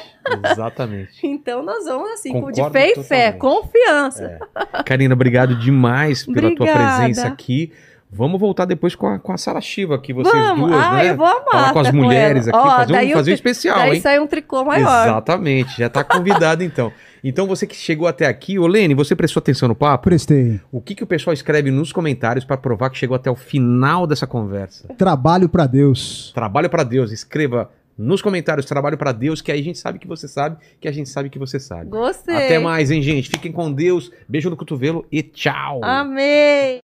[0.52, 1.16] Exatamente.
[1.26, 3.40] Então nós vamos assim, com de Concordo fé e fé, totalmente.
[3.40, 4.40] confiança.
[4.76, 4.84] É.
[4.84, 6.98] Karina, obrigado demais pela tua Obrigada.
[6.98, 7.74] presença aqui.
[8.12, 10.70] Vamos voltar depois com a, com a Sara Shiva aqui, vocês Vamos!
[10.70, 11.10] duas, ah, né?
[11.10, 11.44] eu vou amar.
[11.52, 14.02] Falar com as mulheres aqui, Ó, fazer um, fazer um especial, Daí hein?
[14.02, 15.08] sai um tricô maior.
[15.08, 16.92] Exatamente, já tá convidado então.
[17.24, 20.04] Então você que chegou até aqui, ô Lene, você prestou atenção no papo?
[20.04, 20.62] Prestei.
[20.72, 24.06] O que, que o pessoal escreve nos comentários para provar que chegou até o final
[24.06, 24.88] dessa conversa?
[24.98, 26.32] Trabalho pra Deus.
[26.36, 30.08] Trabalho para Deus, escreva nos comentários trabalho para Deus, que aí a gente sabe que
[30.08, 31.90] você sabe, que a gente sabe que você sabe.
[31.90, 32.36] Gostei.
[32.36, 33.30] Até mais, hein, gente?
[33.30, 34.12] Fiquem com Deus.
[34.28, 35.82] Beijo no cotovelo e tchau.
[35.84, 36.85] Amei.